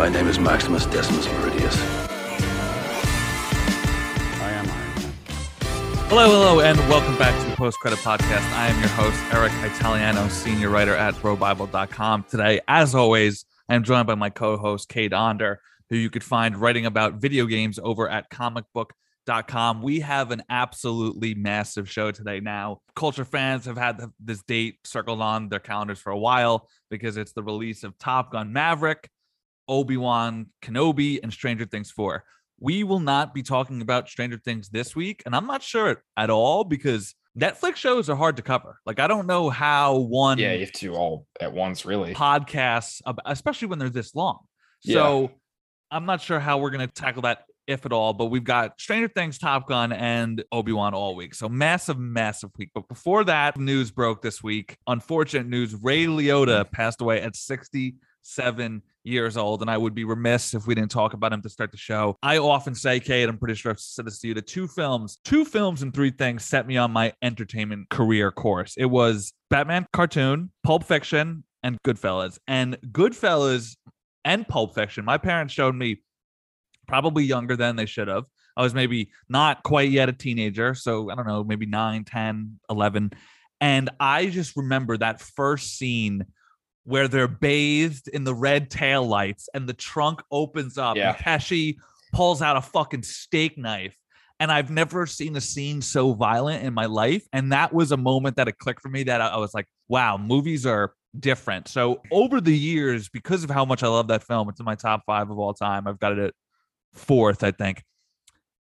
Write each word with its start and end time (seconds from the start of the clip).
My 0.00 0.08
name 0.08 0.28
is 0.28 0.38
Maximus 0.38 0.86
Decimus 0.86 1.26
Meridius. 1.26 1.76
I 4.40 4.50
am 4.50 4.66
Iron. 4.66 5.12
Hello, 6.08 6.24
hello, 6.26 6.60
and 6.60 6.78
welcome 6.88 7.18
back 7.18 7.38
to 7.44 7.50
the 7.50 7.54
Post 7.54 7.78
Credit 7.80 7.98
Podcast. 7.98 8.50
I 8.54 8.68
am 8.68 8.80
your 8.80 8.88
host, 8.88 9.22
Eric 9.30 9.52
Italiano, 9.70 10.26
senior 10.28 10.70
writer 10.70 10.94
at 10.94 11.12
ProBible.com. 11.16 12.24
Today, 12.30 12.62
as 12.66 12.94
always, 12.94 13.44
I 13.68 13.74
am 13.74 13.84
joined 13.84 14.06
by 14.06 14.14
my 14.14 14.30
co 14.30 14.56
host, 14.56 14.88
Cade 14.88 15.12
Onder, 15.12 15.60
who 15.90 15.96
you 15.96 16.08
could 16.08 16.24
find 16.24 16.56
writing 16.56 16.86
about 16.86 17.16
video 17.16 17.44
games 17.44 17.78
over 17.78 18.08
at 18.08 18.30
comicbook.com. 18.30 19.82
We 19.82 20.00
have 20.00 20.30
an 20.30 20.44
absolutely 20.48 21.34
massive 21.34 21.90
show 21.90 22.10
today 22.10 22.40
now. 22.40 22.80
Culture 22.96 23.26
fans 23.26 23.66
have 23.66 23.76
had 23.76 24.00
this 24.18 24.42
date 24.44 24.78
circled 24.82 25.20
on 25.20 25.50
their 25.50 25.60
calendars 25.60 25.98
for 25.98 26.10
a 26.10 26.18
while 26.18 26.70
because 26.88 27.18
it's 27.18 27.34
the 27.34 27.42
release 27.42 27.84
of 27.84 27.98
Top 27.98 28.32
Gun 28.32 28.54
Maverick, 28.54 29.10
Obi 29.70 29.96
Wan 29.96 30.48
Kenobi, 30.60 31.20
and 31.22 31.32
Stranger 31.32 31.64
Things 31.64 31.90
4. 31.92 32.24
We 32.58 32.84
will 32.84 33.00
not 33.00 33.32
be 33.32 33.42
talking 33.42 33.80
about 33.80 34.08
Stranger 34.08 34.36
Things 34.36 34.68
this 34.68 34.94
week, 34.94 35.22
and 35.24 35.34
I'm 35.34 35.46
not 35.46 35.62
sure 35.62 36.02
at 36.16 36.28
all 36.28 36.64
because 36.64 37.14
Netflix 37.38 37.76
shows 37.76 38.10
are 38.10 38.16
hard 38.16 38.36
to 38.36 38.42
cover. 38.42 38.80
Like, 38.84 38.98
I 38.98 39.06
don't 39.06 39.26
know 39.26 39.48
how 39.48 39.96
one 39.96 40.38
Yeah, 40.38 40.52
you 40.52 40.60
have 40.60 40.72
to 40.72 40.94
all 40.94 41.26
at 41.40 41.52
once, 41.52 41.86
really. 41.86 42.12
podcasts, 42.14 43.00
especially 43.24 43.68
when 43.68 43.78
they're 43.78 43.88
this 43.88 44.14
long. 44.14 44.40
So 44.80 45.30
I'm 45.90 46.04
not 46.04 46.20
sure 46.20 46.40
how 46.40 46.58
we're 46.58 46.70
going 46.70 46.86
to 46.86 46.92
tackle 46.92 47.22
that, 47.22 47.44
if 47.66 47.86
at 47.86 47.92
all. 47.92 48.12
But 48.12 48.26
we've 48.26 48.44
got 48.44 48.80
Stranger 48.80 49.08
Things, 49.08 49.38
Top 49.38 49.68
Gun, 49.68 49.92
and 49.92 50.42
Obi 50.50 50.72
Wan 50.72 50.94
all 50.94 51.14
week. 51.14 51.34
So 51.34 51.48
massive, 51.48 51.98
massive 51.98 52.50
week. 52.58 52.70
But 52.74 52.88
before 52.88 53.22
that 53.24 53.56
news 53.56 53.90
broke 53.90 54.22
this 54.22 54.42
week, 54.42 54.76
unfortunate 54.86 55.46
news: 55.46 55.74
Ray 55.74 56.06
Liotta 56.06 56.64
mm. 56.64 56.72
passed 56.72 57.00
away 57.00 57.20
at 57.22 57.36
67 57.36 58.82
years 59.04 59.36
old, 59.36 59.60
and 59.62 59.70
I 59.70 59.76
would 59.76 59.94
be 59.94 60.04
remiss 60.04 60.54
if 60.54 60.66
we 60.66 60.74
didn't 60.74 60.90
talk 60.90 61.12
about 61.12 61.32
him 61.32 61.42
to 61.42 61.48
start 61.48 61.70
the 61.70 61.76
show. 61.76 62.16
I 62.22 62.38
often 62.38 62.74
say, 62.74 63.00
Cade, 63.00 63.28
I'm 63.28 63.38
pretty 63.38 63.54
sure 63.54 63.72
I've 63.72 63.80
said 63.80 64.06
this 64.06 64.18
to 64.20 64.28
you: 64.28 64.34
the 64.34 64.42
two 64.42 64.66
films, 64.66 65.18
two 65.24 65.44
films, 65.44 65.82
and 65.82 65.92
three 65.92 66.10
things 66.10 66.44
set 66.44 66.66
me 66.66 66.76
on 66.76 66.90
my 66.92 67.12
entertainment 67.22 67.88
career 67.90 68.30
course. 68.30 68.74
It 68.76 68.86
was 68.86 69.32
Batman 69.48 69.86
cartoon, 69.92 70.50
Pulp 70.62 70.84
Fiction, 70.84 71.44
and 71.62 71.80
Goodfellas. 71.82 72.38
And 72.46 72.78
Goodfellas 72.92 73.76
and 74.24 74.46
Pulp 74.46 74.74
Fiction, 74.74 75.04
my 75.04 75.18
parents 75.18 75.54
showed 75.54 75.74
me 75.74 76.02
probably 76.86 77.24
younger 77.24 77.56
than 77.56 77.76
they 77.76 77.86
should 77.86 78.08
have. 78.08 78.24
I 78.56 78.62
was 78.62 78.74
maybe 78.74 79.10
not 79.28 79.62
quite 79.62 79.90
yet 79.90 80.08
a 80.08 80.12
teenager. 80.12 80.74
So 80.74 81.10
I 81.10 81.14
don't 81.14 81.26
know, 81.26 81.44
maybe 81.44 81.66
9, 81.66 82.04
10, 82.04 82.58
11. 82.68 83.12
And 83.60 83.90
I 84.00 84.26
just 84.26 84.56
remember 84.56 84.96
that 84.96 85.20
first 85.20 85.78
scene 85.78 86.26
where 86.84 87.08
they're 87.08 87.28
bathed 87.28 88.08
in 88.08 88.24
the 88.24 88.34
red 88.34 88.70
tail 88.70 89.06
lights 89.06 89.48
and 89.54 89.68
the 89.68 89.72
trunk 89.74 90.22
opens 90.30 90.78
up 90.78 90.96
Yeah. 90.96 91.10
and 91.10 91.18
Pesci 91.18 91.76
pulls 92.12 92.42
out 92.42 92.56
a 92.56 92.60
fucking 92.60 93.02
steak 93.02 93.56
knife. 93.58 93.96
And 94.40 94.50
I've 94.50 94.70
never 94.70 95.06
seen 95.06 95.36
a 95.36 95.40
scene 95.40 95.82
so 95.82 96.14
violent 96.14 96.64
in 96.64 96.72
my 96.72 96.86
life. 96.86 97.26
And 97.32 97.52
that 97.52 97.74
was 97.74 97.92
a 97.92 97.98
moment 97.98 98.36
that 98.36 98.48
it 98.48 98.56
clicked 98.58 98.80
for 98.80 98.88
me 98.88 99.02
that 99.02 99.20
I, 99.20 99.28
I 99.28 99.36
was 99.36 99.52
like, 99.52 99.66
wow, 99.88 100.16
movies 100.16 100.64
are 100.64 100.94
different. 101.18 101.68
So 101.68 102.00
over 102.10 102.40
the 102.40 102.56
years, 102.56 103.10
because 103.10 103.44
of 103.44 103.50
how 103.50 103.66
much 103.66 103.82
I 103.82 103.88
love 103.88 104.08
that 104.08 104.22
film, 104.22 104.48
it's 104.48 104.58
in 104.58 104.64
my 104.64 104.76
top 104.76 105.02
five 105.04 105.30
of 105.30 105.38
all 105.38 105.52
time. 105.52 105.86
I've 105.86 105.98
got 105.98 106.12
it 106.12 106.18
at 106.18 106.34
fourth, 106.94 107.44
I 107.44 107.50
think. 107.50 107.82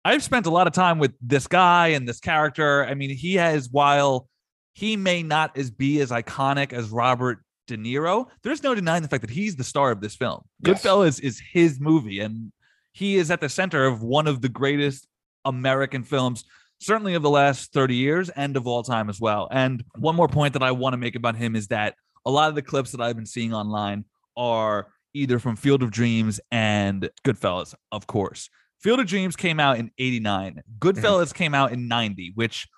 I've 0.06 0.23
spent 0.23 0.47
a 0.47 0.51
lot 0.51 0.67
of 0.67 0.73
time 0.73 0.98
with 0.98 1.12
this 1.20 1.47
guy 1.47 1.89
and 1.89 2.08
this 2.08 2.19
character. 2.20 2.86
I 2.86 2.95
mean, 2.95 3.11
he 3.11 3.35
has, 3.35 3.69
while 3.70 4.27
he 4.73 4.96
may 4.96 5.23
not 5.23 5.58
as 5.58 5.70
be 5.70 6.01
as 6.01 6.11
iconic 6.11 6.73
as 6.73 6.89
Robert 6.89 7.40
De 7.68 7.77
Niro, 7.77 8.27
there's 8.42 8.62
no 8.62 8.74
denying 8.74 9.02
the 9.02 9.08
fact 9.08 9.20
that 9.20 9.30
he's 9.30 9.55
the 9.55 9.64
star 9.64 9.92
of 9.92 10.01
this 10.01 10.17
film. 10.17 10.42
Yes. 10.64 10.83
Goodfellas 10.83 11.20
is 11.23 11.40
his 11.52 11.79
movie, 11.79 12.18
and 12.18 12.51
he 12.92 13.17
is 13.17 13.30
at 13.30 13.40
the 13.40 13.48
center 13.48 13.86
of 13.86 14.02
one 14.02 14.27
of 14.27 14.42
the 14.42 14.48
greatest 14.48 15.06
American 15.45 16.02
films, 16.02 16.45
certainly 16.80 17.14
of 17.14 17.23
the 17.23 17.30
last 17.30 17.73
30 17.73 17.95
years 17.95 18.28
and 18.30 18.57
of 18.57 18.67
all 18.67 18.83
time 18.83 19.08
as 19.08 19.20
well. 19.20 19.48
And 19.52 19.84
one 19.96 20.17
more 20.17 20.28
point 20.28 20.55
that 20.55 20.62
I 20.62 20.73
want 20.73 20.95
to 20.95 20.98
make 20.98 21.14
about 21.14 21.36
him 21.36 21.55
is 21.55 21.68
that 21.68 21.95
a 22.27 22.30
lot 22.30 22.48
of 22.48 22.55
the 22.55 22.62
clips 22.62 22.90
that 22.92 23.01
I've 23.01 23.17
been 23.17 23.27
seeing 23.27 23.55
online 23.55 24.05
are 24.36 24.89
either 25.14 25.39
from 25.39 25.57
Field 25.57 25.83
of 25.83 25.90
Dreams 25.90 26.40
and 26.51 27.08
Goodfellas, 27.24 27.74
of 27.92 28.07
course. 28.07 28.51
Field 28.80 29.01
of 29.01 29.07
Dreams 29.07 29.36
came 29.36 29.58
out 29.58 29.78
in 29.78 29.90
89. 29.98 30.62
Goodfellas 30.78 31.34
came 31.34 31.55
out 31.55 31.73
in 31.73 31.89
90, 31.89 32.33
which 32.34 32.68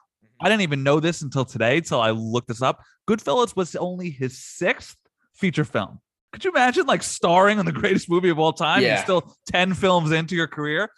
I 0.41 0.49
didn't 0.49 0.63
even 0.63 0.83
know 0.83 1.01
this 1.01 1.23
until 1.23 1.45
today, 1.45 1.79
until 1.79 2.01
I 2.01 2.11
looked 2.11 2.49
this 2.49 2.63
up. 2.63 2.83
Goodfellas 3.09 3.57
was 3.57 3.77
only 3.77 4.11
his 4.11 4.39
sixth 4.39 4.97
feature 5.35 5.65
film. 5.65 6.01
Could 6.33 6.45
you 6.45 6.51
imagine 6.51 6.87
like 6.87 7.03
starring 7.03 7.59
in 7.59 7.67
the 7.67 7.73
greatest 7.81 8.09
movie 8.09 8.31
of 8.31 8.39
all 8.39 8.53
time? 8.53 8.83
Yeah. 8.83 8.97
And 8.97 9.03
still 9.03 9.37
10 9.47 9.75
films 9.75 10.13
into 10.13 10.35
your 10.35 10.47
career. 10.47 10.91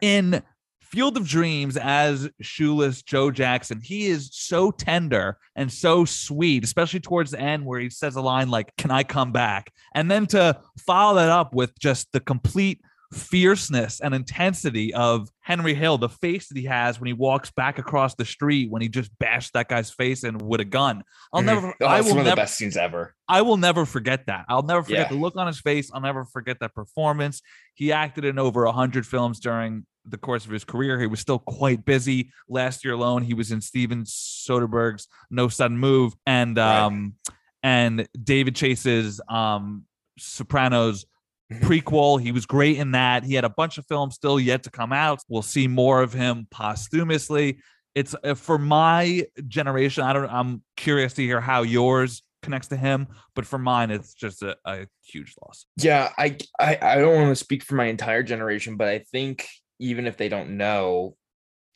In 0.00 0.42
Field 0.80 1.18
of 1.18 1.28
Dreams 1.28 1.76
as 1.76 2.30
shoeless 2.40 3.02
Joe 3.02 3.30
Jackson, 3.30 3.80
he 3.82 4.06
is 4.06 4.30
so 4.32 4.70
tender 4.70 5.36
and 5.54 5.70
so 5.70 6.04
sweet, 6.04 6.64
especially 6.64 7.00
towards 7.00 7.30
the 7.30 7.40
end 7.40 7.66
where 7.66 7.80
he 7.80 7.90
says 7.90 8.16
a 8.16 8.22
line 8.22 8.48
like, 8.48 8.74
Can 8.76 8.90
I 8.90 9.02
come 9.04 9.32
back? 9.32 9.70
And 9.94 10.10
then 10.10 10.26
to 10.28 10.58
follow 10.86 11.16
that 11.16 11.28
up 11.28 11.54
with 11.54 11.78
just 11.78 12.10
the 12.12 12.20
complete 12.20 12.80
fierceness 13.12 14.00
and 14.00 14.14
intensity 14.14 14.92
of 14.92 15.28
Henry 15.40 15.74
Hill, 15.74 15.96
the 15.98 16.08
face 16.08 16.48
that 16.48 16.58
he 16.58 16.64
has 16.64 17.00
when 17.00 17.06
he 17.06 17.12
walks 17.14 17.50
back 17.50 17.78
across 17.78 18.14
the 18.14 18.24
street 18.24 18.70
when 18.70 18.82
he 18.82 18.88
just 18.88 19.10
bashed 19.18 19.54
that 19.54 19.68
guy's 19.68 19.90
face 19.90 20.24
in 20.24 20.36
with 20.38 20.60
a 20.60 20.64
gun. 20.64 21.02
I'll 21.32 21.40
Mhm. 21.42 21.46
never, 21.46 21.74
Oh, 21.80 21.86
I 21.86 22.00
will 22.02 22.10
one 22.10 22.18
of 22.20 22.24
the 22.26 22.36
best 22.36 22.56
scenes 22.56 22.76
ever. 22.76 23.14
I 23.28 23.42
will 23.42 23.56
never 23.56 23.86
forget 23.86 24.26
that. 24.26 24.44
I'll 24.48 24.62
never 24.62 24.82
forget 24.82 24.98
Yeah. 24.98 25.08
the 25.08 25.14
look 25.20 25.36
on 25.36 25.46
his 25.46 25.60
face. 25.60 25.90
I'll 25.92 26.00
never 26.00 26.24
forget 26.26 26.58
that 26.60 26.74
performance. 26.74 27.40
He 27.74 27.92
acted 27.92 28.24
in 28.24 28.38
over 28.38 28.66
100 28.66 29.06
films 29.06 29.40
during 29.40 29.86
the 30.04 30.18
course 30.18 30.44
of 30.46 30.50
his 30.50 30.64
career. 30.64 31.00
He 31.00 31.06
was 31.06 31.20
still 31.20 31.38
quite 31.38 31.84
busy. 31.84 32.30
Last 32.48 32.84
year 32.84 32.94
alone, 32.94 33.22
he 33.22 33.34
was 33.34 33.52
in 33.52 33.60
Steven 33.60 34.04
Soderbergh's 34.04 35.06
No 35.30 35.48
Sudden 35.48 35.78
Move 35.78 36.14
and 36.26 36.56
Right. 36.56 36.78
um 36.80 37.14
and 37.62 38.06
David 38.22 38.54
Chase's 38.54 39.20
um 39.28 39.84
Sopranos. 40.18 41.04
Prequel. 41.52 42.20
He 42.20 42.32
was 42.32 42.46
great 42.46 42.76
in 42.78 42.92
that. 42.92 43.24
He 43.24 43.34
had 43.34 43.44
a 43.44 43.50
bunch 43.50 43.78
of 43.78 43.86
films 43.86 44.14
still 44.14 44.38
yet 44.38 44.62
to 44.64 44.70
come 44.70 44.92
out. 44.92 45.20
We'll 45.28 45.42
see 45.42 45.66
more 45.68 46.02
of 46.02 46.12
him 46.12 46.46
posthumously. 46.50 47.58
It's 47.94 48.14
uh, 48.22 48.34
for 48.34 48.58
my 48.58 49.26
generation. 49.48 50.04
I 50.04 50.12
don't. 50.12 50.30
I'm 50.30 50.62
curious 50.76 51.14
to 51.14 51.22
hear 51.22 51.40
how 51.40 51.62
yours 51.62 52.22
connects 52.42 52.68
to 52.68 52.76
him, 52.76 53.08
but 53.34 53.44
for 53.44 53.58
mine, 53.58 53.90
it's 53.90 54.14
just 54.14 54.42
a, 54.42 54.56
a 54.64 54.86
huge 55.02 55.34
loss. 55.42 55.66
Yeah, 55.76 56.12
I, 56.16 56.36
I 56.60 56.78
I 56.80 56.94
don't 56.96 57.16
want 57.16 57.30
to 57.30 57.36
speak 57.36 57.64
for 57.64 57.74
my 57.74 57.86
entire 57.86 58.22
generation, 58.22 58.76
but 58.76 58.88
I 58.88 59.00
think 59.00 59.48
even 59.80 60.06
if 60.06 60.16
they 60.16 60.28
don't 60.28 60.56
know, 60.56 61.16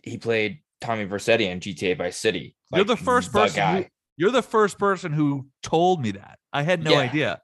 he 0.04 0.18
played 0.18 0.60
Tommy 0.80 1.06
Vercetti 1.06 1.46
in 1.50 1.60
GTA 1.60 1.96
Vice 1.98 2.16
City. 2.18 2.54
You're 2.72 2.84
the 2.84 2.96
first 2.96 3.32
person. 3.32 3.76
Who, 3.76 3.84
you're 4.16 4.30
the 4.30 4.42
first 4.42 4.78
person 4.78 5.12
who 5.12 5.46
told 5.62 6.00
me 6.02 6.12
that. 6.12 6.38
I 6.52 6.62
had 6.62 6.82
no 6.84 6.92
Yeah. 6.92 6.98
idea. 6.98 7.40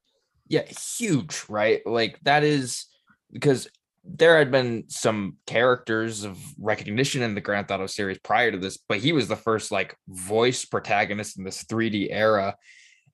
Yeah 0.49 0.65
huge 0.99 1.45
right? 1.49 1.87
Like 1.87 2.19
that 2.23 2.45
is 2.45 2.87
because 3.33 3.69
there 4.11 4.39
had 4.39 4.51
been 4.51 4.85
some 4.89 5.37
characters 5.47 6.25
of 6.25 6.39
recognition 6.59 7.23
in 7.23 7.35
the 7.35 7.41
grand 7.41 7.69
theft 7.69 7.81
auto 7.81 7.87
series 7.87 8.19
prior 8.19 8.51
to 8.51 8.59
this 8.59 8.79
but 8.89 8.99
he 8.99 9.13
was 9.13 9.29
the 9.29 9.37
first 9.37 9.71
like 9.71 9.95
voice 10.09 10.65
protagonist 10.65 11.37
in 11.37 11.45
this 11.45 11.65
3d 11.65 12.09
era 12.11 12.57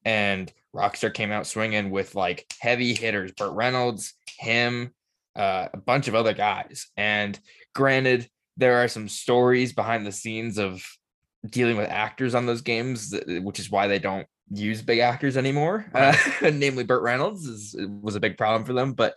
and 0.05 0.53
rockstar 0.75 1.13
came 1.13 1.33
out 1.33 1.47
swinging 1.47 1.91
with 1.91 2.15
like 2.15 2.47
heavy 2.61 2.95
hitters 2.95 3.33
burt 3.33 3.53
reynolds 3.55 4.15
him 4.39 4.93
uh, 5.37 5.67
a 5.73 5.79
bunch 5.79 6.07
of 6.07 6.15
other 6.15 6.33
guys 6.33 6.87
and 6.97 7.41
granted 7.75 8.29
there 8.57 8.77
are 8.77 8.89
some 8.89 9.09
stories 9.09 9.73
behind 9.73 10.07
the 10.07 10.13
scenes 10.13 10.59
of 10.59 10.85
dealing 11.45 11.77
with 11.77 11.91
actors 11.91 12.37
on 12.37 12.47
those 12.47 12.63
games 12.63 13.13
which 13.43 13.59
is 13.59 13.71
why 13.71 13.89
they 13.89 13.99
don't 13.99 14.29
use 14.51 14.83
big 14.83 14.99
actors 14.99 15.37
anymore. 15.37 15.87
Uh, 15.95 16.17
namely, 16.43 16.85
Burt 16.85 17.03
Reynolds 17.03 17.47
is, 17.47 17.77
was 17.79 18.15
a 18.15 18.21
big 18.21 18.37
problem 18.37 18.65
for 18.65 18.73
them. 18.73 18.93
But 18.93 19.15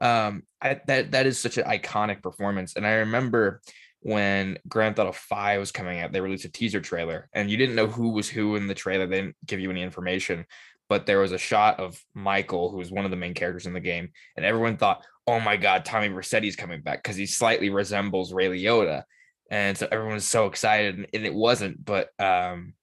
um, 0.00 0.42
I, 0.60 0.80
that 0.86 1.12
that 1.12 1.26
is 1.26 1.38
such 1.38 1.58
an 1.58 1.64
iconic 1.64 2.22
performance. 2.22 2.76
And 2.76 2.86
I 2.86 2.94
remember 2.94 3.60
when 4.00 4.58
Grand 4.68 4.96
Theft 4.96 5.08
Auto 5.08 5.12
Five 5.16 5.60
was 5.60 5.72
coming 5.72 6.00
out, 6.00 6.12
they 6.12 6.20
released 6.20 6.44
a 6.44 6.50
teaser 6.50 6.80
trailer, 6.80 7.28
and 7.32 7.50
you 7.50 7.56
didn't 7.56 7.76
know 7.76 7.86
who 7.86 8.10
was 8.10 8.28
who 8.28 8.56
in 8.56 8.66
the 8.66 8.74
trailer. 8.74 9.06
They 9.06 9.16
didn't 9.16 9.36
give 9.46 9.60
you 9.60 9.70
any 9.70 9.82
information, 9.82 10.44
but 10.88 11.06
there 11.06 11.20
was 11.20 11.32
a 11.32 11.38
shot 11.38 11.80
of 11.80 12.00
Michael, 12.14 12.70
who 12.70 12.76
was 12.76 12.90
one 12.90 13.04
of 13.04 13.10
the 13.10 13.16
main 13.16 13.34
characters 13.34 13.66
in 13.66 13.72
the 13.72 13.80
game, 13.80 14.10
and 14.36 14.44
everyone 14.44 14.76
thought, 14.76 15.04
"Oh 15.26 15.40
my 15.40 15.56
God, 15.56 15.84
Tommy 15.84 16.08
Vercetti's 16.08 16.56
coming 16.56 16.82
back" 16.82 17.02
because 17.02 17.16
he 17.16 17.26
slightly 17.26 17.70
resembles 17.70 18.32
Ray 18.32 18.48
Liotta. 18.48 19.02
And 19.50 19.78
so 19.78 19.86
everyone 19.90 20.14
was 20.14 20.26
so 20.26 20.46
excited, 20.46 20.96
and- 20.96 21.06
and 21.14 21.24
it 21.24 21.34
wasn't. 21.34 21.84
But 21.84 22.08
um, 22.18 22.74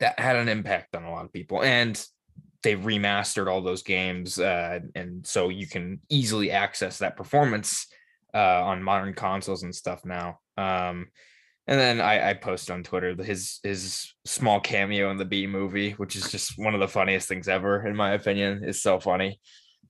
that 0.00 0.18
had 0.18 0.36
an 0.36 0.48
impact 0.48 0.94
on 0.94 1.04
a 1.04 1.10
lot 1.10 1.24
of 1.24 1.32
people 1.32 1.62
and 1.62 2.04
they 2.62 2.74
remastered 2.74 3.50
all 3.50 3.62
those 3.62 3.82
games 3.82 4.38
uh, 4.38 4.80
and 4.94 5.26
so 5.26 5.48
you 5.48 5.66
can 5.66 6.00
easily 6.08 6.50
access 6.50 6.98
that 6.98 7.16
performance 7.16 7.86
uh, 8.34 8.62
on 8.64 8.82
modern 8.82 9.14
consoles 9.14 9.62
and 9.62 9.74
stuff 9.74 10.04
now. 10.04 10.38
Um, 10.56 11.06
and 11.66 11.78
then 11.78 12.00
I, 12.00 12.30
I 12.30 12.34
post 12.34 12.70
on 12.70 12.82
twitter 12.82 13.14
his 13.22 13.60
his 13.62 14.12
small 14.24 14.58
cameo 14.58 15.10
in 15.10 15.18
the 15.18 15.24
Bee 15.24 15.46
Movie 15.46 15.92
which 15.92 16.16
is 16.16 16.30
just 16.30 16.58
one 16.58 16.74
of 16.74 16.80
the 16.80 16.88
funniest 16.88 17.28
things 17.28 17.48
ever 17.48 17.86
in 17.86 17.96
my 17.96 18.12
opinion. 18.12 18.64
Is 18.64 18.82
so 18.82 19.00
funny. 19.00 19.40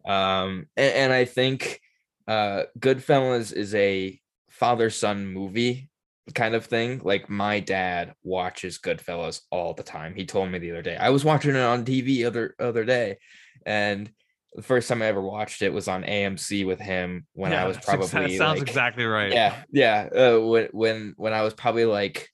Um, 0.06 0.66
and, 0.76 0.94
and 0.94 1.12
I 1.12 1.24
think 1.24 1.80
uh, 2.26 2.64
Goodfellas 2.78 3.52
is 3.52 3.74
a 3.74 4.20
father 4.50 4.90
son 4.90 5.26
movie 5.26 5.87
kind 6.34 6.54
of 6.54 6.66
thing. 6.66 7.00
Like 7.04 7.28
my 7.30 7.60
dad 7.60 8.14
watches 8.22 8.78
Goodfellas 8.78 9.42
all 9.50 9.74
the 9.74 9.82
time. 9.82 10.14
He 10.14 10.26
told 10.26 10.50
me 10.50 10.58
the 10.58 10.70
other 10.72 10.82
day. 10.82 10.96
I 10.96 11.10
was 11.10 11.24
watching 11.24 11.52
it 11.54 11.60
on 11.60 11.84
TV 11.84 12.24
other 12.24 12.54
other 12.58 12.84
day, 12.84 13.18
and 13.66 14.10
the 14.54 14.62
first 14.62 14.88
time 14.88 15.02
I 15.02 15.06
ever 15.06 15.20
watched 15.22 15.62
it 15.62 15.72
was 15.72 15.88
on 15.88 16.04
AMC 16.04 16.64
with 16.64 16.80
him 16.80 17.26
when 17.34 17.52
Yeah, 17.52 17.62
I 17.64 17.66
was 17.68 17.78
probably 17.84 18.08
that 18.08 18.30
sounds 18.32 18.60
like, 18.60 18.68
exactly 18.68 19.04
right. 19.04 19.32
yeah, 19.32 19.62
yeah. 19.72 20.08
Uh, 20.14 20.40
when 20.40 20.68
when 20.72 21.14
when 21.16 21.32
I 21.32 21.42
was 21.42 21.54
probably 21.54 21.84
like 21.84 22.28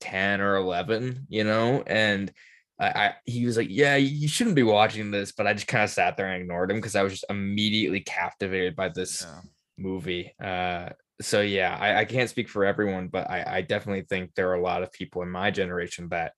ten 0.00 0.40
or 0.40 0.56
eleven, 0.56 1.26
you 1.28 1.44
know, 1.44 1.82
and 1.86 2.32
I, 2.78 2.88
I 2.88 3.14
he 3.24 3.46
was 3.46 3.56
like, 3.56 3.68
"Yeah, 3.70 3.96
you 3.96 4.28
shouldn't 4.28 4.56
be 4.56 4.62
watching 4.62 5.10
this," 5.10 5.32
but 5.32 5.46
I 5.46 5.54
just 5.54 5.66
kind 5.66 5.84
of 5.84 5.90
sat 5.90 6.16
there 6.16 6.26
and 6.26 6.42
ignored 6.42 6.70
him 6.70 6.78
because 6.78 6.96
I 6.96 7.02
was 7.02 7.12
just 7.12 7.24
immediately 7.30 8.00
captivated 8.00 8.76
by 8.76 8.90
this 8.90 9.22
Yeah. 9.24 9.40
movie. 9.78 10.34
Uh, 10.42 10.90
so 11.20 11.40
yeah, 11.40 11.76
I, 11.80 12.00
I 12.00 12.04
can't 12.04 12.28
speak 12.28 12.48
for 12.48 12.64
everyone, 12.64 13.08
but 13.08 13.30
I, 13.30 13.44
I 13.58 13.60
definitely 13.62 14.02
think 14.02 14.34
there 14.34 14.50
are 14.50 14.54
a 14.54 14.62
lot 14.62 14.82
of 14.82 14.92
people 14.92 15.22
in 15.22 15.30
my 15.30 15.50
generation 15.50 16.08
that 16.10 16.32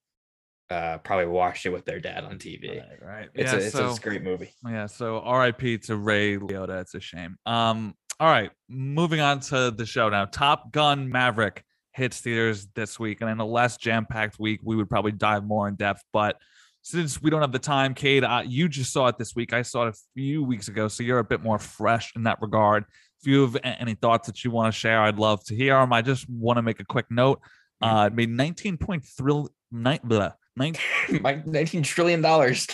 uh 0.69 0.99
probably 0.99 1.25
watched 1.25 1.65
it 1.65 1.69
with 1.69 1.85
their 1.85 1.99
dad 1.99 2.23
on 2.23 2.37
TV. 2.37 2.79
Right, 2.79 3.01
right. 3.01 3.29
It's, 3.33 3.51
yeah, 3.51 3.59
a, 3.59 3.61
it's 3.61 3.73
so, 3.73 3.91
a 3.91 3.99
great 3.99 4.23
movie. 4.23 4.53
yeah, 4.65 4.85
so 4.85 5.23
RIP 5.29 5.81
to 5.83 5.95
Ray 5.95 6.37
Liotta. 6.37 6.81
It's 6.81 6.95
a 6.95 6.99
shame. 6.99 7.37
Um, 7.45 7.95
all 8.19 8.29
right, 8.29 8.51
moving 8.67 9.19
on 9.19 9.39
to 9.41 9.71
the 9.71 9.85
show 9.85 10.09
now. 10.09 10.25
Top 10.25 10.71
Gun 10.71 11.09
Maverick 11.09 11.63
hits 11.93 12.19
theaters 12.19 12.67
this 12.75 12.99
week, 12.99 13.21
and 13.21 13.29
in 13.29 13.39
a 13.39 13.45
less 13.45 13.77
jam-packed 13.77 14.39
week, 14.39 14.59
we 14.63 14.75
would 14.75 14.89
probably 14.89 15.11
dive 15.11 15.45
more 15.45 15.67
in 15.67 15.75
depth. 15.75 16.03
But 16.11 16.37
since 16.81 17.21
we 17.21 17.29
don't 17.29 17.41
have 17.41 17.51
the 17.51 17.59
time, 17.59 17.93
Cade, 17.93 18.23
uh, 18.23 18.43
you 18.45 18.67
just 18.69 18.91
saw 18.91 19.07
it 19.07 19.17
this 19.17 19.35
week. 19.35 19.53
I 19.53 19.61
saw 19.61 19.87
it 19.87 19.95
a 19.95 19.99
few 20.15 20.43
weeks 20.43 20.67
ago, 20.67 20.87
so 20.87 21.03
you're 21.03 21.19
a 21.19 21.23
bit 21.23 21.41
more 21.41 21.59
fresh 21.59 22.13
in 22.15 22.23
that 22.23 22.41
regard. 22.41 22.85
If 23.21 23.27
you 23.27 23.41
have 23.41 23.57
any 23.63 23.95
thoughts 23.95 24.27
that 24.27 24.43
you 24.43 24.51
want 24.51 24.73
to 24.73 24.77
share, 24.79 25.01
I'd 25.01 25.19
love 25.19 25.43
to 25.45 25.55
hear 25.55 25.79
them. 25.79 25.91
I 25.91 26.01
just 26.01 26.29
want 26.29 26.57
to 26.57 26.61
make 26.61 26.79
a 26.79 26.85
quick 26.85 27.05
note. 27.09 27.41
Uh, 27.81 28.09
it 28.11 28.15
made 28.15 28.29
19.3 28.29 29.47
nine, 29.71 29.99
blah, 30.03 30.31
19 30.57 30.81
19 31.45 31.83
trillion 31.83 32.21
dollars. 32.21 32.67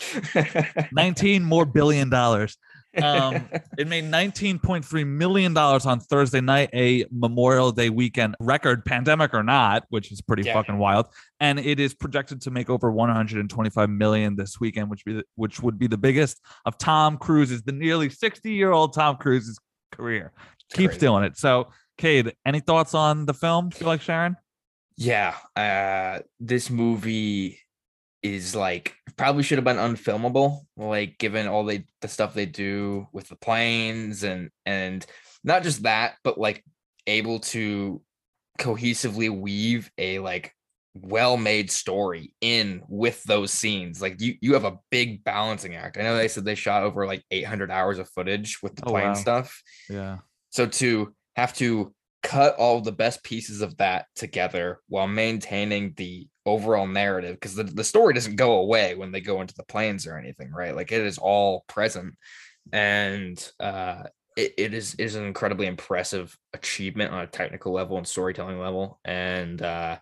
19 0.92 1.44
more 1.44 1.66
billion 1.66 2.10
dollars. 2.10 2.58
Um, 3.02 3.50
it 3.78 3.88
made 3.88 4.06
19.3 4.06 5.06
million 5.08 5.54
dollars 5.54 5.86
on 5.86 6.00
Thursday 6.00 6.42
night, 6.42 6.70
a 6.74 7.06
Memorial 7.12 7.72
Day 7.72 7.90
weekend 7.90 8.36
record, 8.40 8.86
pandemic 8.86 9.34
or 9.34 9.44
not, 9.44 9.84
which 9.90 10.12
is 10.12 10.22
pretty 10.22 10.44
Yeah. 10.44 10.54
fucking 10.54 10.78
wild. 10.78 11.08
And 11.40 11.60
it 11.60 11.80
is 11.80 11.94
projected 11.94 12.42
to 12.42 12.52
make 12.52 12.70
over 12.70 12.92
125 12.92 13.90
million 13.90 14.36
this 14.36 14.60
weekend, 14.60 14.90
which 14.90 15.04
be 15.06 15.14
the, 15.14 15.24
which 15.36 15.60
would 15.62 15.78
be 15.78 15.88
the 15.88 15.98
biggest 15.98 16.40
of 16.66 16.78
Tom 16.78 17.18
Cruise's, 17.18 17.64
the 17.64 17.72
nearly 17.74 18.10
60 18.10 18.52
year 18.52 18.72
old 18.72 18.94
Tom 18.94 19.18
Cruise's 19.18 19.60
career. 19.96 20.32
Keeps 20.74 20.94
Crazy. 20.96 21.00
doing 21.00 21.24
it. 21.24 21.38
So, 21.38 21.70
Cade, 21.98 22.34
any 22.46 22.60
thoughts 22.60 22.94
on 22.94 23.26
the 23.26 23.34
film? 23.34 23.72
Feel 23.72 23.88
like 23.88 24.02
Sharon? 24.02 24.36
yeah, 24.98 25.36
uh, 25.56 26.20
this 26.40 26.70
movie 26.70 27.60
is 28.24 28.56
like 28.56 28.96
probably 29.18 29.44
should 29.44 29.58
have 29.58 29.66
been 29.66 29.78
unfilmable, 29.78 30.62
like 30.78 31.18
given 31.18 31.48
all 31.48 31.64
the 31.66 31.84
the 32.02 32.08
stuff 32.08 32.34
they 32.34 32.46
do 32.46 33.08
with 33.12 33.28
the 33.28 33.36
planes 33.36 34.24
and 34.24 34.50
and 34.66 35.06
not 35.44 35.64
just 35.64 35.84
that, 35.84 36.16
but 36.24 36.38
like 36.38 36.64
able 37.08 37.40
to 37.40 38.02
cohesively 38.60 39.30
weave 39.30 39.92
a 39.98 40.20
like 40.20 40.54
well-made 40.96 41.70
story 41.70 42.34
in 42.42 42.82
with 42.88 43.22
those 43.24 43.52
scenes. 43.52 44.02
Like 44.02 44.22
you 44.22 44.36
you 44.42 44.54
have 44.54 44.64
a 44.66 44.78
big 44.90 45.24
balancing 45.24 45.76
act. 45.76 45.98
I 45.98 46.02
know 46.04 46.16
they 46.16 46.28
said 46.30 46.46
they 46.46 46.56
shot 46.56 46.84
over 46.84 47.06
like 47.06 47.24
800 47.32 47.70
hours 47.70 48.00
of 48.00 48.10
footage 48.10 48.62
with 48.64 48.76
the 48.76 48.84
Oh, 48.88 48.92
plane 48.92 49.08
wow. 49.10 49.14
stuff. 49.14 49.62
Yeah. 49.90 50.20
So 50.52 50.66
to 50.68 51.14
have 51.36 51.54
to 51.56 51.94
cut 52.24 52.56
all 52.56 52.82
the 52.82 52.92
best 52.92 53.24
pieces 53.24 53.62
of 53.62 53.78
that 53.78 54.08
together 54.16 54.80
while 54.88 55.08
maintaining 55.08 55.94
the 55.96 56.28
overall 56.46 56.88
narrative, 56.88 57.36
because 57.36 57.56
the, 57.56 57.64
the 57.64 57.84
story 57.84 58.14
doesn't 58.14 58.36
go 58.38 58.60
away 58.60 58.96
when 58.96 59.12
they 59.12 59.22
go 59.22 59.42
into 59.42 59.54
the 59.56 59.64
planes 59.66 60.08
or 60.08 60.18
anything, 60.18 60.52
right? 60.52 60.76
Like 60.76 60.92
it 60.92 61.02
is 61.02 61.18
all 61.18 61.66
present. 61.68 62.16
And 62.72 63.38
uh 63.60 64.04
it, 64.38 64.54
it 64.58 64.74
is 64.74 64.96
is 64.96 65.16
an 65.16 65.26
incredibly 65.26 65.68
impressive 65.68 66.36
achievement 66.54 67.14
on 67.14 67.22
a 67.22 67.28
technical 67.28 67.72
level 67.74 67.98
and 67.98 68.08
storytelling 68.08 68.60
level. 68.60 69.00
And 69.06 69.62
uh 69.62 69.98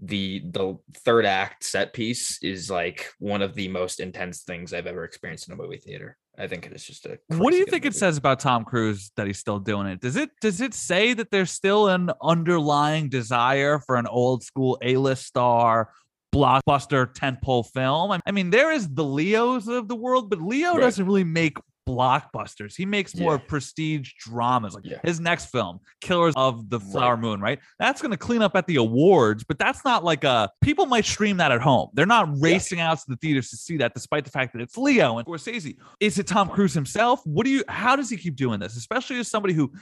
the 0.00 0.40
the 0.50 0.76
third 0.98 1.26
act 1.26 1.64
set 1.64 1.92
piece 1.92 2.38
is 2.42 2.70
like 2.70 3.10
one 3.18 3.42
of 3.42 3.54
the 3.54 3.68
most 3.68 3.98
intense 4.00 4.42
things 4.42 4.72
I've 4.72 4.86
ever 4.86 5.04
experienced 5.04 5.48
in 5.48 5.54
a 5.54 5.56
movie 5.56 5.78
theater. 5.78 6.16
I 6.38 6.46
think 6.46 6.66
it 6.66 6.72
is 6.72 6.84
just 6.84 7.04
a 7.06 7.18
What 7.28 7.50
do 7.50 7.56
you 7.56 7.64
think 7.66 7.84
it 7.84 7.96
says 7.96 8.16
about 8.16 8.38
Tom 8.38 8.64
Cruise 8.64 9.10
that 9.16 9.26
he's 9.26 9.40
still 9.40 9.58
doing 9.58 9.88
it? 9.88 10.00
Does 10.00 10.14
it 10.14 10.30
does 10.40 10.60
it 10.60 10.72
say 10.72 11.14
that 11.14 11.32
there's 11.32 11.50
still 11.50 11.88
an 11.88 12.10
underlying 12.22 13.08
desire 13.08 13.80
for 13.80 13.96
an 13.96 14.06
old 14.06 14.44
school 14.44 14.78
A-list 14.82 15.26
star 15.26 15.90
blockbuster 16.32 17.12
tentpole 17.12 17.66
film? 17.72 18.12
I- 18.12 18.20
I 18.24 18.30
mean, 18.30 18.50
there 18.50 18.70
is 18.70 18.88
the 18.88 19.02
Leos 19.04 19.66
of 19.66 19.88
the 19.88 19.96
world, 19.96 20.30
but 20.30 20.40
Leo 20.40 20.74
Right. 20.74 20.80
doesn't 20.80 21.04
really 21.04 21.24
make 21.24 21.58
blockbusters. 21.88 22.76
He 22.76 22.84
makes 22.86 23.14
more 23.16 23.34
Yeah. 23.34 23.42
prestige 23.48 24.12
dramas. 24.18 24.74
Like 24.74 24.84
Yeah. 24.84 24.98
his 25.02 25.20
next 25.20 25.46
film, 25.46 25.80
Killers 26.00 26.34
of 26.36 26.68
the 26.70 26.78
Right. 26.78 26.90
Flower 26.92 27.16
Moon, 27.16 27.40
right? 27.40 27.58
That's 27.78 28.00
going 28.02 28.10
to 28.12 28.16
clean 28.16 28.42
up 28.42 28.54
at 28.56 28.66
the 28.66 28.76
awards, 28.76 29.44
but 29.44 29.58
that's 29.58 29.84
not 29.84 30.04
like 30.04 30.24
a 30.24 30.50
people 30.60 30.86
might 30.86 31.04
stream 31.04 31.38
that 31.38 31.50
at 31.52 31.60
home. 31.60 31.88
They're 31.94 32.06
not 32.06 32.28
racing 32.40 32.80
out 32.80 32.98
to 32.98 33.04
the 33.08 33.16
theaters 33.16 33.50
to 33.50 33.56
see 33.56 33.78
that, 33.78 33.94
despite 33.94 34.24
the 34.24 34.30
fact 34.30 34.52
that 34.52 34.62
it's 34.62 34.76
Leo 34.76 35.18
and 35.18 35.26
Scorsese. 35.26 35.76
Is 36.00 36.18
it 36.18 36.26
Tom 36.26 36.48
Cruise 36.48 36.74
himself? 36.74 37.20
What 37.24 37.44
do 37.44 37.50
you? 37.50 37.64
How 37.68 37.96
does 37.96 38.10
he 38.10 38.16
keep 38.16 38.36
doing 38.36 38.60
this? 38.60 38.76
Especially 38.76 39.18
as 39.18 39.28
somebody 39.28 39.54
who, 39.54 39.72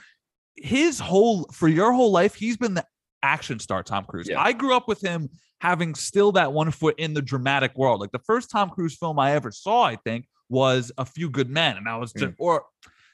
his 0.55 0.99
whole 0.99 1.43
for 1.51 1.67
your 1.67 1.91
whole 1.91 2.11
life, 2.11 2.35
he's 2.35 2.57
been 2.57 2.73
the 2.73 2.85
action 3.23 3.59
star, 3.59 3.83
Tom 3.83 4.05
Cruise. 4.05 4.27
Yeah. 4.29 4.41
I 4.41 4.53
grew 4.53 4.75
up 4.75 4.87
with 4.87 5.01
him 5.01 5.29
having 5.59 5.95
still 5.95 6.31
that 6.33 6.53
one 6.53 6.69
foot 6.71 6.95
in 6.99 7.13
the 7.15 7.21
dramatic 7.21 7.75
world. 7.75 7.99
Like 7.99 8.11
the 8.11 8.19
first 8.19 8.49
Tom 8.51 8.69
Cruise 8.69 8.95
film 8.95 9.17
I 9.19 9.31
ever 9.33 9.51
saw, 9.51 9.83
I 9.83 9.95
think, 9.95 10.27
was 10.49 10.91
A 10.97 11.05
Few 11.05 11.29
Good 11.29 11.49
Men, 11.49 11.77
and 11.77 11.87
I 11.87 11.97
was 11.97 12.13
just, 12.13 12.33
or 12.39 12.65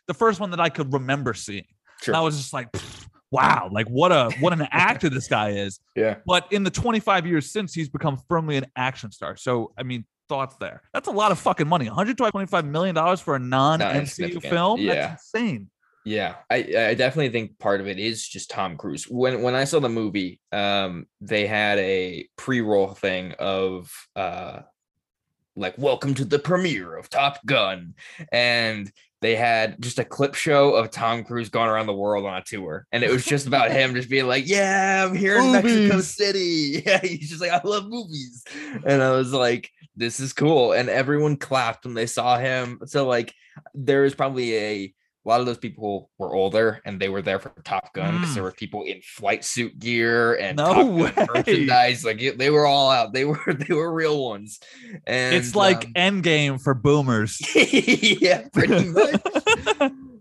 the 0.07 0.13
first 0.13 0.39
one 0.39 0.51
that 0.51 0.59
I 0.59 0.69
could 0.69 0.93
remember 0.93 1.33
seeing. 1.33 1.65
Sure. 2.01 2.13
And 2.13 2.17
I 2.17 2.21
was 2.21 2.37
just 2.37 2.53
like, 2.53 2.69
wow, 3.31 3.69
like 3.71 3.87
what 3.87 4.11
a 4.11 4.31
what 4.39 4.53
an 4.53 4.61
actor 4.71 5.09
this 5.09 5.27
guy 5.27 5.51
is. 5.51 5.79
Yeah. 5.95 6.17
But 6.25 6.51
in 6.51 6.63
the 6.63 6.69
25 6.69 7.25
years 7.25 7.51
since, 7.51 7.73
he's 7.73 7.89
become 7.89 8.17
firmly 8.27 8.57
an 8.57 8.65
action 8.75 9.11
star. 9.11 9.35
So 9.35 9.73
I 9.77 9.83
mean, 9.83 10.05
thoughts 10.29 10.55
there. 10.59 10.81
That's 10.93 11.07
a 11.07 11.11
lot 11.11 11.31
of 11.31 11.39
fucking 11.39 11.67
money. 11.67 11.85
125 11.85 12.65
million 12.65 12.95
dollars 12.95 13.19
for 13.19 13.35
a 13.35 13.39
non-MCU 13.39 14.41
film. 14.41 14.79
Yeah. 14.79 14.93
That's 14.95 15.33
insane. 15.33 15.69
Yeah, 16.05 16.35
I 16.49 16.57
I 16.57 16.93
definitely 16.95 17.29
think 17.29 17.57
part 17.59 17.79
of 17.79 17.87
it 17.87 17.97
is 17.97 18.27
just 18.27 18.49
Tom 18.49 18.75
Cruise. 18.75 19.05
When 19.05 19.41
when 19.41 19.55
I 19.55 19.63
saw 19.63 19.79
the 19.79 19.87
movie, 19.87 20.41
um, 20.51 21.05
they 21.21 21.47
had 21.47 21.79
a 21.79 22.27
pre-roll 22.35 22.89
thing 22.89 23.33
of 23.39 23.89
uh, 24.17 24.63
like 25.55 25.77
welcome 25.77 26.13
to 26.15 26.25
the 26.25 26.39
premiere 26.39 26.95
of 26.95 27.09
Top 27.09 27.45
Gun, 27.45 27.93
and 28.31 28.91
they 29.21 29.35
had 29.35 29.81
just 29.81 29.99
a 29.99 30.05
clip 30.05 30.35
show 30.35 30.73
of 30.73 30.91
Tom 30.91 31.23
Cruise 31.23 31.49
going 31.49 31.69
around 31.69 31.85
the 31.85 31.93
world 31.93 32.25
on 32.25 32.35
a 32.35 32.43
tour, 32.43 32.85
and 32.91 33.03
it 33.03 33.11
was 33.11 33.23
just 33.23 33.47
about 33.47 33.71
him 33.71 33.95
just 33.95 34.09
being 34.09 34.27
like, 34.27 34.47
"Yeah, 34.47 35.05
I'm 35.07 35.15
here 35.15 35.37
in 35.37 35.51
Mexico 35.51 36.01
City." 36.01 36.83
Yeah, 36.85 36.99
he's 36.99 37.29
just 37.29 37.41
like, 37.41 37.51
"I 37.51 37.61
love 37.63 37.87
movies," 37.87 38.43
and 38.85 39.01
I 39.01 39.11
was 39.11 39.31
like, 39.31 39.69
"This 39.95 40.19
is 40.19 40.33
cool," 40.33 40.73
and 40.73 40.89
everyone 40.89 41.37
clapped 41.37 41.85
when 41.85 41.93
they 41.93 42.07
saw 42.07 42.37
him. 42.37 42.79
So 42.85 43.07
like, 43.07 43.33
there 43.73 44.05
is 44.05 44.15
probably 44.15 44.57
a 44.57 44.93
a 45.25 45.29
lot 45.29 45.39
of 45.39 45.45
those 45.45 45.57
people 45.57 46.09
were 46.17 46.33
older 46.35 46.81
and 46.85 46.99
they 46.99 47.07
were 47.09 47.21
there 47.21 47.39
for 47.39 47.53
Top 47.63 47.93
Gun 47.93 48.19
because 48.19 48.33
there 48.33 48.43
were 48.43 48.51
people 48.51 48.83
in 48.83 48.99
flight 49.01 49.45
suit 49.45 49.79
gear 49.79 50.35
and 50.35 50.57
No 50.57 51.09
merchandise. 51.15 52.03
Like 52.03 52.21
it- 52.21 52.37
they 52.37 52.49
were 52.49 52.65
all 52.65 52.89
out. 52.91 53.13
They 53.13 53.23
were 53.31 53.39
they 53.53 53.73
were 53.73 53.91
real 53.93 54.23
ones. 54.27 54.59
And 55.07 55.35
it's 55.35 55.55
like 55.55 55.85
um, 55.85 55.93
Endgame 55.95 56.61
for 56.61 56.73
boomers. 56.73 57.39
yeah, 57.55 58.47
pretty 58.51 58.89
much. 58.89 59.21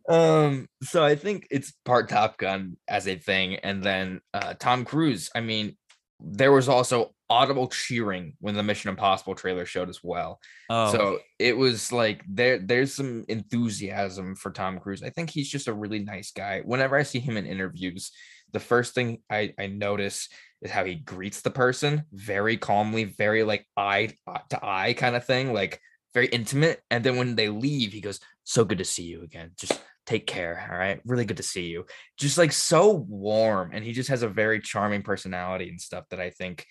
um, 0.09 0.69
so 0.83 1.05
I 1.05 1.15
think 1.17 1.47
it's 1.51 1.73
part 1.85 2.09
Top 2.09 2.39
Gun 2.39 2.77
as 2.89 3.09
a 3.09 3.17
thing, 3.17 3.57
and 3.57 3.83
then 3.83 4.21
uh 4.35 4.55
Tom 4.55 4.85
Cruise. 4.85 5.31
I 5.35 5.41
mean, 5.41 5.77
there 6.21 6.53
was 6.53 6.69
also 6.69 7.13
audible 7.33 7.67
cheering 7.69 8.35
when 8.41 8.55
the 8.55 8.63
Mission 8.63 8.91
Impossible 8.91 9.35
trailer 9.35 9.65
showed 9.65 9.89
as 9.89 10.01
well. 10.03 10.39
oh, 10.69 10.93
So 10.93 11.19
it 11.39 11.57
was 11.57 11.91
like 11.91 12.23
there 12.29 12.59
there's 12.59 12.93
some 12.95 13.25
enthusiasm 13.29 14.37
for 14.37 14.51
Tom 14.51 14.79
Cruise. 14.79 15.03
I 15.03 15.09
think 15.09 15.31
he's 15.31 15.49
just 15.49 15.67
a 15.67 15.73
really 15.73 16.01
nice 16.01 16.31
guy. 16.31 16.61
Whenever 16.63 16.95
I 16.95 17.05
see 17.05 17.21
him 17.21 17.39
in 17.39 17.47
interviews, 17.47 18.13
the 18.53 18.61
first 18.61 18.95
thing 18.95 19.23
I, 19.31 19.55
I 19.59 19.67
notice 19.69 20.29
is 20.61 20.71
how 20.71 20.85
he 20.85 20.95
greets 20.95 21.41
the 21.41 21.51
person 21.51 22.05
very 22.13 22.59
calmly, 22.59 23.05
very 23.05 23.45
like 23.45 23.67
eye 23.79 24.11
to 24.51 24.65
eye 24.65 24.93
kind 24.93 25.17
of 25.17 25.25
thing, 25.25 25.55
like 25.55 25.81
very 26.13 26.27
intimate. 26.27 26.83
And 26.91 27.03
then 27.03 27.17
when 27.17 27.35
they 27.35 27.49
leave, 27.49 27.93
he 27.93 28.03
goes, 28.03 28.21
So 28.45 28.65
good 28.67 28.79
to 28.79 28.85
see 28.85 29.05
you 29.05 29.23
again. 29.23 29.53
Just 29.59 29.81
take 30.05 30.27
care. 30.27 30.69
All 30.71 30.77
right. 30.77 31.01
Really 31.07 31.25
good 31.25 31.39
to 31.39 31.43
see 31.43 31.67
you. 31.67 31.87
Just 32.19 32.37
like 32.37 32.53
so 32.53 32.93
warm. 32.93 33.71
And 33.73 33.83
he 33.83 33.93
just 33.93 34.11
has 34.11 34.23
a 34.23 34.29
very 34.29 34.61
charming 34.61 35.03
personality 35.03 35.71
and 35.71 35.81
stuff 35.81 36.05
that 36.11 36.21
I 36.21 36.31
think 36.31 36.67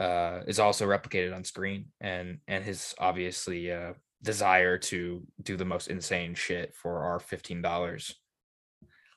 uh 0.00 0.40
is 0.46 0.58
also 0.58 0.86
replicated 0.86 1.34
on 1.34 1.44
screen 1.44 1.86
and 2.00 2.38
and 2.48 2.64
his 2.64 2.94
obviously 2.98 3.70
uh 3.70 3.92
desire 4.22 4.76
to 4.78 5.22
do 5.42 5.56
the 5.56 5.64
most 5.64 5.88
insane 5.88 6.34
shit 6.34 6.74
for 6.74 7.02
our 7.04 7.20
fifteen 7.20 7.62
dollars. 7.62 8.14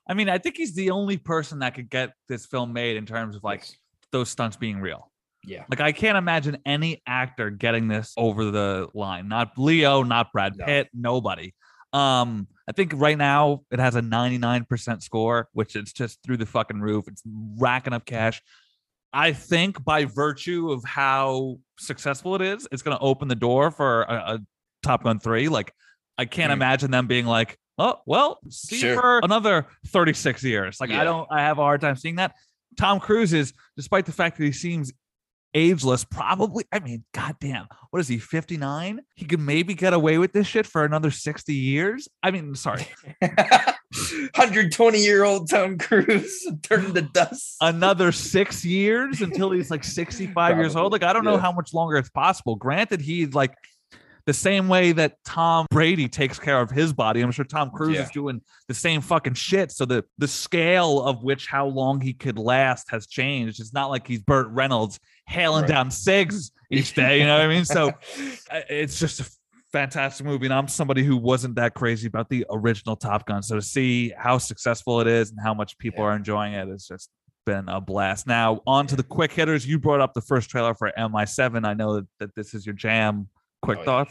I 0.08 0.12
mean, 0.14 0.28
I 0.28 0.36
think 0.38 0.56
he's 0.58 0.74
the 0.74 0.90
only 0.90 1.16
person 1.16 1.60
that 1.60 1.74
could 1.74 1.88
get 1.88 2.12
this 2.28 2.44
film 2.46 2.72
made 2.74 2.96
in 2.96 3.06
terms 3.06 3.36
of 3.36 3.42
like 3.42 3.60
Yes. 3.60 3.76
those 4.12 4.28
stunts 4.30 4.56
being 4.56 4.78
real. 4.80 5.10
Yeah. 5.46 5.64
Like 5.70 5.80
I 5.80 5.92
can't 5.92 6.16
imagine 6.18 6.58
any 6.66 7.02
actor 7.06 7.50
getting 7.50 7.88
this 7.88 8.12
over 8.16 8.50
the 8.50 8.88
line. 8.94 9.28
Not 9.28 9.52
Leo, 9.58 10.02
not 10.02 10.32
Brad 10.32 10.56
No. 10.56 10.64
Pitt, 10.66 10.88
nobody. 10.92 11.54
Um, 11.94 12.48
I 12.68 12.72
think 12.72 12.92
right 12.96 13.16
now 13.16 13.62
it 13.70 13.78
has 13.78 13.94
a 13.94 14.00
99% 14.00 15.02
score, 15.02 15.48
which 15.52 15.76
is 15.76 15.92
just 15.92 16.22
through 16.22 16.38
the 16.38 16.46
fucking 16.46 16.80
roof. 16.80 17.06
It's 17.08 17.22
racking 17.58 17.92
up 17.92 18.04
cash. 18.06 18.42
I 19.14 19.32
think 19.32 19.82
by 19.84 20.04
virtue 20.06 20.72
of 20.72 20.82
how 20.84 21.58
successful 21.78 22.34
it 22.34 22.42
is, 22.42 22.66
it's 22.72 22.82
going 22.82 22.96
to 22.96 23.02
open 23.02 23.28
the 23.28 23.34
door 23.36 23.70
for 23.70 24.02
a, 24.02 24.14
a 24.14 24.38
Top 24.82 25.04
Gun 25.04 25.20
3. 25.20 25.48
Like 25.48 25.72
I 26.18 26.24
can't 26.24 26.50
Hmm. 26.50 26.58
imagine 26.58 26.90
them 26.90 27.06
being 27.06 27.24
like, 27.24 27.56
"Oh, 27.78 28.00
well, 28.06 28.40
see 28.50 28.78
Sure. 28.78 29.00
for 29.00 29.20
another 29.22 29.66
36 29.86 30.42
years." 30.42 30.80
Like 30.80 30.90
I 30.90 31.04
don't 31.04 31.26
I 31.30 31.40
have 31.40 31.58
a 31.58 31.62
hard 31.62 31.80
time 31.80 31.96
seeing 31.96 32.16
that. 32.16 32.34
Tom 32.76 32.98
Cruise 32.98 33.32
is 33.32 33.52
despite 33.76 34.04
the 34.04 34.12
fact 34.12 34.36
that 34.36 34.44
he 34.44 34.52
seems 34.52 34.92
ageless, 35.54 36.04
probably. 36.04 36.64
I 36.72 36.80
mean, 36.80 37.04
goddamn, 37.14 37.66
what 37.90 38.00
is 38.00 38.08
he? 38.08 38.18
Fifty 38.18 38.56
nine? 38.56 39.00
He 39.14 39.24
could 39.24 39.40
maybe 39.40 39.74
get 39.74 39.92
away 39.92 40.18
with 40.18 40.32
this 40.32 40.46
shit 40.46 40.66
for 40.66 40.84
another 40.84 41.10
sixty 41.10 41.54
years. 41.54 42.08
I 42.22 42.30
mean, 42.30 42.54
sorry, 42.54 42.86
120 43.22 44.98
year 44.98 45.24
old 45.24 45.48
Tom 45.48 45.78
Cruise 45.78 46.46
turned 46.62 46.94
to 46.96 47.02
dust. 47.02 47.56
another 47.60 48.12
six 48.12 48.64
years 48.64 49.20
until 49.22 49.50
he's 49.50 49.70
like 49.70 49.84
sixty 49.84 50.26
five 50.26 50.56
years 50.58 50.76
old. 50.76 50.92
Like, 50.92 51.02
I 51.02 51.12
don't 51.12 51.24
know 51.24 51.38
how 51.38 51.52
much 51.52 51.72
longer 51.72 51.96
it's 51.96 52.10
possible. 52.10 52.56
Granted, 52.56 53.00
he's 53.00 53.34
like 53.34 53.54
the 54.26 54.32
same 54.32 54.68
way 54.68 54.92
that 54.92 55.18
Tom 55.26 55.66
Brady 55.70 56.08
takes 56.08 56.38
care 56.38 56.58
of 56.58 56.70
his 56.70 56.94
body. 56.94 57.20
I'm 57.20 57.30
sure 57.30 57.44
Tom 57.44 57.70
Cruise 57.70 57.96
Yeah. 57.96 58.04
is 58.04 58.10
doing 58.10 58.40
the 58.68 58.74
same 58.74 59.00
fucking 59.02 59.34
shit. 59.34 59.70
So 59.70 59.84
the 59.84 60.04
the 60.18 60.28
scale 60.28 61.02
of 61.02 61.22
which 61.22 61.46
how 61.46 61.66
long 61.66 62.00
he 62.00 62.14
could 62.14 62.38
last 62.38 62.90
has 62.90 63.06
changed. 63.06 63.60
It's 63.60 63.72
not 63.74 63.90
like 63.90 64.06
he's 64.06 64.22
Burt 64.22 64.48
Reynolds 64.48 64.98
hailing 65.26 65.62
Right. 65.62 65.68
down 65.68 65.90
cigs 65.90 66.50
each 66.70 66.94
day. 66.94 67.18
You 67.20 67.26
know 67.26 67.36
what 67.38 67.46
I 67.46 67.48
mean? 67.48 67.64
So 67.64 67.92
it's 68.68 68.98
just 68.98 69.20
a 69.20 69.30
fantastic 69.72 70.24
movie 70.24 70.46
and 70.46 70.54
i'm 70.54 70.68
somebody 70.68 71.02
who 71.02 71.16
wasn't 71.16 71.52
that 71.56 71.74
crazy 71.74 72.06
about 72.06 72.28
the 72.28 72.46
original 72.48 72.94
top 72.94 73.26
gun 73.26 73.42
so 73.42 73.56
to 73.56 73.60
see 73.60 74.12
how 74.16 74.38
successful 74.38 75.00
it 75.00 75.08
is 75.08 75.32
and 75.32 75.40
how 75.42 75.52
much 75.52 75.76
people 75.78 76.04
Yeah. 76.04 76.10
are 76.10 76.16
enjoying 76.16 76.52
it 76.52 76.68
has 76.68 76.86
just 76.86 77.10
been 77.44 77.68
a 77.68 77.80
blast 77.80 78.24
now 78.28 78.60
on 78.68 78.86
to 78.86 78.94
the 78.94 79.02
quick 79.02 79.32
hitters 79.32 79.66
you 79.66 79.80
brought 79.80 80.00
up 80.00 80.14
the 80.14 80.20
first 80.20 80.48
trailer 80.48 80.74
for 80.74 80.92
mi7 80.96 81.66
i 81.66 81.74
know 81.74 81.96
that, 81.96 82.06
that 82.20 82.34
this 82.36 82.54
is 82.54 82.64
your 82.64 82.76
jam 82.76 83.28
quick 83.62 83.78
Oh, 83.78 83.80
yeah. 83.80 84.04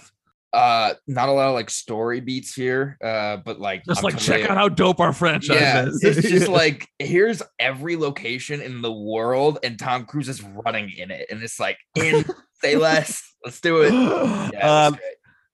Uh, 0.53 0.93
not 1.07 1.29
a 1.29 1.31
lot 1.31 1.47
of 1.49 1.53
like 1.55 1.69
story 1.69 2.19
beats 2.19 2.53
here, 2.53 2.97
uh, 3.03 3.37
but 3.37 3.59
like 3.59 3.83
just 3.85 3.99
I'm 3.99 4.03
like 4.03 4.17
check 4.19 4.49
out 4.49 4.55
how 4.57 4.69
dope 4.69 4.99
our 4.99 5.11
franchise 5.13 5.59
yeah, 5.59 5.85
is 5.87 6.03
it's 6.03 6.29
just 6.29 6.47
like 6.61 6.87
here's 6.99 7.41
every 7.59 7.95
location 7.95 8.61
in 8.61 8.81
the 8.81 8.91
world, 8.91 9.57
and 9.63 9.79
Tom 9.79 10.05
Cruise 10.05 10.29
is 10.29 10.41
running 10.43 10.91
in 10.95 11.09
it, 11.11 11.25
and 11.31 11.41
it's 11.41 11.59
like 11.59 11.77
in 11.95 12.23
say 12.61 12.75
less, 12.75 13.21
let's 13.43 13.59
do 13.59 13.81
it. 13.81 13.91
Yeah, 14.53 14.85
Um, 14.87 14.97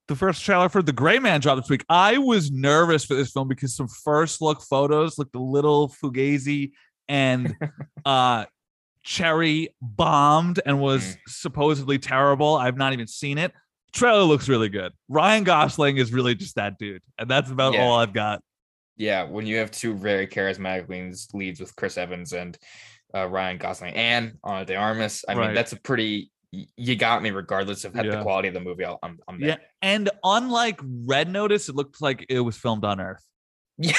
the 0.10 0.16
first 0.16 0.44
trailer 0.44 0.70
for 0.70 0.82
The 0.82 0.92
Gray 0.92 1.20
Man 1.20 1.40
dropped 1.40 1.62
this 1.62 1.70
week. 1.70 1.86
I 1.88 2.18
was 2.18 2.52
nervous 2.52 3.06
for 3.06 3.14
this 3.14 3.32
film 3.32 3.48
because 3.48 3.76
some 3.76 3.88
first 3.88 4.42
look 4.42 4.62
photos 4.62 5.18
looked 5.20 5.36
a 5.36 5.42
little 5.42 5.88
fugazi 5.90 6.72
and 7.08 7.56
uh 8.06 8.46
Cherry 9.04 9.70
bombed 9.82 10.60
and 10.66 10.82
was 10.82 11.02
Mm. 11.04 11.18
supposedly 11.28 12.00
terrible. 12.00 12.56
I've 12.58 12.76
not 12.78 12.92
even 12.94 13.08
seen 13.08 13.38
it. 13.38 13.54
Trailer 13.94 14.24
looks 14.24 14.48
really 14.48 14.70
good. 14.70 14.92
Ryan 15.08 15.44
Gosling 15.44 15.98
is 15.98 16.12
really 16.14 16.36
just 16.36 16.56
that 16.56 16.78
dude, 16.78 17.02
and 17.18 17.30
that's 17.30 17.50
about 17.52 17.74
Yeah. 17.74 17.84
all 17.84 18.00
I've 18.00 18.14
got. 18.14 18.42
yeah, 18.98 19.24
when 19.24 19.46
you 19.48 19.58
have 19.58 19.72
two 19.72 19.96
very 19.96 20.28
charismatic 20.28 20.90
leads, 20.90 21.28
leads 21.34 21.60
with 21.60 21.76
Chris 21.76 21.98
Evans 21.98 22.34
and 22.34 22.58
uh, 23.16 23.26
Ryan 23.28 23.58
Gosling 23.58 23.96
and 23.96 24.34
Ana 24.44 24.66
de 24.66 24.76
Armas, 24.76 25.24
I 25.28 25.34
Right. 25.36 25.48
mean 25.48 25.56
that's 25.56 25.72
a 25.74 25.80
pretty. 25.80 26.32
You 26.52 26.96
got 26.96 27.22
me 27.22 27.30
regardless 27.30 27.86
of 27.86 27.96
Yeah. 27.96 28.04
the 28.04 28.22
quality 28.24 28.48
of 28.48 28.56
the 28.56 28.60
movie. 28.60 28.84
I'll, 28.84 28.98
I'm, 29.04 29.20
I'm 29.28 29.40
Yeah, 29.40 29.58
and 29.84 30.10
unlike 30.24 30.80
Red 30.84 31.30
Notice, 31.30 31.70
it 31.70 31.76
looked 31.76 32.02
like 32.02 32.26
it 32.28 32.40
was 32.40 32.58
filmed 32.58 32.84
on 32.86 33.00
Earth. 33.00 33.24
Yeah, 33.78 33.94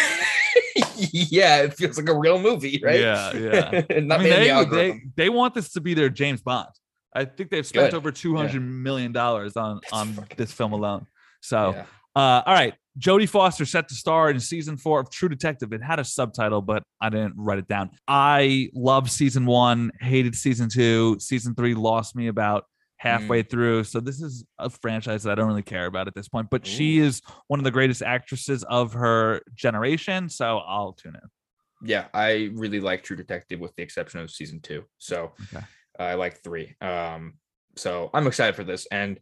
yeah, 1.13 1.63
it 1.63 1.75
feels 1.75 1.97
like 1.97 2.09
a 2.09 2.17
real 2.19 2.39
movie, 2.41 2.81
right? 2.85 3.01
Yeah, 3.01 3.33
yeah. 3.37 3.71
Not 4.01 4.21
I 4.21 4.23
mean, 4.23 4.31
they, 4.33 4.65
they 4.65 5.01
they 5.17 5.29
want 5.29 5.55
this 5.55 5.73
to 5.73 5.81
be 5.81 5.95
their 5.95 6.11
James 6.11 6.43
Bond. 6.43 6.69
I 7.15 7.25
think 7.25 7.51
they've 7.51 7.67
spent 7.67 7.91
Good. 7.91 7.97
over 7.97 8.13
two 8.13 8.37
hundred 8.37 8.63
million 8.63 9.13
dollars 9.13 9.57
on 9.57 9.81
That's 9.83 9.93
on 9.93 10.27
this 10.37 10.53
film 10.53 10.73
alone. 10.73 11.07
So, 11.41 11.75
Yeah. 11.75 11.87
uh, 12.15 12.43
all 12.47 12.55
right, 12.55 12.75
Jodie 12.99 13.29
Foster 13.29 13.65
set 13.65 13.89
to 13.89 13.95
star 13.95 14.31
in 14.31 14.39
season 14.41 14.77
four 14.77 15.01
of 15.01 15.11
True 15.11 15.29
Detective. 15.29 15.73
It 15.73 15.83
had 15.83 15.99
a 15.99 16.05
subtitle, 16.05 16.61
but 16.63 16.83
I 17.01 17.09
didn't 17.09 17.35
write 17.37 17.59
it 17.59 17.67
down. 17.69 17.91
I 18.07 18.69
loved 18.75 19.11
season 19.11 19.47
one, 19.47 19.91
hated 20.01 20.35
season 20.35 20.69
two. 20.69 21.17
Season 21.19 21.55
three 21.55 21.75
lost 21.75 22.15
me 22.15 22.29
about 22.29 22.65
halfway 22.97 23.43
through. 23.43 23.83
So 23.85 23.99
this 23.99 24.21
is 24.21 24.45
a 24.59 24.69
franchise 24.69 25.23
that 25.23 25.33
I 25.33 25.35
don't 25.35 25.47
really 25.49 25.63
care 25.63 25.87
about 25.87 26.07
at 26.07 26.15
this 26.15 26.29
point. 26.29 26.49
But 26.51 26.67
she 26.67 26.99
is 26.99 27.23
one 27.47 27.59
of 27.59 27.65
the 27.65 27.71
greatest 27.71 28.03
actresses 28.03 28.63
of 28.65 28.93
her 28.93 29.41
generation. 29.55 30.29
So 30.29 30.59
I'll 30.59 30.93
tune 30.93 31.15
in. 31.15 31.89
yeah, 31.89 32.09
I 32.13 32.51
really 32.53 32.79
like 32.79 33.03
True 33.03 33.17
Detective 33.17 33.59
with 33.59 33.75
the 33.77 33.83
exception 33.83 34.21
of 34.21 34.31
season 34.31 34.61
two. 34.61 34.85
So 34.99 35.33
Okay. 35.55 35.65
I 36.01 36.15
like 36.15 36.43
three. 36.43 36.75
Um, 36.81 37.35
so 37.77 38.11
I'm 38.15 38.27
excited 38.27 38.57
for 38.57 38.65
this. 38.65 38.87
And 38.91 39.19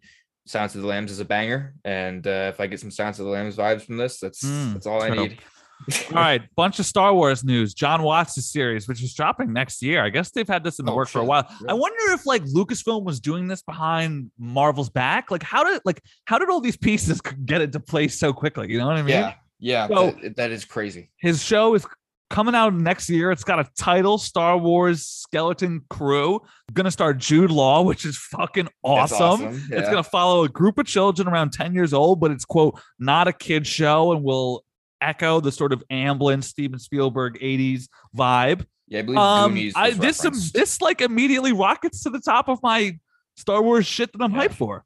Silence 0.46 0.74
of 0.74 0.82
the 0.82 0.86
Lambs 0.88 1.10
is 1.10 1.20
a 1.20 1.24
banger. 1.24 1.74
And 1.84 2.26
uh, 2.26 2.50
if 2.52 2.60
I 2.60 2.66
get 2.66 2.80
some 2.80 2.90
Silence 2.90 3.18
of 3.18 3.26
the 3.26 3.30
Lambs 3.32 3.56
vibes 3.56 3.82
from 3.82 3.96
this, 3.98 4.20
that's 4.20 4.42
Mm, 4.44 4.72
that's 4.74 4.86
all 4.86 5.02
I 5.02 5.10
need. 5.10 5.38
All 6.10 6.14
right, 6.16 6.42
bunch 6.56 6.80
of 6.80 6.86
Star 6.86 7.14
Wars 7.14 7.44
news. 7.44 7.72
Jon 7.72 8.02
Watts' 8.02 8.44
series, 8.50 8.88
which 8.88 9.00
is 9.00 9.14
dropping 9.14 9.52
next 9.52 9.80
year. 9.80 10.02
I 10.02 10.08
guess 10.10 10.32
they've 10.32 10.48
had 10.48 10.64
this 10.64 10.80
in 10.80 10.84
the 10.84 10.90
Oh, 10.90 10.96
work 10.96 11.06
for 11.08 11.20
a 11.20 11.24
while. 11.24 11.48
I 11.68 11.72
wonder 11.74 12.12
if 12.12 12.26
like 12.26 12.42
Lucasfilm 12.46 13.04
was 13.04 13.20
doing 13.20 13.46
this 13.46 13.62
behind 13.62 14.32
Marvel's 14.40 14.90
back. 14.90 15.30
Like, 15.30 15.44
how 15.44 15.62
did 15.62 15.80
like 15.84 16.02
how 16.24 16.38
did 16.38 16.50
all 16.50 16.60
these 16.60 16.76
pieces 16.76 17.20
get 17.44 17.60
into 17.60 17.78
place 17.78 18.18
so 18.18 18.32
quickly? 18.32 18.72
You 18.72 18.78
know 18.78 18.88
what 18.88 18.96
I 18.96 19.02
mean? 19.02 19.10
yeah, 19.14 19.34
yeah, 19.60 19.86
So- 19.86 20.10
that, 20.20 20.34
that 20.34 20.50
is 20.50 20.64
crazy. 20.64 21.10
His 21.20 21.44
show 21.44 21.74
is 21.76 21.86
coming 22.30 22.54
out 22.54 22.74
next 22.74 23.08
year. 23.08 23.30
It's 23.30 23.44
got 23.44 23.58
a 23.60 23.68
title, 23.78 24.18
Star 24.18 24.56
Wars 24.58 25.04
Skeleton 25.06 25.82
Crew. 25.90 26.40
Gonna 26.72 26.90
star 26.90 27.14
Jude 27.14 27.50
Law, 27.50 27.82
which 27.84 28.04
is 28.04 28.16
fucking 28.18 28.68
awesome. 28.82 29.22
awesome. 29.22 29.62
It's 29.70 29.88
gonna 29.88 30.02
follow 30.02 30.44
a 30.44 30.48
group 30.48 30.78
of 30.78 30.86
children 30.86 31.28
around 31.28 31.52
10 31.52 31.74
years 31.74 31.92
old, 31.92 32.20
but 32.20 32.30
it's 32.30 32.44
quote 32.44 32.78
not 32.98 33.28
a 33.28 33.32
kid 33.32 33.66
show 33.66 34.12
and 34.12 34.22
will 34.22 34.64
echo 35.00 35.40
the 35.40 35.52
sort 35.52 35.72
of 35.72 35.82
Amblin 35.90 36.42
Steven 36.42 36.78
Spielberg 36.78 37.38
80s 37.40 37.88
vibe. 38.16 38.66
Yeah, 38.88 39.00
I 39.00 39.02
believe 39.02 39.18
Um 39.18 39.50
Goonies. 39.52 39.72
I 39.76 39.90
this 39.92 40.24
um, 40.24 40.34
this 40.54 40.80
like 40.80 41.00
immediately 41.00 41.52
rockets 41.52 42.02
to 42.04 42.10
the 42.10 42.20
top 42.20 42.48
of 42.48 42.58
my 42.62 42.98
Star 43.36 43.62
Wars 43.62 43.86
shit 43.86 44.12
that 44.12 44.22
I'm 44.22 44.34
Yeah. 44.34 44.48
hyped 44.48 44.54
for. 44.54 44.84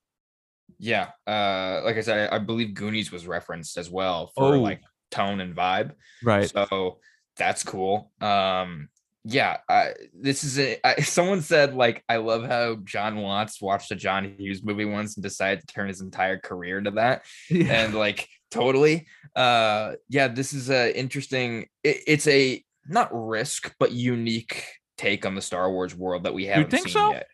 yeah, 0.79 1.11
uh, 1.27 1.81
like 1.85 1.97
I 1.97 2.01
said, 2.01 2.31
I, 2.33 2.37
I 2.37 2.39
believe 2.39 2.75
Goonies 2.75 3.13
was 3.13 3.27
referenced 3.27 3.79
as 3.79 3.89
well 3.89 4.33
for 4.37 4.57
Oh. 4.57 4.61
like 4.61 4.81
tone 5.11 5.41
and 5.41 5.55
vibe. 5.55 5.93
Right. 6.25 6.51
So 6.51 6.99
that's 7.37 7.63
cool. 7.63 8.11
Um, 8.21 8.89
yeah, 9.25 9.59
I, 9.69 9.93
this 10.15 10.43
is 10.45 10.59
a. 10.59 10.79
I, 10.87 11.01
someone 11.03 11.43
said 11.43 11.75
like, 11.75 12.03
I 12.09 12.17
love 12.17 12.45
how 12.47 12.77
Jon 12.85 13.17
Watts 13.19 13.61
watched 13.63 13.91
a 13.93 13.95
John 13.97 14.35
Hughes 14.39 14.63
movie 14.65 14.85
once 14.85 15.17
and 15.17 15.23
decided 15.23 15.61
to 15.61 15.67
turn 15.67 15.89
his 15.89 16.01
entire 16.01 16.39
career 16.39 16.79
into 16.79 16.93
that. 16.93 17.25
Yeah. 17.51 17.85
and 17.85 17.95
like 17.95 18.29
totally 18.51 19.07
uh 19.35 19.93
yeah 20.11 20.29
this 20.29 20.53
is 20.53 20.69
a 20.69 20.95
interesting 20.99 21.67
it, 21.83 22.03
it's 22.07 22.27
a 22.27 22.63
not 22.87 23.09
risk 23.13 23.75
but 23.79 23.91
unique 23.93 24.67
take 24.99 25.25
on 25.25 25.35
the 25.35 25.41
star 25.41 25.73
wars 25.73 25.95
world 25.95 26.25
that 26.25 26.35
we 26.35 26.45
haven't 26.45 26.71
think 26.71 26.85
seen 26.85 26.93
so? 26.93 27.13
yet 27.13 27.27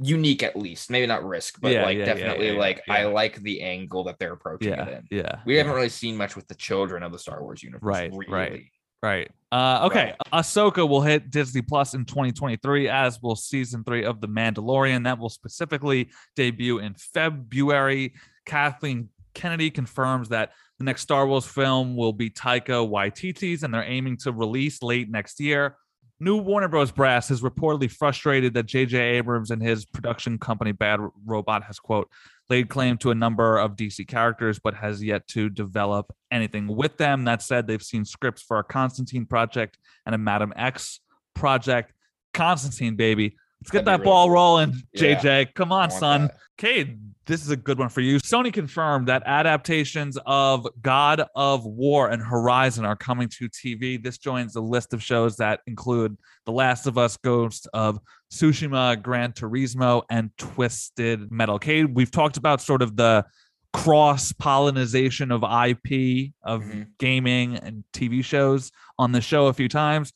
unique 0.00 0.44
at 0.44 0.54
least 0.54 0.88
maybe 0.88 1.04
not 1.04 1.24
risk 1.26 1.60
but 1.60 1.72
Yeah, 1.72 1.82
like 1.84 1.98
yeah, 1.98 2.04
definitely 2.04 2.52
like 2.52 2.80
i 2.88 3.04
like 3.06 3.42
the 3.42 3.60
angle 3.62 4.04
that 4.04 4.20
they're 4.20 4.34
approaching 4.34 4.74
it 4.74 4.88
in 4.88 5.18
Yeah. 5.18 5.40
we 5.44 5.56
haven't 5.56 5.72
really 5.72 5.88
seen 5.88 6.16
much 6.16 6.36
with 6.36 6.46
the 6.46 6.54
children 6.54 7.02
of 7.02 7.10
the 7.10 7.18
star 7.18 7.42
wars 7.42 7.60
universe 7.62 7.82
Right, 7.82 8.12
really. 8.14 8.32
right. 8.32 8.64
Right. 9.06 9.30
Uh, 9.52 9.82
okay. 9.84 10.14
Ahsoka 10.32 10.86
will 10.86 11.00
hit 11.00 11.30
Disney 11.30 11.62
Plus 11.62 11.94
in 11.94 12.04
2023, 12.04 12.88
as 12.88 13.22
will 13.22 13.36
season 13.36 13.84
three 13.84 14.04
of 14.04 14.20
The 14.20 14.26
Mandalorian. 14.26 15.04
That 15.04 15.20
will 15.20 15.28
specifically 15.28 16.10
debut 16.34 16.78
in 16.80 16.94
February. 16.94 18.14
Kathleen 18.46 19.08
Kennedy 19.32 19.70
confirms 19.70 20.30
that 20.30 20.54
the 20.78 20.84
next 20.84 21.02
Star 21.02 21.24
Wars 21.28 21.46
film 21.46 21.94
will 21.94 22.12
be 22.12 22.30
Taika 22.30 22.84
Waititi's, 22.84 23.62
and 23.62 23.72
they're 23.72 23.84
aiming 23.84 24.16
to 24.18 24.32
release 24.32 24.82
late 24.82 25.08
next 25.08 25.38
year. 25.38 25.76
New 26.18 26.38
Warner 26.38 26.66
Bros. 26.66 26.90
brass 26.90 27.30
is 27.30 27.42
reportedly 27.42 27.90
frustrated 27.90 28.54
that 28.54 28.66
J.J. 28.66 28.98
Abrams 28.98 29.52
and 29.52 29.62
his 29.62 29.84
production 29.84 30.38
company 30.38 30.72
Bad 30.72 30.98
Robot 31.24 31.62
has 31.62 31.78
quote 31.78 32.10
laid 32.48 32.68
claim 32.68 32.96
to 32.98 33.10
a 33.10 33.14
number 33.14 33.58
of 33.58 33.76
DC 33.76 34.06
characters, 34.06 34.58
but 34.58 34.74
has 34.74 35.02
yet 35.02 35.26
to 35.28 35.48
develop 35.48 36.14
anything 36.30 36.66
with 36.68 36.96
them. 36.96 37.24
That 37.24 37.42
said, 37.42 37.66
they've 37.66 37.82
seen 37.82 38.04
scripts 38.04 38.42
for 38.42 38.58
a 38.58 38.64
Constantine 38.64 39.26
project 39.26 39.78
and 40.04 40.14
a 40.14 40.18
Madam 40.18 40.52
X 40.56 41.00
project. 41.34 41.92
Constantine, 42.32 42.96
baby. 42.96 43.36
Let's 43.62 43.70
get 43.70 43.84
That'd 43.84 44.00
that 44.00 44.02
really 44.02 44.04
ball 44.04 44.26
cool. 44.26 44.34
rolling, 44.34 44.82
Yeah. 44.92 45.14
JJ. 45.20 45.54
Come 45.54 45.72
on, 45.72 45.90
son. 45.90 46.30
Cade, 46.58 47.00
this 47.26 47.42
is 47.42 47.50
a 47.50 47.56
good 47.56 47.78
one 47.78 47.88
for 47.88 48.00
you. 48.00 48.18
Sony 48.20 48.52
confirmed 48.52 49.08
that 49.08 49.22
adaptations 49.26 50.16
of 50.26 50.66
God 50.82 51.24
of 51.34 51.64
War 51.66 52.08
and 52.08 52.22
Horizon 52.22 52.84
are 52.84 52.96
coming 52.96 53.28
to 53.30 53.48
TV. 53.48 54.00
This 54.02 54.18
joins 54.18 54.52
the 54.52 54.60
list 54.62 54.92
of 54.94 55.02
shows 55.02 55.36
that 55.36 55.60
include 55.66 56.16
The 56.44 56.52
Last 56.52 56.86
of 56.86 56.96
Us, 56.98 57.16
Ghost 57.16 57.66
of 57.74 57.98
Tsushima, 58.32 59.02
Gran 59.02 59.32
Turismo, 59.32 60.02
and 60.10 60.30
Twisted 60.38 61.30
Metal. 61.32 61.58
Cade, 61.58 61.94
we've 61.94 62.10
talked 62.10 62.36
about 62.36 62.60
sort 62.60 62.82
of 62.82 62.96
the 62.96 63.24
cross 63.72 64.32
pollination 64.32 65.30
of 65.30 65.42
IP 65.44 66.32
of 66.42 66.62
Mhm. 66.62 66.86
gaming 66.98 67.56
and 67.56 67.84
TV 67.92 68.22
shows 68.22 68.70
on 68.98 69.12
the 69.12 69.20
show 69.20 69.46
a 69.48 69.52
few 69.52 69.68
times. 69.68 70.12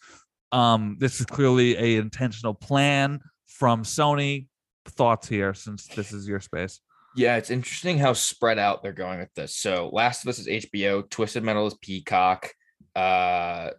Um, 0.52 0.96
this 0.98 1.20
is 1.20 1.26
clearly 1.26 1.76
a 1.76 2.00
intentional 2.00 2.54
plan 2.54 3.20
from 3.46 3.84
Sony. 3.84 4.46
Thoughts 4.86 5.28
here, 5.28 5.54
since 5.54 5.86
this 5.88 6.12
is 6.12 6.26
your 6.26 6.40
space. 6.40 6.80
Yeah, 7.14 7.36
it's 7.36 7.50
interesting 7.50 7.98
how 7.98 8.12
spread 8.12 8.58
out 8.58 8.82
they're 8.82 8.92
going 8.92 9.18
with 9.18 9.32
this. 9.34 9.54
So 9.56 9.90
Last 9.92 10.24
of 10.24 10.28
Us 10.28 10.38
is 10.38 10.46
HBO, 10.46 11.08
Twisted 11.10 11.42
Metal 11.42 11.66
is 11.66 11.74
Peacock, 11.74 12.50
uh 12.96 13.70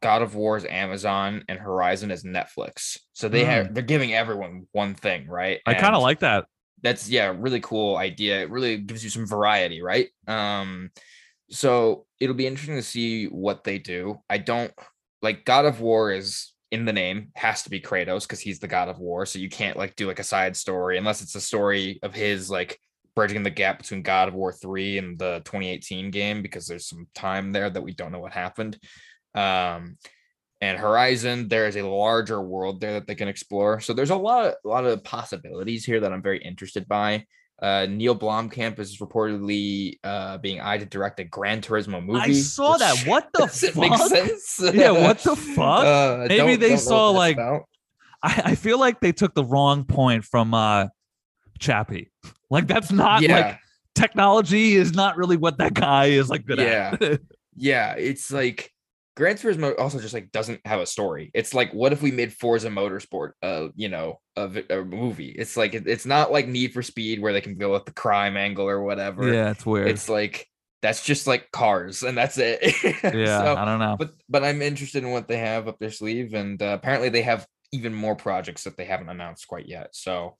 God 0.00 0.22
of 0.22 0.34
War 0.34 0.56
is 0.56 0.64
Amazon, 0.64 1.44
and 1.48 1.58
Horizon 1.58 2.10
is 2.10 2.24
Netflix. 2.24 2.98
So 3.12 3.28
they 3.28 3.44
have 3.44 3.74
they're 3.74 3.82
giving 3.82 4.14
everyone 4.14 4.66
one 4.72 4.94
thing, 4.94 5.26
right? 5.26 5.60
I 5.66 5.74
kind 5.74 5.94
of 5.94 6.02
like 6.02 6.20
that. 6.20 6.46
that's 6.82 7.08
yeah, 7.08 7.34
really 7.36 7.60
cool 7.60 7.96
idea. 7.96 8.40
It 8.42 8.50
really 8.50 8.76
gives 8.78 9.02
you 9.02 9.10
some 9.10 9.26
variety, 9.26 9.82
right? 9.82 10.08
Um, 10.26 10.90
so 11.50 12.06
it'll 12.20 12.36
be 12.36 12.46
interesting 12.46 12.76
to 12.76 12.82
see 12.82 13.26
what 13.26 13.64
they 13.64 13.78
do. 13.78 14.20
I 14.28 14.38
don't 14.38 14.72
like 15.22 15.44
God 15.44 15.64
of 15.64 15.80
War 15.80 16.12
is 16.12 16.52
in 16.70 16.84
the 16.84 16.92
name, 16.92 17.28
has 17.34 17.62
to 17.62 17.70
be 17.70 17.80
Kratos 17.80 18.22
because 18.22 18.40
he's 18.40 18.58
the 18.58 18.68
God 18.68 18.88
of 18.88 18.98
War. 18.98 19.24
So 19.26 19.38
you 19.38 19.48
can't 19.48 19.76
like 19.76 19.96
do 19.96 20.06
like 20.06 20.18
a 20.18 20.24
side 20.24 20.56
story 20.56 20.98
unless 20.98 21.22
it's 21.22 21.34
a 21.34 21.40
story 21.40 21.98
of 22.02 22.14
his 22.14 22.50
like 22.50 22.78
bridging 23.16 23.42
the 23.42 23.50
gap 23.50 23.78
between 23.78 24.02
God 24.02 24.28
of 24.28 24.34
War 24.34 24.52
3 24.52 24.98
and 24.98 25.18
the 25.18 25.40
2018 25.44 26.10
game 26.10 26.42
because 26.42 26.66
there's 26.66 26.86
some 26.86 27.08
time 27.14 27.52
there 27.52 27.70
that 27.70 27.82
we 27.82 27.92
don't 27.94 28.12
know 28.12 28.20
what 28.20 28.32
happened. 28.32 28.78
Um 29.34 29.96
and 30.60 30.76
Horizon, 30.76 31.46
there 31.46 31.68
is 31.68 31.76
a 31.76 31.86
larger 31.86 32.42
world 32.42 32.80
there 32.80 32.94
that 32.94 33.06
they 33.06 33.14
can 33.14 33.28
explore. 33.28 33.80
So 33.80 33.92
there's 33.92 34.10
a 34.10 34.16
lot 34.16 34.54
a 34.64 34.68
lot 34.68 34.84
of 34.84 35.04
possibilities 35.04 35.84
here 35.84 36.00
that 36.00 36.12
I'm 36.12 36.22
very 36.22 36.38
interested 36.38 36.86
by. 36.88 37.24
Uh, 37.60 37.86
Neil 37.90 38.14
Blomkamp 38.16 38.78
is 38.78 38.98
reportedly 38.98 39.98
uh, 40.04 40.38
being 40.38 40.60
eyed 40.60 40.80
to 40.80 40.86
direct 40.86 41.18
a 41.18 41.24
Gran 41.24 41.60
Turismo 41.60 42.04
movie. 42.04 42.20
I 42.20 42.32
saw 42.32 42.76
that. 42.76 43.04
What 43.06 43.28
the 43.34 43.46
fuck? 43.74 44.08
sense. 44.08 44.60
Yeah, 44.74 44.92
what 44.92 45.18
the 45.18 45.34
fuck? 45.34 45.84
Uh, 45.84 46.16
Maybe 46.28 46.36
don't- 46.36 46.60
they 46.60 46.68
don't 46.70 46.78
saw, 46.78 47.10
like. 47.10 47.36
I, 47.38 47.62
I 48.22 48.54
feel 48.54 48.78
like 48.78 49.00
they 49.00 49.12
took 49.12 49.34
the 49.34 49.44
wrong 49.44 49.84
point 49.84 50.24
from 50.24 50.54
uh 50.54 50.86
Chappie. 51.58 52.10
Like 52.50 52.66
that's 52.66 52.90
not 52.92 53.22
yeah, 53.22 53.36
like 53.48 53.58
technology 53.94 54.74
is 54.74 54.92
not 54.94 55.16
really 55.16 55.36
what 55.36 55.58
that 55.58 55.74
guy 55.74 56.06
is 56.06 56.28
like 56.30 56.44
good 56.46 56.58
Yeah. 56.58 56.96
at. 57.00 57.20
yeah. 57.56 57.94
It's 57.94 58.30
like 58.32 58.72
Gran 59.18 59.34
Turismo 59.34 59.74
also 59.78 59.98
just 59.98 60.14
like 60.14 60.30
doesn't 60.30 60.60
have 60.64 60.78
a 60.80 60.86
story. 60.86 61.30
It's 61.34 61.52
like 61.52 61.72
what 61.72 61.92
if 61.92 62.00
we 62.00 62.12
made 62.12 62.32
Forza 62.32 62.68
Motorsport, 62.68 63.32
uh, 63.42 63.68
you 63.74 63.88
know, 63.88 64.20
a, 64.36 64.48
a 64.70 64.84
movie? 64.84 65.34
It's 65.36 65.56
like 65.56 65.74
it- 65.74 65.88
it's 65.88 66.06
not 66.06 66.30
like 66.30 66.46
Need 66.46 66.72
for 66.72 66.82
Speed 66.82 67.20
where 67.20 67.32
they 67.32 67.40
can 67.40 67.56
go 67.58 67.72
with 67.72 67.84
the 67.84 67.92
crime 67.92 68.36
angle 68.36 68.68
or 68.68 68.80
whatever. 68.82 69.32
yeah, 69.34 69.50
it's 69.50 69.66
weird. 69.66 69.88
it's 69.88 70.08
like 70.08 70.46
that's 70.82 71.04
just 71.04 71.26
like 71.26 71.50
cars 71.50 72.04
and 72.04 72.16
that's 72.16 72.38
it 72.38 72.60
yeah, 73.02 73.42
So- 73.42 73.56
I 73.56 73.64
don't 73.64 73.80
know. 73.80 73.96
but 73.98 74.12
but 74.28 74.44
i'm 74.44 74.62
interested 74.62 75.02
in 75.02 75.10
what 75.10 75.26
they 75.26 75.38
have 75.38 75.66
up 75.66 75.76
their 75.80 75.90
sleeve 75.90 76.34
and 76.34 76.62
uh, 76.62 76.66
apparently 76.78 77.08
they 77.08 77.22
have 77.22 77.44
even 77.72 77.92
more 77.92 78.14
projects 78.14 78.62
that 78.62 78.76
they 78.76 78.84
haven't 78.84 79.08
announced 79.08 79.48
quite 79.48 79.66
yet 79.66 79.88
so 79.92 80.36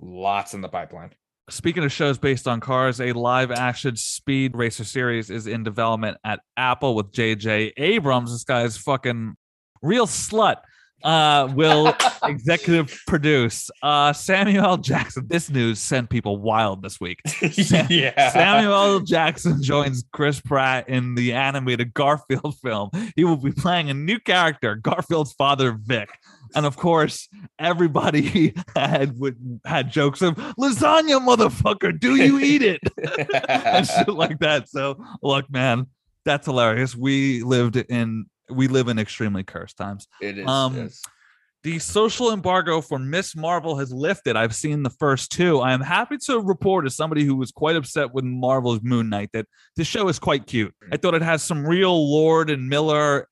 lots 0.00 0.54
in 0.54 0.60
the 0.60 0.68
pipeline 0.68 1.10
Speaking 1.48 1.84
of 1.84 1.92
shows 1.92 2.18
based 2.18 2.48
on 2.48 2.58
cars, 2.58 3.00
a 3.00 3.12
live 3.12 3.52
action 3.52 3.94
speed 3.94 4.56
racer 4.56 4.82
series 4.82 5.30
is 5.30 5.46
in 5.46 5.62
development 5.62 6.16
at 6.24 6.40
Apple 6.56 6.96
with 6.96 7.12
JJ 7.12 7.72
Abrams. 7.76 8.32
This 8.32 8.42
guy 8.42 8.62
is 8.62 8.76
fucking 8.76 9.36
real 9.80 10.08
slut. 10.08 10.56
Uh, 11.04 11.48
will 11.54 11.94
executive 12.24 13.00
produce. 13.06 13.70
Uh, 13.80 14.12
Samuel 14.12 14.76
Jackson. 14.78 15.26
This 15.28 15.48
news 15.48 15.78
sent 15.78 16.10
people 16.10 16.38
wild 16.38 16.82
this 16.82 16.98
week. 16.98 17.20
yeah 17.88 18.30
Samuel 18.30 19.00
Jackson 19.00 19.62
joins 19.62 20.04
Chris 20.12 20.40
Pratt 20.40 20.88
in 20.88 21.14
the 21.14 21.32
animated 21.32 21.94
Garfield 21.94 22.58
film. 22.62 22.90
He 23.14 23.22
will 23.22 23.36
be 23.36 23.52
playing 23.52 23.88
a 23.88 23.94
new 23.94 24.18
character, 24.18 24.74
Garfield's 24.74 25.32
father, 25.34 25.78
Vic. 25.80 26.08
And 26.56 26.66
of 26.66 26.76
course, 26.76 27.28
everybody 27.58 28.54
had 28.76 29.18
would- 29.18 29.60
had 29.64 29.90
jokes 29.92 30.22
of 30.22 30.34
lasagna, 30.58 31.20
motherfucker. 31.24 31.98
Do 31.98 32.16
you 32.16 32.38
eat 32.40 32.62
it? 32.62 32.80
and 33.48 33.86
shit 33.86 34.08
like 34.24 34.38
that. 34.40 34.68
So 34.68 34.96
look, 35.22 35.48
man, 35.50 35.86
that's 36.24 36.46
hilarious. 36.46 36.96
We 36.96 37.42
lived 37.42 37.76
in 37.76 38.26
we 38.48 38.68
live 38.68 38.88
in 38.88 38.98
extremely 38.98 39.42
cursed 39.44 39.76
times. 39.76 40.06
it 40.20 40.38
is 40.38 40.46
Um, 40.48 40.76
yes. 40.76 41.02
The 41.64 41.80
social 41.80 42.32
embargo 42.32 42.80
for 42.80 42.96
Miss 42.96 43.34
Marvel 43.34 43.76
has 43.78 43.92
lifted. 43.92 44.36
I've 44.36 44.54
seen 44.54 44.84
the 44.84 44.90
first 44.90 45.32
two. 45.32 45.58
I 45.58 45.72
am 45.72 45.80
happy 45.80 46.16
to 46.26 46.38
report, 46.40 46.86
as 46.86 46.94
somebody 46.94 47.24
who 47.24 47.34
was 47.34 47.50
quite 47.50 47.74
upset 47.74 48.14
with 48.14 48.22
Marvel's 48.24 48.82
Moon 48.84 49.08
Knight, 49.08 49.30
that 49.32 49.46
this 49.74 49.88
show 49.88 50.06
is 50.06 50.20
quite 50.20 50.46
cute. 50.46 50.72
I 50.92 50.96
thought 50.96 51.14
it 51.14 51.22
has 51.22 51.42
some 51.42 51.66
real 51.66 52.08
Lord 52.12 52.50
and 52.50 52.68
Miller 52.68 53.28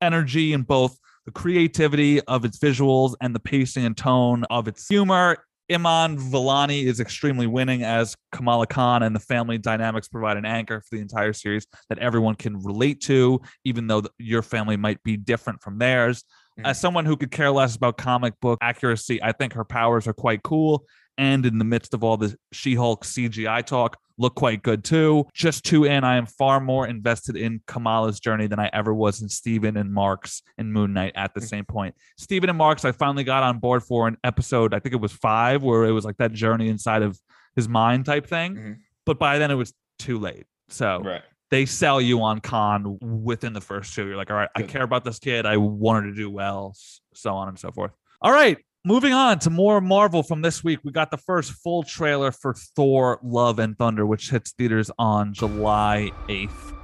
energy 0.00 0.54
in 0.54 0.62
both 0.62 0.98
the 1.24 1.32
creativity 1.32 2.20
of 2.22 2.44
its 2.44 2.58
visuals 2.58 3.14
and 3.20 3.34
the 3.34 3.40
pacing 3.40 3.84
and 3.84 3.96
tone 3.96 4.44
of 4.50 4.68
its 4.68 4.86
humor. 4.88 5.38
Iman 5.72 6.18
Vellani 6.18 6.84
is 6.84 7.00
extremely 7.00 7.46
winning 7.46 7.82
as 7.82 8.14
Kamala 8.32 8.66
Khan, 8.66 9.02
and 9.02 9.16
the 9.16 9.20
family 9.20 9.56
dynamics 9.56 10.08
provide 10.08 10.36
an 10.36 10.44
anchor 10.44 10.82
for 10.82 10.96
the 10.96 11.00
entire 11.00 11.32
series 11.32 11.66
that 11.88 11.98
everyone 11.98 12.34
can 12.34 12.62
relate 12.62 13.00
to, 13.02 13.40
even 13.64 13.86
though 13.86 14.02
your 14.18 14.42
family 14.42 14.76
might 14.76 15.02
be 15.02 15.16
different 15.16 15.62
from 15.62 15.78
theirs. 15.78 16.22
Mm. 16.60 16.66
As 16.66 16.78
someone 16.78 17.06
who 17.06 17.16
could 17.16 17.30
care 17.30 17.50
less 17.50 17.76
about 17.76 17.96
comic 17.96 18.38
book 18.40 18.58
accuracy, 18.60 19.22
I 19.22 19.32
think 19.32 19.54
her 19.54 19.64
powers 19.64 20.06
are 20.06 20.12
quite 20.12 20.42
cool. 20.42 20.84
And 21.16 21.46
in 21.46 21.58
the 21.58 21.64
midst 21.64 21.94
of 21.94 22.02
all 22.02 22.16
the 22.16 22.36
She 22.52 22.74
Hulk 22.74 23.04
CGI 23.04 23.64
talk, 23.64 23.96
look 24.18 24.34
quite 24.34 24.62
good 24.62 24.84
too. 24.84 25.26
Just 25.32 25.64
two 25.64 25.84
in, 25.84 26.04
I 26.04 26.16
am 26.16 26.26
far 26.26 26.60
more 26.60 26.86
invested 26.86 27.36
in 27.36 27.60
Kamala's 27.66 28.20
journey 28.20 28.46
than 28.46 28.58
I 28.58 28.70
ever 28.72 28.94
was 28.94 29.22
in 29.22 29.28
Steven 29.28 29.76
and 29.76 29.92
Marc's 29.92 30.42
and 30.58 30.72
Moon 30.72 30.92
Knight 30.92 31.12
at 31.14 31.34
the 31.34 31.40
same 31.40 31.64
point. 31.64 31.94
Steven 32.18 32.48
and 32.48 32.58
Marc's, 32.58 32.84
I 32.84 32.92
finally 32.92 33.24
got 33.24 33.42
on 33.42 33.58
board 33.58 33.82
for 33.82 34.08
an 34.08 34.16
episode, 34.24 34.74
I 34.74 34.78
think 34.78 34.94
it 34.94 35.00
was 35.00 35.12
five, 35.12 35.62
where 35.62 35.84
it 35.84 35.92
was 35.92 36.04
like 36.04 36.16
that 36.18 36.32
journey 36.32 36.68
inside 36.68 37.02
of 37.02 37.18
his 37.56 37.68
mind 37.68 38.06
type 38.06 38.26
thing. 38.26 38.56
Mhm. 38.56 38.76
But 39.06 39.18
by 39.18 39.38
then 39.38 39.50
it 39.50 39.56
was 39.56 39.72
too 39.98 40.18
late. 40.18 40.46
So 40.68 41.00
right 41.00 41.22
they 41.50 41.66
sell 41.66 42.00
you 42.00 42.20
on 42.22 42.40
Khan 42.40 42.98
within 43.00 43.52
the 43.52 43.60
first 43.60 43.94
two. 43.94 44.08
You're 44.08 44.16
like, 44.16 44.28
all 44.30 44.36
right, 44.36 44.48
I 44.56 44.62
care 44.62 44.82
about 44.82 45.04
this 45.04 45.20
kid. 45.20 45.46
I 45.46 45.56
want 45.56 46.04
her 46.04 46.10
to 46.10 46.16
do 46.16 46.28
well, 46.28 46.74
so 47.14 47.34
on 47.34 47.48
and 47.48 47.56
so 47.56 47.70
forth. 47.70 47.92
All 48.20 48.32
right, 48.32 48.58
moving 48.84 49.12
on 49.12 49.38
to 49.40 49.50
more 49.50 49.80
Marvel 49.80 50.22
from 50.22 50.42
this 50.42 50.62
week. 50.62 50.80
We 50.84 50.92
got 50.92 51.10
the 51.10 51.16
first 51.16 51.52
full 51.52 51.82
trailer 51.82 52.30
for 52.30 52.54
Thor: 52.54 53.18
Love 53.22 53.58
and 53.58 53.76
Thunder, 53.76 54.06
which 54.06 54.30
hits 54.30 54.52
theaters 54.52 54.90
on 54.98 55.32
July 55.32 56.10
8th. 56.28 56.74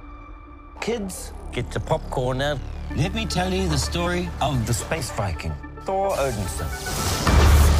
Kids, 0.81 1.31
get 1.51 1.71
your 1.73 1.81
popcorn 1.81 2.39
now. 2.39 2.59
Let 2.95 3.13
me 3.13 3.25
tell 3.25 3.53
you 3.53 3.69
the 3.69 3.77
story 3.77 4.29
of 4.41 4.65
the 4.65 4.73
space 4.73 5.11
Viking, 5.11 5.53
Thor 5.83 6.11
Odinson. 6.11 6.67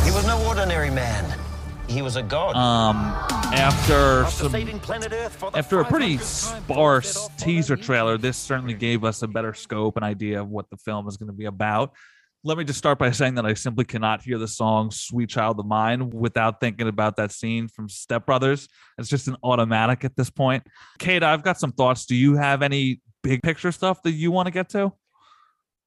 He 0.05 0.11
was 0.11 0.25
no 0.25 0.43
ordinary 0.47 0.91
man. 0.91 1.37
He 1.87 2.01
was 2.01 2.15
a 2.15 2.23
god. 2.23 2.55
Um, 2.55 2.95
after 3.53 4.23
After 4.23 4.49
some 4.49 4.79
planet 4.79 5.11
Earth 5.11 5.35
for 5.35 5.51
the 5.51 5.57
after 5.57 5.81
a 5.81 5.85
pretty 5.85 6.17
sparse 6.19 6.61
Thor 6.67 7.01
set 7.01 7.19
off 7.19 7.31
on 7.31 7.35
a 7.35 7.39
teaser 7.39 7.75
trailer, 7.75 8.17
this 8.17 8.37
certainly 8.37 8.73
gave 8.73 9.03
us 9.03 9.21
a 9.23 9.27
better 9.27 9.53
scope 9.53 9.97
and 9.97 10.05
idea 10.05 10.39
of 10.39 10.47
what 10.47 10.69
the 10.69 10.77
film 10.77 11.07
is 11.07 11.17
going 11.17 11.27
to 11.27 11.33
be 11.33 11.45
about. 11.45 11.93
Let 12.43 12.57
me 12.57 12.63
just 12.63 12.79
start 12.79 12.97
by 12.97 13.11
saying 13.11 13.35
that 13.35 13.45
I 13.45 13.53
simply 13.53 13.85
cannot 13.85 14.23
hear 14.23 14.39
the 14.39 14.47
song 14.47 14.89
Sweet 14.89 15.29
Child 15.29 15.59
of 15.59 15.67
Mine 15.67 16.09
without 16.09 16.59
thinking 16.59 16.87
about 16.87 17.17
that 17.17 17.31
scene 17.31 17.67
from 17.67 17.87
Step 17.87 18.25
Brothers. 18.25 18.67
It's 18.97 19.09
just 19.09 19.27
an 19.27 19.37
automatic 19.43 20.03
at 20.03 20.15
this 20.15 20.31
point. 20.31 20.63
Cade, 20.97 21.21
I've 21.21 21.43
got 21.43 21.59
some 21.59 21.71
thoughts. 21.71 22.07
Do 22.07 22.15
you 22.15 22.35
have 22.37 22.63
any 22.63 22.99
big 23.21 23.43
picture 23.43 23.71
stuff 23.71 24.01
that 24.01 24.13
you 24.13 24.31
want 24.31 24.47
to 24.47 24.51
get 24.51 24.69
to? 24.69 24.91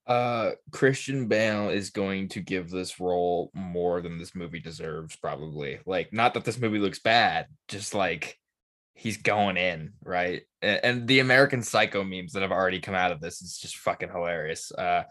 uh 0.06 0.50
christian 0.70 1.28
bale 1.28 1.70
is 1.70 1.88
going 1.88 2.28
to 2.28 2.40
give 2.40 2.68
this 2.68 3.00
role 3.00 3.50
more 3.54 4.02
than 4.02 4.18
this 4.18 4.34
movie 4.34 4.60
deserves 4.60 5.16
probably 5.16 5.78
like 5.86 6.12
not 6.12 6.34
that 6.34 6.44
this 6.44 6.58
movie 6.58 6.78
looks 6.78 6.98
bad 6.98 7.46
just 7.68 7.94
like 7.94 8.38
he's 8.92 9.16
going 9.16 9.56
in 9.56 9.94
right 10.04 10.42
A- 10.62 10.84
and, 10.84 11.08
the 11.08 11.20
american 11.20 11.62
psycho 11.62 12.04
memes 12.04 12.34
that 12.34 12.42
have 12.42 12.52
already 12.52 12.80
come 12.80 12.94
out 12.94 13.12
of 13.12 13.20
this 13.22 13.40
is 13.40 13.56
just 13.56 13.78
fucking 13.78 14.10
hilarious 14.10 14.70
uh 14.72 15.04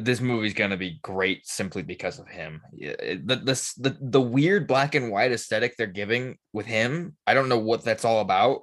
this 0.00 0.20
movie's 0.20 0.54
gonna 0.54 0.76
be 0.76 0.98
great 1.02 1.46
simply 1.46 1.82
because 1.82 2.18
of 2.18 2.28
him. 2.28 2.60
The, 2.72 3.18
the 3.24 3.72
the 3.78 3.96
the 4.00 4.20
weird 4.20 4.66
black 4.66 4.94
and 4.94 5.10
white 5.10 5.32
aesthetic 5.32 5.76
they're 5.76 5.86
giving 5.86 6.36
with 6.52 6.66
him 6.66 7.16
i 7.26 7.34
don't 7.34 7.48
know 7.48 7.58
what 7.58 7.84
that's 7.84 8.04
all 8.04 8.20
about 8.20 8.62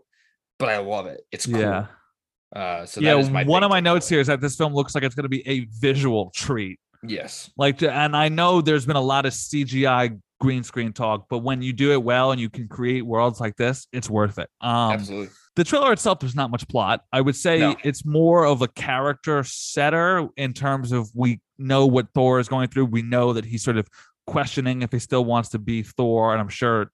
but 0.59 0.69
i 0.69 0.77
love 0.77 1.05
it. 1.07 1.21
It's 1.31 1.45
cool. 1.45 1.87
Uh 2.55 2.85
so 2.85 3.01
that 3.01 3.05
yeah, 3.05 3.17
is 3.17 3.29
my 3.29 3.43
one 3.43 3.63
of 3.63 3.69
my 3.69 3.79
notes 3.79 4.07
here 4.07 4.19
is 4.19 4.27
that 4.27 4.41
this 4.41 4.55
film 4.55 4.73
looks 4.73 4.95
like 4.95 5.03
it's 5.03 5.15
going 5.15 5.23
to 5.23 5.29
be 5.29 5.45
a 5.47 5.65
visual 5.79 6.31
treat. 6.33 6.79
Yes. 7.03 7.51
Like, 7.57 7.81
and 7.83 8.15
I 8.15 8.29
know 8.29 8.61
there's 8.61 8.85
been 8.85 8.95
a 8.95 9.01
lot 9.01 9.25
of 9.25 9.33
CGI 9.33 10.19
green 10.39 10.63
screen 10.63 10.91
talk, 10.93 11.27
but 11.29 11.39
when 11.39 11.61
you 11.61 11.71
do 11.73 11.91
it 11.93 12.03
well 12.03 12.31
and 12.31 12.41
you 12.41 12.49
can 12.49 12.67
create 12.67 13.01
worlds 13.05 13.39
like 13.39 13.55
this, 13.55 13.87
it's 13.93 14.09
worth 14.09 14.37
it. 14.37 14.49
Um, 14.61 14.91
Absolutely. 14.91 15.29
The 15.55 15.63
trailer 15.63 15.93
itself, 15.93 16.19
there's 16.19 16.35
not 16.35 16.51
much 16.51 16.67
plot. 16.67 17.01
I 17.13 17.21
would 17.21 17.35
say 17.37 17.59
No. 17.59 17.75
it's 17.83 18.05
more 18.05 18.45
of 18.45 18.61
a 18.61 18.67
character 18.67 19.43
setter 19.45 20.27
in 20.35 20.51
terms 20.53 20.91
of 20.91 21.09
we 21.15 21.39
know 21.57 21.85
what 21.85 22.07
Thor 22.13 22.39
is 22.39 22.49
going 22.49 22.67
through. 22.67 22.85
We 22.85 23.01
know 23.01 23.31
that 23.33 23.45
he's 23.45 23.63
sort 23.63 23.77
of 23.77 23.87
questioning 24.27 24.81
if 24.81 24.91
he 24.91 24.99
still 24.99 25.23
wants 25.23 25.49
to 25.49 25.59
be 25.59 25.83
Thor, 25.83 26.33
and 26.33 26.41
I'm 26.41 26.49
sure 26.49 26.91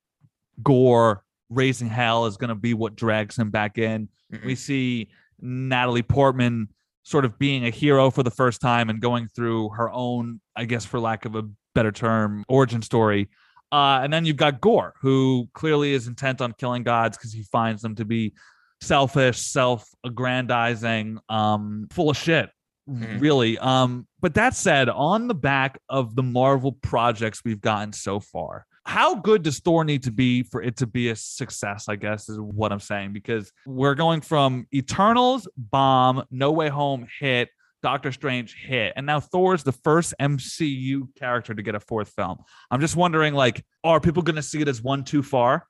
Gorr 0.62 1.24
raising 1.50 1.88
hell 1.90 2.26
is 2.28 2.38
going 2.38 2.50
to 2.50 2.56
be 2.56 2.74
what 2.74 2.96
drags 2.96 3.38
him 3.38 3.50
back 3.50 3.78
in. 3.78 4.08
Mhm. 4.32 4.46
We 4.46 4.56
see 4.56 5.10
Natalie 5.42 6.04
Portman 6.04 6.70
sort 7.04 7.26
of 7.26 7.40
being 7.40 7.66
a 7.66 7.72
hero 7.72 8.12
for 8.12 8.22
the 8.22 8.30
first 8.32 8.62
time 8.62 8.90
and 8.90 9.02
going 9.02 9.28
through 9.28 9.70
her 9.70 9.90
own, 9.92 10.40
I 10.56 10.66
guess, 10.66 10.86
for 10.86 11.00
lack 11.00 11.26
of 11.26 11.36
a 11.36 11.44
better 11.74 11.92
term, 11.92 12.44
origin 12.48 12.82
story. 12.82 13.30
Uh, 13.72 14.02
and 14.04 14.12
then 14.12 14.26
you've 14.26 14.38
got 14.38 14.60
Gorr, 14.60 14.94
who 15.02 15.48
clearly 15.54 15.94
is 15.94 16.08
intent 16.08 16.42
on 16.42 16.52
killing 16.54 16.84
gods 16.84 17.18
because 17.18 17.32
he 17.32 17.44
finds 17.44 17.82
them 17.82 17.96
to 17.96 18.06
be 18.06 18.34
selfish, 18.82 19.40
self-aggrandizing, 19.40 21.18
um, 21.30 21.88
full 21.92 22.10
of 22.10 22.18
shit. 22.18 22.50
Mhm. 22.90 23.22
Really. 23.22 23.58
Um, 23.60 24.08
but 24.20 24.34
that 24.34 24.56
said, 24.56 24.90
on 24.90 25.28
the 25.28 25.36
back 25.36 25.80
of 25.88 26.16
the 26.16 26.24
Marvel 26.24 26.74
projects 26.74 27.44
we've 27.46 27.62
gotten 27.62 27.94
so 27.94 28.20
far, 28.20 28.66
how 28.86 29.16
good 29.16 29.44
does 29.44 29.60
Thor 29.60 29.84
need 29.86 30.04
to 30.04 30.12
be 30.12 30.42
for 30.42 30.62
it 30.64 30.78
to 30.78 30.88
be 30.88 31.10
a 31.10 31.16
success? 31.16 31.88
I 31.88 31.96
guess 31.96 32.28
is 32.28 32.40
what 32.40 32.72
I'm 32.72 32.80
saying 32.80 33.14
because 33.14 33.54
we're 33.68 33.94
going 33.94 34.22
from 34.22 34.66
Eternals 34.74 35.48
bomb, 35.56 36.24
No 36.32 36.52
Way 36.52 36.70
Home 36.70 37.08
hit, 37.20 37.50
Doctor 37.84 38.12
Strange 38.12 38.56
hit, 38.56 38.94
and 38.96 39.06
now 39.06 39.20
Thor 39.20 39.54
is 39.54 39.64
the 39.64 39.72
first 39.72 40.14
MCU 40.20 41.14
character 41.16 41.54
to 41.54 41.62
get 41.62 41.76
a 41.76 41.80
fourth 41.80 42.10
film. 42.10 42.38
I'm 42.70 42.82
just 42.82 42.96
wondering, 42.96 43.34
like, 43.34 43.66
are 43.84 44.00
people 44.00 44.24
going 44.24 44.36
to 44.36 44.44
see 44.44 44.62
it 44.62 44.68
as 44.68 44.82
one 44.82 45.04
too 45.04 45.24
far, 45.24 45.66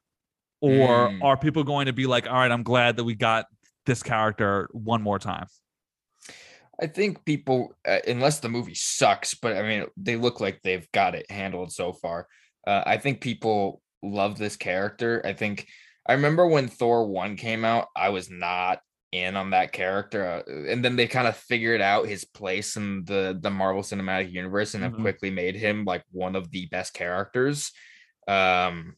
or 0.61 1.09
Mm. 1.09 1.23
are 1.23 1.37
people 1.37 1.63
going 1.63 1.85
to 1.85 1.93
be 1.93 2.05
like, 2.05 2.27
all 2.27 2.33
right, 2.33 2.51
I'm 2.51 2.63
glad 2.63 2.97
that 2.97 3.03
we 3.03 3.15
got 3.15 3.45
this 3.85 4.03
character 4.03 4.69
one 4.73 5.01
more 5.01 5.19
time? 5.19 5.47
I 6.81 6.87
think 6.87 7.25
people, 7.25 7.75
uh, 7.87 7.99
unless 8.07 8.39
the 8.39 8.49
movie 8.49 8.75
sucks, 8.75 9.35
but 9.35 9.55
I 9.55 9.61
mean, 9.61 9.85
they 9.97 10.15
look 10.15 10.39
like 10.39 10.61
they've 10.63 10.91
got 10.91 11.15
it 11.15 11.29
handled 11.29 11.71
so 11.71 11.93
far. 11.93 12.27
Uh, 12.65 12.83
I 12.85 12.97
think 12.97 13.21
people 13.21 13.81
love 14.01 14.37
this 14.37 14.55
character. 14.55 15.21
I 15.23 15.33
think 15.33 15.67
I 16.07 16.13
remember 16.13 16.47
when 16.47 16.67
Thor 16.67 17.07
1 17.07 17.37
came 17.37 17.63
out, 17.63 17.87
I 17.95 18.09
was 18.09 18.29
not 18.31 18.79
in 19.11 19.35
on 19.35 19.49
that 19.51 19.71
character. 19.71 20.25
Uh, 20.25 20.51
and 20.69 20.83
then 20.83 20.95
they 20.95 21.07
kind 21.07 21.27
of 21.27 21.35
figured 21.35 21.81
out 21.81 22.07
his 22.07 22.23
place 22.25 22.77
in 22.77 23.03
the, 23.05 23.37
the 23.41 23.49
Marvel 23.49 23.81
Cinematic 23.81 24.31
Universe 24.31 24.73
and 24.73 24.83
have 24.83 24.93
Mhm. 24.93 25.01
quickly 25.01 25.29
made 25.29 25.55
him 25.55 25.83
like 25.85 26.03
one 26.11 26.35
of 26.35 26.49
the 26.51 26.65
best 26.67 26.93
characters. 26.93 27.71
Um, 28.27 28.95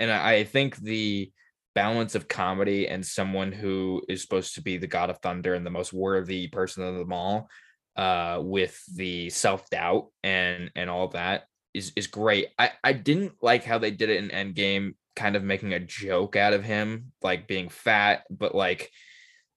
and 0.00 0.10
I, 0.10 0.32
I 0.34 0.44
think 0.44 0.76
the 0.76 1.30
balance 1.74 2.14
of 2.14 2.28
comedy 2.28 2.88
and 2.88 3.06
someone 3.06 3.52
who 3.52 4.02
is 4.08 4.20
supposed 4.20 4.54
to 4.56 4.62
be 4.62 4.76
the 4.76 4.86
god 4.86 5.08
of 5.08 5.18
thunder 5.20 5.54
and 5.54 5.64
the 5.64 5.70
most 5.70 5.90
worthy 5.90 6.46
person 6.48 6.84
of 6.84 6.96
them 6.96 7.12
all 7.14 7.48
uh 7.96 8.38
with 8.42 8.78
the 8.94 9.30
self-doubt 9.30 10.08
and 10.22 10.70
and 10.76 10.90
all 10.90 11.08
that 11.08 11.44
is 11.72 11.92
is 11.96 12.06
great 12.08 12.48
i 12.58 12.70
i 12.84 12.92
didn't 12.92 13.32
like 13.40 13.64
how 13.64 13.78
they 13.78 13.90
did 13.90 14.10
it 14.10 14.22
in 14.22 14.28
endgame 14.28 14.94
kind 15.16 15.34
of 15.34 15.42
making 15.42 15.72
a 15.72 15.80
joke 15.80 16.36
out 16.36 16.52
of 16.52 16.62
him 16.62 17.10
like 17.22 17.48
being 17.48 17.70
fat 17.70 18.24
but 18.28 18.54
like 18.54 18.90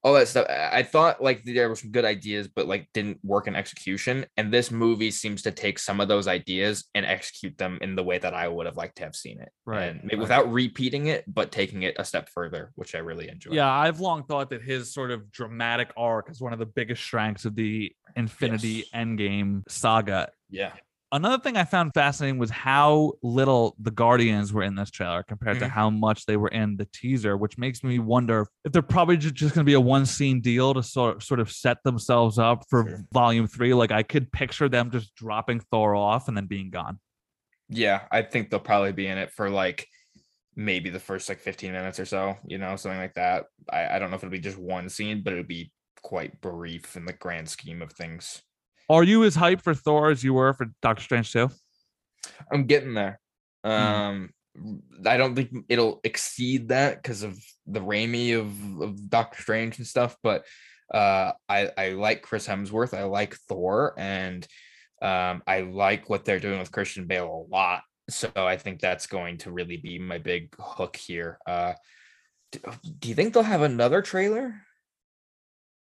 all 0.05 0.13
that 0.13 0.27
stuff 0.27 0.45
i 0.49 0.83
thought 0.83 1.21
like 1.21 1.43
there 1.45 1.67
were 1.67 1.75
some 1.75 1.89
good 1.89 2.05
ideas 2.05 2.47
but 2.47 2.67
like 2.67 2.87
didn't 2.93 3.17
work 3.23 3.47
in 3.47 3.55
execution 3.55 4.23
and 4.37 4.53
this 4.53 4.69
movie 4.69 5.09
seems 5.09 5.41
to 5.41 5.51
take 5.51 5.79
some 5.79 5.99
of 5.99 6.07
those 6.07 6.27
ideas 6.27 6.85
and 6.93 7.07
execute 7.07 7.57
them 7.57 7.79
in 7.81 7.95
the 7.95 8.03
way 8.03 8.19
that 8.19 8.31
i 8.35 8.47
would 8.47 8.67
have 8.67 8.77
liked 8.77 8.95
to 8.97 9.03
have 9.03 9.15
seen 9.15 9.39
it 9.41 9.49
Right, 9.65 9.95
and 10.11 10.21
without 10.21 10.51
repeating 10.51 11.07
it 11.07 11.23
but 11.27 11.51
taking 11.51 11.81
it 11.81 11.95
a 11.97 12.05
step 12.05 12.29
further 12.29 12.71
which 12.75 12.93
i 12.93 12.99
really 12.99 13.27
enjoy 13.29 13.53
Yeah, 13.53 13.71
I've 13.71 13.99
long 13.99 14.23
thought 14.25 14.51
that 14.51 14.61
his 14.61 14.93
sort 14.93 15.09
of 15.09 15.31
dramatic 15.31 15.89
arc 15.97 16.29
is 16.29 16.39
one 16.39 16.53
of 16.53 16.59
the 16.59 16.67
biggest 16.67 17.01
strengths 17.01 17.45
of 17.45 17.55
the 17.55 17.91
Infinity 18.15 18.69
Yes. 18.69 18.87
Endgame 18.93 19.63
saga. 19.67 20.29
yeah 20.51 20.73
Another 21.11 21.41
thing 21.41 21.55
I 21.55 21.63
found 21.63 21.93
fascinating 21.93 22.39
was 22.39 22.49
how 22.49 23.13
little 23.21 23.75
the 23.79 23.91
Guardians 23.91 24.51
were 24.51 24.63
in 24.63 24.75
this 24.75 24.89
trailer 24.89 25.23
compared 25.23 25.59
to 25.59 25.65
Mhm. 25.65 25.69
how 25.69 25.89
much 25.89 26.25
they 26.25 26.35
were 26.35 26.47
in 26.49 26.77
the 26.77 26.85
teaser, 26.85 27.37
which 27.37 27.57
makes 27.57 27.83
me 27.83 27.99
wonder 27.99 28.47
if 28.65 28.73
they're 28.73 28.81
probably 28.81 29.15
just 29.15 29.53
going 29.53 29.63
to 29.65 29.69
be 29.69 29.73
a 29.75 29.79
one 29.79 30.05
scene 30.05 30.41
deal 30.41 30.73
to 30.73 30.81
sort 30.83 31.21
sort 31.23 31.39
of 31.39 31.51
set 31.51 31.77
themselves 31.83 32.37
up 32.39 32.63
for 32.69 32.87
Sure. 32.87 33.05
volume 33.13 33.47
three. 33.47 33.73
Like 33.73 33.91
I 33.91 34.03
could 34.03 34.31
picture 34.31 34.67
them 34.67 34.89
just 34.91 35.13
dropping 35.15 35.59
Thor 35.59 35.95
off 35.95 36.27
and 36.27 36.35
then 36.35 36.47
being 36.47 36.69
gone. 36.69 36.99
yeah 37.67 38.07
i 38.11 38.21
think 38.21 38.51
they'll 38.51 38.59
probably 38.59 38.91
be 38.91 39.07
in 39.07 39.17
it 39.17 39.31
for 39.31 39.49
like 39.49 39.87
maybe 40.55 40.91
the 40.91 40.99
first 40.99 41.27
like 41.27 41.39
15 41.39 41.71
minutes 41.71 41.99
or 41.99 42.05
so 42.05 42.35
you 42.45 42.59
know 42.59 42.75
something 42.75 42.99
like 42.99 43.15
that 43.15 43.45
i, 43.71 43.95
I 43.95 43.97
don't 43.97 44.11
know 44.11 44.15
if 44.17 44.23
it'll 44.23 44.29
be 44.31 44.37
just 44.39 44.59
one 44.59 44.87
scene 44.87 45.23
but 45.23 45.33
it'll 45.33 45.45
be 45.45 45.71
quite 46.03 46.39
brief 46.41 46.95
in 46.95 47.05
the 47.05 47.13
grand 47.13 47.49
scheme 47.49 47.81
of 47.81 47.91
things 47.93 48.43
Are 48.89 49.03
you 49.03 49.23
as 49.23 49.35
hyped 49.35 49.61
for 49.61 49.73
Thor 49.73 50.11
as 50.11 50.23
you 50.23 50.33
were 50.33 50.53
for 50.53 50.67
Doctor 50.81 51.03
Strange 51.03 51.31
too? 51.31 51.49
i'm 52.51 52.65
getting 52.65 52.93
there. 52.93 53.19
Hmm. 53.63 53.71
um 53.71 54.29
i 55.05 55.17
don't 55.17 55.35
think 55.35 55.51
it'll 55.67 55.99
exceed 56.03 56.69
that 56.69 57.01
because 57.01 57.23
of 57.23 57.37
the 57.67 57.81
Raimi 57.81 58.39
of, 58.39 58.81
of 58.81 59.09
doctor 59.09 59.41
strange 59.41 59.79
and 59.79 59.87
stuff 59.87 60.15
but 60.23 60.45
uh 60.93 61.33
i 61.49 61.69
i 61.77 61.89
like 61.89 62.21
chris 62.21 62.47
hemsworth. 62.47 62.97
I 62.97 63.03
like 63.03 63.35
thor 63.49 63.95
and 63.97 64.47
um 65.01 65.41
i 65.47 65.61
like 65.61 66.09
what 66.09 66.25
they're 66.25 66.39
doing 66.39 66.59
with 66.59 66.71
christian 66.71 67.05
bale 67.07 67.47
a 67.49 67.51
lot. 67.51 67.81
So 68.09 68.31
i 68.35 68.55
think 68.55 68.79
that's 68.79 69.07
going 69.07 69.39
to 69.39 69.51
really 69.51 69.77
be 69.77 69.99
my 69.99 70.19
big 70.19 70.55
hook 70.59 70.95
here. 70.95 71.39
Uh 71.45 71.73
do, 72.51 72.59
do 72.99 73.09
you 73.09 73.15
think 73.15 73.33
they'll 73.33 73.43
have 73.43 73.63
another 73.63 74.01
trailer 74.01 74.61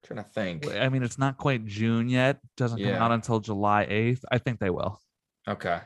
trying 0.04 0.24
to 0.24 0.30
think 0.30 0.68
I 0.68 0.90
mean, 0.90 1.04
it's 1.04 1.18
not 1.18 1.38
quite 1.38 1.66
June 1.66 2.10
yet. 2.10 2.40
Doesn't 2.58 2.82
come 2.82 2.94
out 2.94 3.12
until 3.12 3.40
July 3.40 3.86
8th. 3.90 4.22
I 4.32 4.38
think 4.38 4.60
they 4.60 4.70
will. 4.70 5.00
okay 5.48 5.82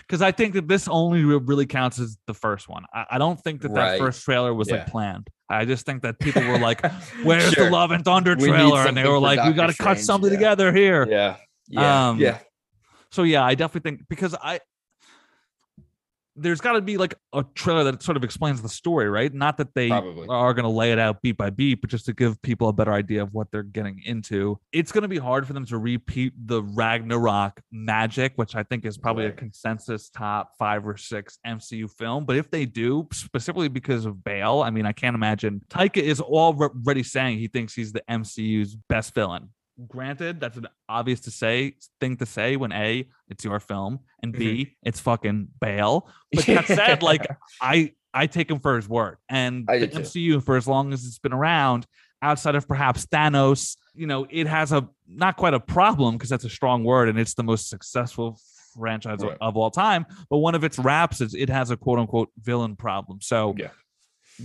because 0.00 0.22
I 0.22 0.32
think 0.32 0.54
that 0.54 0.68
this 0.68 0.86
only 0.86 1.24
really 1.24 1.66
counts 1.66 1.98
as 1.98 2.16
the 2.26 2.34
first 2.34 2.68
one. 2.68 2.84
I, 2.92 3.06
I 3.12 3.18
don't 3.18 3.40
think 3.40 3.62
that 3.62 3.74
that 3.74 3.98
first 3.98 4.22
trailer 4.22 4.52
was 4.52 4.68
Yeah. 4.68 4.76
like 4.76 4.86
planned. 4.86 5.28
I 5.48 5.64
just 5.64 5.86
think 5.86 6.02
that 6.02 6.18
people 6.18 6.42
were 6.46 6.58
like, 6.58 6.84
"Where's 7.24 7.52
Sure. 7.52 7.64
the 7.66 7.70
Love 7.70 7.90
and 7.90 8.04
Thunder 8.04 8.36
trailer?" 8.36 8.86
And 8.86 8.96
they 8.96 9.08
were 9.08 9.18
like, 9.18 9.42
"We 9.44 9.52
got 9.54 9.70
to 9.70 9.74
cut 9.82 9.98
something 9.98 10.30
yeah. 10.30 10.36
together 10.36 10.72
here." 10.72 11.06
yeah 11.08 11.36
yeah 11.68 12.08
Um, 12.10 12.18
yeah 12.20 12.38
So 13.10 13.22
yeah, 13.22 13.44
I 13.44 13.54
definitely 13.54 13.90
think 13.90 14.08
because 14.08 14.34
I 14.40 14.60
there's 16.34 16.60
got 16.60 16.72
to 16.72 16.80
be 16.80 16.96
like 16.96 17.14
a 17.32 17.44
trailer 17.54 17.84
that 17.84 18.02
sort 18.02 18.16
of 18.16 18.24
explains 18.24 18.62
the 18.62 18.68
story, 18.68 19.08
right? 19.08 19.32
Not 19.32 19.58
that 19.58 19.74
they 19.74 19.88
Probably. 19.88 20.26
are 20.28 20.54
going 20.54 20.64
to 20.64 20.70
lay 20.70 20.92
it 20.92 20.98
out 20.98 21.20
beat 21.22 21.36
by 21.36 21.50
beat, 21.50 21.80
but 21.80 21.90
just 21.90 22.06
to 22.06 22.12
give 22.12 22.40
people 22.42 22.68
a 22.68 22.72
better 22.72 22.92
idea 22.92 23.22
of 23.22 23.32
what 23.34 23.50
they're 23.50 23.62
getting 23.62 24.00
into. 24.04 24.58
It's 24.72 24.92
going 24.92 25.02
to 25.02 25.08
be 25.08 25.18
hard 25.18 25.46
for 25.46 25.52
them 25.52 25.66
to 25.66 25.78
repeat 25.78 26.32
the 26.46 26.62
Ragnarok 26.62 27.60
magic, 27.70 28.32
which 28.36 28.54
I 28.54 28.62
think 28.62 28.86
is 28.86 28.96
probably 28.96 29.26
a 29.26 29.32
consensus 29.32 30.08
top 30.08 30.52
five 30.58 30.86
or 30.86 30.96
six 30.96 31.38
MCU 31.46 31.90
film. 31.90 32.24
But 32.24 32.36
if 32.36 32.50
they 32.50 32.64
do, 32.64 33.08
specifically 33.12 33.68
because 33.68 34.06
of 34.06 34.24
Bale, 34.24 34.62
I 34.62 34.70
mean, 34.70 34.86
I 34.86 34.92
can't 34.92 35.14
imagine. 35.14 35.60
Taika 35.68 35.98
is 35.98 36.20
already 36.20 37.02
saying 37.02 37.38
he 37.38 37.48
thinks 37.48 37.74
he's 37.74 37.92
the 37.92 38.02
MCU's 38.08 38.74
best 38.88 39.14
villain. 39.14 39.50
Granted, 39.88 40.38
that's 40.40 40.56
an 40.58 40.68
obvious 40.88 41.20
to 41.20 41.30
say 41.30 41.74
thing 42.00 42.16
to 42.18 42.26
say 42.26 42.56
when 42.56 42.72
A, 42.72 43.08
it's 43.28 43.44
your 43.44 43.58
film, 43.58 44.00
and 44.22 44.32
B, 44.32 44.44
mm-hmm. 44.64 44.72
it's 44.88 45.00
fucking 45.00 45.48
Bale. 45.60 46.08
But 46.32 46.46
that 46.46 46.66
said, 46.66 47.02
like 47.02 47.26
I 47.60 47.92
I 48.14 48.26
take 48.26 48.50
him 48.50 48.60
for 48.60 48.76
his 48.76 48.88
word. 48.88 49.16
And 49.28 49.64
I 49.68 49.78
the 49.78 49.86
do 49.86 49.94
too. 49.94 50.00
MCU, 50.02 50.44
for 50.44 50.56
as 50.56 50.68
long 50.68 50.92
as 50.92 51.04
it's 51.06 51.18
been 51.18 51.32
around, 51.32 51.86
outside 52.20 52.54
of 52.54 52.68
perhaps 52.68 53.06
Thanos, 53.06 53.76
you 53.94 54.06
know, 54.06 54.26
it 54.30 54.46
has 54.46 54.72
a 54.72 54.88
not 55.08 55.36
quite 55.36 55.54
a 55.54 55.60
problem 55.60 56.16
because 56.16 56.28
that's 56.30 56.44
a 56.44 56.50
strong 56.50 56.84
word, 56.84 57.08
and 57.08 57.18
it's 57.18 57.34
the 57.34 57.42
most 57.42 57.68
successful 57.68 58.38
franchise 58.78 59.22
of- 59.22 59.28
Right. 59.30 59.38
of 59.40 59.56
all 59.56 59.70
time. 59.70 60.06
But 60.30 60.38
one 60.38 60.54
of 60.54 60.64
its 60.64 60.78
raps 60.78 61.20
is 61.20 61.34
it 61.34 61.48
has 61.50 61.70
a 61.70 61.76
quote 61.76 61.98
unquote 61.98 62.30
villain 62.40 62.76
problem. 62.76 63.20
So 63.20 63.54
Yeah. 63.58 63.68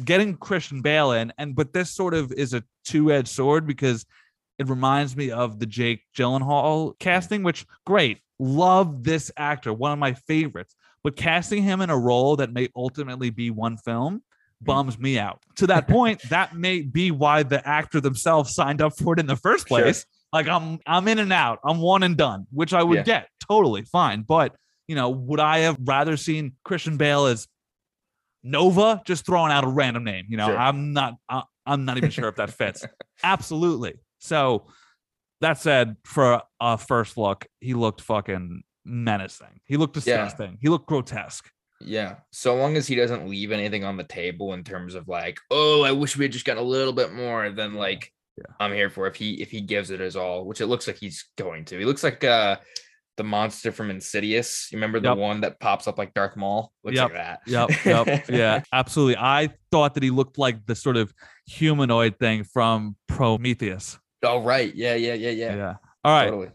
getting 0.03 0.35
Christian 0.35 0.81
Bale 0.81 1.11
in, 1.11 1.31
and 1.37 1.55
but 1.55 1.73
this 1.73 1.91
sort 1.91 2.13
of 2.13 2.31
is 2.33 2.53
a 2.53 2.63
two-edged 2.85 3.27
sword 3.29 3.65
because 3.67 4.05
it 4.60 4.70
reminds 4.70 5.15
me 5.15 5.32
of 5.32 5.60
the 5.60 5.65
Jake 5.65 6.02
Gyllenhaal 6.15 6.98
casting, 7.00 7.43
which 7.43 7.65
great. 7.86 8.20
Love 8.39 9.04
this 9.04 9.32
actor, 9.38 9.74
one 9.74 9.91
of 9.91 10.00
my 10.00 10.13
favorites. 10.13 10.76
But 11.04 11.15
casting 11.15 11.63
him 11.63 11.82
in 11.82 11.89
a 11.89 11.98
role 11.98 12.36
that 12.38 12.52
may 12.52 12.70
ultimately 12.76 13.30
be 13.30 13.50
one 13.50 13.78
film 13.78 14.22
hmm. 14.60 14.65
bums 14.65 15.00
me 15.00 15.17
out. 15.20 15.41
To 15.58 15.67
that 15.67 15.88
point, 15.89 16.22
that 16.30 16.56
may 16.56 16.82
be 16.82 17.12
why 17.12 17.43
the 17.43 17.65
actor 17.67 18.02
themselves 18.02 18.54
signed 18.54 18.82
up 18.82 18.98
for 18.98 19.13
it 19.13 19.20
in 19.20 19.28
the 19.28 19.36
first 19.36 19.67
Sure. 19.67 19.80
place. 19.80 20.06
Like 20.34 20.48
I'm 20.48 20.80
I'm 20.86 21.08
in 21.08 21.20
and 21.20 21.32
out. 21.32 21.60
I'm 21.63 21.80
one 21.80 22.04
and 22.04 22.17
done, 22.17 22.48
which 22.52 22.74
I 22.74 22.84
would 22.84 22.98
Yeah. 22.98 23.04
get 23.04 23.30
totally 23.48 23.84
fine. 23.84 24.24
But 24.24 24.56
you 24.88 24.96
know, 24.96 25.10
would 25.10 25.39
I 25.39 25.60
have 25.60 25.78
rather 25.84 26.17
seen 26.17 26.54
Christian 26.63 26.98
Bale 26.98 27.26
as 27.28 27.48
Nova? 28.43 29.02
Just 29.06 29.26
throwing 29.26 29.52
out 29.52 29.63
a 29.63 29.67
random 29.67 30.04
name. 30.04 30.26
You 30.30 30.38
know, 30.38 30.48
Sure. 30.48 30.58
I'm 30.58 30.93
not. 30.93 31.15
I, 31.30 31.43
I'm 31.65 31.86
not 31.86 31.98
even 31.98 32.10
sure 32.12 32.30
if 32.30 32.36
that 32.36 32.50
fits. 32.52 32.86
Absolutely. 33.24 34.00
So 34.19 34.67
that 35.41 35.58
said, 35.58 35.97
for 36.03 36.41
a 36.60 36.77
first 36.77 37.17
look, 37.17 37.45
he 37.60 37.73
looked 37.73 38.01
fucking 38.01 38.63
menacing. 38.86 39.62
He 39.65 39.77
looked 39.77 39.93
disgusting. 39.93 40.51
Yeah. 40.51 40.58
He 40.62 40.69
looked 40.69 40.88
grotesque. 40.88 41.49
Yeah. 41.80 42.15
So 42.32 42.56
long 42.56 42.75
as 42.75 42.88
he 42.88 42.95
doesn't 42.95 43.27
leave 43.27 43.51
anything 43.51 43.84
on 43.84 43.97
the 43.97 44.03
table 44.03 44.53
in 44.53 44.63
terms 44.63 44.95
of 44.95 45.08
like, 45.08 45.38
oh, 45.51 45.84
I 45.84 45.91
wish 45.91 46.17
we 46.17 46.25
had 46.25 46.32
just 46.32 46.45
gotten 46.45 46.63
a 46.63 46.65
little 46.65 46.93
bit 46.93 47.13
more, 47.13 47.49
than 47.51 47.75
like 47.75 48.12
yeah. 48.38 48.53
I'm 48.60 48.73
here 48.73 48.89
for 48.89 49.08
if 49.08 49.15
he 49.15 49.41
if 49.41 49.51
he 49.51 49.62
gives 49.62 49.91
it 49.91 49.99
his 49.99 50.15
all, 50.15 50.45
which 50.45 50.62
it 50.62 50.67
looks 50.67 50.88
like 50.88 50.97
he's 50.97 51.25
going 51.38 51.65
to. 51.65 51.77
He 51.77 51.86
looks 51.86 52.03
like 52.03 52.23
uh 52.23 52.58
the 53.17 53.23
monster 53.23 53.71
from 53.71 53.89
Insidious. 53.89 54.69
You 54.71 54.77
remember 54.77 54.99
the 54.99 55.10
yep. 55.10 55.17
one 55.17 55.41
that 55.41 55.60
pops 55.60 55.88
up 55.88 55.97
like 55.97 56.13
Darth 56.13 56.36
Maul? 56.36 56.71
Looks 56.84 56.95
yep. 56.95 57.06
like 57.06 57.13
that. 57.13 57.39
Yep. 57.47 57.86
Yep. 57.86 58.25
yeah. 58.30 58.62
Absolutely. 58.71 59.17
I 59.17 59.49
thought 59.71 59.95
that 59.95 60.03
he 60.03 60.12
looked 60.12 60.38
like 60.38 60.65
the 60.67 60.75
sort 60.75 60.97
of 60.97 61.12
humanoid 61.47 62.19
thing 62.19 62.43
from 62.43 62.95
Prometheus. 63.08 63.97
Oh 64.23 64.41
right. 64.41 64.73
Yeah. 64.73 64.95
Yeah. 64.95 65.13
Yeah. 65.13 65.30
Yeah. 65.32 65.56
Yeah. 65.56 65.75
All 66.03 66.13
right. 66.13 66.25
Totally. 66.30 66.51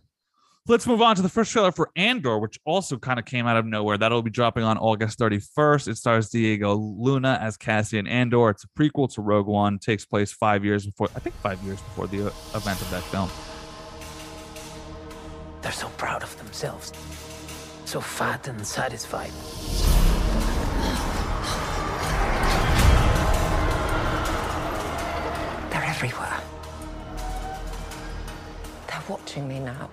Let's 0.69 0.87
move 0.87 1.03
on 1.03 1.17
to 1.17 1.23
the 1.23 1.29
first 1.29 1.51
trailer 1.51 1.73
for 1.73 1.91
Andor, 1.97 2.39
which 2.39 2.61
also 2.65 2.97
kind 2.97 3.19
of 3.19 3.25
came 3.25 3.49
out 3.49 3.57
of 3.57 3.67
nowhere. 3.67 3.99
That'll 3.99 4.23
be 4.23 4.31
dropping 4.31 4.63
on 4.63 4.79
August 4.79 5.19
31st. 5.19 5.89
It 5.89 5.97
stars 5.97 6.29
Diego 6.29 6.75
Luna 6.75 7.37
as 7.43 7.57
Cassian 7.57 8.07
Andor. 8.07 8.51
It's 8.51 8.63
a 8.63 8.69
prequel 8.79 9.13
to 9.15 9.23
Rogue 9.23 9.49
One. 9.49 9.81
Takes 9.81 10.05
place 10.05 10.31
five 10.31 10.65
years 10.65 10.87
before, 10.87 11.09
I 11.17 11.19
think 11.19 11.35
five 11.37 11.61
years 11.65 11.81
before 11.81 12.07
the 12.07 12.29
uh, 12.29 12.33
event 12.55 12.81
of 12.81 12.91
that 12.93 13.03
film. 13.03 13.29
They're 15.63 15.73
so 15.73 15.89
proud 15.97 16.23
of 16.23 16.37
themselves, 16.39 16.93
so 17.85 18.01
fat 18.01 18.47
and 18.47 18.65
satisfied. 18.65 19.33
They're 25.73 25.85
everywhere. 25.85 26.41
They're 29.03 29.17
watching 29.17 29.49
me 29.49 29.59
now 29.59 29.91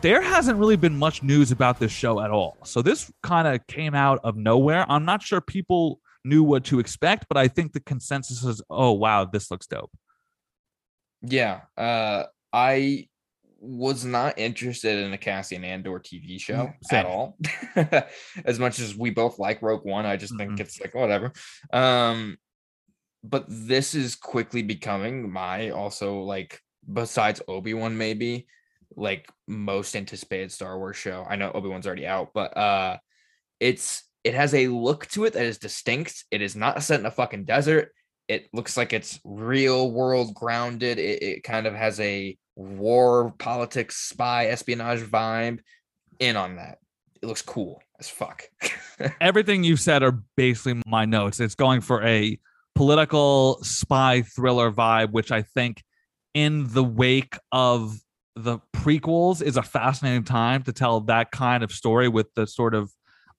there 0.00 0.22
hasn't 0.22 0.58
really 0.58 0.76
been 0.76 0.96
much 0.96 1.22
news 1.22 1.50
about 1.50 1.78
this 1.78 1.92
show 1.92 2.20
at 2.20 2.30
all. 2.30 2.56
So 2.64 2.82
this 2.82 3.12
kind 3.22 3.46
of 3.46 3.66
came 3.66 3.94
out 3.94 4.20
of 4.24 4.36
nowhere. 4.36 4.86
I'm 4.88 5.04
not 5.04 5.22
sure 5.22 5.40
people 5.40 6.00
knew 6.24 6.42
what 6.42 6.64
to 6.64 6.78
expect, 6.78 7.26
but 7.28 7.36
I 7.36 7.48
think 7.48 7.72
the 7.72 7.80
consensus 7.80 8.42
is, 8.44 8.62
oh 8.70 8.92
wow, 8.92 9.24
this 9.24 9.50
looks 9.50 9.66
dope. 9.66 9.90
Yeah, 11.22 11.60
uh, 11.76 12.24
I 12.52 13.08
was 13.58 14.06
not 14.06 14.38
interested 14.38 15.04
in 15.04 15.12
a 15.12 15.18
Cassian 15.18 15.64
Andor 15.64 15.98
TV 15.98 16.40
show 16.40 16.68
mm, 16.68 16.74
Same. 16.84 16.98
at 17.00 17.06
all. 17.06 17.36
as 18.46 18.58
much 18.58 18.78
as 18.78 18.96
we 18.96 19.10
both 19.10 19.38
like 19.38 19.60
Rogue 19.60 19.84
One, 19.84 20.06
I 20.06 20.16
just 20.16 20.32
mm-hmm. 20.32 20.56
think 20.56 20.60
it's 20.60 20.80
like 20.80 20.94
whatever. 20.94 21.32
Um, 21.72 22.38
but 23.22 23.44
this 23.48 23.94
is 23.94 24.16
quickly 24.16 24.62
becoming 24.62 25.30
my 25.30 25.70
also 25.70 26.20
like 26.20 26.60
besides 26.92 27.42
Obi 27.48 27.74
Wan 27.74 27.96
maybe 27.96 28.46
like 28.96 29.28
most 29.46 29.94
anticipated 29.96 30.52
Star 30.52 30.78
Wars 30.78 30.96
show. 30.96 31.24
I 31.28 31.36
know 31.36 31.50
Obi-Wan's 31.52 31.86
already 31.86 32.06
out, 32.06 32.30
but 32.34 32.56
uh 32.56 32.98
it's 33.58 34.04
it 34.24 34.34
has 34.34 34.54
a 34.54 34.68
look 34.68 35.06
to 35.08 35.24
it 35.24 35.32
that 35.32 35.44
is 35.44 35.58
distinct. 35.58 36.24
It 36.30 36.42
is 36.42 36.56
not 36.56 36.82
set 36.82 37.00
in 37.00 37.06
a 37.06 37.10
fucking 37.10 37.44
desert. 37.44 37.92
It 38.28 38.48
looks 38.52 38.76
like 38.76 38.92
it's 38.92 39.18
real 39.24 39.90
world 39.90 40.34
grounded. 40.34 40.98
It, 40.98 41.22
it 41.22 41.42
kind 41.42 41.66
of 41.66 41.74
has 41.74 41.98
a 42.00 42.36
war 42.54 43.34
politics 43.38 43.96
spy 43.96 44.46
espionage 44.46 45.00
vibe 45.00 45.60
in 46.18 46.36
on 46.36 46.56
that. 46.56 46.78
It 47.22 47.26
looks 47.26 47.42
cool 47.42 47.82
as 47.98 48.08
fuck. 48.08 48.44
Everything 49.20 49.64
you 49.64 49.76
said 49.76 50.02
are 50.02 50.22
basically 50.36 50.82
my 50.86 51.06
notes. 51.06 51.40
It's 51.40 51.54
going 51.54 51.80
for 51.80 52.02
a 52.04 52.38
political 52.74 53.58
spy 53.62 54.22
thriller 54.22 54.70
vibe, 54.70 55.12
which 55.12 55.32
I 55.32 55.42
think 55.42 55.82
in 56.34 56.72
the 56.72 56.84
wake 56.84 57.36
of 57.52 57.96
the 58.36 58.58
prequels 58.74 59.42
is 59.42 59.56
a 59.56 59.62
fascinating 59.62 60.24
time 60.24 60.62
to 60.62 60.72
tell 60.72 61.00
that 61.00 61.30
kind 61.30 61.62
of 61.62 61.72
story 61.72 62.08
with 62.08 62.32
the 62.34 62.46
sort 62.46 62.74
of 62.74 62.90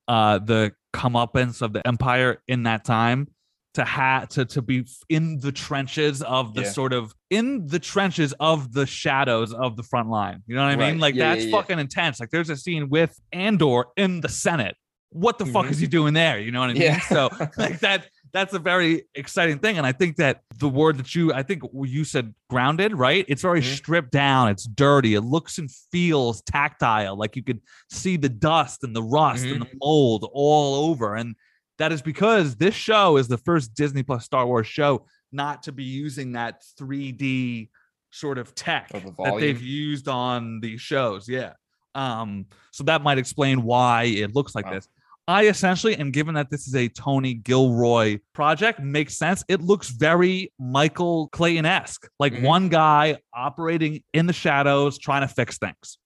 uh 0.07 0.37
the 0.39 0.71
comeuppance 0.93 1.61
of 1.61 1.71
the 1.73 1.85
empire 1.87 2.41
in 2.47 2.63
that 2.63 2.83
time 2.83 3.27
to 3.73 3.85
have 3.85 4.27
to 4.27 4.45
to 4.45 4.61
be 4.61 4.85
in 5.09 5.39
the 5.39 5.51
trenches 5.51 6.21
of 6.23 6.53
the 6.53 6.63
yeah. 6.63 6.69
sort 6.69 6.91
of 6.91 7.13
in 7.29 7.67
the 7.67 7.79
trenches 7.79 8.33
of 8.39 8.73
the 8.73 8.85
shadows 8.85 9.53
of 9.53 9.77
the 9.77 9.83
front 9.83 10.09
line. 10.09 10.43
You 10.45 10.55
know 10.55 10.63
what 10.63 10.71
I 10.71 10.75
right. 10.75 10.91
mean? 10.91 10.99
Like 10.99 11.15
yeah, 11.15 11.33
that's 11.33 11.45
yeah, 11.45 11.51
fucking 11.51 11.79
intense. 11.79 12.19
Like 12.19 12.31
there's 12.31 12.49
a 12.49 12.57
scene 12.57 12.89
with 12.89 13.17
Andor 13.31 13.85
in 13.95 14.21
the 14.21 14.29
Senate. 14.29 14.75
What 15.11 15.37
the 15.37 15.45
mm-hmm. 15.45 15.53
fuck 15.53 15.71
is 15.71 15.79
he 15.79 15.87
doing 15.87 16.13
there? 16.13 16.39
You 16.39 16.51
know 16.51 16.59
what 16.59 16.69
I 16.71 16.73
mean? 16.73 16.99
So 17.01 17.29
like 17.57 17.79
that 17.79 18.07
that's 18.33 18.53
a 18.53 18.59
very 18.59 19.03
exciting 19.15 19.59
thing. 19.59 19.77
And 19.77 19.85
I 19.85 19.91
think 19.91 20.17
that 20.17 20.41
the 20.57 20.69
word 20.69 20.97
that 20.97 21.13
you, 21.13 21.33
I 21.33 21.43
think 21.43 21.63
you 21.73 22.03
said 22.03 22.33
grounded, 22.49 22.93
right? 22.93 23.25
It's 23.27 23.41
very 23.41 23.61
mm-hmm. 23.61 23.73
stripped 23.73 24.11
down. 24.11 24.49
It's 24.49 24.63
dirty. 24.63 25.15
It 25.15 25.21
looks 25.21 25.57
and 25.57 25.69
feels 25.91 26.41
tactile. 26.41 27.17
Like 27.17 27.35
you 27.35 27.43
could 27.43 27.61
see 27.89 28.17
the 28.17 28.29
dust 28.29 28.83
and 28.83 28.95
the 28.95 29.03
rust 29.03 29.43
mm-hmm. 29.43 29.53
and 29.53 29.61
the 29.63 29.77
mold 29.81 30.29
all 30.31 30.89
over. 30.89 31.15
And 31.15 31.35
that 31.77 31.91
is 31.91 32.01
because 32.01 32.55
this 32.55 32.75
show 32.75 33.17
is 33.17 33.27
the 33.27 33.37
first 33.37 33.73
Disney 33.73 34.03
Plus 34.03 34.23
Star 34.23 34.45
Wars 34.45 34.67
show 34.67 35.05
not 35.31 35.63
to 35.63 35.71
be 35.71 35.83
using 35.83 36.33
that 36.33 36.61
3D 36.79 37.69
sort 38.11 38.37
of 38.37 38.53
tech 38.53 38.89
that 38.89 39.35
they've 39.39 39.61
used 39.61 40.07
on 40.07 40.59
these 40.59 40.81
shows. 40.81 41.27
Yeah. 41.27 41.53
Um, 41.95 42.45
so 42.71 42.83
that 42.85 43.01
might 43.01 43.17
explain 43.17 43.63
why 43.63 44.03
it 44.03 44.35
looks 44.35 44.55
like 44.55 44.65
wow. 44.65 44.73
this. 44.73 44.87
I 45.31 45.45
essentially, 45.45 45.95
and 45.95 46.11
given 46.11 46.35
that 46.35 46.49
this 46.49 46.67
is 46.67 46.75
a 46.75 46.87
Tony 46.89 47.33
Gilroy 47.33 48.19
project, 48.33 48.79
makes 48.79 49.17
sense. 49.17 49.43
It 49.47 49.61
looks 49.61 49.89
very 49.89 50.51
Michael 50.59 51.29
Clayton 51.29 51.65
esque, 51.65 52.07
like 52.19 52.33
mm-hmm. 52.33 52.45
one 52.45 52.69
guy 52.69 53.17
operating 53.33 54.03
in 54.13 54.25
the 54.25 54.33
shadows, 54.33 54.97
trying 54.97 55.27
to 55.27 55.33
fix 55.33 55.57
things. 55.57 55.97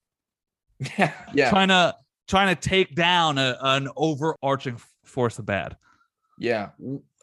Yeah, 0.97 1.13
yeah. 1.33 1.49
Trying 1.49 1.69
to 1.69 1.95
trying 2.27 2.55
to 2.55 2.69
take 2.69 2.95
down 2.95 3.37
a, 3.37 3.57
an 3.61 3.89
overarching 3.95 4.79
force 5.03 5.39
of 5.39 5.45
bad. 5.45 5.75
Yeah, 6.37 6.69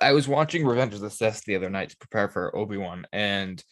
I 0.00 0.12
was 0.12 0.26
watching 0.26 0.66
Revenge 0.66 0.94
of 0.94 1.00
the 1.00 1.10
Sith 1.10 1.44
the 1.44 1.56
other 1.56 1.70
night 1.70 1.90
to 1.90 1.96
prepare 1.98 2.28
for 2.28 2.56
Obi 2.56 2.78
Wan, 2.78 3.06
and 3.12 3.62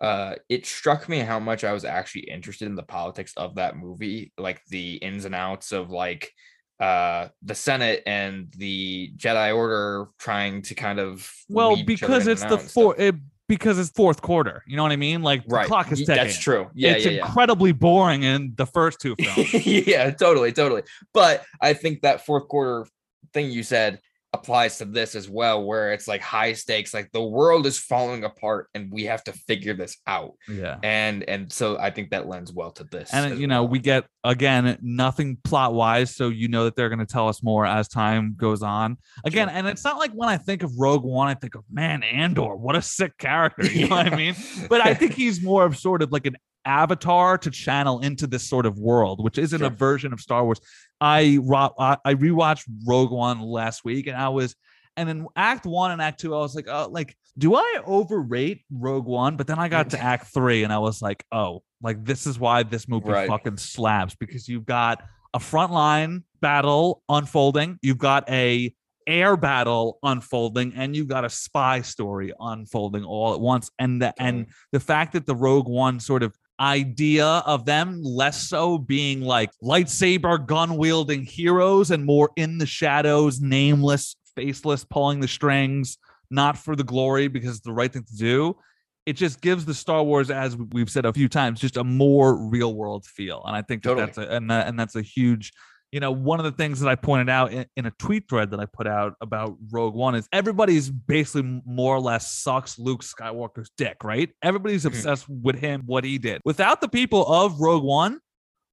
uh, 0.00 0.34
it 0.48 0.66
struck 0.66 1.08
me 1.08 1.18
how 1.18 1.38
much 1.38 1.64
I 1.64 1.72
was 1.72 1.84
actually 1.84 2.22
interested 2.22 2.66
in 2.66 2.74
the 2.74 2.82
politics 2.82 3.32
of 3.36 3.54
that 3.56 3.76
movie, 3.76 4.32
like 4.38 4.62
the 4.66 4.96
ins 4.96 5.24
and 5.24 5.34
outs 5.34 5.72
of 5.72 5.90
like 5.90 6.32
uh 6.80 7.28
the 7.42 7.54
senate 7.54 8.02
and 8.06 8.52
the 8.58 9.10
jedi 9.16 9.54
order 9.54 10.08
trying 10.18 10.60
to 10.60 10.74
kind 10.74 10.98
of 10.98 11.32
well 11.48 11.82
because 11.84 12.26
it's 12.26 12.44
the 12.44 12.58
fourth 12.58 12.98
it, 13.00 13.14
because 13.48 13.78
it's 13.78 13.90
fourth 13.90 14.20
quarter 14.20 14.62
you 14.66 14.76
know 14.76 14.82
what 14.82 14.92
i 14.92 14.96
mean? 14.96 15.22
Like 15.22 15.42
right. 15.46 15.62
the 15.62 15.68
clock 15.68 15.90
is 15.92 16.00
ticking. 16.00 16.16
that's 16.16 16.38
true. 16.38 16.68
Yeah 16.74 16.92
it's 16.92 17.06
yeah, 17.06 17.12
incredibly 17.12 17.70
yeah. 17.70 17.76
boring 17.76 18.24
in 18.24 18.52
the 18.56 18.66
first 18.66 19.00
two 19.00 19.14
films. 19.20 19.54
Yeah 19.66 20.10
totally 20.10 20.52
totally. 20.52 20.82
But 21.14 21.44
i 21.62 21.72
think 21.72 22.02
that 22.02 22.26
fourth 22.26 22.48
quarter 22.48 22.86
thing 23.32 23.50
you 23.50 23.62
said 23.62 24.00
applies 24.32 24.78
to 24.78 24.84
this 24.84 25.14
as 25.14 25.28
well 25.28 25.64
where 25.64 25.92
it's 25.92 26.06
like 26.06 26.20
high 26.20 26.52
stakes 26.52 26.92
like 26.92 27.10
the 27.12 27.22
world 27.22 27.66
is 27.66 27.78
falling 27.78 28.24
apart 28.24 28.68
and 28.74 28.92
we 28.92 29.04
have 29.04 29.24
to 29.24 29.32
figure 29.32 29.74
this 29.74 29.96
out. 30.06 30.32
Yeah. 30.48 30.78
And 30.82 31.22
and 31.24 31.52
so 31.52 31.78
i 31.78 31.90
think 31.90 32.10
that 32.10 32.28
lends 32.28 32.52
well 32.52 32.70
to 32.72 32.84
this 32.84 33.12
and 33.12 33.32
uh, 33.32 33.36
you 33.36 33.46
know 33.46 33.62
well. 33.62 33.70
we 33.70 33.78
get 33.78 34.06
again 34.24 34.78
nothing 34.82 35.38
plot 35.44 35.74
wise 35.74 36.14
so 36.14 36.28
you 36.28 36.48
know 36.48 36.64
that 36.64 36.76
they're 36.76 36.88
going 36.88 36.98
to 36.98 37.06
tell 37.06 37.28
us 37.28 37.42
more 37.42 37.64
as 37.64 37.88
time 37.88 38.34
goes 38.36 38.62
on. 38.62 38.98
Again 39.24 39.48
and 39.48 39.66
it's 39.66 39.84
not 39.84 39.98
like 39.98 40.12
when 40.12 40.28
i 40.28 40.36
think 40.36 40.62
of 40.62 40.72
rogue 40.78 41.04
one 41.04 41.28
i 41.28 41.34
think 41.34 41.54
of 41.54 41.64
man 41.70 42.02
andor 42.02 42.56
what 42.56 42.76
a 42.76 42.82
sick 42.82 43.16
character 43.18 43.66
you 43.66 43.88
know 43.88 43.96
what 43.96 44.12
i 44.12 44.16
mean? 44.16 44.34
But 44.68 44.80
i 44.80 44.94
think 44.94 45.14
he's 45.14 45.42
more 45.42 45.64
of 45.64 45.76
sort 45.76 46.02
of 46.02 46.12
like 46.12 46.26
an 46.26 46.36
avatar 46.66 47.38
to 47.38 47.50
channel 47.50 48.00
into 48.00 48.26
this 48.26 48.48
sort 48.48 48.66
of 48.66 48.78
world, 48.78 49.22
which 49.22 49.38
isn't 49.38 49.60
sure. 49.60 49.68
a 49.68 49.70
version 49.70 50.12
of 50.12 50.20
Star 50.20 50.44
Wars. 50.44 50.60
I 51.00 51.38
I 51.78 52.14
rewatched 52.14 52.64
Rogue 52.86 53.10
One 53.10 53.40
last 53.40 53.84
week, 53.84 54.06
and 54.06 54.16
I 54.16 54.28
was, 54.28 54.54
and 54.96 55.08
in 55.08 55.26
Act 55.36 55.66
One 55.66 55.90
and 55.90 56.02
Act 56.02 56.20
Two, 56.20 56.34
I 56.34 56.38
was 56.38 56.54
like, 56.54 56.66
oh, 56.68 56.88
like, 56.90 57.16
do 57.38 57.54
I 57.54 57.80
overrate 57.86 58.64
Rogue 58.70 59.06
One? 59.06 59.36
But 59.36 59.46
then 59.46 59.58
I 59.58 59.68
got 59.68 59.90
to 59.90 60.00
Act 60.02 60.28
Three, 60.34 60.64
and 60.64 60.72
I 60.72 60.78
was 60.78 61.00
like, 61.00 61.24
oh, 61.32 61.62
like 61.82 62.04
this 62.04 62.26
is 62.26 62.38
why 62.38 62.62
this 62.62 62.88
movie 62.88 63.10
right. 63.10 63.28
fucking 63.28 63.58
slaps 63.58 64.14
because 64.14 64.48
you've 64.48 64.66
got 64.66 65.02
a 65.34 65.38
frontline 65.38 66.22
battle 66.40 67.02
unfolding, 67.08 67.78
you've 67.82 67.98
got 67.98 68.28
a 68.30 68.74
air 69.06 69.36
battle 69.36 69.98
unfolding 70.02 70.72
and 70.74 70.96
you've 70.96 71.06
got 71.06 71.24
a 71.24 71.30
spy 71.30 71.80
story 71.80 72.32
unfolding 72.40 73.04
all 73.04 73.34
at 73.34 73.40
once 73.40 73.70
and 73.78 74.02
the 74.02 74.12
and 74.20 74.46
the 74.72 74.80
fact 74.80 75.12
that 75.12 75.24
the 75.26 75.34
rogue 75.34 75.68
one 75.68 76.00
sort 76.00 76.24
of 76.24 76.36
idea 76.58 77.26
of 77.26 77.64
them 77.64 78.00
less 78.02 78.48
so 78.48 78.78
being 78.78 79.20
like 79.20 79.50
lightsaber 79.62 80.44
gun 80.44 80.76
wielding 80.76 81.24
heroes 81.24 81.90
and 81.90 82.04
more 82.04 82.30
in 82.36 82.58
the 82.58 82.66
shadows, 82.66 83.40
nameless, 83.40 84.16
faceless, 84.34 84.84
pulling 84.84 85.20
the 85.20 85.28
strings, 85.28 85.98
not 86.30 86.56
for 86.56 86.76
the 86.76 86.84
glory 86.84 87.28
because 87.28 87.56
it's 87.56 87.64
the 87.64 87.72
right 87.72 87.92
thing 87.92 88.04
to 88.04 88.16
do. 88.16 88.56
It 89.04 89.14
just 89.14 89.40
gives 89.40 89.64
the 89.64 89.74
Star 89.74 90.02
Wars, 90.02 90.30
as 90.30 90.56
we've 90.56 90.90
said 90.90 91.04
a 91.04 91.12
few 91.12 91.28
times, 91.28 91.60
just 91.60 91.76
a 91.76 91.84
more 91.84 92.36
real 92.48 92.74
world 92.74 93.04
feel, 93.06 93.42
and 93.46 93.56
I 93.56 93.62
think 93.62 93.84
that 93.84 93.90
totally. 93.90 94.06
that's 94.06 94.18
a 94.18 94.28
and, 94.28 94.50
that, 94.50 94.66
and 94.66 94.78
that's 94.78 94.96
a 94.96 95.02
huge 95.02 95.52
you 95.92 96.00
know, 96.00 96.10
one 96.10 96.40
of 96.40 96.44
the 96.44 96.52
things 96.52 96.80
that 96.80 96.88
I 96.88 96.94
pointed 96.94 97.28
out 97.28 97.52
in, 97.52 97.64
in, 97.76 97.86
a 97.86 97.92
tweet 97.92 98.28
thread 98.28 98.50
that 98.50 98.60
I 98.60 98.66
put 98.66 98.86
out 98.86 99.14
about 99.20 99.56
Rogue 99.70 99.94
One 99.94 100.14
is 100.14 100.28
everybody's 100.32 100.90
basically 100.90 101.62
more 101.64 101.94
or 101.94 102.00
less 102.00 102.32
sucks 102.32 102.78
Luke 102.78 103.02
Skywalker's 103.02 103.70
dick, 103.76 104.02
right? 104.02 104.28
Everybody's 104.42 104.80
mm-hmm. 104.80 104.88
obsessed 104.88 105.28
with 105.28 105.58
him, 105.58 105.82
what 105.86 106.04
he 106.04 106.18
did. 106.18 106.42
Without 106.44 106.80
the 106.80 106.88
people 106.88 107.24
of 107.26 107.60
Rogue 107.60 107.84
One, 107.84 108.18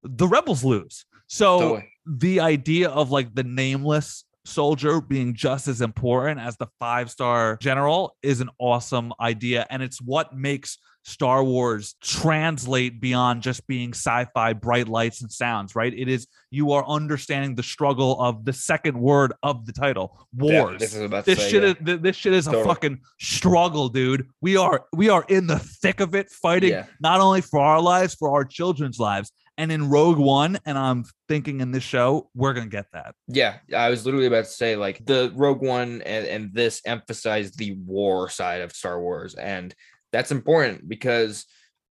the 0.04 0.28
rebels 0.28 0.63
lose. 0.63 1.06
So 1.28 1.60
Totally. 1.60 1.89
the 2.06 2.39
idea 2.39 2.89
of 2.89 3.12
like 3.12 3.34
the 3.34 3.43
nameless 3.43 4.26
soldier 4.45 4.99
being 4.99 5.34
just 5.34 5.67
as 5.67 5.82
important 5.82 6.39
as 6.39 6.58
the 6.58 6.67
five 6.80 7.10
star 7.10 7.58
general 7.62 8.17
is 8.21 8.41
an 8.41 8.49
awesome 8.60 9.13
idea. 9.19 9.65
And 9.69 9.82
it's 9.82 10.02
what 10.02 10.36
makes 10.36 10.78
Star 11.04 11.44
Wars 11.44 11.96
translate 12.02 13.02
beyond 13.02 13.42
just 13.42 13.68
being 13.68 13.92
sci 13.92 14.26
fi, 14.34 14.54
bright 14.54 14.88
lights 14.88 15.22
and 15.22 15.32
sounds, 15.32 15.76
right? 15.76 15.94
It 15.94 16.08
is 16.08 16.28
you 16.50 16.72
are 16.72 16.86
understanding 16.88 17.56
the 17.56 17.63
struggle 17.63 18.20
of 18.22 18.46
the 18.46 18.54
second 18.54 18.98
word 18.98 19.34
of 19.44 19.66
the 19.66 19.74
title 19.74 20.28
Yeah, 20.38 20.62
wars. 20.63 20.80
this 20.80 20.96
is 20.96 21.02
about 21.02 21.26
this 21.26 21.39
say, 21.39 21.50
shit 21.50 21.63
yeah. 21.86 21.94
is 21.96 22.02
this 22.02 22.16
shit 22.16 22.34
is 22.34 22.48
a 22.48 22.63
fucking 22.63 23.00
struggle, 23.20 23.89
dude. 23.89 24.28
We 24.42 24.56
are 24.56 24.86
we 24.94 25.10
are 25.10 25.26
in 25.28 25.48
the 25.48 25.60
thick 25.60 26.00
of 26.00 26.16
it, 26.16 26.30
fighting 26.30 26.72
Yeah. 26.72 26.86
not 27.02 27.20
only 27.20 27.42
for 27.42 27.60
our 27.60 27.82
lives, 27.82 28.16
for 28.16 28.32
our 28.32 28.46
children's 28.46 29.00
lives. 29.00 29.32
And 29.56 29.72
in 29.72 29.88
Rogue 29.88 30.18
One, 30.18 30.58
and 30.66 30.80
I'm 30.80 31.04
thinking 31.28 31.62
in 31.62 31.72
this 31.72 31.84
show, 31.84 32.28
we're 32.34 32.54
gonna 32.54 32.66
get 32.66 32.88
that. 32.94 33.13
Yeah, 33.28 33.58
I 33.76 33.89
was 33.89 34.04
literally 34.04 34.26
about 34.26 34.46
to 34.46 34.50
say 34.50 34.76
like 34.76 35.06
the 35.06 35.32
Rogue 35.36 35.62
One 35.62 36.02
and, 36.02 36.26
and 36.26 36.54
this 36.54 36.82
emphasized 36.86 37.60
the 37.60 37.74
war 37.86 38.30
side 38.30 38.62
of 38.62 38.72
Star 38.72 39.00
Wars, 39.00 39.36
and 39.36 39.76
that's 40.13 40.32
important 40.32 40.88
because 40.88 41.45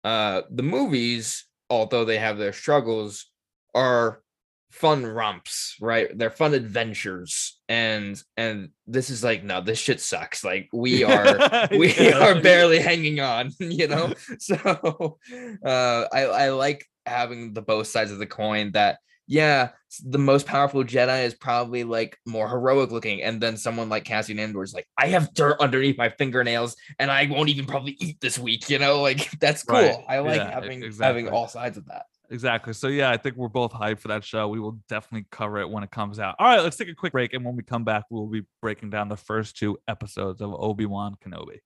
uh 0.05 0.43
the 0.51 0.63
movies, 0.63 1.45
although 1.69 2.07
they 2.07 2.19
have 2.19 2.39
their 2.39 2.55
struggles, 2.55 3.27
are 3.75 4.23
fun 4.71 5.05
romps, 5.05 5.77
right? 5.83 6.09
They're 6.17 6.31
fun 6.31 6.55
adventures, 6.55 7.61
and 7.69 8.21
and 8.39 8.71
this 8.87 9.11
is 9.11 9.23
like 9.23 9.45
no, 9.45 9.61
this 9.61 9.79
shit 9.79 10.01
sucks. 10.01 10.43
Like 10.43 10.71
we 10.73 11.05
are 11.15 11.69
we 11.71 11.93
Yeah. 11.95 12.19
are 12.27 12.41
barely 12.41 12.79
hanging 12.79 13.21
on, 13.21 13.51
you 13.61 13.89
know. 13.89 14.15
So 14.39 15.19
uh 15.65 16.07
I 16.13 16.21
I 16.23 16.49
like 16.51 16.87
having 17.05 17.53
the 17.53 17.63
both 17.63 17.89
sides 17.89 18.13
of 18.13 18.19
the 18.19 18.27
coin 18.27 18.73
that 18.73 18.99
yeah, 19.27 19.71
the 20.05 20.19
most 20.19 20.47
powerful 20.47 20.85
Jedi 20.85 21.25
is 21.25 21.35
probably 21.35 21.85
like 21.85 22.19
more 22.27 22.49
heroic 22.49 22.91
looking, 22.91 23.23
and 23.23 23.41
then 23.41 23.57
someone 23.57 23.89
like 23.89 24.05
Cassian 24.05 24.39
Andor 24.39 24.63
is 24.63 24.75
like, 24.75 24.87
I 24.99 25.09
have 25.09 25.33
dirt 25.35 25.61
underneath 25.61 25.99
my 25.99 26.09
fingernails, 26.11 26.77
and 26.99 27.11
I 27.11 27.27
won't 27.31 27.49
even 27.49 27.67
probably 27.67 27.97
eat 28.01 28.21
this 28.21 28.39
week. 28.39 28.69
You 28.69 28.79
know, 28.79 29.01
like 29.01 29.31
that's 29.41 29.63
cool. 29.63 29.79
Right. 29.79 30.05
I 30.09 30.19
like 30.21 30.37
Yeah, 30.37 30.51
having 30.51 30.83
exactly. 30.83 31.23
having 31.23 31.29
all 31.35 31.49
sides 31.49 31.77
of 31.77 31.87
that. 31.87 32.07
Exactly. 32.31 32.73
So 32.73 32.89
yeah, 32.89 33.11
I 33.11 33.19
think 33.19 33.37
we're 33.37 33.49
both 33.49 33.73
hyped 33.73 33.99
for 34.01 34.09
that 34.09 34.25
show. 34.25 34.49
We 34.49 34.59
will 34.59 34.79
definitely 34.89 35.27
cover 35.31 35.59
it 35.61 35.69
when 35.69 35.83
it 35.83 35.91
comes 35.91 36.19
out. 36.19 36.35
All 36.39 36.47
right, 36.47 36.63
let's 36.63 36.77
take 36.77 36.89
a 36.89 36.95
quick 36.95 37.13
break, 37.13 37.35
and 37.35 37.45
when 37.45 37.57
we 37.57 37.63
come 37.63 37.85
back, 37.85 38.05
we'll 38.11 38.27
be 38.27 38.43
breaking 38.63 38.91
down 38.91 39.09
the 39.09 39.17
first 39.17 39.57
two 39.57 39.79
episodes 39.87 40.41
of 40.41 40.55
Obi 40.55 40.87
Wan 40.87 41.17
Kenobi. 41.23 41.61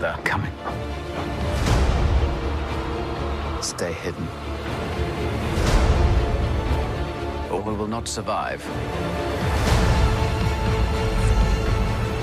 They're 0.00 0.18
coming. 0.24 0.52
Stay 3.62 3.92
hidden. 3.92 4.26
Or 7.52 7.62
we 7.62 7.72
will 7.74 7.86
not 7.86 8.08
survive. 8.08 8.60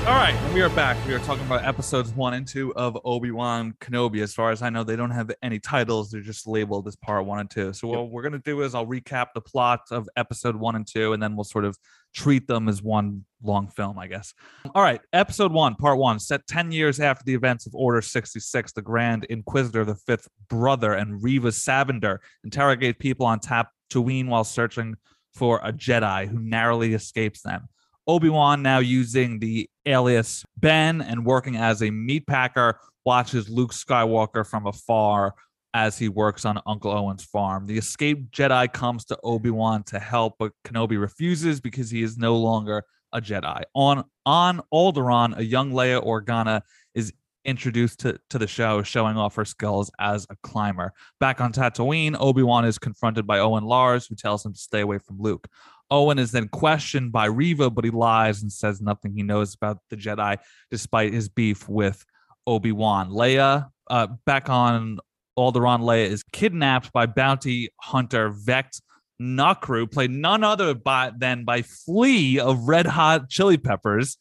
All 0.07 0.15
right, 0.15 0.35
we 0.55 0.61
are 0.61 0.69
back. 0.69 0.97
We 1.05 1.13
are 1.13 1.19
talking 1.19 1.45
about 1.45 1.65
episodes 1.65 2.11
one 2.13 2.33
and 2.33 2.47
two 2.47 2.73
of 2.73 2.97
Obi 3.03 3.29
Wan 3.29 3.75
Kenobi. 3.79 4.23
As 4.23 4.33
far 4.33 4.49
as 4.49 4.63
I 4.63 4.69
know, 4.69 4.83
they 4.83 4.95
don't 4.95 5.11
have 5.11 5.29
any 5.43 5.59
titles; 5.59 6.09
they're 6.09 6.21
just 6.21 6.47
labeled 6.47 6.87
as 6.87 6.95
part 6.95 7.25
one 7.25 7.39
and 7.39 7.49
two. 7.49 7.73
So 7.73 7.89
what 7.89 8.09
we're 8.09 8.23
gonna 8.23 8.39
do 8.39 8.63
is 8.63 8.73
I'll 8.73 8.87
recap 8.87 9.27
the 9.35 9.41
plot 9.41 9.81
of 9.91 10.09
episode 10.15 10.55
one 10.55 10.75
and 10.75 10.87
two, 10.87 11.13
and 11.13 11.21
then 11.21 11.35
we'll 11.35 11.43
sort 11.43 11.63
of 11.63 11.77
treat 12.15 12.47
them 12.47 12.67
as 12.69 12.81
one 12.81 13.25
long 13.43 13.67
film, 13.67 13.99
I 13.99 14.07
guess. 14.07 14.33
All 14.73 14.81
right, 14.81 15.01
episode 15.13 15.51
one, 15.51 15.75
part 15.75 15.99
one, 15.99 16.17
set 16.17 16.47
ten 16.47 16.71
years 16.71 16.99
after 16.99 17.23
the 17.23 17.35
events 17.35 17.67
of 17.67 17.75
Order 17.75 18.01
sixty 18.01 18.39
six. 18.39 18.71
The 18.71 18.81
Grand 18.81 19.25
Inquisitor, 19.25 19.85
the 19.85 19.95
fifth 19.95 20.27
brother, 20.49 20.93
and 20.93 21.21
Reva 21.21 21.49
Sevander 21.49 22.17
interrogate 22.43 22.97
people 22.97 23.27
on 23.27 23.41
Tatooine 23.41 24.27
while 24.27 24.45
searching 24.45 24.95
for 25.35 25.59
a 25.61 25.71
Jedi 25.71 26.27
who 26.27 26.39
narrowly 26.39 26.95
escapes 26.95 27.41
them. 27.41 27.67
Obi-Wan, 28.09 28.63
now 28.63 28.79
using 28.79 29.37
the 29.37 29.69
alias 29.85 30.43
Ben 30.57 30.99
and 30.99 31.23
working 31.23 31.55
as 31.55 31.83
a 31.83 31.91
meat 31.91 32.25
packer, 32.25 32.79
watches 33.05 33.47
Luke 33.47 33.71
Skywalker 33.71 34.43
from 34.43 34.65
afar 34.65 35.35
as 35.75 35.99
he 35.99 36.09
works 36.09 36.43
on 36.43 36.59
Uncle 36.65 36.91
Owen's 36.91 37.23
farm. 37.23 37.67
The 37.67 37.77
escaped 37.77 38.31
Jedi 38.31 38.73
comes 38.73 39.05
to 39.05 39.19
Obi-Wan 39.23 39.83
to 39.83 39.99
help, 39.99 40.37
but 40.39 40.53
Kenobi 40.65 40.99
refuses 40.99 41.61
because 41.61 41.91
he 41.91 42.01
is 42.01 42.17
no 42.17 42.35
longer 42.35 42.83
a 43.13 43.21
Jedi. 43.21 43.61
On 43.75 44.03
on 44.25 44.61
Alderaan, 44.73 45.37
a 45.37 45.45
young 45.45 45.71
Leia 45.71 46.03
Organa 46.03 46.63
is 46.95 47.13
introduced 47.45 47.99
to, 47.99 48.19
to 48.31 48.39
the 48.39 48.47
show, 48.47 48.81
showing 48.81 49.17
off 49.17 49.35
her 49.35 49.45
skills 49.45 49.91
as 49.99 50.25
a 50.31 50.35
climber. 50.41 50.93
Back 51.19 51.41
on 51.41 51.53
Tatooine, 51.53 52.15
Obi-Wan 52.19 52.65
is 52.65 52.79
confronted 52.79 53.27
by 53.27 53.37
Owen 53.37 53.65
Lars, 53.65 54.07
who 54.07 54.15
tells 54.15 54.43
him 54.43 54.53
to 54.53 54.59
stay 54.59 54.81
away 54.81 54.97
from 54.97 55.19
Luke. 55.19 55.47
Owen 55.91 56.19
is 56.19 56.31
then 56.31 56.47
questioned 56.47 57.11
by 57.11 57.25
Reva, 57.25 57.69
but 57.69 57.83
he 57.83 57.91
lies 57.91 58.41
and 58.41 58.51
says 58.51 58.81
nothing 58.81 59.13
he 59.13 59.23
knows 59.23 59.55
about 59.55 59.79
the 59.89 59.97
Jedi, 59.97 60.37
despite 60.69 61.13
his 61.13 61.29
beef 61.29 61.67
with 61.67 62.05
Obi 62.45 62.71
Wan. 62.71 63.09
Leia, 63.09 63.69
uh, 63.89 64.07
back 64.25 64.49
on 64.49 64.99
Alderaan, 65.37 65.81
Leia 65.81 66.05
is 66.05 66.23
kidnapped 66.31 66.91
by 66.93 67.05
bounty 67.05 67.69
hunter 67.81 68.29
Vect 68.29 68.81
Nokru, 69.21 69.91
played 69.91 70.11
none 70.11 70.43
other 70.43 70.73
by, 70.73 71.11
than 71.17 71.43
by 71.43 71.61
Flea 71.61 72.39
of 72.39 72.67
Red 72.67 72.85
Hot 72.85 73.29
Chili 73.29 73.57
Peppers, 73.57 74.17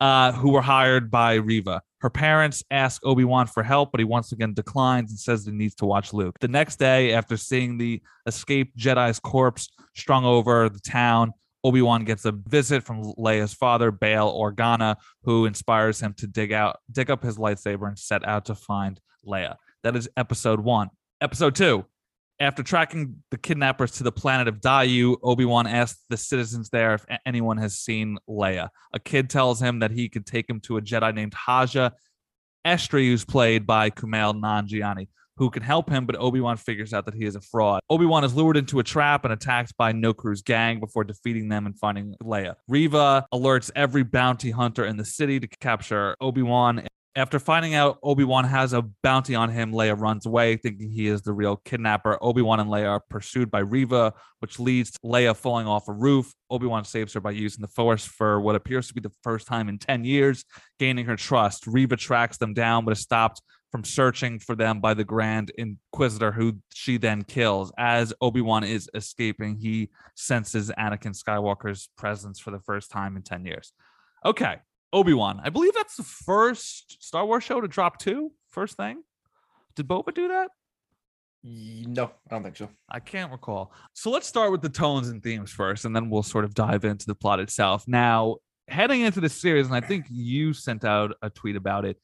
uh, 0.00 0.32
who 0.32 0.50
were 0.50 0.62
hired 0.62 1.10
by 1.10 1.34
Reva. 1.34 1.82
Her 2.02 2.10
parents 2.10 2.64
ask 2.72 3.00
Obi 3.06 3.22
Wan 3.24 3.46
for 3.46 3.62
help, 3.62 3.92
but 3.92 4.00
he 4.00 4.04
once 4.04 4.32
again 4.32 4.54
declines 4.54 5.12
and 5.12 5.18
says 5.18 5.46
he 5.46 5.52
needs 5.52 5.76
to 5.76 5.86
watch 5.86 6.12
Luke. 6.12 6.36
The 6.40 6.48
next 6.48 6.80
day, 6.80 7.12
after 7.12 7.36
seeing 7.36 7.78
the 7.78 8.02
escaped 8.26 8.76
Jedi's 8.76 9.20
corpse 9.20 9.68
strung 9.94 10.24
over 10.24 10.68
the 10.68 10.80
town, 10.80 11.32
Obi 11.62 11.80
Wan 11.80 12.04
gets 12.04 12.24
a 12.24 12.32
visit 12.32 12.82
from 12.82 13.04
Leia's 13.14 13.54
father, 13.54 13.92
Bail 13.92 14.32
Organa, 14.32 14.96
who 15.22 15.46
inspires 15.46 16.00
him 16.00 16.12
to 16.14 16.26
dig 16.26 16.52
out, 16.52 16.80
dig 16.90 17.08
up 17.08 17.22
his 17.22 17.38
lightsaber, 17.38 17.86
and 17.86 17.96
set 17.96 18.26
out 18.26 18.46
to 18.46 18.56
find 18.56 19.00
Leia. 19.24 19.54
That 19.84 19.94
is 19.94 20.08
episode 20.16 20.58
one. 20.58 20.90
Episode 21.20 21.54
two. 21.54 21.84
After 22.42 22.64
tracking 22.64 23.22
the 23.30 23.38
kidnappers 23.38 23.92
to 23.92 24.02
the 24.02 24.10
planet 24.10 24.48
of 24.48 24.60
Daiyu, 24.60 25.16
Obi 25.22 25.44
Wan 25.44 25.68
asks 25.68 26.00
the 26.10 26.16
citizens 26.16 26.70
there 26.70 26.92
if 26.94 27.06
anyone 27.24 27.56
has 27.58 27.78
seen 27.78 28.18
Leia. 28.28 28.68
A 28.92 28.98
kid 28.98 29.30
tells 29.30 29.62
him 29.62 29.78
that 29.78 29.92
he 29.92 30.08
could 30.08 30.26
take 30.26 30.50
him 30.50 30.58
to 30.62 30.76
a 30.76 30.82
Jedi 30.82 31.14
named 31.14 31.34
Haja 31.34 31.92
Estree, 32.66 33.06
who's 33.06 33.24
played 33.24 33.64
by 33.64 33.90
Kumail 33.90 34.34
Nanjiani, 34.34 35.06
who 35.36 35.50
can 35.50 35.62
help 35.62 35.88
him, 35.88 36.04
but 36.04 36.16
Obi 36.16 36.40
Wan 36.40 36.56
figures 36.56 36.92
out 36.92 37.04
that 37.04 37.14
he 37.14 37.26
is 37.26 37.36
a 37.36 37.40
fraud. 37.40 37.80
Obi 37.88 38.06
Wan 38.06 38.24
is 38.24 38.34
lured 38.34 38.56
into 38.56 38.80
a 38.80 38.82
trap 38.82 39.24
and 39.24 39.32
attacked 39.32 39.76
by 39.76 39.92
Nokru's 39.92 40.42
gang 40.42 40.80
before 40.80 41.04
defeating 41.04 41.48
them 41.48 41.66
and 41.66 41.78
finding 41.78 42.16
Leia. 42.20 42.56
Reva 42.66 43.24
alerts 43.32 43.70
every 43.76 44.02
bounty 44.02 44.50
hunter 44.50 44.84
in 44.84 44.96
the 44.96 45.04
city 45.04 45.38
to 45.38 45.46
capture 45.46 46.16
Obi 46.20 46.42
Wan. 46.42 46.88
After 47.14 47.38
finding 47.38 47.74
out 47.74 47.98
Obi 48.02 48.24
Wan 48.24 48.44
has 48.44 48.72
a 48.72 48.80
bounty 49.02 49.34
on 49.34 49.50
him, 49.50 49.72
Leia 49.72 50.00
runs 50.00 50.24
away, 50.24 50.56
thinking 50.56 50.90
he 50.90 51.08
is 51.08 51.20
the 51.20 51.34
real 51.34 51.56
kidnapper. 51.56 52.16
Obi 52.22 52.40
Wan 52.40 52.58
and 52.58 52.70
Leia 52.70 52.88
are 52.88 53.02
pursued 53.10 53.50
by 53.50 53.58
Reva, 53.58 54.14
which 54.38 54.58
leads 54.58 54.92
to 54.92 54.98
Leia 55.04 55.36
falling 55.36 55.66
off 55.66 55.88
a 55.88 55.92
roof. 55.92 56.32
Obi 56.48 56.66
Wan 56.66 56.86
saves 56.86 57.12
her 57.12 57.20
by 57.20 57.32
using 57.32 57.60
the 57.60 57.68
Force 57.68 58.06
for 58.06 58.40
what 58.40 58.54
appears 58.54 58.88
to 58.88 58.94
be 58.94 59.02
the 59.02 59.12
first 59.22 59.46
time 59.46 59.68
in 59.68 59.78
10 59.78 60.04
years, 60.04 60.46
gaining 60.78 61.04
her 61.04 61.16
trust. 61.16 61.66
Reva 61.66 61.96
tracks 61.96 62.38
them 62.38 62.54
down, 62.54 62.86
but 62.86 62.92
is 62.92 63.00
stopped 63.00 63.42
from 63.70 63.84
searching 63.84 64.38
for 64.38 64.54
them 64.54 64.80
by 64.80 64.94
the 64.94 65.04
Grand 65.04 65.52
Inquisitor, 65.58 66.32
who 66.32 66.58
she 66.72 66.96
then 66.96 67.24
kills. 67.24 67.70
As 67.76 68.14
Obi 68.22 68.40
Wan 68.40 68.64
is 68.64 68.88
escaping, 68.94 69.56
he 69.56 69.90
senses 70.14 70.70
Anakin 70.78 71.14
Skywalker's 71.14 71.90
presence 71.94 72.40
for 72.40 72.52
the 72.52 72.60
first 72.60 72.90
time 72.90 73.16
in 73.16 73.22
10 73.22 73.44
years. 73.44 73.74
Okay, 74.24 74.56
Obi 74.92 75.14
Wan. 75.14 75.40
I 75.42 75.50
believe 75.50 75.74
that's 75.74 75.96
the 75.96 76.02
first 76.02 77.02
Star 77.02 77.24
Wars 77.24 77.44
show 77.44 77.60
to 77.60 77.68
drop 77.68 77.98
two. 77.98 78.32
First 78.48 78.76
thing. 78.76 79.02
Did 79.74 79.88
Boba 79.88 80.14
do 80.14 80.28
that? 80.28 80.50
No, 81.44 82.04
I 82.04 82.30
don't 82.30 82.42
think 82.42 82.56
so. 82.56 82.68
I 82.88 83.00
can't 83.00 83.32
recall. 83.32 83.72
So 83.94 84.10
let's 84.10 84.28
start 84.28 84.52
with 84.52 84.62
the 84.62 84.68
tones 84.68 85.08
and 85.08 85.22
themes 85.22 85.50
first, 85.50 85.84
and 85.84 85.96
then 85.96 86.08
we'll 86.08 86.22
sort 86.22 86.44
of 86.44 86.54
dive 86.54 86.84
into 86.84 87.06
the 87.06 87.14
plot 87.14 87.40
itself. 87.40 87.84
Now, 87.88 88.36
heading 88.68 89.00
into 89.00 89.20
the 89.20 89.28
series, 89.28 89.66
and 89.66 89.74
I 89.74 89.80
think 89.80 90.06
you 90.08 90.52
sent 90.52 90.84
out 90.84 91.16
a 91.20 91.30
tweet 91.30 91.56
about 91.56 91.84
it. 91.84 91.96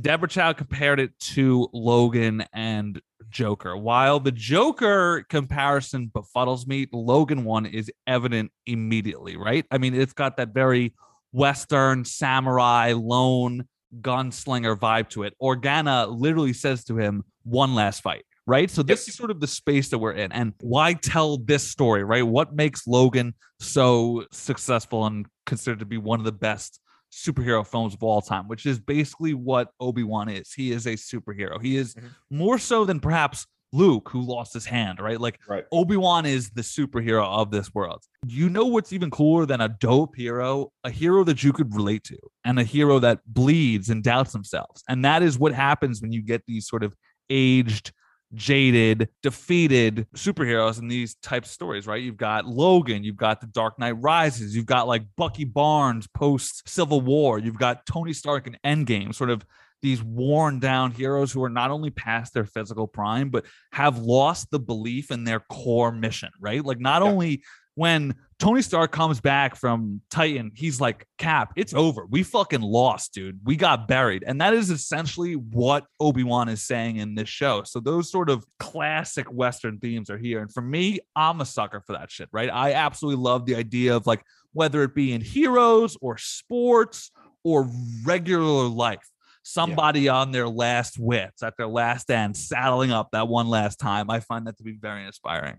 Deborah 0.00 0.28
Chow 0.28 0.52
compared 0.52 1.00
it 1.00 1.18
to 1.18 1.68
Logan 1.72 2.44
and 2.52 3.00
Joker. 3.30 3.76
While 3.76 4.20
the 4.20 4.32
Joker 4.32 5.24
comparison 5.28 6.10
befuddles 6.14 6.66
me, 6.66 6.86
Logan 6.92 7.44
one 7.44 7.66
is 7.66 7.90
evident 8.06 8.52
immediately, 8.66 9.36
right? 9.36 9.64
I 9.70 9.78
mean, 9.78 9.94
it's 9.94 10.12
got 10.12 10.36
that 10.38 10.48
very 10.54 10.94
Western 11.32 12.04
samurai 12.04 12.92
lone 12.96 13.66
gunslinger 14.00 14.76
vibe 14.78 15.08
to 15.10 15.24
it. 15.24 15.34
Organa 15.42 16.06
literally 16.08 16.52
says 16.52 16.84
to 16.84 16.96
him, 16.96 17.24
one 17.42 17.74
last 17.74 18.02
fight, 18.02 18.24
right? 18.46 18.70
So 18.70 18.82
this 18.82 19.08
is 19.08 19.14
sort 19.14 19.30
of 19.30 19.40
the 19.40 19.46
space 19.46 19.88
that 19.90 19.98
we're 19.98 20.12
in. 20.12 20.32
And 20.32 20.54
why 20.60 20.94
tell 20.94 21.36
this 21.38 21.68
story, 21.68 22.04
right? 22.04 22.22
What 22.26 22.54
makes 22.54 22.86
Logan 22.86 23.34
so 23.60 24.24
successful 24.30 25.04
and 25.06 25.26
considered 25.46 25.80
to 25.80 25.86
be 25.86 25.98
one 25.98 26.20
of 26.20 26.24
the 26.24 26.32
best 26.32 26.80
superhero 27.12 27.66
films 27.66 27.92
of 27.92 28.02
all 28.02 28.22
time, 28.22 28.48
which 28.48 28.64
is 28.64 28.80
basically 28.80 29.34
what 29.34 29.68
Obi-Wan 29.80 30.30
is. 30.30 30.52
He 30.54 30.72
is 30.72 30.86
a 30.86 30.94
superhero. 30.94 31.60
He 31.62 31.76
is 31.76 31.94
Mhm. 31.94 32.04
more 32.30 32.58
so 32.58 32.86
than 32.86 33.00
perhaps 33.00 33.46
Luke 33.72 34.08
who 34.10 34.20
lost 34.20 34.52
his 34.52 34.66
hand, 34.66 35.00
right? 35.00 35.20
Like 35.20 35.40
Right. 35.48 35.64
Obi-Wan 35.72 36.26
is 36.26 36.50
the 36.50 36.62
superhero 36.62 37.24
of 37.26 37.50
this 37.50 37.74
world. 37.74 38.02
You 38.26 38.48
know 38.48 38.66
what's 38.66 38.92
even 38.92 39.10
cooler 39.10 39.46
than 39.46 39.60
a 39.60 39.68
dope 39.68 40.14
hero? 40.16 40.72
A 40.84 40.90
hero 40.90 41.24
that 41.24 41.42
you 41.42 41.52
could 41.52 41.74
relate 41.74 42.04
to 42.04 42.18
and 42.44 42.58
a 42.58 42.64
hero 42.64 42.98
that 42.98 43.20
bleeds 43.26 43.88
and 43.90 44.02
doubts 44.02 44.32
themselves. 44.32 44.82
And 44.88 45.04
that 45.04 45.22
is 45.22 45.38
what 45.38 45.52
happens 45.52 46.02
when 46.02 46.12
you 46.12 46.22
get 46.22 46.42
these 46.46 46.66
sort 46.68 46.84
of 46.84 46.94
aged 47.30 47.92
jaded, 48.34 49.08
defeated 49.22 50.06
superheroes 50.14 50.78
in 50.80 50.88
these 50.88 51.16
types 51.16 51.48
of 51.48 51.52
stories, 51.52 51.86
right? 51.86 52.02
You've 52.02 52.16
got 52.16 52.46
Logan, 52.46 53.04
you've 53.04 53.16
got 53.16 53.40
The 53.40 53.46
Dark 53.46 53.78
Knight 53.78 54.00
Rises, 54.00 54.56
you've 54.56 54.66
got 54.66 54.88
like 54.88 55.02
Bucky 55.16 55.44
Barnes 55.44 56.06
post 56.06 56.68
Civil 56.68 57.00
War, 57.00 57.38
you've 57.38 57.58
got 57.58 57.84
Tony 57.86 58.12
Stark 58.12 58.46
in 58.46 58.56
Endgame, 58.64 59.14
sort 59.14 59.30
of 59.30 59.44
these 59.82 60.02
worn 60.02 60.60
down 60.60 60.92
heroes 60.92 61.32
who 61.32 61.42
are 61.42 61.50
not 61.50 61.70
only 61.70 61.90
past 61.90 62.32
their 62.32 62.46
physical 62.46 62.86
prime, 62.86 63.30
but 63.30 63.44
have 63.72 63.98
lost 63.98 64.50
the 64.50 64.60
belief 64.60 65.10
in 65.10 65.24
their 65.24 65.40
core 65.40 65.92
mission, 65.92 66.30
right? 66.40 66.64
Like, 66.64 66.80
not 66.80 67.02
Yeah. 67.02 67.08
only 67.08 67.42
when 67.74 68.14
Tony 68.38 68.60
Stark 68.60 68.92
comes 68.92 69.20
back 69.20 69.56
from 69.56 70.02
Titan, 70.10 70.50
he's 70.54 70.78
like, 70.80 71.06
Cap, 71.16 71.52
it's 71.56 71.72
over. 71.72 72.04
We 72.04 72.22
fucking 72.22 72.60
lost, 72.60 73.14
dude. 73.14 73.40
We 73.44 73.56
got 73.56 73.88
buried. 73.88 74.24
And 74.26 74.40
that 74.42 74.52
is 74.52 74.68
essentially 74.68 75.36
what 75.36 75.86
Obi-Wan 75.98 76.50
is 76.50 76.62
saying 76.62 76.96
in 76.96 77.14
this 77.14 77.30
show. 77.30 77.62
So 77.62 77.80
those 77.80 78.10
sort 78.10 78.28
of 78.28 78.44
classic 78.58 79.26
Western 79.32 79.78
themes 79.78 80.10
are 80.10 80.18
here. 80.18 80.42
And 80.42 80.52
for 80.52 80.60
me, 80.60 81.00
I'm 81.16 81.40
a 81.40 81.46
sucker 81.46 81.80
for 81.80 81.94
that 81.94 82.10
shit, 82.10 82.28
right? 82.30 82.50
I 82.52 82.74
absolutely 82.74 83.22
love 83.22 83.46
the 83.46 83.56
idea 83.56 83.96
of 83.96 84.06
like, 84.06 84.22
whether 84.52 84.82
it 84.82 84.94
be 84.94 85.12
in 85.12 85.22
heroes 85.22 85.96
or 86.02 86.18
sports 86.18 87.10
or 87.44 87.70
regular 88.04 88.68
life, 88.68 89.08
somebody 89.42 90.08
on 90.08 90.32
their 90.32 90.48
last 90.48 90.98
wits, 90.98 91.42
at 91.42 91.56
their 91.56 91.66
last 91.66 92.10
end, 92.10 92.36
saddling 92.36 92.92
up 92.92 93.10
that 93.12 93.28
one 93.28 93.48
last 93.48 93.78
time. 93.78 94.10
I 94.10 94.20
find 94.20 94.46
that 94.46 94.56
to 94.58 94.62
be 94.62 94.72
very 94.72 95.04
inspiring. 95.04 95.58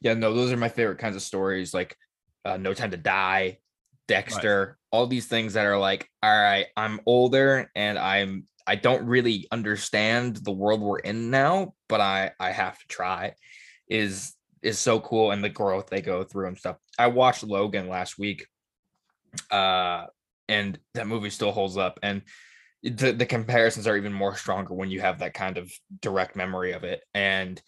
Yeah, 0.00 0.14
no, 0.14 0.34
those 0.34 0.52
are 0.52 0.56
my 0.56 0.68
favorite 0.68 0.98
kinds 0.98 1.16
of 1.16 1.22
stories, 1.22 1.72
like 1.72 1.96
uh, 2.44 2.56
No 2.56 2.74
Time 2.74 2.90
to 2.90 2.96
Die, 2.96 3.58
Dexter, 4.08 4.78
all 4.90 5.06
these 5.06 5.26
things 5.26 5.54
that 5.54 5.66
are 5.66 5.78
like, 5.78 6.08
all 6.22 6.30
right, 6.30 6.66
I'm 6.76 7.00
older 7.06 7.70
and 7.74 7.98
I'm 7.98 8.46
I 8.66 8.76
don't 8.76 9.06
really 9.06 9.48
understand 9.50 10.36
the 10.36 10.52
world 10.52 10.80
we're 10.80 10.98
in 10.98 11.30
now, 11.30 11.74
but 11.88 12.00
I 12.00 12.32
I 12.38 12.52
have 12.52 12.78
to 12.78 12.86
try. 12.88 13.34
Is 13.88 14.34
is 14.62 14.78
so 14.78 15.00
cool 15.00 15.32
and 15.32 15.42
the 15.42 15.48
growth 15.48 15.88
they 15.88 16.00
go 16.00 16.22
through 16.22 16.48
and 16.48 16.58
stuff. 16.58 16.76
I 16.98 17.08
watched 17.08 17.42
Logan 17.42 17.88
last 17.88 18.18
week, 18.18 18.46
uh, 19.50 20.06
and 20.48 20.78
that 20.94 21.06
movie 21.06 21.30
still 21.30 21.52
holds 21.52 21.76
up. 21.76 21.98
And 22.02 22.22
the 22.82 23.12
the 23.12 23.26
comparisons 23.26 23.86
are 23.86 23.96
even 23.96 24.12
more 24.12 24.36
stronger 24.36 24.74
when 24.74 24.90
you 24.90 25.00
have 25.00 25.20
that 25.20 25.34
kind 25.34 25.56
of 25.58 25.72
direct 26.00 26.36
memory 26.36 26.72
of 26.72 26.84
it. 26.84 27.02
And 27.14 27.60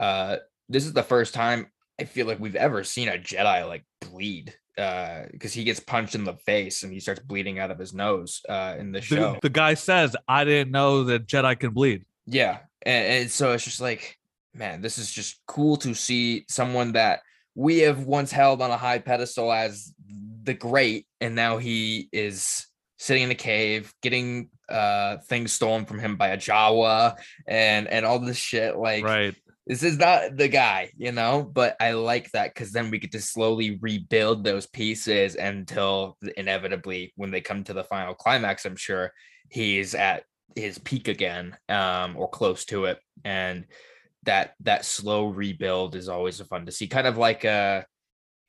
uh 0.00 0.36
this 0.68 0.86
is 0.86 0.92
the 0.92 1.02
first 1.02 1.34
time 1.34 1.66
I 2.00 2.04
feel 2.04 2.26
like 2.26 2.40
we've 2.40 2.56
ever 2.56 2.82
seen 2.84 3.08
a 3.08 3.12
Jedi 3.18 3.66
like 3.68 3.84
bleed 4.00 4.54
uh 4.78 5.24
because 5.30 5.52
he 5.52 5.64
gets 5.64 5.80
punched 5.80 6.14
in 6.14 6.24
the 6.24 6.34
face 6.34 6.82
and 6.82 6.92
he 6.92 7.00
starts 7.00 7.20
bleeding 7.20 7.58
out 7.58 7.70
of 7.70 7.78
his 7.78 7.92
nose 7.92 8.40
uh 8.48 8.74
in 8.78 8.92
the 8.92 9.00
The, 9.00 9.04
show. 9.04 9.38
the 9.42 9.50
guy 9.50 9.74
says, 9.74 10.16
I 10.26 10.44
didn't 10.44 10.72
know 10.72 11.04
that 11.04 11.26
Jedi 11.26 11.58
can 11.60 11.70
bleed. 11.70 12.04
Yeah. 12.26 12.58
And, 12.82 13.06
and 13.06 13.30
so 13.30 13.52
it's 13.52 13.64
just 13.64 13.80
like, 13.80 14.18
man, 14.54 14.80
this 14.80 14.98
is 14.98 15.10
just 15.10 15.40
cool 15.46 15.76
to 15.78 15.94
see 15.94 16.44
someone 16.48 16.92
that 16.92 17.20
we 17.54 17.78
have 17.80 18.04
once 18.04 18.32
held 18.32 18.62
on 18.62 18.70
a 18.70 18.76
high 18.76 18.98
pedestal 18.98 19.52
as 19.52 19.92
the 20.42 20.54
great, 20.54 21.06
and 21.20 21.34
now 21.34 21.56
he 21.56 22.08
is 22.12 22.66
sitting 23.04 23.24
in 23.24 23.30
a 23.30 23.34
cave 23.34 23.92
getting 24.00 24.48
uh 24.70 25.18
things 25.28 25.52
stolen 25.52 25.84
from 25.84 25.98
him 25.98 26.16
by 26.16 26.28
a 26.28 26.38
Jawa 26.38 27.14
and 27.46 27.86
and 27.86 28.06
all 28.06 28.18
this 28.18 28.38
shit. 28.38 28.78
Like 28.78 29.04
Right. 29.04 29.34
this 29.66 29.82
is 29.82 29.98
not 29.98 30.38
the 30.38 30.48
guy, 30.48 30.90
you 30.96 31.12
know, 31.12 31.42
but 31.42 31.76
I 31.80 31.92
like 31.92 32.30
that 32.32 32.54
because 32.54 32.72
then 32.72 32.90
we 32.90 32.98
get 32.98 33.12
to 33.12 33.20
slowly 33.20 33.78
rebuild 33.82 34.42
those 34.42 34.66
pieces 34.66 35.36
until 35.36 36.16
inevitably 36.38 37.12
when 37.16 37.30
they 37.30 37.42
come 37.42 37.62
to 37.64 37.74
the 37.74 37.84
final 37.84 38.14
climax, 38.14 38.64
I'm 38.64 38.76
sure 38.76 39.12
he's 39.50 39.94
at 39.94 40.24
his 40.56 40.78
peak 40.78 41.08
again, 41.08 41.58
um, 41.68 42.16
or 42.16 42.30
close 42.30 42.64
to 42.66 42.86
it. 42.86 42.98
And 43.22 43.66
that 44.22 44.54
that 44.60 44.86
slow 44.86 45.26
rebuild 45.26 45.94
is 45.94 46.08
always 46.08 46.40
fun 46.40 46.64
to 46.64 46.72
see, 46.72 46.86
kind 46.86 47.06
of 47.06 47.18
like 47.18 47.44
a 47.44 47.84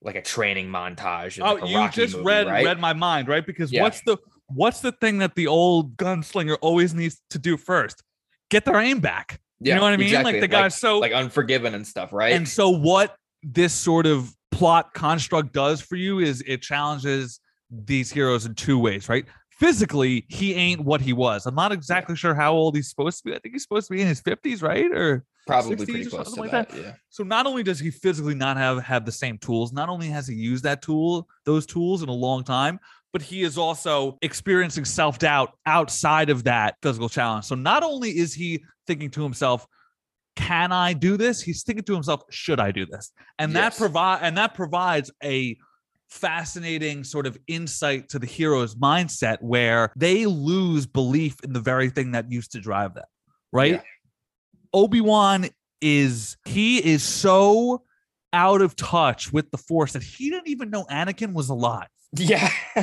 like 0.02 0.16
a 0.16 0.22
training 0.22 0.70
montage. 0.70 1.42
Oh, 1.44 1.56
like 1.56 1.64
a 1.64 1.68
you 1.68 1.78
Rocky 1.78 2.02
just 2.02 2.14
movie, 2.14 2.26
read 2.26 2.48
right? 2.48 2.64
read 2.64 2.80
my 2.80 2.94
mind, 2.94 3.28
right? 3.28 3.46
Because 3.46 3.74
Yeah. 3.74 3.82
what's 3.82 4.02
the 4.06 4.18
what's 4.48 4.82
the 4.82 4.92
thing 4.92 5.20
that 5.20 5.36
the 5.36 5.48
old 5.48 5.98
gunslinger 5.98 6.58
always 6.62 6.94
needs 6.94 7.22
to 7.32 7.40
do 7.40 7.58
first? 7.58 8.04
Get 8.50 8.66
their 8.66 8.80
aim 8.80 9.00
back. 9.00 9.40
Yeah, 9.60 9.76
you 9.76 9.80
know 9.80 9.86
what 9.86 9.94
I 9.94 9.98
mean? 9.98 10.08
exactly. 10.08 10.34
Like 10.34 10.42
the 10.42 10.48
guy's 10.48 10.76
so 10.78 11.00
like 11.00 11.14
Unforgiven 11.14 11.74
and 11.74 11.86
stuff, 11.88 12.12
right? 12.14 12.34
And 12.34 12.48
so 12.48 12.70
what 12.70 13.16
this 13.42 13.74
sort 13.74 14.06
of 14.06 14.34
plot 14.52 14.94
construct 14.94 15.54
does 15.54 15.82
for 15.82 15.96
you 15.96 16.20
is 16.20 16.44
it 16.46 16.62
challenges 16.62 17.40
these 17.72 18.12
heroes 18.12 18.46
in 18.46 18.56
two 18.56 18.78
ways, 18.80 19.10
right? 19.10 19.26
Physically, 19.52 20.26
he 20.28 20.54
ain't 20.54 20.82
what 20.82 21.00
he 21.00 21.14
was. 21.14 21.46
I'm 21.46 21.56
not 21.56 21.72
exactly 21.72 22.16
sure 22.16 22.36
how 22.36 22.54
old 22.54 22.76
he's 22.76 22.90
supposed 22.90 23.20
to 23.20 23.24
be. 23.24 23.36
I 23.36 23.40
think 23.40 23.56
he's 23.56 23.64
supposed 23.64 23.88
to 23.88 23.94
be 23.94 24.02
in 24.02 24.08
his 24.08 24.22
50s, 24.22 24.62
right? 24.62 24.92
Or 24.92 25.24
Probably 25.48 25.78
60s 25.78 25.86
pretty 25.86 26.06
close 26.06 26.26
to 26.26 26.32
something 26.32 26.52
that. 26.52 26.74
like 26.74 26.82
Yeah. 26.84 26.94
so 27.10 27.24
not 27.24 27.46
only 27.46 27.64
does 27.64 27.80
he 27.80 27.90
physically 27.92 28.36
not 28.36 28.58
have 28.58 28.84
have 28.84 29.06
the 29.06 29.12
same 29.12 29.38
tools, 29.38 29.72
not 29.72 29.88
only 29.88 30.08
has 30.08 30.28
he 30.28 30.36
used 30.36 30.64
that 30.66 30.82
tool, 30.82 31.28
those 31.46 31.66
tools 31.66 32.04
in 32.04 32.10
a 32.10 32.14
long 32.14 32.44
time, 32.44 32.80
but 33.16 33.22
he 33.22 33.44
is 33.44 33.58
also 33.58 34.18
experiencing 34.22 34.84
self-doubt 34.84 35.58
outside 35.66 36.30
of 36.30 36.44
that 36.44 36.76
physical 36.82 37.08
challenge. 37.08 37.46
So 37.46 37.56
not 37.56 37.82
only 37.82 38.10
is 38.10 38.34
he 38.34 38.62
thinking 38.88 39.10
to 39.12 39.24
himself, 39.24 39.66
can 40.36 40.74
I 40.74 40.92
do 40.92 41.16
this? 41.16 41.42
He's 41.42 41.64
thinking 41.64 41.86
to 41.86 41.94
himself, 41.94 42.24
should 42.30 42.60
I 42.60 42.72
do 42.72 42.86
this? 42.86 43.14
And 43.40 43.56
that 43.56 43.78
provide 43.78 44.20
and 44.22 44.36
that 44.36 44.54
provides 44.54 45.12
a 45.24 45.56
fascinating 46.10 47.06
sort 47.06 47.26
of 47.26 47.38
insight 47.48 48.10
to 48.10 48.20
the 48.20 48.28
hero's 48.28 48.76
mindset 48.76 49.38
where 49.40 49.94
they 49.96 50.26
lose 50.26 50.86
belief 50.86 51.38
in 51.42 51.54
the 51.54 51.62
very 51.62 51.90
thing 51.90 52.12
that 52.12 52.30
used 52.30 52.52
to 52.52 52.60
drive 52.60 52.96
them, 52.96 53.06
right? 53.54 53.76
Yeah. 53.76 53.82
Obi-Wan 54.74 55.48
is 55.80 56.36
he 56.44 56.84
is 56.84 57.02
so 57.02 57.82
out 58.36 58.62
of 58.62 58.76
touch 58.76 59.32
with 59.34 59.50
the 59.52 59.58
force 59.58 59.94
that 59.94 60.04
he 60.04 60.30
didn't 60.30 60.48
even 60.50 60.70
know 60.70 60.84
Anakin 60.92 61.34
was 61.34 61.50
alive. 61.50 61.88
Yeah. 62.18 62.50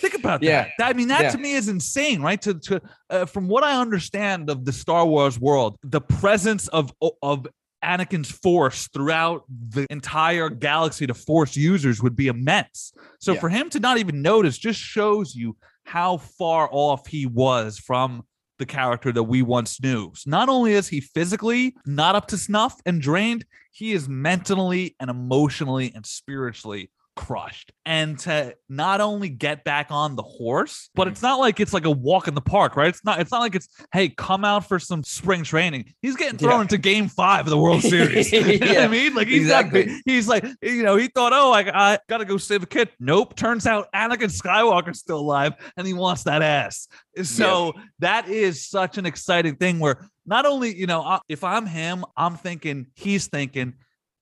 Think 0.00 0.14
about 0.14 0.42
Yeah. 0.42 0.62
that. 0.64 0.70
That- 0.78 0.88
I 0.90 0.92
mean, 0.92 1.08
that 1.08 1.22
Yeah. 1.22 1.30
to 1.30 1.38
me 1.38 1.52
is 1.52 1.68
insane, 1.68 2.20
right? 2.22 2.40
To 2.42 2.54
to 2.54 2.80
uh, 3.10 3.26
from 3.26 3.48
what 3.48 3.64
I 3.64 3.80
understand 3.80 4.50
of 4.50 4.64
the 4.64 4.72
Star 4.72 5.06
Wars 5.06 5.38
world, 5.40 5.76
the 5.82 6.00
presence 6.00 6.68
of 6.68 6.92
of 7.22 7.46
Anakin's 7.84 8.30
force 8.30 8.88
throughout 8.92 9.44
the 9.48 9.86
entire 9.90 10.48
galaxy 10.48 11.06
to 11.06 11.14
force 11.14 11.56
users 11.56 12.02
would 12.02 12.16
be 12.16 12.26
immense. 12.26 12.92
So 13.20 13.32
Yeah. 13.34 13.40
for 13.40 13.48
him 13.48 13.70
to 13.70 13.80
not 13.80 13.98
even 13.98 14.20
notice 14.20 14.58
just 14.58 14.80
shows 14.80 15.34
you 15.34 15.56
how 15.84 16.16
far 16.18 16.68
off 16.70 17.06
he 17.06 17.24
was 17.26 17.78
from 17.78 18.24
the 18.58 18.66
character 18.66 19.12
that 19.12 19.22
we 19.22 19.42
once 19.42 19.82
knew. 19.82 20.12
So 20.14 20.30
not 20.30 20.48
only 20.48 20.72
is 20.72 20.88
he 20.88 21.00
physically 21.00 21.76
not 21.86 22.14
up 22.14 22.26
to 22.28 22.38
snuff 22.38 22.80
and 22.84 23.00
drained, 23.00 23.44
he 23.70 23.92
is 23.92 24.08
mentally 24.08 24.96
and 25.00 25.10
emotionally 25.10 25.92
and 25.94 26.04
spiritually 26.04 26.90
crushed. 27.18 27.72
And 27.84 28.16
to 28.20 28.54
not 28.68 29.00
only 29.00 29.28
get 29.28 29.64
back 29.64 29.88
on 29.90 30.14
the 30.14 30.22
horse, 30.22 30.88
but 30.94 31.08
Mhm. 31.08 31.10
it's 31.10 31.22
not 31.22 31.40
like 31.40 31.58
it's 31.58 31.72
like 31.72 31.84
a 31.84 31.90
walk 31.90 32.28
in 32.28 32.34
the 32.34 32.40
park, 32.40 32.76
right? 32.76 32.88
It's 32.88 33.04
not 33.04 33.18
it's 33.20 33.32
not 33.32 33.40
like 33.40 33.56
it's 33.56 33.68
hey, 33.92 34.08
come 34.10 34.44
out 34.44 34.68
for 34.68 34.78
some 34.78 35.02
spring 35.02 35.42
training. 35.42 35.92
He's 36.00 36.14
getting 36.14 36.38
thrown 36.38 36.52
Yeah. 36.58 36.62
into 36.62 36.78
game 36.78 37.08
5 37.08 37.46
of 37.46 37.50
the 37.50 37.58
World 37.58 37.82
Series. 37.82 38.30
you 38.32 38.58
know 38.60 38.66
what 38.68 38.78
I 38.78 38.88
mean? 38.88 39.14
Like 39.14 39.26
he's 39.26 39.42
exactly. 39.42 39.90
he's 40.04 40.28
like, 40.28 40.44
you 40.62 40.82
know, 40.84 40.96
he 40.96 41.08
thought, 41.08 41.32
"Oh, 41.34 41.52
I 41.52 41.60
I 41.92 41.98
got 42.08 42.18
to 42.18 42.24
go 42.24 42.36
save 42.36 42.62
a 42.62 42.66
kid." 42.66 42.90
Nope, 43.00 43.34
turns 43.34 43.66
out 43.66 43.88
Anakin 43.92 44.30
Skywalker's 44.30 45.00
still 45.00 45.18
alive 45.18 45.54
and 45.76 45.86
he 45.86 45.92
wants 45.94 46.22
that 46.24 46.40
ass. 46.42 46.86
So 47.24 47.72
that 47.98 48.28
is 48.28 48.68
such 48.68 48.96
an 48.96 49.06
exciting 49.06 49.56
thing 49.56 49.80
where 49.80 50.08
not 50.24 50.46
only, 50.46 50.76
you 50.76 50.86
know, 50.86 51.18
if 51.28 51.42
I'm 51.42 51.66
him, 51.66 52.04
I'm 52.16 52.36
thinking 52.36 52.86
he's 52.94 53.26
thinking 53.26 53.74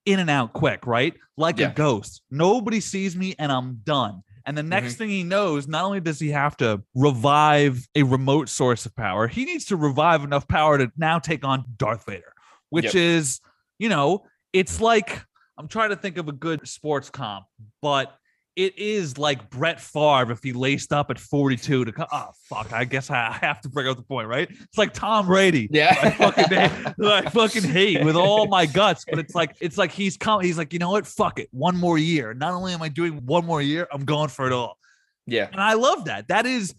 in 0.07 0.19
and 0.21 0.31
out 0.31 0.53
quick, 0.55 0.87
right? 0.87 1.15
Like 1.37 1.61
a 1.61 1.73
ghost. 1.75 2.23
Nobody 2.31 2.81
sees 2.81 3.15
me 3.17 3.35
and 3.39 3.53
I'm 3.53 3.81
done. 3.85 4.23
And 4.47 4.57
the 4.57 4.63
next 4.63 4.93
Mm-hmm. 4.95 4.99
thing 4.99 5.09
he 5.11 5.23
knows, 5.25 5.67
not 5.67 5.85
only 5.85 6.01
does 6.01 6.21
he 6.21 6.31
have 6.31 6.57
to 6.59 6.81
revive 6.95 7.87
a 7.97 8.05
remote 8.05 8.49
source 8.49 8.87
of 8.87 8.95
power, 8.95 9.27
he 9.27 9.45
needs 9.45 9.65
to 9.67 9.77
revive 9.77 10.23
enough 10.23 10.47
power 10.47 10.79
to 10.79 10.91
now 10.97 11.19
take 11.19 11.45
on 11.45 11.65
Darth 11.77 12.07
Vader, 12.07 12.33
which 12.71 12.85
Yep. 12.87 12.95
is, 12.95 13.41
you 13.79 13.89
know, 13.89 14.25
it's 14.53 14.81
like 14.81 15.21
I'm 15.59 15.67
trying 15.69 15.91
to 15.91 15.97
think 15.97 16.17
of 16.19 16.29
a 16.29 16.33
good 16.33 16.67
sports 16.69 17.11
comp, 17.11 17.47
but 17.83 18.15
it 18.57 18.79
is 18.79 19.19
like 19.19 19.51
Brett 19.51 19.81
Favre 19.81 20.33
if 20.33 20.43
he 20.43 20.53
laced 20.55 20.93
up 20.93 21.11
at 21.11 21.19
42 21.19 21.85
to 21.85 21.93
come. 21.93 22.07
Oh, 22.11 22.31
fuck. 22.49 22.73
I 22.73 22.85
guess 22.85 23.11
I 23.11 23.33
have 23.43 23.61
to 23.61 23.69
bring 23.69 23.87
up 23.87 23.97
the 23.99 24.03
point, 24.03 24.29
right? 24.29 24.49
It's 24.51 24.79
like 24.79 24.95
Tom 24.95 25.27
Brady. 25.27 25.69
Yeah. 25.71 25.95
I 26.03 26.11
fucking 26.11 26.45
hate, 26.49 26.95
I 27.05 27.23
fucking 27.31 27.63
hate 27.65 28.03
with 28.05 28.17
all 28.17 28.47
my 28.47 28.65
guts, 28.67 29.05
but 29.09 29.19
it's 29.19 29.35
like 29.35 29.55
it's 29.61 29.77
like 29.77 29.93
he's 29.93 30.17
come. 30.17 30.41
He's 30.41 30.57
like, 30.59 30.73
you 30.73 30.79
know 30.79 30.91
what? 30.91 31.07
Fuck 31.07 31.39
it. 31.39 31.49
One 31.53 31.77
more 31.77 31.99
year. 31.99 32.33
Not 32.35 32.53
only 32.55 32.73
am 32.73 32.81
I 32.83 32.89
doing 32.89 33.25
one 33.27 33.45
more 33.45 33.61
year, 33.63 33.87
I'm 33.93 34.05
going 34.05 34.29
for 34.31 34.47
it 34.47 34.53
all. 34.53 34.79
yeah. 35.27 35.49
And 35.53 35.61
I 35.61 35.75
love 35.75 36.07
that. 36.07 36.29
That 36.29 36.47
is 36.47 36.75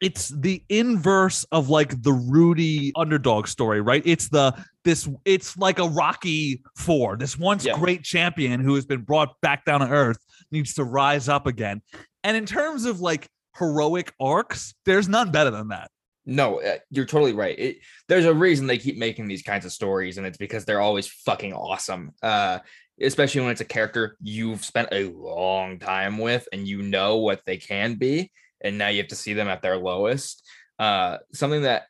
it's 0.00 0.28
the 0.28 0.62
inverse 0.68 1.44
of 1.52 1.70
like 1.70 2.02
the 2.02 2.12
Rudy 2.12 2.92
underdog 2.94 3.46
story, 3.46 3.80
right? 3.80 4.02
It's 4.04 4.28
the 4.28 4.52
this 4.84 5.08
it's 5.24 5.56
like 5.56 5.78
a 5.78 5.88
Rocky 5.88 6.62
4. 6.76 7.16
This 7.16 7.38
once 7.38 7.64
Yeah. 7.64 7.78
great 7.78 8.02
champion 8.02 8.60
who 8.60 8.74
has 8.74 8.84
been 8.84 9.00
brought 9.00 9.40
back 9.40 9.64
down 9.64 9.80
to 9.80 9.88
earth 9.88 10.18
needs 10.50 10.74
to 10.74 10.84
rise 10.84 11.28
up 11.28 11.46
again. 11.46 11.82
And 12.22 12.36
in 12.36 12.46
terms 12.46 12.84
of 12.84 13.00
like 13.00 13.28
heroic 13.58 14.12
arcs, 14.20 14.74
there's 14.84 15.08
none 15.08 15.30
better 15.30 15.50
than 15.50 15.68
that. 15.68 15.90
No, 16.26 16.60
uh, 16.60 16.78
you're 16.90 17.04
totally 17.04 17.34
right. 17.34 17.58
It, 17.58 17.78
there's 18.08 18.24
a 18.24 18.32
reason 18.32 18.66
they 18.66 18.78
keep 18.78 18.96
making 18.96 19.28
these 19.28 19.42
kinds 19.42 19.66
of 19.66 19.72
stories, 19.72 20.16
and 20.16 20.26
it's 20.26 20.38
because 20.38 20.64
they're 20.64 20.80
always 20.80 21.06
fucking 21.06 21.52
awesome. 21.52 22.12
Uh, 22.22 22.60
especially 23.00 23.42
when 23.42 23.50
it's 23.50 23.60
a 23.60 23.66
character 23.66 24.16
you've 24.22 24.64
spent 24.64 24.88
a 24.92 25.10
long 25.10 25.78
time 25.78 26.18
with, 26.18 26.48
and 26.52 26.66
you 26.66 26.80
know 26.80 27.18
what 27.18 27.42
they 27.44 27.58
can 27.58 27.94
be, 27.94 28.30
and 28.62 28.78
now 28.78 28.88
you 28.88 28.98
have 28.98 29.08
to 29.08 29.16
see 29.16 29.34
them 29.34 29.48
at 29.48 29.60
their 29.60 29.76
lowest. 29.76 30.46
Uh, 30.78 31.18
something 31.32 31.62
that 31.62 31.84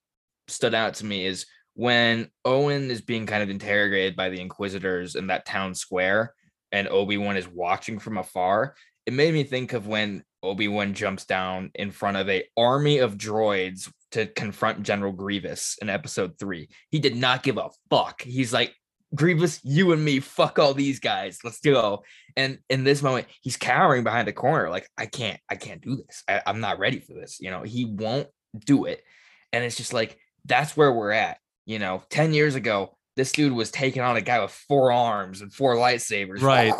stood 0.48 0.74
out 0.74 0.94
to 0.94 1.06
me 1.06 1.24
is 1.24 1.46
when 1.74 2.28
Owen 2.44 2.90
is 2.90 3.00
being 3.00 3.26
kind 3.26 3.42
of 3.42 3.50
interrogated 3.50 4.16
by 4.16 4.30
the 4.30 4.40
Inquisitors 4.40 5.14
in 5.14 5.28
that 5.28 5.46
town 5.46 5.74
square, 5.74 6.34
and 6.74 6.88
Obi 6.88 7.16
Wan 7.16 7.36
is 7.36 7.46
watching 7.46 8.00
from 8.00 8.18
afar. 8.18 8.74
It 9.06 9.12
made 9.12 9.32
me 9.32 9.44
think 9.44 9.74
of 9.74 9.86
when 9.86 10.24
Obi 10.42 10.66
Wan 10.66 10.92
jumps 10.92 11.24
down 11.24 11.70
in 11.76 11.92
front 11.92 12.16
of 12.16 12.28
a 12.28 12.44
army 12.56 12.98
of 12.98 13.16
droids 13.16 13.90
to 14.10 14.26
confront 14.26 14.82
General 14.82 15.12
Grievous 15.12 15.78
in 15.80 15.88
Episode 15.88 16.36
Three. 16.36 16.68
He 16.90 16.98
did 16.98 17.14
not 17.14 17.44
give 17.44 17.58
a 17.58 17.70
fuck. 17.90 18.22
He's 18.22 18.52
like, 18.52 18.74
Grievous, 19.14 19.60
you 19.62 19.92
and 19.92 20.04
me, 20.04 20.18
fuck 20.18 20.58
all 20.58 20.74
these 20.74 20.98
guys. 20.98 21.38
Let's 21.44 21.60
go. 21.60 22.02
And 22.36 22.58
in 22.68 22.82
this 22.82 23.02
moment, 23.02 23.28
he's 23.40 23.56
cowering 23.56 24.02
behind 24.02 24.26
the 24.26 24.32
corner, 24.32 24.68
like, 24.68 24.88
I 24.98 25.06
can't, 25.06 25.38
I 25.48 25.54
can't 25.54 25.80
do 25.80 25.94
this. 25.94 26.24
I, 26.28 26.42
I'm 26.44 26.58
not 26.58 26.80
ready 26.80 26.98
for 26.98 27.14
this. 27.14 27.38
You 27.40 27.52
know, 27.52 27.62
he 27.62 27.84
won't 27.84 28.26
do 28.66 28.86
it. 28.86 29.04
And 29.52 29.62
it's 29.62 29.76
just 29.76 29.92
like, 29.92 30.18
that's 30.44 30.76
where 30.76 30.92
we're 30.92 31.12
at. 31.12 31.38
You 31.66 31.78
know, 31.78 32.02
10 32.10 32.34
years 32.34 32.56
ago, 32.56 32.96
this 33.16 33.32
dude 33.32 33.52
was 33.52 33.70
taking 33.70 34.02
on 34.02 34.16
a 34.16 34.20
guy 34.20 34.40
with 34.40 34.50
four 34.50 34.90
arms 34.92 35.40
and 35.40 35.52
four 35.52 35.76
lightsabers. 35.76 36.42
Right. 36.42 36.74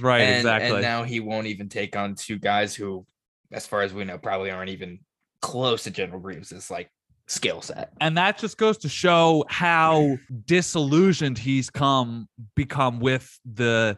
Right, 0.00 0.20
and, 0.20 0.36
exactly. 0.38 0.70
And 0.72 0.82
now 0.82 1.04
he 1.04 1.20
won't 1.20 1.46
even 1.46 1.68
take 1.68 1.96
on 1.96 2.14
two 2.14 2.38
guys 2.38 2.74
who, 2.74 3.06
as 3.52 3.66
far 3.66 3.80
as 3.82 3.94
we 3.94 4.04
know, 4.04 4.18
probably 4.18 4.50
aren't 4.50 4.70
even 4.70 4.98
close 5.40 5.84
to 5.84 5.90
General 5.90 6.20
Grievous' 6.20 6.70
like 6.70 6.90
skill 7.26 7.62
set. 7.62 7.92
and 8.00 8.16
that 8.18 8.38
just 8.38 8.58
goes 8.58 8.76
to 8.78 8.88
show 8.88 9.44
how 9.48 10.16
disillusioned 10.46 11.38
he's 11.38 11.70
come 11.70 12.28
become 12.54 13.00
with 13.00 13.38
the 13.50 13.96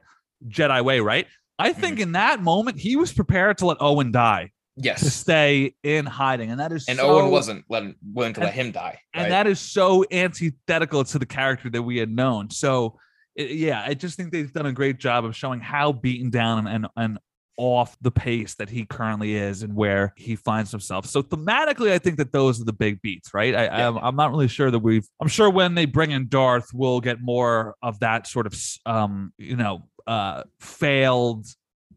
Jedi 0.48 0.84
way, 0.84 1.00
right? 1.00 1.26
I 1.58 1.72
think 1.72 1.94
Mm-hmm. 1.94 2.02
in 2.02 2.12
that 2.12 2.42
moment 2.42 2.78
he 2.78 2.96
was 2.96 3.12
prepared 3.12 3.58
to 3.58 3.66
let 3.66 3.76
Owen 3.80 4.12
die 4.12 4.50
to 4.82 5.10
stay 5.10 5.74
in 5.82 6.06
hiding, 6.06 6.50
and 6.50 6.60
that 6.60 6.72
is 6.72 6.86
And 6.88 6.98
so, 6.98 7.08
Owen 7.18 7.30
wasn't 7.30 7.64
letting, 7.68 7.94
willing 8.12 8.32
to 8.34 8.40
and- 8.40 8.46
let 8.46 8.54
him 8.54 8.72
die. 8.72 8.98
and 9.14 9.30
that 9.32 9.46
is 9.46 9.60
so 9.60 10.04
antithetical 10.10 11.04
to 11.04 11.18
the 11.18 11.26
character 11.26 11.70
that 11.70 11.82
we 11.82 11.98
had 11.98 12.10
known. 12.10 12.50
So, 12.50 12.98
it- 13.36 13.50
yeah, 13.52 13.82
I 13.86 13.94
just 13.94 14.16
think 14.16 14.32
they've 14.32 14.52
done 14.52 14.66
a 14.66 14.72
great 14.72 14.98
job 14.98 15.24
of 15.24 15.36
showing 15.36 15.60
how 15.60 15.92
beaten 15.92 16.30
down 16.30 16.66
and 16.66 16.68
and, 16.68 16.86
and 16.96 17.18
off 17.62 17.94
the 18.00 18.10
pace 18.10 18.54
that 18.54 18.70
he 18.70 18.86
currently 18.86 19.34
is 19.34 19.62
and 19.62 19.74
where 19.74 20.14
he 20.16 20.34
finds 20.34 20.70
himself. 20.70 21.04
So 21.04 21.22
thematically, 21.22 21.90
I 21.92 21.98
think 21.98 22.16
that 22.16 22.32
those 22.32 22.58
are 22.58 22.64
the 22.64 22.72
big 22.72 23.02
beats, 23.02 23.34
right? 23.34 23.54
I, 23.54 23.64
Yeah. 23.64 23.88
I'm, 23.88 23.98
I'm 23.98 24.16
not 24.16 24.30
really 24.30 24.48
sure 24.48 24.70
that 24.70 24.78
we've. 24.78 25.06
I'm 25.20 25.28
sure 25.28 25.50
when 25.50 25.74
they 25.74 25.84
bring 25.84 26.10
in 26.10 26.28
Darth, 26.28 26.70
we'll 26.72 27.00
get 27.00 27.20
more 27.20 27.74
of 27.82 28.00
that 28.00 28.26
sort 28.26 28.46
of, 28.46 28.54
um, 28.86 29.34
you 29.36 29.56
know, 29.56 29.82
uh, 30.06 30.44
failed, 30.58 31.44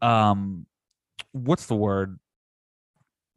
um, 0.02 0.66
what's 1.32 1.64
the 1.64 1.76
word? 1.76 2.18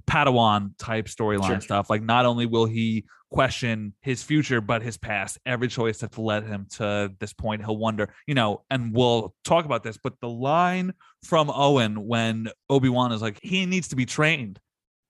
Padawan 0.09 0.71
type 0.77 1.05
storyline 1.07 1.47
Sure. 1.47 1.61
stuff. 1.61 1.89
Like, 1.89 2.01
not 2.03 2.25
only 2.25 2.45
will 2.45 2.65
he 2.65 3.05
question 3.29 3.93
his 4.01 4.23
future, 4.23 4.61
but 4.61 4.81
his 4.81 4.97
past. 4.97 5.37
Every 5.45 5.67
choice 5.67 5.97
that's 5.99 6.17
led 6.17 6.45
him 6.45 6.65
to 6.77 7.11
this 7.19 7.33
point, 7.33 7.61
he'll 7.63 7.77
wonder, 7.77 8.13
you 8.25 8.33
know, 8.35 8.63
and 8.69 8.93
we'll 8.95 9.35
talk 9.43 9.65
about 9.65 9.83
this. 9.83 9.97
But 10.01 10.13
the 10.21 10.29
line 10.29 10.93
from 11.23 11.49
Owen 11.53 12.07
when 12.07 12.47
Obi 12.69 12.89
Wan 12.89 13.11
is 13.11 13.21
like, 13.21 13.39
he 13.43 13.65
needs 13.65 13.89
to 13.89 13.95
be 13.95 14.05
trained. 14.05 14.59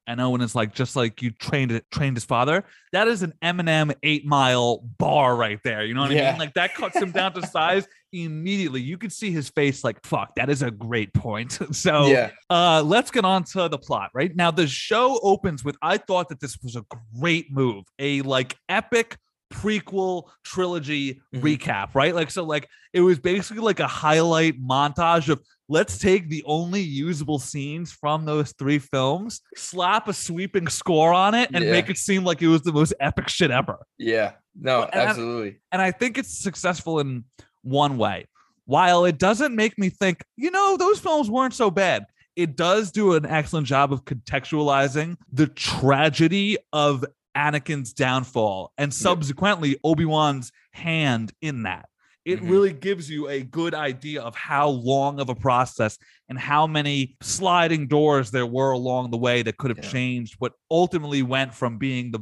And 0.10 0.22
Owen 0.22 0.40
is 0.40 0.56
like, 0.56 0.74
just 0.74 0.96
like 0.96 1.22
you 1.22 1.32
trained 1.32 1.80
trained 1.92 2.16
his 2.16 2.24
father. 2.24 2.64
That 2.94 3.10
is 3.10 3.24
an 3.24 3.34
Eminem 3.44 3.94
eight 4.04 4.26
mile 4.26 4.80
bar 4.98 5.36
right 5.36 5.60
there. 5.66 5.84
You 5.86 5.94
know 5.94 6.02
what 6.02 6.12
I 6.12 6.14
mean? 6.32 6.40
Like 6.40 6.54
that 6.54 6.76
cuts 6.76 6.96
him 6.96 7.12
down 7.12 7.34
to 7.34 7.46
size 7.46 7.86
immediately. 8.14 8.82
You 8.82 8.98
could 8.98 9.12
see 9.12 9.32
his 9.32 9.50
face 9.50 9.84
like, 9.84 10.06
fuck, 10.06 10.36
that 10.36 10.50
is 10.50 10.62
a 10.62 10.72
great 10.72 11.14
point. 11.14 11.58
so 11.76 12.08
yeah. 12.08 12.32
uh 12.50 12.82
let's 12.86 13.12
get 13.12 13.26
on 13.26 13.44
to 13.44 13.68
the 13.70 13.78
plot 13.78 14.10
right 14.14 14.36
now 14.36 14.50
the 14.52 14.68
show 14.68 15.20
opens 15.24 15.64
with 15.64 15.76
i 15.82 15.98
thought 15.98 16.30
that 16.30 16.40
this 16.40 16.58
was 16.64 16.76
a 16.76 16.84
great 17.20 17.52
move 17.52 17.84
a 18.00 18.22
like 18.22 18.56
epic 18.70 19.18
prequel 19.54 20.24
trilogy 20.44 21.22
Mhm. 21.34 21.42
recap 21.42 21.96
right 21.96 22.14
like 22.14 22.32
so 22.32 22.44
like 22.44 22.68
it 22.94 23.02
was 23.02 23.20
basically 23.20 23.62
like 23.64 23.80
a 23.80 23.88
highlight 23.88 24.62
montage 24.62 25.30
of 25.30 25.42
let's 25.70 25.98
take 25.98 26.30
the 26.30 26.44
only 26.46 26.82
usable 26.82 27.40
scenes 27.40 27.92
from 27.92 28.26
those 28.26 28.54
three 28.60 28.80
films 28.80 29.42
slap 29.56 30.08
a 30.08 30.14
sweeping 30.14 30.68
score 30.68 31.14
on 31.14 31.34
it 31.34 31.50
and 31.54 31.64
Yeah. 31.64 31.72
make 31.72 31.90
it 31.90 31.98
seem 31.98 32.24
like 32.24 32.42
it 32.42 32.48
was 32.48 32.62
the 32.62 32.74
most 32.74 32.94
epic 33.00 33.30
shit 33.30 33.52
ever 33.52 33.80
Yeah. 33.98 34.34
No, 34.60 34.84
and 34.84 35.02
I- 35.02 35.06
absolutely. 35.06 35.60
and 35.72 35.82
I 35.82 35.92
think 35.92 36.18
it's 36.18 36.38
successful 36.40 37.00
in 37.00 37.24
one 37.68 37.98
way. 37.98 38.26
While 38.66 39.06
it 39.06 39.18
doesn't 39.18 39.56
make 39.56 39.78
me 39.78 39.90
think, 39.90 40.24
you 40.36 40.52
know, 40.52 40.78
those 40.78 41.00
films 41.00 41.30
weren't 41.30 41.54
so 41.54 41.72
bad, 41.72 42.06
it 42.36 42.56
does 42.56 42.92
do 42.92 43.14
an 43.14 43.26
excellent 43.26 43.66
job 43.68 43.94
of 43.94 44.04
contextualizing 44.06 45.16
the 45.32 45.48
tragedy 45.48 46.58
of 46.74 47.06
Anakin's 47.36 47.94
downfall 47.94 48.72
and 48.78 48.94
subsequently 48.94 49.78
Obi-Wan's 49.84 50.52
hand 50.72 51.32
in 51.42 51.64
that. 51.64 51.88
It 52.26 52.42
Mhm. 52.42 52.50
really 52.50 52.74
gives 52.74 53.10
you 53.10 53.30
a 53.30 53.42
good 53.42 53.74
idea 53.74 54.22
of 54.22 54.36
how 54.36 54.68
long 54.70 55.20
of 55.22 55.30
a 55.30 55.36
process 55.36 55.98
and 56.28 56.38
how 56.38 56.68
many 56.68 57.16
sliding 57.22 57.88
doors 57.88 58.32
there 58.32 58.46
were 58.46 58.72
along 58.72 59.12
the 59.12 59.18
way 59.18 59.44
that 59.44 59.58
could 59.58 59.70
have 59.72 59.84
Yeah. 59.86 59.92
changed 59.92 60.36
what 60.40 60.54
ultimately 60.70 61.24
went 61.24 61.54
from 61.54 61.78
being 61.78 62.12
the 62.12 62.20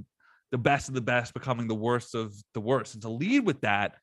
the 0.52 0.58
best 0.60 0.88
of 0.88 0.94
the 0.94 1.02
best 1.02 1.34
becoming 1.34 1.68
the 1.68 1.76
worst 1.76 2.16
of 2.16 2.34
the 2.54 2.62
worst. 2.62 2.94
And 2.94 3.02
to 3.02 3.10
lead 3.10 3.46
with 3.46 3.60
that, 3.62 3.96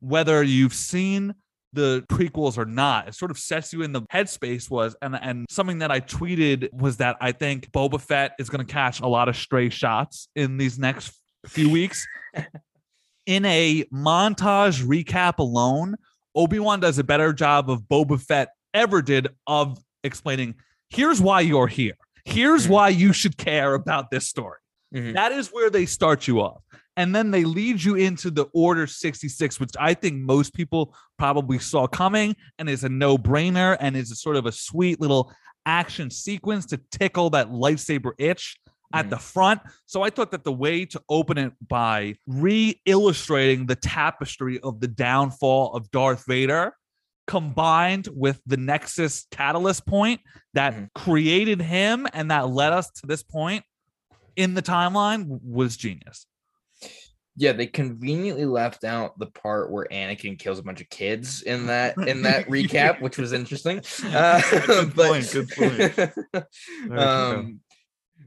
whether 0.00 0.42
you've 0.42 0.74
seen 0.74 1.34
the 1.72 2.04
prequels 2.10 2.56
or 2.56 2.64
not, 2.64 3.08
it 3.08 3.14
sort 3.14 3.30
of 3.30 3.38
sets 3.38 3.72
you 3.72 3.82
in 3.82 3.92
the 3.92 4.02
headspace 4.12 4.70
was 4.70 4.96
and 5.02 5.14
and 5.20 5.46
something 5.50 5.78
that 5.78 5.90
I 5.90 6.00
tweeted 6.00 6.72
was 6.72 6.96
that 6.98 7.16
I 7.20 7.32
think 7.32 7.70
Boba 7.72 8.00
Fett 8.00 8.32
is 8.38 8.48
going 8.48 8.64
to 8.66 8.72
catch 8.72 9.00
a 9.00 9.06
lot 9.06 9.28
of 9.28 9.36
stray 9.36 9.68
shots 9.68 10.28
in 10.34 10.56
these 10.56 10.78
next 10.78 11.12
few 11.46 11.68
weeks. 11.70 12.06
in 13.26 13.44
a 13.44 13.84
montage 13.92 14.82
recap 14.84 15.38
alone, 15.38 15.96
Obi-Wan 16.34 16.80
does 16.80 16.98
a 16.98 17.04
better 17.04 17.32
job 17.32 17.68
of 17.70 17.82
Boba 17.82 18.20
Fett 18.20 18.48
ever 18.72 19.02
did 19.02 19.28
of 19.46 19.78
explaining 20.04 20.54
here's 20.90 21.20
why 21.20 21.40
you're 21.40 21.66
here. 21.66 21.94
Here's 22.24 22.66
Mhm. 22.66 22.70
why 22.70 22.88
you 22.90 23.12
should 23.12 23.36
care 23.36 23.74
about 23.74 24.10
this 24.10 24.28
story. 24.28 24.58
Mhm. 24.94 25.14
That 25.14 25.32
is 25.32 25.48
where 25.48 25.70
they 25.70 25.86
start 25.86 26.26
you 26.28 26.40
off. 26.40 26.62
And 26.96 27.14
then 27.14 27.30
they 27.30 27.44
lead 27.44 27.82
you 27.82 27.94
into 27.96 28.30
the 28.30 28.46
Order 28.54 28.86
66, 28.86 29.60
which 29.60 29.72
I 29.78 29.94
think 29.94 30.16
most 30.16 30.54
people 30.54 30.94
probably 31.18 31.58
saw 31.58 31.86
coming 31.86 32.34
and 32.58 32.68
is 32.70 32.84
a 32.84 32.88
no 32.88 33.18
brainer 33.18 33.76
and 33.80 33.96
is 33.96 34.10
a 34.10 34.16
sort 34.16 34.36
of 34.36 34.46
a 34.46 34.52
sweet 34.52 35.00
little 35.00 35.32
action 35.66 36.10
sequence 36.10 36.64
to 36.66 36.80
tickle 36.90 37.30
that 37.30 37.50
lightsaber 37.50 38.12
itch 38.18 38.56
at 38.94 39.10
the 39.10 39.18
front. 39.18 39.60
So 39.84 40.02
I 40.02 40.10
thought 40.10 40.30
that 40.30 40.44
the 40.44 40.52
way 40.52 40.86
to 40.86 41.02
open 41.08 41.36
it 41.36 41.52
by 41.68 42.14
re 42.26 42.80
illustrating 42.86 43.66
the 43.66 43.74
tapestry 43.76 44.58
of 44.60 44.80
the 44.80 44.88
downfall 44.88 45.74
of 45.74 45.90
Darth 45.90 46.24
Vader 46.26 46.72
combined 47.26 48.08
with 48.12 48.40
the 48.46 48.56
Nexus 48.56 49.26
catalyst 49.32 49.84
point 49.86 50.20
that 50.54 50.72
Mhm. 50.74 50.88
created 50.94 51.60
him 51.60 52.06
and 52.12 52.30
that 52.30 52.48
led 52.48 52.72
us 52.72 52.88
to 52.92 53.06
this 53.06 53.22
point 53.24 53.64
in 54.36 54.54
the 54.54 54.62
timeline 54.62 55.26
was 55.42 55.76
genius. 55.76 56.26
Yeah, 57.38 57.52
they 57.52 57.66
conveniently 57.66 58.46
left 58.46 58.84
out 58.84 59.18
the 59.18 59.26
part 59.26 59.70
where 59.70 59.86
Anakin 59.92 60.38
kills 60.38 60.58
a 60.58 60.62
bunch 60.62 60.80
of 60.80 60.88
kids 60.88 61.42
in 61.42 61.66
that 61.66 61.96
in 61.98 62.22
that 62.22 62.46
recap, 62.48 63.00
which 63.02 63.18
was 63.18 63.32
interesting. 63.32 63.82
Uh, 64.06 64.40
Good 64.66 64.94
but- 64.96 65.08
point, 65.08 65.30
good 65.32 65.48
point. 65.50 66.98
um, 66.98 67.60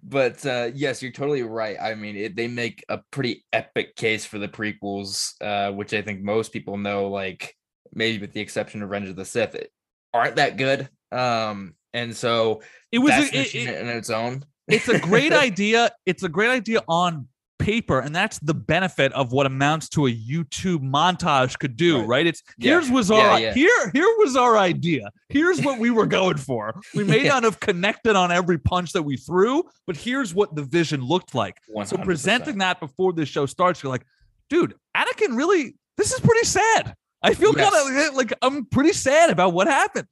but 0.03 0.45
uh, 0.45 0.69
yes, 0.73 1.01
you're 1.01 1.11
totally 1.11 1.43
right. 1.43 1.77
I 1.81 1.95
mean, 1.95 2.15
it, 2.15 2.35
they 2.35 2.47
make 2.47 2.83
a 2.89 2.99
pretty 3.11 3.43
epic 3.51 3.95
case 3.95 4.25
for 4.25 4.37
the 4.39 4.47
prequels, 4.47 5.33
uh, 5.41 5.71
which 5.73 5.93
I 5.93 6.01
think 6.01 6.21
most 6.21 6.53
people 6.53 6.77
know. 6.77 7.09
Like 7.09 7.55
maybe 7.93 8.19
with 8.19 8.33
the 8.33 8.41
exception 8.41 8.81
of 8.83 8.89
Revenge 8.89 9.09
of 9.09 9.15
the 9.15 9.25
Sith, 9.25 9.55
it, 9.55 9.71
aren't 10.13 10.35
that 10.37 10.57
good. 10.57 10.87
Um, 11.11 11.73
and 11.93 12.15
so 12.15 12.61
It 12.91 12.99
was 12.99 13.11
a, 13.13 13.35
it- 13.39 13.55
in 13.55 13.87
its 13.87 14.09
own. 14.11 14.45
it's 14.67 14.87
a 14.87 14.99
great 14.99 15.33
idea. 15.33 15.89
It's 16.05 16.23
a 16.23 16.29
great 16.29 16.51
idea 16.51 16.83
on 16.87 17.27
paper 17.59 17.99
and 17.99 18.15
that's 18.15 18.39
the 18.39 18.53
benefit 18.53 19.11
of 19.13 19.31
what 19.33 19.45
amounts 19.45 19.89
to 19.89 20.07
a 20.07 20.09
youtube 20.11 20.79
montage 20.79 21.59
could 21.59 21.75
do 21.75 21.99
right, 21.99 22.07
Right. 22.07 22.27
it's 22.27 22.41
Yeah. 22.57 22.71
here's 22.71 22.89
was 22.89 23.11
our 23.11 23.37
Yeah, 23.39 23.47
yeah. 23.47 23.53
here 23.53 23.91
here 23.93 24.07
was 24.17 24.35
our 24.37 24.57
idea 24.57 25.11
here's 25.27 25.61
what 25.61 25.77
we 25.77 25.91
were 25.91 26.05
going 26.07 26.37
for 26.37 26.73
we 26.95 27.03
may 27.03 27.23
not 27.27 27.43
have 27.43 27.59
connected 27.59 28.15
on 28.15 28.31
every 28.31 28.57
punch 28.57 28.93
that 28.93 29.03
we 29.03 29.17
threw 29.17 29.63
but 29.85 29.97
here's 29.97 30.33
what 30.33 30.55
the 30.55 30.63
vision 30.63 31.01
looked 31.05 31.35
like 31.35 31.57
so 31.83 31.97
100%. 31.97 32.03
presenting 32.05 32.57
that 32.59 32.79
before 32.79 33.11
the 33.13 33.25
show 33.25 33.45
starts 33.45 33.83
you're 33.83 33.91
like 33.91 34.05
dude 34.49 34.73
anakin 34.95 35.35
really 35.35 35.75
this 35.97 36.13
is 36.13 36.19
pretty 36.21 36.45
sad 36.45 36.95
i 37.21 37.33
feel 37.33 37.53
Yes. 37.57 37.69
kind 37.71 38.07
of 38.09 38.15
like 38.15 38.33
i'm 38.41 38.65
pretty 38.65 38.93
sad 38.93 39.29
about 39.29 39.51
what 39.53 39.67
happened 39.67 40.07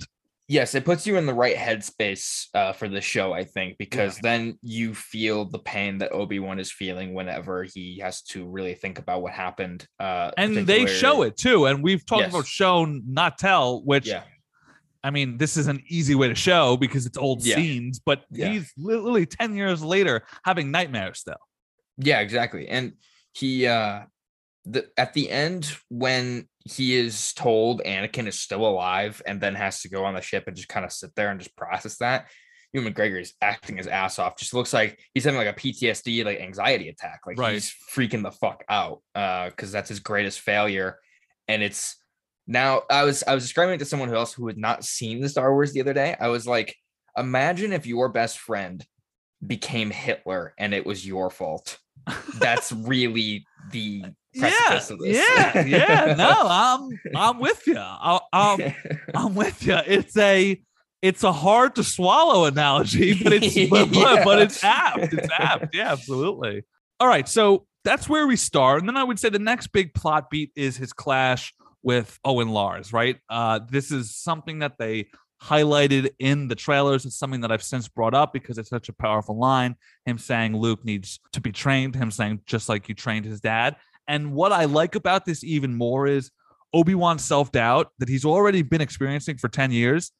yes, 0.47 0.75
it 0.75 0.85
puts 0.85 1.05
you 1.05 1.17
in 1.17 1.25
the 1.25 1.33
right 1.33 1.55
headspace 1.55 2.47
uh, 2.53 2.73
for 2.73 2.87
the 2.87 3.01
show, 3.01 3.33
I 3.33 3.43
think, 3.43 3.77
because 3.77 4.17
then 4.19 4.57
you 4.61 4.93
feel 4.93 5.45
the 5.45 5.59
pain 5.59 5.97
that 5.99 6.11
Obi 6.11 6.39
Wan 6.39 6.59
is 6.59 6.71
feeling 6.71 7.13
whenever 7.13 7.63
he 7.63 7.99
has 7.99 8.21
to 8.23 8.45
really 8.47 8.73
think 8.73 8.99
about 8.99 9.21
what 9.21 9.33
happened. 9.33 9.85
Uh, 9.99 10.31
and 10.37 10.55
they 10.67 10.85
show 10.85 11.21
it 11.23 11.37
too 11.37 11.65
and 11.65 11.83
we've 11.83 12.05
talked 12.05 12.21
Yes. 12.21 12.33
about 12.33 12.47
show 12.47 12.85
not 12.85 13.37
tell 13.37 13.81
which 13.83 14.07
Yeah, 14.07 14.23
I 15.03 15.09
mean, 15.11 15.37
this 15.37 15.57
is 15.57 15.67
an 15.67 15.81
easy 15.87 16.15
way 16.15 16.27
to 16.27 16.35
show 16.35 16.75
because 16.77 17.05
it's 17.05 17.17
old 17.17 17.45
Yeah. 17.45 17.55
scenes, 17.55 17.99
but 17.99 18.23
Yeah. 18.31 18.49
he's 18.51 18.71
literally 18.77 19.25
10 19.25 19.55
years 19.55 19.83
later 19.83 20.23
having 20.43 20.71
nightmares 20.71 21.19
still. 21.19 21.35
yeah, 21.97 22.19
exactly. 22.19 22.67
And 22.67 22.93
he, 23.33 23.67
uh, 23.67 24.01
the 24.65 24.89
at 24.97 25.13
the 25.13 25.29
end 25.31 25.71
when 25.89 26.47
he 26.71 26.95
is 26.95 27.33
told 27.33 27.81
Anakin 27.83 28.27
is 28.27 28.39
still 28.39 28.65
alive 28.67 29.21
and 29.25 29.39
then 29.41 29.55
has 29.55 29.81
to 29.81 29.89
go 29.89 30.05
on 30.05 30.13
the 30.13 30.21
ship 30.21 30.45
and 30.47 30.55
just 30.55 30.69
kind 30.69 30.85
of 30.85 30.91
sit 30.91 31.13
there 31.15 31.29
and 31.29 31.39
just 31.39 31.55
process 31.55 31.97
that. 31.97 32.27
Ewan 32.73 32.93
McGregor 32.93 33.19
is 33.21 33.33
acting 33.41 33.77
his 33.77 33.87
ass 33.87 34.19
off. 34.19 34.37
Just 34.37 34.53
looks 34.53 34.73
like 34.73 34.99
he's 35.13 35.23
having 35.23 35.37
like 35.37 35.47
a 35.47 35.59
PTSD, 35.59 36.25
like 36.25 36.39
anxiety 36.39 36.89
attack. 36.89 37.21
Like 37.25 37.39
Right. 37.39 37.53
he's 37.53 37.73
freaking 37.93 38.23
the 38.23 38.31
fuck 38.31 38.63
out. 38.69 39.01
Uh, 39.15 39.49
because 39.49 39.71
that's 39.71 39.89
his 39.89 39.99
greatest 39.99 40.41
failure. 40.41 40.99
And 41.47 41.63
it's 41.63 41.95
now 42.45 42.83
I 42.89 43.03
was 43.03 43.23
I 43.25 43.33
was 43.35 43.43
describing 43.43 43.75
it 43.75 43.79
to 43.79 43.85
someone 43.85 44.13
else 44.13 44.33
who 44.33 44.47
had 44.47 44.57
not 44.57 44.83
seen 44.83 45.21
the 45.21 45.29
Star 45.29 45.51
Wars 45.53 45.71
the 45.73 45.81
other 45.81 45.93
day. 45.93 46.15
I 46.19 46.27
was 46.27 46.45
like, 46.45 46.75
imagine 47.17 47.71
if 47.73 47.85
your 47.85 48.09
best 48.09 48.37
friend 48.37 48.85
became 49.45 49.89
Hitler 49.89 50.53
and 50.57 50.73
it 50.73 50.85
was 50.85 51.05
your 51.07 51.29
fault. 51.29 51.77
That's 52.39 52.71
really 52.73 53.45
the 53.71 54.03
Yeah, 55.15 55.61
yeah, 55.61 55.65
yeah. 55.65 56.15
No, 56.15 56.33
I'm 56.43 56.99
I'm 57.15 57.39
with 57.39 57.65
you. 57.67 57.77
I, 57.77 58.19
I'm 58.33 58.73
I'm 59.13 59.35
with 59.35 59.65
you. 59.65 59.77
It's 59.85 60.17
a 60.17 60.61
it's 61.01 61.23
a 61.23 61.31
hard 61.31 61.75
to 61.75 61.83
swallow 61.83 62.45
analogy, 62.45 63.21
but 63.23 63.33
it's 63.33 63.55
but, 63.69 63.91
but, 63.91 64.23
but 64.25 64.39
it's 64.39 64.63
apt. 64.63 65.13
It's 65.13 65.29
apt. 65.37 65.75
Yeah, 65.75 65.91
absolutely. 65.91 66.63
All 66.99 67.07
right, 67.07 67.27
so 67.27 67.65
that's 67.83 68.09
where 68.09 68.27
we 68.27 68.35
start, 68.35 68.79
and 68.79 68.89
then 68.89 68.97
I 68.97 69.03
would 69.03 69.19
say 69.19 69.29
the 69.29 69.39
next 69.39 69.67
big 69.67 69.93
plot 69.93 70.29
beat 70.29 70.51
is 70.55 70.77
his 70.77 70.93
clash 70.93 71.53
with 71.83 72.19
Owen 72.25 72.49
Lars. 72.49 72.91
Right. 72.91 73.17
Uh, 73.29 73.59
this 73.69 73.91
is 73.91 74.15
something 74.15 74.59
that 74.59 74.77
they 74.77 75.07
highlighted 75.41 76.09
in 76.19 76.47
the 76.47 76.55
trailers. 76.55 77.05
It's 77.05 77.17
something 77.17 77.41
that 77.41 77.51
I've 77.51 77.63
since 77.63 77.87
brought 77.87 78.13
up 78.13 78.33
because 78.33 78.57
it's 78.57 78.69
such 78.69 78.89
a 78.89 78.93
powerful 78.93 79.37
line. 79.37 79.75
Him 80.05 80.17
saying 80.17 80.55
Luke 80.57 80.83
needs 80.83 81.19
to 81.33 81.41
be 81.41 81.51
trained. 81.51 81.95
Him 81.95 82.11
saying 82.11 82.41
just 82.45 82.69
like 82.69 82.89
you 82.89 82.95
trained 82.95 83.25
his 83.25 83.39
dad. 83.39 83.75
And 84.07 84.33
what 84.33 84.51
I 84.51 84.65
like 84.65 84.95
about 84.95 85.25
this 85.25 85.43
even 85.43 85.75
more 85.75 86.07
is 86.07 86.31
Obi 86.73 86.95
Wan's 86.95 87.23
self 87.23 87.51
doubt 87.51 87.91
that 87.99 88.09
he's 88.09 88.25
already 88.25 88.61
been 88.61 88.81
experiencing 88.81 89.37
for 89.37 89.49
10 89.49 89.71
years. 89.71 90.11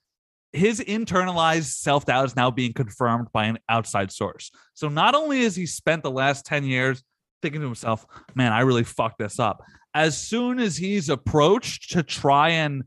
His 0.53 0.79
internalized 0.79 1.75
self 1.75 2.05
doubt 2.05 2.25
is 2.25 2.35
now 2.35 2.51
being 2.51 2.73
confirmed 2.73 3.27
by 3.33 3.45
an 3.45 3.59
outside 3.69 4.11
source. 4.11 4.51
So 4.73 4.89
not 4.89 5.15
only 5.15 5.43
has 5.43 5.55
he 5.55 5.65
spent 5.65 6.03
the 6.03 6.11
last 6.11 6.45
10 6.45 6.63
years 6.63 7.03
thinking 7.41 7.61
to 7.61 7.67
himself, 7.67 8.05
man, 8.35 8.53
I 8.53 8.61
really 8.61 8.83
fucked 8.83 9.19
this 9.19 9.39
up. 9.39 9.63
As 9.93 10.17
soon 10.17 10.59
as 10.59 10.77
he's 10.77 11.09
approached 11.09 11.91
to 11.91 12.03
try 12.03 12.49
and 12.49 12.83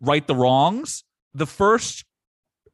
right 0.00 0.26
the 0.26 0.34
wrongs, 0.34 1.04
the 1.34 1.46
first 1.46 2.04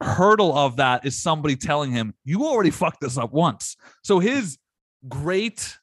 hurdle 0.01 0.57
of 0.57 0.77
that 0.77 1.05
is 1.05 1.21
somebody 1.21 1.57
telling 1.57 1.91
him, 1.91 2.15
you 2.25 2.45
already 2.47 2.71
fucked 2.71 3.01
this 3.01 3.19
up 3.19 3.33
once. 3.33 3.77
So 4.03 4.19
his 4.19 4.59
great 5.09 5.77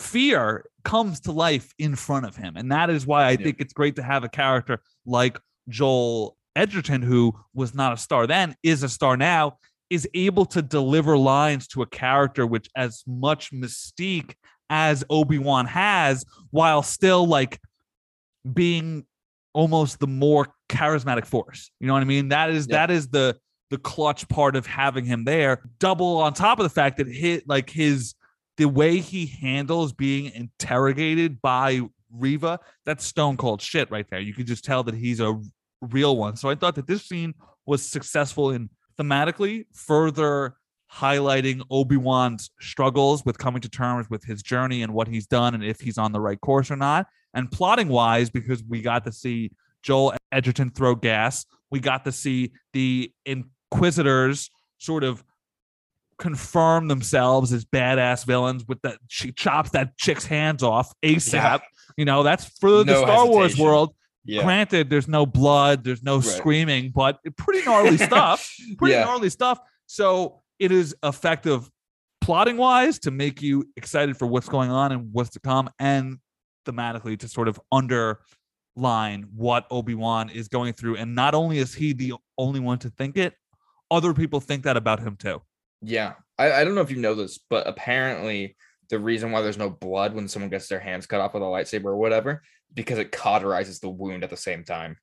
fear 0.00 0.64
comes 0.84 1.20
to 1.20 1.32
life 1.32 1.72
in 1.78 1.94
front 1.94 2.26
of 2.26 2.36
him. 2.36 2.56
And 2.56 2.72
that 2.72 2.90
is 2.90 3.06
why 3.06 3.24
I 3.24 3.30
Yeah. 3.32 3.36
think 3.44 3.60
it's 3.60 3.72
great 3.72 3.96
to 3.96 4.02
have 4.02 4.24
a 4.24 4.28
character 4.28 4.80
like 5.04 5.38
Joel 5.68 6.36
Edgerton, 6.56 7.02
who 7.02 7.34
was 7.54 7.74
not 7.74 7.92
a 7.92 7.96
star 7.96 8.26
then, 8.26 8.56
is 8.62 8.82
a 8.82 8.88
star 8.88 9.16
now, 9.16 9.58
is 9.90 10.08
able 10.14 10.46
to 10.46 10.62
deliver 10.62 11.16
lines 11.18 11.66
to 11.68 11.82
a 11.82 11.86
character 11.86 12.46
which 12.46 12.68
as 12.76 13.02
much 13.06 13.50
mystique 13.52 14.34
as 14.68 15.04
Obi-Wan 15.10 15.66
has, 15.66 16.24
while 16.50 16.82
still 16.82 17.26
like 17.26 17.60
being 18.52 19.04
almost 19.52 19.98
the 19.98 20.06
more 20.06 20.48
charismatic 20.68 21.26
force. 21.26 21.70
You 21.80 21.86
know 21.88 21.92
what 21.92 22.02
I 22.02 22.06
mean? 22.06 22.28
That 22.28 22.50
is 22.50 22.66
Yeah. 22.68 22.76
that 22.78 22.90
is 22.90 23.08
the 23.08 23.38
the 23.70 23.78
clutch 23.78 24.28
part 24.28 24.56
of 24.56 24.66
having 24.66 25.04
him 25.04 25.24
there. 25.24 25.62
Double 25.78 26.16
on 26.18 26.32
top 26.34 26.58
of 26.58 26.64
the 26.64 26.68
fact 26.70 26.96
that 26.96 27.06
hit 27.06 27.48
like 27.48 27.70
his 27.70 28.14
the 28.60 28.68
way 28.68 28.98
he 28.98 29.24
handles 29.24 29.94
being 29.94 30.30
interrogated 30.34 31.40
by 31.40 31.80
Reva, 32.12 32.60
that's 32.84 33.06
stone 33.06 33.38
cold 33.38 33.62
shit 33.62 33.90
right 33.90 34.04
there. 34.10 34.20
You 34.20 34.34
can 34.34 34.44
just 34.44 34.66
tell 34.66 34.82
that 34.82 34.94
he's 34.94 35.18
a 35.18 35.40
real 35.80 36.14
one. 36.18 36.36
So 36.36 36.50
I 36.50 36.54
thought 36.56 36.74
that 36.74 36.86
this 36.86 37.08
scene 37.08 37.32
was 37.64 37.82
successful 37.82 38.50
in 38.50 38.68
thematically 38.98 39.64
further 39.72 40.56
highlighting 40.92 41.62
Obi-Wan's 41.70 42.50
struggles 42.60 43.24
with 43.24 43.38
coming 43.38 43.62
to 43.62 43.70
terms 43.70 44.10
with 44.10 44.24
his 44.24 44.42
journey 44.42 44.82
and 44.82 44.92
what 44.92 45.08
he's 45.08 45.26
done 45.26 45.54
and 45.54 45.64
if 45.64 45.80
he's 45.80 45.96
on 45.96 46.12
the 46.12 46.20
right 46.20 46.38
course 46.38 46.70
or 46.70 46.76
not. 46.76 47.06
And 47.32 47.50
plotting 47.50 47.88
wise, 47.88 48.28
because 48.28 48.62
we 48.62 48.82
got 48.82 49.06
to 49.06 49.12
see 49.12 49.52
Joel 49.82 50.12
Edgerton 50.30 50.68
throw 50.68 50.94
gas, 50.96 51.46
we 51.70 51.80
got 51.80 52.04
to 52.04 52.12
see 52.12 52.52
the 52.74 53.10
Inquisitors 53.24 54.50
sort 54.76 55.02
of 55.02 55.24
confirm 56.20 56.86
themselves 56.86 57.52
as 57.52 57.64
badass 57.64 58.24
villains 58.24 58.64
with 58.68 58.80
that 58.82 58.98
she 59.08 59.32
chops 59.32 59.70
that 59.70 59.96
chick's 59.96 60.24
hands 60.26 60.62
off 60.62 60.92
ASAP. 61.02 61.32
Yeah. 61.32 61.58
You 61.96 62.04
know, 62.04 62.22
that's 62.22 62.44
for 62.60 62.70
the 62.70 62.84
No 62.84 63.02
Star 63.02 63.26
Wars 63.26 63.58
world. 63.58 63.94
Yeah. 64.24 64.42
Granted, 64.44 64.90
there's 64.90 65.08
no 65.08 65.26
blood, 65.26 65.82
there's 65.82 66.02
no 66.04 66.16
Right. 66.16 66.24
screaming, 66.24 66.92
but 66.94 67.18
pretty 67.36 67.64
gnarly 67.64 67.96
stuff. 68.10 68.48
Pretty 68.78 68.92
Yeah. 68.94 69.04
gnarly 69.04 69.30
stuff. 69.30 69.58
So 69.86 70.42
it 70.60 70.70
is 70.70 70.94
effective 71.02 71.68
plotting 72.20 72.58
wise 72.58 72.98
to 73.00 73.10
make 73.10 73.40
you 73.42 73.66
excited 73.76 74.16
for 74.16 74.26
what's 74.26 74.48
going 74.48 74.70
on 74.70 74.92
and 74.92 75.08
what's 75.12 75.30
to 75.30 75.40
come, 75.40 75.70
and 75.78 76.18
thematically 76.66 77.18
to 77.18 77.26
sort 77.28 77.48
of 77.48 77.58
underline 77.72 79.24
what 79.34 79.66
Obi-Wan 79.70 80.28
is 80.30 80.48
going 80.48 80.74
through. 80.74 80.96
And 80.96 81.14
not 81.14 81.34
only 81.34 81.58
is 81.58 81.74
he 81.74 81.92
the 81.94 82.12
only 82.38 82.60
one 82.60 82.78
to 82.80 82.90
think 82.90 83.16
it, 83.16 83.34
other 83.90 84.12
people 84.14 84.38
think 84.40 84.64
that 84.64 84.76
about 84.76 85.00
him 85.00 85.16
too. 85.16 85.40
Yeah. 85.82 86.14
I, 86.38 86.52
I 86.52 86.64
don't 86.64 86.74
know 86.74 86.80
if 86.80 86.90
you 86.90 86.96
know 86.98 87.14
this, 87.14 87.38
but 87.50 87.66
apparently 87.66 88.56
the 88.88 88.98
reason 88.98 89.30
why 89.30 89.42
there's 89.42 89.58
no 89.58 89.70
blood 89.70 90.14
when 90.14 90.28
someone 90.28 90.50
gets 90.50 90.68
their 90.68 90.80
hands 90.80 91.06
cut 91.06 91.20
off 91.20 91.34
with 91.34 91.42
a 91.42 91.46
lightsaber 91.46 91.86
or 91.86 91.96
whatever, 91.96 92.42
because 92.74 92.98
it 92.98 93.12
cauterizes 93.12 93.80
the 93.80 93.88
wound 93.88 94.24
at 94.24 94.30
the 94.30 94.36
same 94.36 94.64
time. 94.64 94.96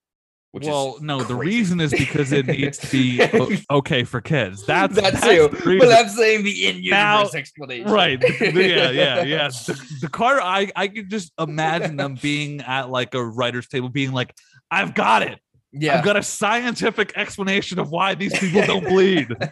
Which 0.51 0.65
well, 0.65 0.97
no, 1.01 1.21
the 1.21 1.35
reason 1.35 1.79
is 1.81 1.91
because 1.91 2.31
it 2.31 2.47
needs 2.47 2.77
to 2.79 2.87
be 2.89 3.21
okay 3.69 4.03
for 4.05 4.21
kids. 4.21 4.65
That's 4.65 4.95
that 4.95 5.13
that's 5.13 5.25
too. 5.27 5.77
But. 5.77 5.91
I'm 5.91 6.07
saying 6.09 6.43
the 6.45 6.67
in 6.67 6.81
Now- 6.89 7.27
explanation. 7.27 7.91
right 7.91 8.19
the- 8.19 8.51
the- 8.51 8.63
yeah 8.63 8.89
yeah 8.89 9.21
yeah 9.23 9.47
the, 9.49 9.97
the 10.01 10.07
car 10.09 10.41
i 10.41 10.71
i 10.75 10.87
could 10.87 11.09
just 11.09 11.31
imagine 11.37 11.97
them 11.97 12.17
being 12.21 12.61
at 12.61 12.89
like 12.89 13.13
a 13.13 13.23
writer's 13.23 13.67
table 13.67 13.89
being 13.89 14.13
like 14.13 14.33
i've 14.71 14.93
got 14.95 15.21
it 15.21 15.37
Yeah. 15.73 15.97
i've 15.97 16.03
got 16.05 16.15
a 16.17 16.23
scientific 16.23 17.13
explanation 17.17 17.77
of 17.79 17.89
why 17.91 18.15
these 18.15 18.37
people 18.37 18.65
don't 18.65 18.85
bleed 18.85 19.27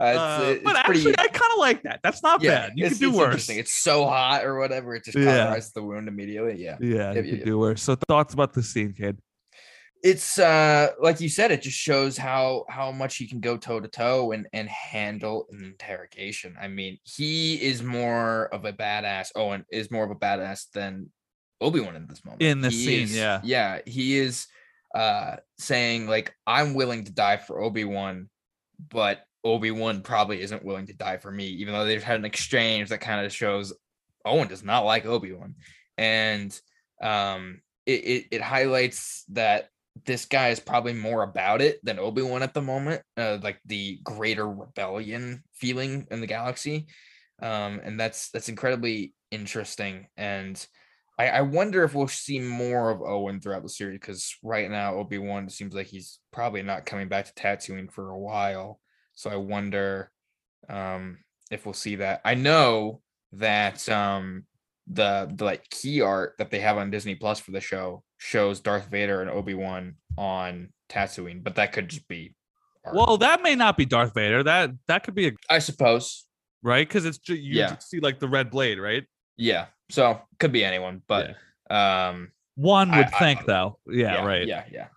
Uh, 0.00 0.06
it's, 0.06 0.18
Uh, 0.18 0.44
it's 0.48 0.64
but 0.64 0.84
pretty, 0.86 1.00
actually 1.00 1.14
i 1.18 1.28
kind 1.28 1.52
of 1.52 1.58
like 1.58 1.82
that 1.84 2.00
that's 2.02 2.20
not 2.22 2.42
yeah, 2.42 2.50
bad 2.68 2.72
you 2.74 2.88
can 2.88 2.98
do 2.98 3.12
worse. 3.12 3.48
It's 3.48 3.72
so 3.72 4.06
hot 4.06 4.44
or 4.44 4.58
whatever, 4.58 4.96
it 4.96 5.04
just 5.04 5.16
Yeah. 5.16 5.54
cauterizes 5.54 5.72
the 5.72 5.82
wound 5.84 6.08
immediately. 6.08 6.60
Yeah. 6.60 6.76
yeah 6.80 7.12
you 7.12 7.22
yeah, 7.22 7.34
yeah. 7.36 7.44
do 7.44 7.58
worse 7.58 7.80
so 7.82 7.94
thoughts 8.08 8.34
about 8.34 8.54
the 8.54 8.62
scene 8.62 8.92
kid 8.92 9.18
it's 10.02 10.36
uh 10.38 10.88
like 11.00 11.20
you 11.20 11.28
said 11.28 11.50
it 11.52 11.62
just 11.62 11.78
shows 11.78 12.16
how 12.18 12.64
how 12.68 12.90
much 12.90 13.16
he 13.16 13.26
can 13.28 13.38
go 13.40 13.56
toe 13.56 13.78
to 13.80 13.86
toe 13.88 14.32
and 14.32 14.48
and 14.52 14.68
handle 14.68 15.46
an 15.52 15.64
interrogation 15.64 16.56
i 16.60 16.66
mean 16.66 16.98
he 17.04 17.54
is 17.62 17.82
more 17.82 18.46
of 18.52 18.64
a 18.64 18.72
badass 18.72 19.28
owen 19.36 19.64
is 19.70 19.90
more 19.92 20.04
of 20.04 20.10
a 20.10 20.14
badass 20.16 20.64
than 20.74 21.08
obi-wan 21.60 21.94
in 21.94 22.06
this 22.08 22.24
moment 22.24 22.42
In 22.42 22.60
this 22.60 22.74
He 22.74 22.84
scene, 22.84 23.02
is- 23.04 23.16
yeah. 23.16 23.40
yeah 23.44 23.78
he 23.86 24.18
is 24.18 24.46
uh 24.94 25.36
saying 25.58 26.06
like 26.06 26.34
i'm 26.46 26.74
willing 26.74 27.04
to 27.04 27.12
die 27.12 27.36
for 27.36 27.60
obi-wan 27.60 28.28
but 28.90 29.20
obi-wan 29.44 30.00
probably 30.00 30.40
isn't 30.40 30.64
willing 30.64 30.86
to 30.86 30.94
die 30.94 31.16
for 31.16 31.30
me 31.30 31.46
even 31.46 31.74
though 31.74 31.84
they've 31.84 32.02
had 32.02 32.18
an 32.18 32.24
exchange 32.24 32.88
that 32.88 33.00
kind 33.00 33.24
of 33.24 33.32
shows 33.32 33.72
owen 34.24 34.48
does 34.48 34.62
not 34.62 34.84
like 34.84 35.04
obi-wan 35.04 35.54
and 35.98 36.58
um 37.02 37.60
it, 37.86 38.04
it, 38.04 38.26
it 38.30 38.40
highlights 38.40 39.24
that 39.30 39.68
this 40.06 40.24
guy 40.24 40.48
is 40.48 40.58
probably 40.60 40.92
more 40.92 41.22
about 41.22 41.60
it 41.60 41.78
than 41.84 41.98
Obi-Wan 41.98 42.42
at 42.42 42.54
the 42.54 42.62
moment, 42.62 43.02
uh, 43.16 43.38
like 43.42 43.60
the 43.64 44.00
greater 44.02 44.48
rebellion 44.48 45.44
feeling 45.52 46.06
in 46.10 46.20
the 46.20 46.26
galaxy. 46.26 46.86
um, 47.42 47.80
and 47.84 47.98
that's 47.98 48.30
that's 48.30 48.48
incredibly 48.48 49.14
interesting. 49.30 50.06
And 50.16 50.64
I, 51.18 51.28
I 51.28 51.40
wonder 51.42 51.84
if 51.84 51.94
we'll 51.94 52.08
see 52.08 52.40
more 52.40 52.90
of 52.90 53.00
Owen 53.02 53.40
throughout 53.40 53.62
the 53.62 53.68
series 53.68 53.98
because 54.00 54.36
right 54.42 54.68
now 54.70 54.94
Obi 54.96 55.18
Wan 55.18 55.48
seems 55.48 55.74
like 55.74 55.86
he's 55.86 56.18
probably 56.32 56.62
not 56.62 56.86
coming 56.86 57.08
back 57.08 57.26
to 57.26 57.32
Tatooine 57.34 57.90
for 57.90 58.10
a 58.10 58.18
while. 58.18 58.80
So 59.14 59.30
I 59.30 59.36
wonder 59.36 60.10
um, 60.68 61.18
if 61.50 61.66
we'll 61.66 61.72
see 61.72 61.96
that. 61.96 62.20
I 62.24 62.34
know 62.34 63.00
that 63.32 63.88
um, 63.88 64.44
the 64.88 65.30
the 65.34 65.44
like 65.44 65.68
key 65.70 66.00
art 66.00 66.34
that 66.38 66.50
they 66.50 66.60
have 66.60 66.78
on 66.78 66.90
Disney 66.90 67.14
Plus 67.14 67.38
for 67.38 67.52
the 67.52 67.60
show 67.60 68.02
shows 68.18 68.60
Darth 68.60 68.88
Vader 68.88 69.20
and 69.20 69.30
Obi 69.30 69.54
Wan 69.54 69.94
on 70.18 70.70
Tatooine, 70.88 71.44
but 71.44 71.54
that 71.56 71.72
could 71.72 71.88
just 71.88 72.08
be. 72.08 72.34
art. 72.84 72.96
Well, 72.96 73.18
that 73.18 73.42
may 73.42 73.54
not 73.54 73.76
be 73.76 73.84
Darth 73.86 74.14
Vader. 74.14 74.42
That 74.42 74.72
that 74.88 75.04
could 75.04 75.14
be 75.14 75.28
a 75.28 75.32
I 75.48 75.60
suppose. 75.60 76.26
right 76.62 76.86
because 76.88 77.04
it's 77.04 77.20
you 77.28 77.36
Yeah. 77.38 77.78
see 77.78 78.00
like 78.00 78.18
the 78.18 78.28
red 78.28 78.50
blade, 78.50 78.78
right? 78.80 79.04
Yeah. 79.36 79.66
So 79.90 80.20
could 80.38 80.52
be 80.52 80.64
anyone, 80.64 81.02
but 81.06 81.36
um 81.70 82.30
One 82.56 82.90
would 82.96 83.06
I- 83.06 83.18
think, 83.18 83.44
though. 83.46 83.78
Yeah, 83.86 84.24
right. 84.24 84.46
Yeah, 84.46 84.64
yeah. 84.70 84.88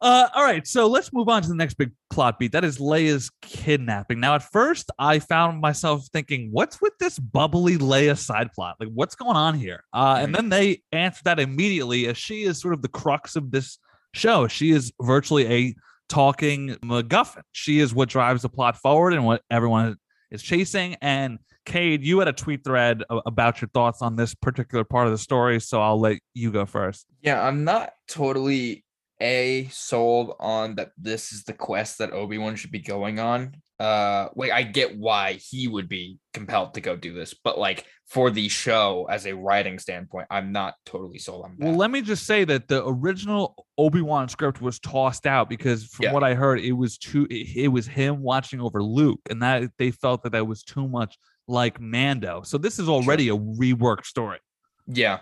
Uh, 0.00 0.28
all 0.34 0.42
right, 0.42 0.66
so 0.66 0.88
let's 0.88 1.12
move 1.12 1.28
on 1.28 1.42
to 1.42 1.48
the 1.48 1.54
next 1.54 1.74
big 1.74 1.92
plot 2.10 2.36
beat. 2.36 2.50
That 2.50 2.64
is 2.64 2.78
Leia's 2.78 3.30
kidnapping. 3.40 4.18
Now, 4.18 4.34
at 4.34 4.42
first, 4.42 4.90
I 4.98 5.20
found 5.20 5.60
myself 5.60 6.08
thinking, 6.12 6.48
"What's 6.50 6.80
with 6.80 6.94
this 6.98 7.20
bubbly 7.20 7.78
Leia 7.78 8.18
side 8.18 8.50
plot? 8.52 8.74
Like, 8.80 8.88
what's 8.92 9.14
going 9.14 9.36
on 9.36 9.54
here?" 9.54 9.84
Uh, 9.92 10.18
and 10.20 10.32
Mhm. 10.32 10.36
then 10.36 10.48
they 10.48 10.82
answered 10.90 11.22
that 11.26 11.38
immediately, 11.38 12.08
as 12.08 12.18
she 12.18 12.42
is 12.42 12.60
sort 12.60 12.74
of 12.74 12.82
the 12.82 12.88
crux 12.88 13.36
of 13.36 13.52
this 13.52 13.78
show. 14.12 14.48
She 14.48 14.72
is 14.72 14.92
virtually 15.00 15.46
a 15.46 15.74
talking 16.08 16.70
MacGuffin. 16.84 17.42
She 17.52 17.78
is 17.78 17.94
what 17.94 18.08
drives 18.08 18.42
the 18.42 18.48
plot 18.48 18.76
forward 18.76 19.12
and 19.12 19.24
what 19.24 19.42
everyone 19.52 19.96
is 20.32 20.42
chasing. 20.42 20.96
And 21.00 21.38
Cade, 21.64 22.02
you 22.04 22.18
had 22.18 22.28
a 22.28 22.32
tweet 22.32 22.64
thread 22.64 23.02
about 23.26 23.60
your 23.60 23.68
thoughts 23.68 24.02
on 24.02 24.16
this 24.16 24.34
particular 24.34 24.84
part 24.84 25.06
of 25.06 25.12
the 25.12 25.18
story, 25.18 25.60
so 25.60 25.80
I'll 25.80 26.00
let 26.00 26.18
you 26.34 26.50
go 26.50 26.66
first. 26.66 27.06
Yeah, 27.20 27.40
I'm 27.40 27.64
not 27.64 27.92
totally 28.08 28.84
a 29.20 29.68
sold 29.70 30.34
on 30.40 30.74
that 30.74 30.90
this 30.98 31.32
is 31.32 31.44
the 31.44 31.52
quest 31.52 31.98
that 31.98 32.12
Obi-Wan 32.12 32.56
should 32.56 32.72
be 32.72 32.80
going 32.80 33.20
on. 33.20 33.54
Uh 33.78 34.28
like 34.36 34.52
I 34.52 34.62
get 34.62 34.96
why 34.96 35.32
he 35.34 35.66
would 35.66 35.88
be 35.88 36.18
compelled 36.32 36.74
to 36.74 36.80
go 36.80 36.96
do 36.96 37.12
this, 37.14 37.34
but 37.42 37.58
like 37.58 37.84
for 38.06 38.30
the 38.30 38.48
show 38.48 39.06
as 39.10 39.26
a 39.26 39.34
writing 39.34 39.78
standpoint, 39.78 40.26
I'm 40.30 40.52
not 40.52 40.74
totally 40.86 41.18
sold 41.18 41.44
on 41.46 41.56
that. 41.58 41.66
Well, 41.66 41.76
let 41.76 41.90
me 41.90 42.02
just 42.02 42.26
say 42.26 42.44
that 42.44 42.68
the 42.68 42.86
original 42.86 43.66
Obi 43.78 44.00
Wan 44.02 44.28
script 44.28 44.60
was 44.60 44.78
tossed 44.78 45.26
out 45.26 45.48
because, 45.48 45.86
from 45.86 46.04
Yeah. 46.04 46.12
what 46.12 46.22
I 46.22 46.34
heard, 46.34 46.60
it 46.60 46.72
was 46.72 46.98
too. 46.98 47.26
It, 47.30 47.56
it 47.56 47.68
was 47.68 47.86
him 47.86 48.22
watching 48.22 48.60
over 48.60 48.82
Luke, 48.82 49.20
and 49.30 49.42
that 49.42 49.70
they 49.78 49.90
felt 49.90 50.22
that 50.24 50.32
that 50.32 50.46
was 50.46 50.62
too 50.62 50.86
much 50.86 51.16
like 51.52 51.80
Mando. 51.80 52.42
So 52.42 52.58
this 52.58 52.78
is 52.78 52.88
already 52.88 53.28
a 53.28 53.36
reworked 53.36 54.06
story. 54.06 54.38
Yeah. 54.86 55.20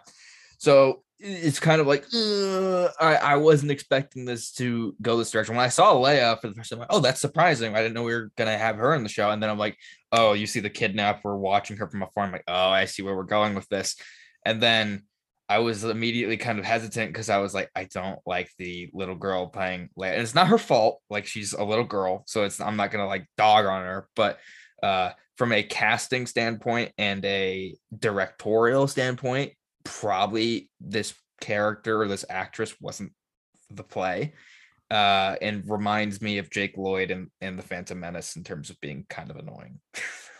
So 0.58 1.02
it's 1.18 1.60
kind 1.60 1.80
of 1.80 1.86
like 1.86 2.04
uh, 2.14 2.88
I, 2.98 3.16
I 3.16 3.36
wasn't 3.36 3.72
expecting 3.72 4.24
this 4.24 4.52
to 4.52 4.94
go 5.02 5.18
this 5.18 5.30
direction. 5.30 5.54
When 5.54 5.64
I 5.64 5.68
saw 5.68 5.94
Leia 5.94 6.40
for 6.40 6.48
the 6.48 6.54
first 6.54 6.70
time, 6.70 6.78
I'm 6.78 6.80
like, 6.80 6.88
oh, 6.90 7.00
that's 7.00 7.20
surprising. 7.20 7.74
I 7.74 7.82
didn't 7.82 7.94
know 7.94 8.04
we 8.04 8.14
were 8.14 8.30
gonna 8.36 8.56
have 8.56 8.76
her 8.76 8.94
in 8.94 9.02
the 9.02 9.08
show. 9.08 9.30
And 9.30 9.42
then 9.42 9.50
I'm 9.50 9.58
like, 9.58 9.76
oh, 10.12 10.32
you 10.32 10.46
see 10.46 10.60
the 10.60 10.70
kidnapper 10.70 11.36
watching 11.36 11.76
her 11.76 11.88
from 11.88 12.02
afar. 12.02 12.24
I'm 12.24 12.32
like, 12.32 12.44
oh, 12.48 12.70
I 12.70 12.86
see 12.86 13.02
where 13.02 13.16
we're 13.16 13.24
going 13.24 13.54
with 13.54 13.68
this. 13.68 13.96
And 14.46 14.62
then 14.62 15.02
I 15.48 15.58
was 15.58 15.82
immediately 15.82 16.36
kind 16.36 16.60
of 16.60 16.64
hesitant 16.64 17.12
because 17.12 17.28
I 17.28 17.38
was 17.38 17.52
like, 17.52 17.70
I 17.74 17.84
don't 17.84 18.20
like 18.24 18.50
the 18.56 18.88
little 18.94 19.16
girl 19.16 19.48
playing 19.48 19.90
Leia. 19.98 20.12
And 20.12 20.22
it's 20.22 20.34
not 20.34 20.46
her 20.46 20.58
fault. 20.58 21.00
Like 21.10 21.26
she's 21.26 21.52
a 21.52 21.64
little 21.64 21.84
girl, 21.84 22.22
so 22.26 22.44
it's 22.44 22.60
I'm 22.60 22.76
not 22.76 22.92
gonna 22.92 23.08
like 23.08 23.26
dog 23.36 23.66
on 23.66 23.82
her, 23.82 24.08
but 24.14 24.38
uh 24.82 25.10
from 25.40 25.52
a 25.52 25.62
casting 25.62 26.26
standpoint 26.26 26.92
and 26.98 27.24
a 27.24 27.74
directorial 27.98 28.86
standpoint, 28.86 29.50
probably 29.84 30.68
this 30.82 31.14
character 31.40 32.02
or 32.02 32.08
this 32.08 32.26
actress 32.28 32.78
wasn't 32.78 33.10
the 33.70 33.82
play. 33.82 34.34
Uh, 34.90 35.36
and 35.40 35.62
reminds 35.66 36.20
me 36.20 36.36
of 36.36 36.50
Jake 36.50 36.76
Lloyd 36.76 37.10
and, 37.10 37.28
and 37.40 37.58
the 37.58 37.62
Phantom 37.62 37.98
Menace 37.98 38.36
in 38.36 38.44
terms 38.44 38.68
of 38.68 38.78
being 38.82 39.06
kind 39.08 39.30
of 39.30 39.36
annoying. 39.36 39.80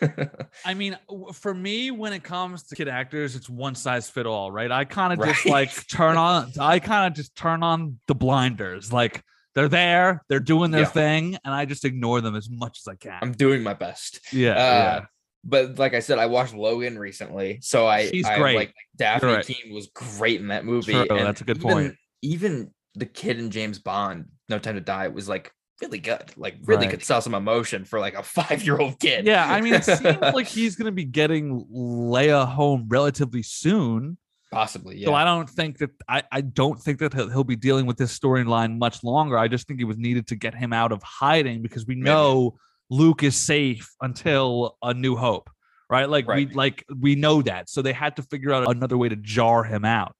I 0.66 0.74
mean, 0.74 0.98
for 1.32 1.54
me, 1.54 1.90
when 1.90 2.12
it 2.12 2.22
comes 2.22 2.64
to 2.64 2.74
kid 2.74 2.88
actors, 2.88 3.36
it's 3.36 3.48
one 3.48 3.74
size 3.74 4.10
fit 4.10 4.26
all, 4.26 4.52
right? 4.52 4.70
I 4.70 4.84
kind 4.84 5.14
of 5.14 5.26
just 5.26 5.46
like 5.46 5.86
turn 5.88 6.16
on. 6.18 6.52
I 6.60 6.78
kind 6.78 7.06
of 7.06 7.14
just 7.16 7.34
turn 7.34 7.62
on 7.62 7.98
the 8.06 8.14
blinders, 8.14 8.92
like. 8.92 9.24
They're 9.54 9.68
there, 9.68 10.22
they're 10.28 10.38
doing 10.40 10.70
their 10.70 10.82
Yeah. 10.82 10.86
thing, 10.86 11.38
and 11.44 11.52
I 11.54 11.64
just 11.64 11.84
ignore 11.84 12.20
them 12.20 12.36
as 12.36 12.48
much 12.50 12.78
as 12.80 12.88
I 12.88 12.94
can. 12.94 13.18
I'm 13.20 13.32
doing 13.32 13.62
my 13.62 13.74
best. 13.74 14.20
yeah, 14.32 14.50
Uh, 14.50 14.54
yeah. 14.54 15.00
But 15.42 15.78
like 15.78 15.94
I 15.94 16.00
said, 16.00 16.18
I 16.18 16.26
watched 16.26 16.54
Logan 16.54 16.98
recently, 16.98 17.58
so 17.62 17.86
I 17.86 18.06
She's 18.10 18.26
I, 18.26 18.38
great. 18.38 18.56
like 18.56 18.74
Dafne 18.98 19.22
right. 19.36 19.44
Keen 19.46 19.72
was 19.74 19.88
great 19.94 20.40
in 20.40 20.48
that 20.48 20.64
movie. 20.66 20.92
True, 20.92 21.06
and 21.08 21.26
that's 21.26 21.40
a 21.40 21.44
good 21.44 21.56
even, 21.56 21.70
point. 21.70 21.94
Even 22.22 22.70
the 22.94 23.06
kid 23.06 23.38
in 23.38 23.50
James 23.50 23.78
Bond, 23.78 24.26
No 24.50 24.58
Time 24.58 24.74
to 24.74 24.80
Die, 24.82 25.08
was 25.08 25.28
like 25.30 25.50
really 25.80 25.98
good. 25.98 26.30
Like 26.36 26.56
really 26.66 26.82
Right. 26.86 26.90
could 26.90 27.02
sell 27.02 27.22
some 27.22 27.34
emotion 27.34 27.86
for 27.86 27.98
like 27.98 28.14
a 28.14 28.22
five 28.38 28.62
year 28.62 28.76
old 28.78 29.00
kid. 29.00 29.24
Yeah, 29.26 29.50
I 29.50 29.62
mean, 29.62 29.72
it 29.74 29.84
seems 29.84 30.02
like 30.34 30.46
he's 30.46 30.76
to 30.76 30.92
be 30.92 31.04
getting 31.06 31.64
Leia 31.72 32.46
home 32.46 32.84
relatively 32.88 33.42
soon. 33.42 34.18
Possibly. 34.50 34.96
Yeah. 34.98 35.06
So 35.06 35.14
I 35.14 35.24
don't 35.24 35.48
think 35.48 35.78
that 35.78 35.90
I, 36.08 36.22
I 36.32 36.40
don't 36.40 36.80
think 36.80 36.98
that 37.00 37.14
he'll, 37.14 37.28
he'll 37.30 37.44
be 37.44 37.56
dealing 37.56 37.86
with 37.86 37.96
this 37.96 38.16
storyline 38.18 38.78
much 38.78 39.02
longer. 39.04 39.38
I 39.38 39.48
just 39.48 39.66
think 39.66 39.80
it 39.80 39.84
was 39.84 39.98
needed 39.98 40.26
to 40.28 40.36
get 40.36 40.54
him 40.54 40.72
out 40.72 40.92
of 40.92 41.02
hiding 41.02 41.62
because 41.62 41.86
we 41.86 41.94
Maybe. 41.94 42.04
know 42.04 42.58
Luke 42.90 43.22
is 43.22 43.36
safe 43.36 43.94
until 44.00 44.76
A 44.82 44.92
New 44.94 45.16
Hope, 45.16 45.48
right? 45.88 46.08
Like 46.08 46.26
we 46.26 46.46
like 46.46 46.84
we 46.98 47.14
know 47.14 47.42
that. 47.42 47.68
So 47.70 47.82
they 47.82 47.92
had 47.92 48.16
to 48.16 48.22
figure 48.22 48.52
out 48.52 48.68
another 48.68 48.98
way 48.98 49.08
to 49.08 49.16
jar 49.16 49.62
him 49.64 49.84
out. 49.84 50.14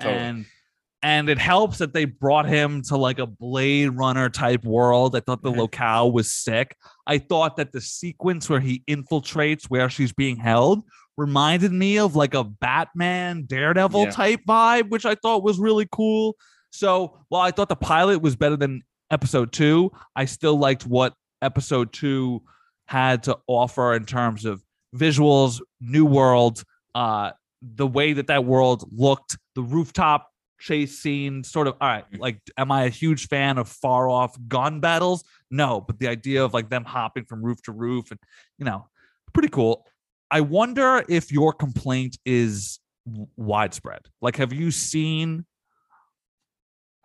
Totally. 0.00 0.18
And 0.20 0.46
and 1.04 1.28
it 1.28 1.38
helps 1.38 1.78
that 1.78 1.92
they 1.92 2.04
brought 2.04 2.46
him 2.46 2.80
to 2.82 2.96
like 2.96 3.18
a 3.18 3.26
Blade 3.26 3.88
Runner 3.88 4.30
type 4.30 4.64
world. 4.64 5.16
I 5.16 5.20
thought 5.20 5.42
the 5.42 5.50
Mhm. 5.50 5.56
locale 5.56 6.12
was 6.12 6.30
sick. 6.30 6.76
I 7.08 7.18
thought 7.18 7.56
that 7.56 7.72
the 7.72 7.80
sequence 7.80 8.48
where 8.48 8.60
he 8.60 8.84
infiltrates 8.88 9.64
where 9.64 9.90
she's 9.90 10.12
being 10.12 10.36
held 10.36 10.84
reminded 11.16 11.72
me 11.72 11.98
of 11.98 12.16
like 12.16 12.34
a 12.34 12.44
Batman 12.44 13.44
Daredevil 13.46 14.04
Yeah. 14.04 14.10
type 14.10 14.40
vibe, 14.48 14.88
which 14.90 15.04
I 15.04 15.14
thought 15.14 15.42
was 15.42 15.58
really 15.58 15.86
cool. 15.92 16.36
So 16.70 17.18
while 17.28 17.42
I 17.42 17.50
thought 17.50 17.68
the 17.68 17.76
pilot 17.76 18.22
was 18.22 18.34
better 18.36 18.56
than 18.56 18.82
episode 19.10 19.52
two, 19.52 19.92
I 20.16 20.24
still 20.24 20.56
liked 20.58 20.86
what 20.86 21.14
episode 21.42 21.92
two 21.92 22.42
had 22.86 23.22
to 23.24 23.38
offer 23.46 23.94
in 23.94 24.04
terms 24.06 24.44
of 24.44 24.62
visuals, 24.96 25.60
new 25.80 26.04
world, 26.06 26.62
uh, 26.94 27.32
the 27.60 27.86
way 27.86 28.12
that 28.14 28.26
that 28.28 28.44
world 28.44 28.84
looked, 28.90 29.36
the 29.54 29.62
rooftop 29.62 30.28
chase 30.58 30.98
scene, 31.00 31.42
sort 31.44 31.66
of. 31.66 31.74
All 31.80 31.88
right, 31.88 32.10
Mhm. 32.12 32.20
like, 32.20 32.40
am 32.56 32.70
I 32.72 32.84
a 32.84 32.88
huge 32.88 33.28
fan 33.28 33.58
of 33.58 33.68
far 33.68 34.08
off 34.08 34.36
gun 34.48 34.80
battles? 34.80 35.24
No, 35.50 35.80
but 35.80 35.98
the 35.98 36.08
idea 36.08 36.44
of 36.44 36.54
like 36.54 36.70
them 36.70 36.84
hopping 36.84 37.24
from 37.24 37.42
roof 37.44 37.60
to 37.62 37.72
roof 37.72 38.10
and 38.10 38.20
you 38.58 38.64
know, 38.64 38.86
pretty 39.32 39.48
cool. 39.48 39.86
I 40.32 40.40
wonder 40.40 41.04
if 41.10 41.30
your 41.30 41.52
complaint 41.52 42.16
is 42.24 42.80
widespread. 43.36 44.00
Like, 44.22 44.36
have 44.36 44.50
you 44.50 44.70
seen? 44.70 45.44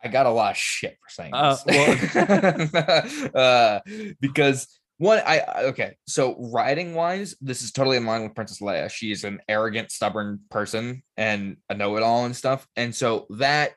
I 0.01 0.07
got 0.07 0.25
a 0.25 0.30
lot 0.30 0.51
of 0.51 0.57
shit 0.57 0.97
for 1.03 1.09
saying 1.09 1.34
Uh, 1.34 1.57
this. 1.65 3.25
uh, 3.36 3.80
because 4.21 4.80
one, 4.97 5.21
I 5.25 5.41
okay, 5.65 5.97
so 6.07 6.38
writing 6.39 6.95
wise, 6.95 7.36
this 7.41 7.61
is 7.61 7.73
totally 7.73 7.97
in 7.97 8.05
line 8.05 8.23
with 8.23 8.34
Princess 8.34 8.61
Leia. 8.61 8.89
She's 8.89 9.25
an 9.25 9.41
arrogant, 9.49 9.91
stubborn 9.91 10.39
person 10.49 11.03
and 11.17 11.57
a 11.69 11.73
know-it-all 11.73 12.23
and 12.25 12.36
stuff, 12.36 12.65
and 12.78 12.95
so 12.95 13.28
that 13.32 13.71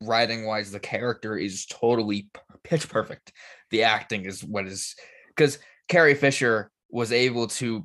writing 0.00 0.46
wise, 0.46 0.70
the 0.70 0.78
character 0.80 1.36
is 1.36 1.66
totally 1.66 2.28
pitch 2.62 2.88
perfect. 2.88 3.32
The 3.70 3.82
acting 3.82 4.26
is 4.26 4.44
what 4.44 4.66
is 4.68 4.94
because 5.34 5.58
Carrie 5.88 6.14
Fisher 6.14 6.70
was 6.88 7.10
able 7.10 7.48
to 7.48 7.84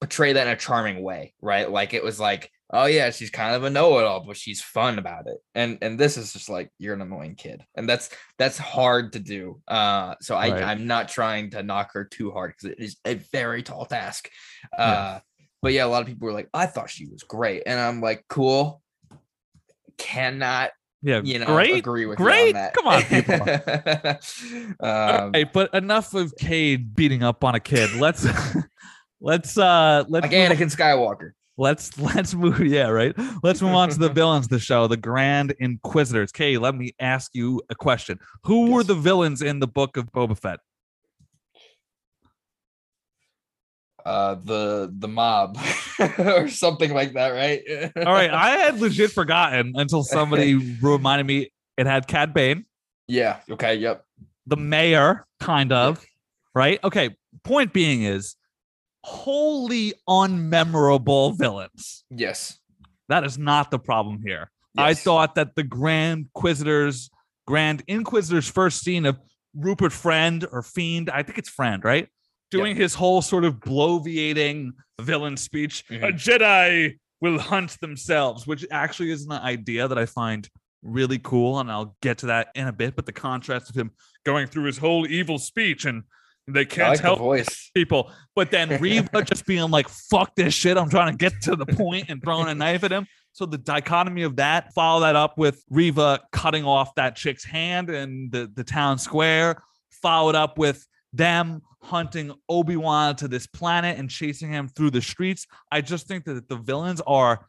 portray 0.00 0.32
that 0.34 0.46
in 0.46 0.52
a 0.52 0.56
charming 0.56 1.02
way, 1.02 1.34
right? 1.40 1.70
Like 1.70 1.92
it 1.94 2.04
was 2.04 2.18
like, 2.20 2.50
oh 2.70 2.84
yeah, 2.86 3.10
she's 3.10 3.30
kind 3.30 3.54
of 3.56 3.64
a 3.64 3.70
know-it-all, 3.70 4.24
but 4.26 4.36
she's 4.36 4.60
fun 4.60 4.98
about 4.98 5.26
it. 5.26 5.38
And 5.54 5.78
and 5.82 5.98
this 5.98 6.16
is 6.16 6.32
just 6.32 6.48
like 6.48 6.70
you're 6.78 6.94
an 6.94 7.00
annoying 7.02 7.34
kid, 7.34 7.64
and 7.74 7.88
that's 7.88 8.10
that's 8.38 8.58
hard 8.58 9.14
to 9.14 9.18
do. 9.20 9.60
Uh, 9.66 10.14
so 10.20 10.34
I 10.36 10.50
Right. 10.50 10.62
I'm 10.62 10.86
not 10.86 11.08
trying 11.08 11.50
to 11.50 11.62
knock 11.62 11.92
her 11.94 12.04
too 12.04 12.30
hard 12.30 12.52
because 12.52 12.76
it 12.76 12.82
is 12.84 12.96
a 13.04 13.14
very 13.14 13.62
tall 13.62 13.86
task. 13.86 14.28
Uh, 14.76 14.82
Yeah. 14.82 15.20
but 15.62 15.72
yeah, 15.72 15.84
a 15.84 15.88
lot 15.88 16.02
of 16.02 16.08
people 16.08 16.26
were 16.26 16.32
like, 16.34 16.48
I 16.54 16.66
thought 16.66 16.90
she 16.90 17.06
was 17.06 17.22
great, 17.22 17.62
and 17.66 17.78
I'm 17.80 18.00
like, 18.00 18.24
cool. 18.28 18.82
Cannot 19.96 20.70
Yeah, 21.02 21.20
you 21.24 21.40
know 21.40 21.46
great. 21.46 21.74
agree 21.74 22.06
with 22.06 22.18
great. 22.18 22.54
on 22.54 22.60
that. 22.60 22.74
Come 22.74 22.86
on, 22.86 23.02
people. 23.02 23.34
um, 24.88 25.00
All 25.24 25.30
right, 25.30 25.52
but 25.52 25.74
enough 25.74 26.14
of 26.14 26.34
Cade 26.36 26.94
beating 26.94 27.22
up 27.24 27.42
on 27.42 27.54
a 27.56 27.60
kid. 27.60 27.92
Let's 27.94 28.24
let's 29.20 29.56
uh 29.58 30.04
let's 30.08 30.22
like 30.24 30.32
move- 30.32 30.58
Anakin 30.58 30.74
Skywalker. 30.74 31.32
let's 31.56 31.98
let's 32.14 32.34
move 32.34 32.60
yeah 32.60 32.88
right 32.88 33.14
let's 33.42 33.60
move 33.60 33.74
on 33.74 33.88
to 33.88 33.98
the 33.98 34.08
villains 34.20 34.46
of 34.46 34.50
the 34.50 34.58
show 34.58 34.86
the 34.86 34.96
grand 34.96 35.54
inquisitors 35.58 36.30
Kay, 36.32 36.56
let 36.58 36.74
me 36.74 36.92
ask 37.00 37.34
you 37.34 37.60
a 37.70 37.74
question 37.74 38.18
who 38.44 38.70
were 38.70 38.84
the 38.84 38.94
villains 38.94 39.42
in 39.42 39.58
the 39.58 39.66
book 39.66 39.96
of 39.96 40.12
boba 40.12 40.38
fett 40.38 40.60
uh 44.06 44.36
the 44.36 44.92
the 44.98 45.08
mob 45.08 45.58
or 46.18 46.48
something 46.48 46.94
like 46.94 47.12
that, 47.14 47.30
right? 47.30 47.60
All 48.06 48.12
right, 48.12 48.30
I 48.30 48.50
had 48.50 48.80
legit 48.80 49.10
forgotten 49.10 49.72
until 49.74 50.02
somebody 50.04 50.54
reminded 50.80 51.26
me 51.26 51.50
it 51.76 51.86
had 51.86 52.06
Cad 52.06 52.32
Bane, 52.32 52.64
yeah. 53.08 53.40
Okay. 53.50 53.74
Yep. 53.74 54.04
the 54.46 54.56
mayor, 54.56 55.26
kind 55.40 55.72
of, 55.72 56.02
right? 56.54 56.78
Okay, 56.84 57.16
point 57.42 57.72
being 57.72 58.04
is 58.04 58.36
wholly 59.08 59.94
unmemorable 60.08 61.36
villains. 61.36 62.04
Yes. 62.10 62.58
That 63.08 63.24
is 63.24 63.38
not 63.38 63.70
the 63.70 63.78
problem 63.78 64.20
here. 64.24 64.50
I 64.76 64.94
thought 64.94 65.34
that 65.36 65.54
the 65.56 65.62
Grand 65.64 66.26
Inquisitor's 66.26 67.10
Grand 67.46 67.82
Inquisitor's 67.88 68.48
first 68.48 68.82
scene 68.84 69.06
of 69.06 69.18
Rupert 69.54 69.92
Friend 69.92 70.46
or 70.52 70.62
Fiend, 70.62 71.08
I 71.08 71.22
think 71.22 71.38
it's 71.38 71.48
Friend, 71.48 71.82
right? 71.82 72.08
Doing 72.50 72.76
his 72.76 72.94
whole 72.94 73.22
sort 73.22 73.44
of 73.44 73.54
bloviating 73.60 74.72
villain 75.00 75.36
speech. 75.38 75.84
A 75.90 75.94
Mhm. 75.94 76.12
Jedi 76.12 76.98
will 77.22 77.38
hunt 77.38 77.80
themselves, 77.80 78.46
which 78.46 78.66
actually 78.70 79.10
is 79.10 79.24
an 79.24 79.32
idea 79.32 79.88
that 79.88 79.98
I 79.98 80.04
find 80.06 80.48
really 80.82 81.18
cool, 81.18 81.58
and 81.58 81.72
I'll 81.72 81.96
get 82.02 82.18
to 82.18 82.26
that 82.26 82.48
in 82.54 82.68
a 82.68 82.72
bit. 82.72 82.94
But 82.94 83.06
the 83.06 83.12
contrast 83.12 83.70
of 83.70 83.76
him 83.76 83.90
going 84.24 84.46
through 84.46 84.64
his 84.64 84.78
whole 84.78 85.06
evil 85.06 85.38
speech 85.38 85.84
and 85.86 86.02
they 86.54 86.64
can't 86.64 86.90
like 86.90 86.98
the 86.98 87.02
help 87.02 87.18
voice. 87.18 87.70
people. 87.74 88.10
But 88.34 88.50
then 88.50 88.80
Reva 88.80 89.22
just 89.24 89.46
being 89.46 89.70
like, 89.70 89.88
fuck 89.88 90.34
this 90.34 90.54
shit. 90.54 90.76
I'm 90.76 90.88
trying 90.88 91.12
to 91.12 91.16
get 91.16 91.40
to 91.42 91.56
the 91.56 91.66
point 91.66 92.06
and 92.08 92.22
throwing 92.22 92.48
a 92.48 92.54
knife 92.54 92.84
at 92.84 92.92
him. 92.92 93.06
So 93.32 93.46
the 93.46 93.58
dichotomy 93.58 94.22
of 94.22 94.36
that, 94.36 94.72
follow 94.72 95.00
that 95.00 95.14
up 95.14 95.38
with 95.38 95.62
Reva 95.70 96.20
cutting 96.32 96.64
off 96.64 96.94
that 96.96 97.16
chick's 97.16 97.44
hand 97.44 97.90
in 97.90 98.30
the, 98.30 98.50
the 98.52 98.64
town 98.64 98.98
square, 98.98 99.62
followed 99.90 100.34
up 100.34 100.58
with 100.58 100.86
them 101.12 101.62
hunting 101.82 102.32
Obi-Wan 102.48 103.16
to 103.16 103.28
this 103.28 103.46
planet 103.46 103.98
and 103.98 104.10
chasing 104.10 104.50
him 104.50 104.68
through 104.68 104.90
the 104.90 105.00
streets. 105.00 105.46
I 105.70 105.80
just 105.80 106.08
think 106.08 106.24
that 106.24 106.48
the 106.48 106.56
villains 106.56 107.00
are 107.06 107.46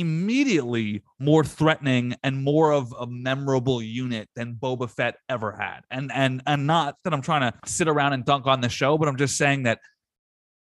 immediately 0.00 1.02
more 1.18 1.44
threatening 1.44 2.14
and 2.22 2.42
more 2.42 2.72
of 2.72 2.94
a 2.98 3.06
memorable 3.06 3.82
unit 3.82 4.28
than 4.34 4.54
Boba 4.54 4.90
Fett 4.90 5.16
ever 5.28 5.52
had. 5.52 5.80
And 5.90 6.10
and 6.12 6.42
and 6.46 6.66
not 6.66 6.96
that 7.04 7.12
I'm 7.12 7.22
trying 7.22 7.50
to 7.50 7.58
sit 7.66 7.88
around 7.88 8.12
and 8.12 8.24
dunk 8.24 8.46
on 8.46 8.60
the 8.60 8.68
show, 8.68 8.98
but 8.98 9.08
I'm 9.08 9.16
just 9.16 9.36
saying 9.36 9.64
that 9.64 9.80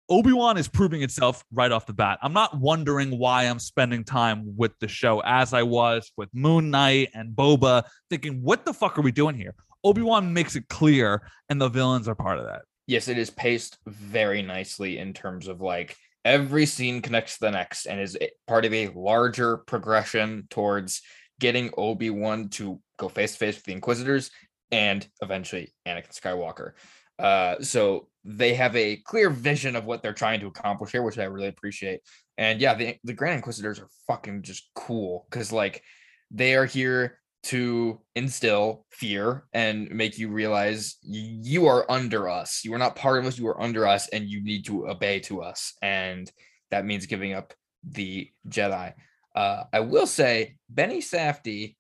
Obi-Wan 0.09 0.59
is 0.59 0.69
proving 0.69 1.03
itself 1.03 1.45
right 1.53 1.73
off 1.73 1.87
the 1.87 1.93
bat. 1.93 2.19
I'm 2.23 2.33
not 2.33 2.59
wondering 2.59 3.19
why 3.19 3.45
I'm 3.45 3.59
spending 3.59 4.05
time 4.05 4.57
with 4.57 4.73
the 4.81 4.89
show 4.89 5.21
as 5.21 5.55
I 5.55 5.63
was 5.63 6.13
with 6.17 6.29
Moon 6.35 6.71
Knight 6.71 7.11
and 7.15 7.35
Boba, 7.35 7.85
thinking, 8.11 8.43
what 8.43 8.65
the 8.65 8.75
fuck 8.75 8.99
are 8.99 9.03
we 9.03 9.13
doing 9.13 9.37
here? 9.37 9.55
Obi-Wan 9.85 10.33
makes 10.33 10.55
it 10.55 10.69
clear, 10.69 11.23
and 11.49 11.61
the 11.61 11.69
villains 11.69 12.09
are 12.09 12.15
part 12.15 12.39
of 12.39 12.45
that. 12.45 12.63
Yes, 12.87 13.09
it 13.09 13.17
is 13.17 13.31
paced 13.31 13.79
very 13.87 14.43
nicely 14.43 14.99
in 14.99 15.13
terms 15.13 15.49
of 15.49 15.61
like 15.61 15.97
every 16.25 16.67
scene 16.67 17.03
connects 17.03 17.35
to 17.35 17.47
the 17.47 17.51
next 17.51 17.87
and 17.87 18.01
is 18.01 18.17
part 18.47 18.65
of 18.65 18.73
a 18.73 18.89
larger 18.89 19.59
progression 19.59 20.47
towards 20.51 21.03
getting 21.41 21.71
Obi-Wan 21.77 22.49
to 22.51 22.81
go 22.99 23.09
face 23.09 23.33
to 23.33 23.39
face 23.39 23.57
with 23.57 23.65
the 23.65 23.73
Inquisitors 23.73 24.31
and 24.71 25.07
eventually 25.21 25.75
Anakin 25.87 26.19
Skywalker. 26.19 26.73
Uh, 27.19 27.61
so 27.61 28.09
they 28.25 28.55
have 28.55 28.75
a 28.77 28.97
clear 28.97 29.31
vision 29.31 29.77
of 29.77 29.85
what 29.85 30.03
they're 30.03 30.13
trying 30.13 30.41
to 30.41 30.47
accomplish 30.47 30.93
here, 30.93 31.03
which 31.03 31.19
I 31.19 31.25
really 31.25 31.49
appreciate. 31.49 32.01
And 32.39 32.61
yeah, 32.61 32.75
the, 32.75 32.97
the 33.05 33.13
Grand 33.13 33.37
Inquisitors 33.37 33.81
are 33.81 33.89
fucking 34.07 34.43
just 34.43 34.71
cool 34.75 35.27
because 35.31 35.53
like 35.53 35.83
they 36.31 36.55
are 36.55 36.67
here 36.67 37.19
to 37.45 38.01
instill 38.15 38.87
fear 38.91 39.45
and 39.53 39.91
make 39.91 40.19
you 40.19 40.29
realize 40.29 40.97
you 41.03 41.67
are 41.67 41.91
under 41.91 42.29
us. 42.29 42.65
You 42.65 42.75
are 42.75 42.79
not 42.79 42.97
part 42.97 43.19
of 43.19 43.27
us. 43.27 43.39
You 43.39 43.49
are 43.49 43.61
under 43.61 43.87
us, 43.87 44.09
and 44.09 44.29
you 44.29 44.43
need 44.43 44.65
to 44.67 44.89
obey 44.89 45.21
to 45.21 45.43
us. 45.43 45.75
And 45.83 46.31
that 46.71 46.85
means 46.85 47.07
giving 47.07 47.33
up 47.33 47.53
the 47.83 48.31
Jedi. 48.49 48.95
Uh, 49.35 49.65
I 49.73 49.81
will 49.81 50.07
say, 50.07 50.57
Benny 50.69 51.01
Safdie 51.01 51.77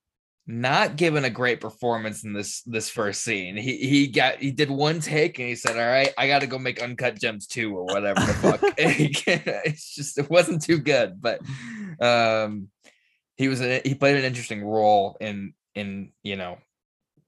not 0.46 0.96
given 0.96 1.24
a 1.24 1.30
great 1.30 1.60
performance 1.60 2.24
in 2.24 2.32
this 2.32 2.62
this 2.62 2.90
first 2.90 3.22
scene. 3.22 3.56
He 3.56 3.76
he 3.76 4.06
got 4.08 4.38
he 4.38 4.50
did 4.50 4.70
one 4.70 5.00
take 5.00 5.38
and 5.38 5.48
he 5.48 5.54
said, 5.54 5.78
"All 5.78 5.86
right, 5.86 6.12
I 6.18 6.26
got 6.26 6.40
to 6.40 6.48
go 6.48 6.58
make 6.58 6.82
uncut 6.82 7.20
gems 7.20 7.46
too, 7.46 7.76
or 7.76 7.84
whatever 7.84 8.20
the 8.20 8.34
fuck." 8.34 8.60
it's 8.76 9.94
just 9.94 10.18
it 10.18 10.28
wasn't 10.28 10.62
too 10.62 10.78
good, 10.78 11.20
but 11.20 11.40
um, 12.00 12.68
he 13.42 13.48
was 13.48 13.60
a, 13.60 13.80
he 13.84 13.94
played 13.94 14.16
an 14.16 14.24
interesting 14.24 14.64
role 14.64 15.16
in 15.20 15.52
in 15.74 16.12
you 16.22 16.36
know 16.36 16.58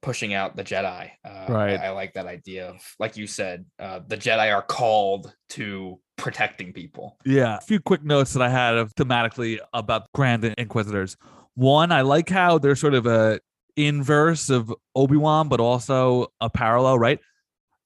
pushing 0.01 0.33
out 0.35 0.55
the 0.55 0.63
Jedi. 0.63 1.11
Uh, 1.25 1.47
Right. 1.49 1.81
I, 1.81 1.87
I 1.87 1.91
like 1.91 2.13
that 2.13 2.27
idea 2.27 2.69
of 2.69 2.95
like 3.01 3.17
you 3.17 3.27
said, 3.27 3.65
uh, 3.81 4.01
the 4.07 4.17
Jedi 4.17 4.55
are 4.55 4.63
called 4.63 5.35
to 5.51 5.99
protecting 6.17 6.73
people. 6.73 7.19
Yeah. 7.25 7.57
A 7.57 7.61
few 7.63 7.81
quick 7.81 8.05
notes 8.05 8.33
that 8.35 8.43
I 8.43 8.49
had 8.49 8.77
of 8.77 8.95
thematically 8.95 9.59
about 9.73 10.13
Grand 10.13 10.45
Inquisitors. 10.45 11.17
One, 11.55 11.91
I 11.91 12.03
like 12.03 12.29
how 12.29 12.59
they're 12.59 12.77
sort 12.77 12.95
of 12.95 13.07
a 13.07 13.41
inverse 13.77 14.51
of 14.51 14.73
Obi-Wan, 14.95 15.49
but 15.49 15.59
also 15.59 16.29
a 16.41 16.49
parallel, 16.49 16.99
right? 16.99 17.19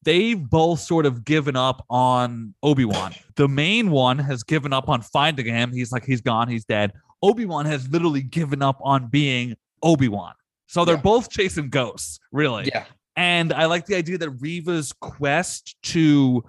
They've 0.03 0.39
both 0.39 0.81
sort 0.81 1.07
of 1.07 1.25
given 1.25 1.57
up 1.57 1.85
on 1.89 2.55
Obi-Wan. 2.63 3.15
The 3.37 3.49
main 3.49 3.91
one 3.91 4.19
has 4.19 4.43
given 4.43 4.73
up 4.73 4.89
on 4.89 5.03
finding 5.03 5.47
him. 5.47 5.73
He's 5.73 5.93
like, 5.93 6.05
he's 6.05 6.21
gone, 6.21 6.49
he's 6.49 6.65
dead. 6.65 6.93
Obi-Wan 7.23 7.67
has 7.67 7.89
literally 7.89 8.23
given 8.23 8.63
up 8.63 8.79
on 8.83 9.09
being 9.09 9.57
Obi-Wan. 9.83 10.35
So 10.67 10.85
they're 10.85 10.97
Yeah. 10.97 11.01
both 11.03 11.31
chasing 11.31 11.71
ghosts, 11.71 12.19
really. 12.33 12.67
Yeah, 12.67 12.85
And 13.17 13.53
I 13.53 13.65
like 13.67 13.87
the 13.87 13.97
idea 13.97 14.19
that 14.19 14.31
Reva's 14.31 14.93
quest 14.93 15.77
to 15.85 16.45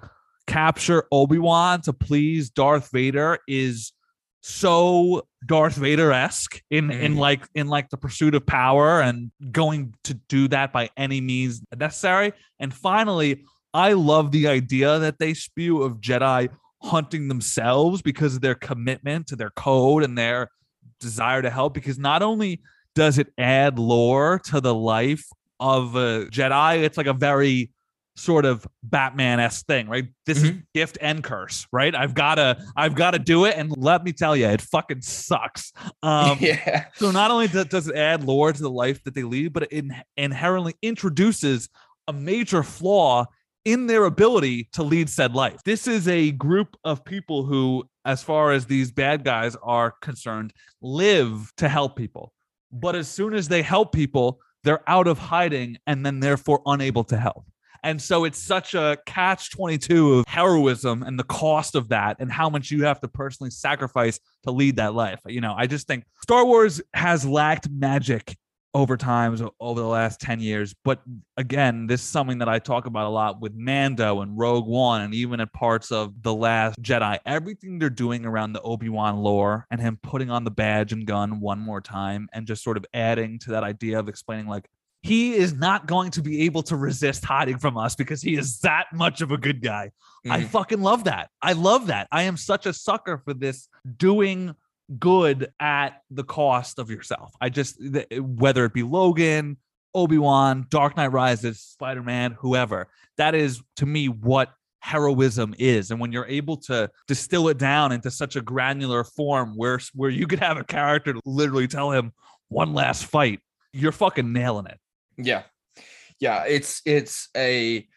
capture 0.45 1.05
Obi-Wan 1.11 1.81
to 1.81 1.93
please 1.93 2.49
Darth 2.49 2.89
Vader 2.91 3.39
is 3.47 3.91
so 4.41 5.27
Darth 5.45 5.75
Vader-esque 5.75 6.61
in 6.69 6.91
in 6.91 7.15
Mhm. 7.15 7.17
like 7.17 7.47
in 7.55 7.67
like 7.67 7.89
the 7.89 7.97
pursuit 7.97 8.33
of 8.35 8.45
power 8.45 9.01
and 9.01 9.31
going 9.51 9.93
to 10.05 10.13
do 10.13 10.47
that 10.47 10.71
by 10.71 10.89
any 10.95 11.21
means 11.21 11.61
necessary. 11.77 12.31
And 12.59 12.73
finally, 12.73 13.43
I 13.73 13.93
love 13.93 14.31
the 14.31 14.47
idea 14.47 14.97
that 14.99 15.19
they 15.19 15.33
spew 15.33 15.81
of 15.83 15.99
Jedi 15.99 16.49
hunting 16.81 17.27
themselves 17.27 18.01
because 18.01 18.35
of 18.35 18.41
their 18.41 18.55
commitment 18.55 19.27
to 19.27 19.35
their 19.35 19.49
code 19.51 20.03
and 20.03 20.17
their 20.17 20.49
desire 20.99 21.41
to 21.41 21.49
help 21.49 21.73
because 21.73 21.97
not 21.97 22.21
only 22.21 22.61
does 22.95 23.17
it 23.17 23.27
add 23.37 23.79
lore 23.79 24.39
to 24.45 24.61
the 24.61 24.73
life 24.73 25.25
of 25.59 25.95
a 25.95 26.25
Jedi, 26.31 26.83
it's 26.83 26.97
like 26.97 27.07
a 27.07 27.13
very 27.13 27.71
sort 28.15 28.45
of 28.45 28.67
Batman-esque 28.83 29.65
thing, 29.65 29.87
right? 29.87 30.07
This 30.25 30.43
is 30.43 30.51
gift 30.73 30.97
and 30.99 31.23
curse, 31.23 31.65
right? 31.71 31.95
I've 31.95 32.13
gotta, 32.13 32.61
I've 32.75 32.93
gotta 32.95 33.17
do 33.17 33.45
it, 33.45 33.55
and 33.55 33.73
let 33.77 34.03
me 34.03 34.11
tell 34.11 34.35
you, 34.35 34.47
it 34.47 34.61
fucking 34.61 35.01
sucks. 35.01 35.71
Um, 36.03 36.37
yeah, 36.41 36.87
so 36.95 37.11
not 37.11 37.31
only 37.31 37.47
do- 37.47 37.63
does 37.63 37.87
it 37.87 37.95
add 37.95 38.23
lore 38.25 38.51
to 38.51 38.61
the 38.61 38.69
life 38.69 39.01
that 39.05 39.15
they 39.15 39.23
lead, 39.23 39.53
but 39.53 39.63
it 39.63 39.71
in- 39.71 39.95
inherently 40.17 40.75
introduces 40.81 41.69
a 42.09 42.13
major 42.13 42.61
flaw 42.61 43.25
in 43.65 43.87
their 43.87 44.05
ability 44.05 44.69
to 44.73 44.83
lead 44.83 45.09
said 45.09 45.35
life. 45.35 45.59
This 45.65 45.87
is 45.87 46.07
a 46.07 46.31
group 46.31 46.75
of 46.83 47.03
people 47.03 47.45
who, 47.45 47.83
as 48.05 48.23
far 48.23 48.51
as 48.51 48.65
these 48.65 48.91
bad 48.91 49.23
guys 49.23 49.55
are 49.61 49.93
concerned, 50.01 50.53
live 50.81 51.51
to 51.57 51.69
help 51.69 51.95
people. 51.95 52.33
But 52.71 52.95
as 52.95 53.07
soon 53.07 53.33
as 53.33 53.47
they 53.47 53.61
help 53.61 53.91
people, 53.91 54.39
they're 54.63 54.87
out 54.87 55.07
of 55.07 55.17
hiding 55.17 55.77
and 55.87 56.05
then 56.05 56.19
therefore 56.19 56.61
unable 56.65 57.03
to 57.05 57.17
help. 57.17 57.45
And 57.83 58.01
so 58.01 58.25
it's 58.25 58.37
such 58.37 58.73
a 58.73 58.97
catch 59.05 59.51
22 59.51 60.15
of 60.15 60.25
heroism 60.27 61.03
and 61.03 61.17
the 61.17 61.23
cost 61.23 61.75
of 61.75 61.89
that 61.89 62.17
and 62.19 62.31
how 62.31 62.49
much 62.49 62.71
you 62.71 62.83
have 62.83 62.99
to 63.01 63.07
personally 63.07 63.51
sacrifice 63.51 64.19
to 64.43 64.51
lead 64.51 64.75
that 64.77 64.93
life. 64.93 65.21
You 65.25 65.41
know, 65.41 65.53
I 65.57 65.65
just 65.65 65.87
think 65.87 66.03
Star 66.21 66.45
Wars 66.45 66.81
has 66.93 67.25
lacked 67.25 67.69
magic 67.69 68.35
over 68.73 68.97
times 68.97 69.41
over 69.59 69.81
the 69.81 69.87
last 69.87 70.19
10 70.21 70.39
years. 70.39 70.75
But 70.83 71.01
again, 71.37 71.87
this 71.87 72.01
is 72.01 72.07
something 72.07 72.37
that 72.39 72.49
I 72.49 72.59
talk 72.59 72.85
about 72.85 73.07
a 73.07 73.09
lot 73.09 73.41
with 73.41 73.53
Mando 73.55 74.21
and 74.21 74.37
Rogue 74.37 74.67
One 74.67 75.01
and 75.01 75.13
even 75.13 75.39
at 75.39 75.51
parts 75.53 75.91
of 75.91 76.21
The 76.21 76.33
Last 76.33 76.79
Jedi. 76.81 77.17
Everything 77.25 77.79
they're 77.79 77.89
doing 77.89 78.25
around 78.25 78.53
the 78.53 78.61
Obi-Wan 78.61 79.17
lore 79.17 79.65
and 79.71 79.81
him 79.81 79.97
putting 80.03 80.29
on 80.29 80.43
the 80.43 80.51
badge 80.51 80.93
and 80.93 81.05
gun 81.07 81.39
one 81.39 81.59
more 81.59 81.81
time 81.81 82.29
and 82.33 82.45
just 82.45 82.63
sort 82.63 82.77
of 82.77 82.85
adding 82.93 83.39
to 83.39 83.51
that 83.51 83.63
idea 83.63 83.97
of 83.99 84.07
explaining 84.07 84.47
like 84.47 84.69
he 85.01 85.33
is 85.33 85.53
not 85.53 85.87
going 85.87 86.11
to 86.11 86.21
be 86.21 86.41
able 86.41 86.61
to 86.61 86.75
resist 86.75 87.23
hiding 87.23 87.57
from 87.57 87.77
us 87.77 87.95
because 87.95 88.21
he 88.21 88.35
is 88.35 88.59
that 88.59 88.85
much 88.93 89.21
of 89.21 89.31
a 89.31 89.37
good 89.37 89.61
guy. 89.61 89.89
I 90.29 90.41
Mhm. 90.41 90.47
fucking 90.47 90.81
love 90.81 91.05
that. 91.05 91.29
I 91.41 91.53
love 91.53 91.87
that. 91.87 92.07
I 92.11 92.23
am 92.23 92.35
such 92.35 92.65
a 92.65 92.73
sucker 92.73 93.17
for 93.23 93.33
this 93.33 93.69
doing 93.97 94.53
good 94.97 95.51
at 95.59 96.01
the 96.09 96.23
cost 96.23 96.79
of 96.79 96.89
yourself. 96.89 97.33
I 97.39 97.49
just 97.49 97.79
whether 98.19 98.65
it 98.65 98.73
be 98.73 98.83
Logan, 98.83 99.57
Obi-Wan, 99.93 100.65
Dark 100.69 100.97
Knight 100.97 101.11
Rises, 101.11 101.61
Spider-Man, 101.61 102.37
whoever. 102.39 102.87
That 103.17 103.35
is 103.35 103.61
to 103.77 103.85
me 103.85 104.07
what 104.07 104.53
heroism 104.81 105.53
is 105.59 105.91
and 105.91 105.99
when 105.99 106.13
you're 106.13 106.25
able 106.27 106.55
to 106.55 106.89
distill 107.05 107.49
it 107.49 107.57
down 107.57 107.91
into 107.91 108.09
such 108.09 108.37
a 108.37 108.41
granular 108.41 109.03
form 109.03 109.53
where 109.57 109.77
where 109.93 110.09
you 110.09 110.25
could 110.25 110.39
have 110.39 110.55
a 110.55 110.63
character 110.63 111.13
literally 111.25 111.67
tell 111.67 111.91
him 111.91 112.13
one 112.47 112.73
last 112.73 113.05
fight 113.05 113.41
you're 113.73 113.91
fucking 113.91 114.31
nailing 114.31 114.65
it 114.67 114.79
Yeah. 115.17 115.43
Yeah, 116.19 116.43
it's 116.45 116.81
it's 116.85 117.29
a 117.35 117.87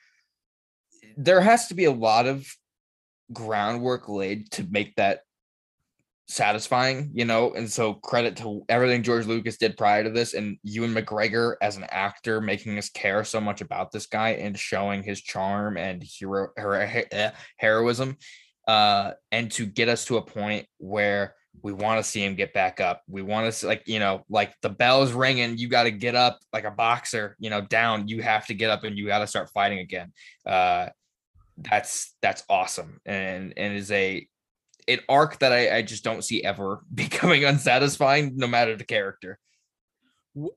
there 1.17 1.41
has 1.41 1.69
to 1.69 1.75
be 1.75 1.85
a 1.85 1.93
lot 1.93 2.27
of 2.27 2.47
groundwork 3.33 4.09
laid 4.09 4.51
to 4.53 4.65
make 4.71 4.95
that 4.97 5.23
satisfying, 6.33 7.11
you 7.13 7.25
know. 7.25 7.53
And 7.55 7.71
so 7.71 7.95
credit 7.95 8.37
to 8.39 8.65
everything 8.69 9.03
George 9.03 9.27
Lucas 9.27 9.57
did 9.57 9.77
prior 9.77 10.03
to 10.05 10.11
this, 10.11 10.35
and 10.35 10.59
Ewan 10.63 10.95
McGregor 10.95 11.57
as 11.61 11.77
an 11.77 11.85
actor 11.91 12.41
making 12.41 12.79
us 12.79 12.89
care 12.89 13.25
so 13.25 13.41
much 13.41 13.61
about 13.61 13.93
this 13.93 14.07
guy 14.07 14.31
and 14.31 14.59
showing 14.59 15.03
his 15.03 15.21
charm 15.21 15.77
and 15.77 16.03
hero 16.03 16.49
her, 16.57 16.75
eh, 16.75 17.31
heroism, 17.59 18.17
uh, 18.67 19.13
and 19.31 19.51
to 19.53 19.67
get 19.67 19.89
us 19.89 20.05
to 20.07 20.17
a 20.17 20.23
point 20.23 20.67
where 20.79 21.35
we 21.63 21.73
want 21.73 22.03
to 22.03 22.11
see 22.11 22.25
him 22.25 22.35
get 22.35 22.55
back 22.55 22.81
up. 22.81 23.03
We 23.07 23.23
want 23.23 23.47
to 23.47 23.53
see, 23.53 23.67
like, 23.67 23.83
you 23.87 23.99
know, 23.99 24.25
like 24.31 24.55
the 24.63 24.71
bell's 24.71 25.13
ringing, 25.13 25.59
you 25.59 25.69
got 25.69 25.83
to 25.85 25.91
get 25.91 26.15
up 26.15 26.39
like 26.53 26.65
a 26.65 26.71
boxer, 26.71 27.37
you 27.39 27.51
know, 27.51 27.61
down. 27.61 28.09
You 28.09 28.23
have 28.23 28.47
to 28.47 28.55
get 28.55 28.71
up 28.71 28.85
and 28.85 28.97
you 28.97 29.07
got 29.07 29.19
to 29.19 29.27
start 29.27 29.51
fighting 29.51 29.79
again. 29.79 30.13
Uh, 30.47 30.89
that's 31.59 32.15
that's 32.23 32.45
awesome 32.49 32.99
and 33.05 33.53
and 33.57 33.77
is 33.77 33.91
a 33.91 34.27
an 34.89 35.01
arc 35.09 35.39
that 35.41 35.53
I, 35.53 35.77
I 35.79 35.83
just 35.83 36.05
don't 36.05 36.23
see 36.25 36.43
ever 36.45 36.81
becoming 36.95 37.45
unsatisfying, 37.45 38.37
no 38.37 38.47
matter 38.47 38.77
the 38.77 38.85
character. 38.85 39.39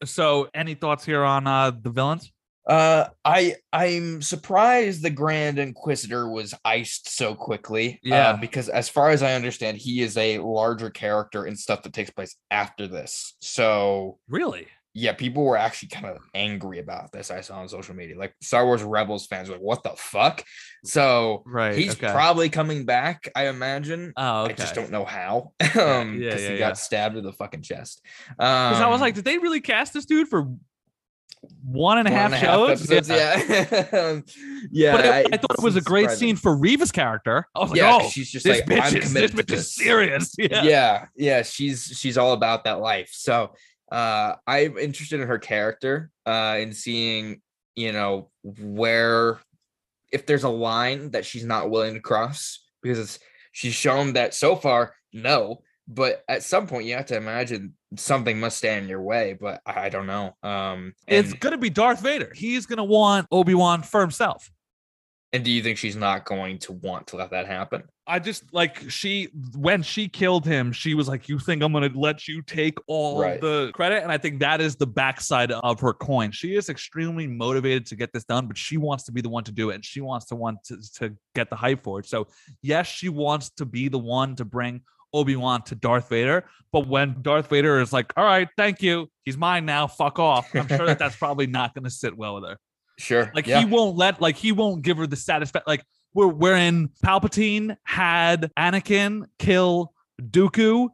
So, 0.06 0.48
any 0.54 0.74
thoughts 0.76 1.04
here 1.06 1.24
on 1.24 1.48
uh, 1.48 1.72
the 1.72 1.90
villains? 1.90 2.32
Uh, 2.68 3.10
I 3.24 3.58
I'm 3.72 4.22
surprised 4.24 5.04
the 5.04 5.10
Grand 5.12 5.60
Inquisitor 5.60 6.28
was 6.28 6.54
iced 6.64 7.16
so 7.16 7.36
quickly. 7.36 8.00
Uh, 8.04 8.10
Yeah. 8.10 8.30
uh, 8.30 8.38
because 8.38 8.70
as 8.70 8.90
far 8.90 9.12
as 9.12 9.22
I 9.22 9.34
understand, 9.34 9.78
he 9.78 10.02
is 10.02 10.18
a 10.18 10.40
larger 10.40 10.90
character 10.90 11.46
in 11.46 11.56
stuff 11.56 11.84
that 11.84 11.94
takes 11.94 12.10
place 12.10 12.36
after 12.50 12.88
this. 12.88 13.36
So 13.40 14.18
Really? 14.28 14.68
Yeah, 14.98 15.12
people 15.12 15.44
were 15.44 15.58
actually 15.58 15.90
kind 15.90 16.06
of 16.06 16.18
angry 16.34 16.80
about 16.80 17.12
this. 17.12 17.30
I 17.30 17.42
saw 17.42 17.58
on 17.60 17.68
social 17.68 17.94
media, 17.94 18.18
like 18.18 18.34
Star 18.42 18.66
Wars 18.66 18.82
Rebels 18.82 19.28
fans 19.28 19.50
were 19.50 19.56
like, 19.56 19.62
"What 19.62 19.84
the 19.84 19.90
fuck?" 19.98 20.42
So 20.86 21.44
Right. 21.46 21.76
he's 21.76 21.92
okay. 21.98 22.12
probably 22.14 22.48
coming 22.48 22.86
back. 22.86 23.28
I 23.36 23.48
imagine. 23.48 24.14
oh, 24.16 24.44
okay. 24.44 24.54
I 24.54 24.56
just 24.56 24.74
don't 24.74 24.92
know 24.92 25.04
how. 25.04 25.52
um, 25.62 25.68
yeah, 25.76 26.30
because 26.30 26.44
yeah, 26.44 26.48
he 26.48 26.54
yeah. 26.54 26.58
got 26.60 26.78
stabbed 26.78 27.18
in 27.18 27.26
the 27.26 27.34
fucking 27.34 27.62
chest. 27.62 28.02
Um, 28.30 28.70
Because 28.72 28.82
I 28.82 28.88
was 28.88 29.02
like, 29.02 29.16
did 29.16 29.26
they 29.26 29.38
really 29.38 29.60
cast 29.60 29.92
this 29.94 30.06
dude 30.06 30.30
for 30.30 30.48
one 31.64 31.98
and 31.98 32.08
a 32.08 32.12
one 32.12 32.20
half 32.20 32.26
and 32.28 32.34
a 32.36 32.38
half 32.38 32.56
shows? 32.56 32.90
episodes, 32.92 33.10
yeah, 33.10 33.86
Um, 34.00 34.24
yeah. 34.72 34.96
But 34.96 35.06
I, 35.06 35.20
I 35.34 35.38
thought 35.38 35.58
it 35.60 35.64
was 35.64 35.76
a 35.76 35.82
great 35.82 36.10
scene 36.12 36.38
for 36.38 36.56
Reva's 36.56 36.94
character. 36.94 37.46
I 37.54 37.60
was 37.60 37.72
like, 37.72 37.80
Yeah, 37.82 38.00
oh, 38.02 38.08
she's 38.10 38.32
just 38.32 38.46
this 38.46 38.62
like, 38.62 38.70
bitch 38.70 38.82
I'm 38.94 38.96
is, 38.98 39.08
committed 39.08 39.32
this 39.32 39.46
to 39.46 39.56
this. 39.56 39.60
is 39.66 39.76
serious. 39.76 40.36
Yeah. 40.40 40.64
yeah 40.64 41.06
yeah 41.18 41.42
she's 41.42 41.84
she's 42.00 42.18
all 42.18 42.32
about 42.34 42.64
that 42.64 42.80
life 42.80 43.10
so 43.12 43.54
uh 43.92 44.36
i'm 44.48 44.78
interested 44.78 45.20
in 45.20 45.28
her 45.28 45.38
character 45.40 46.10
uh 46.26 46.58
in 46.60 46.74
seeing 46.74 47.42
you 47.76 47.92
know 47.92 48.30
where 48.44 49.40
if 50.12 50.26
there's 50.26 50.44
a 50.44 50.50
line 50.50 51.12
that 51.12 51.26
she's 51.26 51.44
not 51.46 51.70
willing 51.70 51.94
to 51.94 52.00
cross 52.00 52.64
because 52.82 53.00
it's, 53.00 53.20
she's 53.52 53.74
shown 53.74 54.14
that 54.14 54.34
so 54.34 54.56
far 54.56 54.96
no 55.14 55.62
but 55.88 56.24
at 56.28 56.42
some 56.42 56.66
point 56.66 56.86
you 56.86 56.96
have 56.96 57.06
to 57.06 57.16
imagine 57.18 57.74
something 57.96 58.40
must 58.40 58.58
stand 58.58 58.84
in 58.84 58.90
your 58.90 59.02
way 59.02 59.38
but 59.40 59.62
i, 59.66 59.86
I 59.86 59.90
don't 59.90 60.08
know 60.08 60.36
um 60.42 60.94
and, 61.08 61.26
It's 61.26 61.34
gonna 61.34 61.58
be 61.58 61.70
Darth 61.70 62.02
Vader. 62.02 62.32
He's 62.34 62.66
gonna 62.66 62.84
want 62.84 63.28
Obi 63.32 63.54
Wan 63.54 63.84
for 63.84 64.02
himself. 64.02 64.50
and 65.32 65.44
do 65.44 65.52
you 65.52 65.62
think 65.62 65.78
she's 65.78 65.96
not 65.96 66.26
going 66.26 66.58
to 66.60 66.72
want 66.74 67.08
to 67.08 67.18
let 67.18 67.32
that 67.32 67.46
happen 67.46 67.84
I 68.08 68.20
just 68.20 68.54
like 68.54 68.90
she 68.90 69.30
when 69.56 69.82
she 69.82 70.08
killed 70.08 70.46
him, 70.46 70.72
she 70.72 70.94
was 70.94 71.08
like, 71.08 71.28
"You 71.28 71.40
think 71.40 71.64
I'm 71.64 71.74
gonna 71.74 71.90
let 71.96 72.28
you 72.28 72.42
take 72.44 72.78
all 72.88 73.20
Right. 73.20 73.42
the 73.42 73.72
credit?" 73.74 74.04
And 74.04 74.12
I 74.12 74.18
think 74.20 74.40
that 74.42 74.62
is 74.62 74.76
the 74.76 74.86
backside 74.86 75.52
of 75.52 75.80
her 75.80 75.94
coin. 75.94 76.32
She 76.32 76.56
is 76.56 76.70
extremely 76.70 77.26
motivated 77.26 77.86
to 77.88 77.96
get 77.96 78.14
this 78.14 78.24
done, 78.24 78.46
but 78.48 78.58
she 78.58 78.78
wants 78.78 79.06
to 79.06 79.12
be 79.12 79.22
the 79.22 79.30
one 79.30 79.44
to 79.46 79.52
do 79.52 79.72
it, 79.72 79.76
and 79.76 79.86
she 79.86 80.02
wants 80.02 80.28
to 80.28 80.36
want 80.36 80.64
to, 80.66 80.78
to 81.00 81.16
get 81.34 81.50
the 81.50 81.56
hype 81.56 81.84
for 81.84 82.00
it. 82.00 82.06
So 82.06 82.28
yes, 82.62 82.86
she 82.86 83.10
wants 83.10 83.50
to 83.52 83.66
be 83.66 83.88
the 83.88 84.00
one 84.00 84.36
to 84.36 84.46
bring 84.46 84.82
Obi 85.12 85.36
Wan 85.36 85.64
to 85.64 85.76
Darth 85.76 86.10
Vader. 86.10 86.46
But 86.72 86.88
when 86.88 87.22
Darth 87.24 87.50
Vader 87.50 87.80
is 87.80 87.92
like, 87.92 88.14
"All 88.18 88.26
right, 88.26 88.48
thank 88.56 88.84
you, 88.84 89.10
he's 89.24 89.38
mine 89.38 89.66
now, 89.66 89.88
fuck 89.88 90.20
off," 90.20 90.54
I'm 90.54 90.68
sure 90.68 90.86
that 90.86 91.00
that's 91.00 91.16
probably 91.26 91.48
not 91.48 91.74
gonna 91.74 91.90
sit 91.90 92.16
well 92.16 92.36
with 92.36 92.44
her. 92.50 92.58
sure 93.00 93.32
Like 93.34 93.48
yeah. 93.48 93.60
he 93.60 93.66
won't 93.66 93.98
let 93.98 94.22
like 94.22 94.36
he 94.36 94.52
won't 94.52 94.84
give 94.84 94.98
her 94.98 95.08
the 95.08 95.16
satisfaction. 95.16 95.66
Like 95.68 95.84
we're 96.16 96.28
wherein 96.28 96.90
Palpatine 97.06 97.78
had 97.84 98.52
Anakin 98.58 99.26
kill 99.38 99.94
Dooku. 100.20 100.90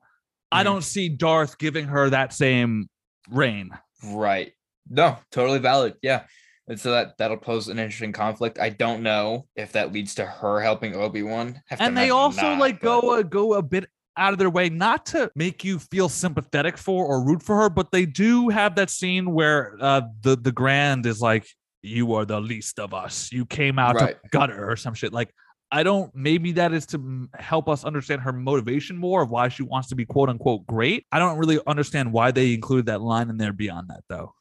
I 0.51 0.61
Mhm. 0.61 0.65
don't 0.65 0.81
see 0.83 1.07
Darth 1.07 1.57
giving 1.57 1.85
her 1.85 2.09
that 2.09 2.33
same 2.33 2.89
reign. 3.29 3.69
Right. 4.03 4.51
No, 4.89 5.17
totally 5.31 5.59
valid. 5.59 5.93
Yeah. 6.01 6.23
And 6.67 6.79
so 6.79 6.91
that 6.91 7.17
that'll 7.17 7.37
pose 7.37 7.67
an 7.69 7.79
interesting 7.79 8.11
conflict. 8.13 8.59
I 8.59 8.69
don't 8.69 9.03
know 9.03 9.47
if 9.55 9.71
that 9.73 9.93
leads 9.93 10.15
to 10.15 10.25
her 10.25 10.59
helping 10.61 10.95
Obi 10.95 11.23
Wan. 11.23 11.61
And 11.79 11.95
they 11.97 12.09
also 12.09 12.53
like 12.55 12.79
go 12.81 13.17
uh, 13.17 13.21
go 13.21 13.53
a 13.53 13.61
bit 13.61 13.85
out 14.17 14.33
of 14.33 14.39
their 14.39 14.49
way 14.49 14.69
not 14.69 15.05
to 15.07 15.31
make 15.35 15.63
you 15.63 15.79
feel 15.79 16.09
sympathetic 16.09 16.77
for 16.77 17.05
or 17.05 17.23
root 17.25 17.41
for 17.41 17.55
her, 17.57 17.69
but 17.69 17.91
they 17.91 18.05
do 18.05 18.49
have 18.49 18.75
that 18.75 18.89
scene 18.89 19.31
where 19.33 19.77
uh, 19.79 20.01
the 20.21 20.35
the 20.35 20.51
Grand 20.51 21.05
is 21.05 21.21
like, 21.21 21.47
"You 21.81 22.13
are 22.13 22.25
the 22.25 22.39
least 22.39 22.79
of 22.79 22.93
us. 22.93 23.31
You 23.31 23.45
came 23.45 23.79
out 23.79 23.95
Right. 23.95 24.21
to 24.23 24.29
gutter 24.29 24.69
or 24.69 24.75
some 24.75 24.93
shit." 24.93 25.13
Like, 25.13 25.33
I 25.71 25.83
don't. 25.83 26.13
Maybe 26.15 26.51
that 26.53 26.73
is 26.73 26.85
to 26.87 27.29
help 27.39 27.69
us 27.69 27.85
understand 27.85 28.21
her 28.23 28.33
motivation 28.33 28.97
more 28.97 29.21
of 29.23 29.29
why 29.29 29.47
she 29.47 29.63
wants 29.63 29.87
to 29.89 29.95
be 29.95 30.05
quote 30.05 30.27
unquote 30.29 30.67
great. 30.67 31.05
I 31.11 31.19
don't 31.19 31.37
really 31.37 31.59
understand 31.65 32.11
why 32.11 32.31
they 32.31 32.53
included 32.53 32.87
that 32.87 33.01
line 33.01 33.29
in 33.29 33.37
there 33.37 33.53
beyond 33.53 33.89
that 33.89 34.03
though. 34.09 34.33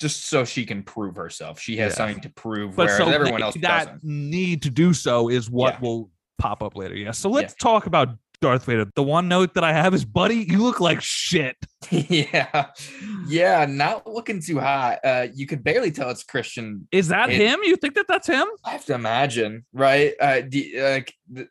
just 0.00 0.24
so 0.30 0.46
she 0.46 0.64
can 0.64 0.82
prove 0.82 1.14
herself. 1.16 1.60
She 1.60 1.76
has 1.76 1.92
Yeah. 1.92 1.96
something 1.96 2.22
to 2.22 2.30
prove, 2.30 2.74
But 2.74 2.86
whereas 2.86 2.96
so 2.96 3.08
everyone 3.10 3.42
else 3.42 3.54
that 3.60 3.84
doesn't. 3.84 4.02
need 4.02 4.62
to 4.62 4.70
do 4.70 4.94
so 4.94 5.28
is 5.28 5.50
what 5.50 5.74
Yeah. 5.74 5.80
will 5.80 6.10
pop 6.38 6.62
up 6.62 6.74
later. 6.74 6.94
Yeah. 6.96 7.10
So 7.10 7.28
let's 7.28 7.52
talk 7.54 7.84
about 7.84 8.16
Darth 8.40 8.64
Vader. 8.64 8.86
The 8.96 9.02
one 9.02 9.28
note 9.28 9.54
that 9.54 9.64
I 9.64 9.72
have 9.72 9.92
is, 9.94 10.04
buddy, 10.04 10.46
you 10.48 10.58
look 10.62 10.80
like 10.80 11.00
shit. 11.02 11.56
yeah, 11.90 12.66
yeah, 13.26 13.66
not 13.68 14.06
looking 14.06 14.40
too 14.42 14.58
hot. 14.58 14.98
Uh, 15.04 15.26
you 15.34 15.46
could 15.46 15.62
barely 15.62 15.90
tell 15.90 16.10
it's 16.10 16.22
Christian. 16.24 16.88
Is 16.92 17.08
that 17.08 17.30
It- 17.30 17.36
him? 17.36 17.60
You 17.62 17.76
think 17.76 17.94
that 17.94 18.06
that's 18.08 18.26
him? 18.26 18.46
I 18.64 18.70
have 18.70 18.84
to 18.86 18.94
imagine, 18.94 19.64
right? 19.72 20.14
Uh, 20.20 20.42
the, 20.48 20.72
like, 20.80 21.14
the, 21.30 21.48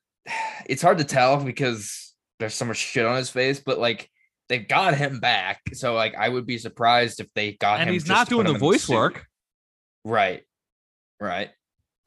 it's 0.68 0.82
hard 0.82 0.98
to 1.00 1.04
tell 1.04 1.44
because 1.44 2.14
there's 2.40 2.54
so 2.54 2.66
much 2.66 2.78
shit 2.78 3.06
on 3.06 3.18
his 3.18 3.30
face, 3.30 3.60
but 3.60 3.80
like 3.80 4.10
they've 4.48 4.68
got 4.68 4.96
him 4.96 5.20
back, 5.20 5.62
so 5.74 5.94
like 5.94 6.16
I 6.16 6.30
would 6.30 6.46
be 6.46 6.58
surprised 6.58 7.20
if 7.20 7.28
they 7.36 7.54
got 7.54 7.74
And 7.80 7.84
him. 7.84 7.88
And 7.90 7.94
he's 7.94 8.08
not 8.08 8.30
doing 8.30 8.46
the 8.48 8.58
voice 8.58 8.84
suit. 8.86 8.94
work. 8.96 9.26
Right. 10.06 10.44
Right. 11.20 11.50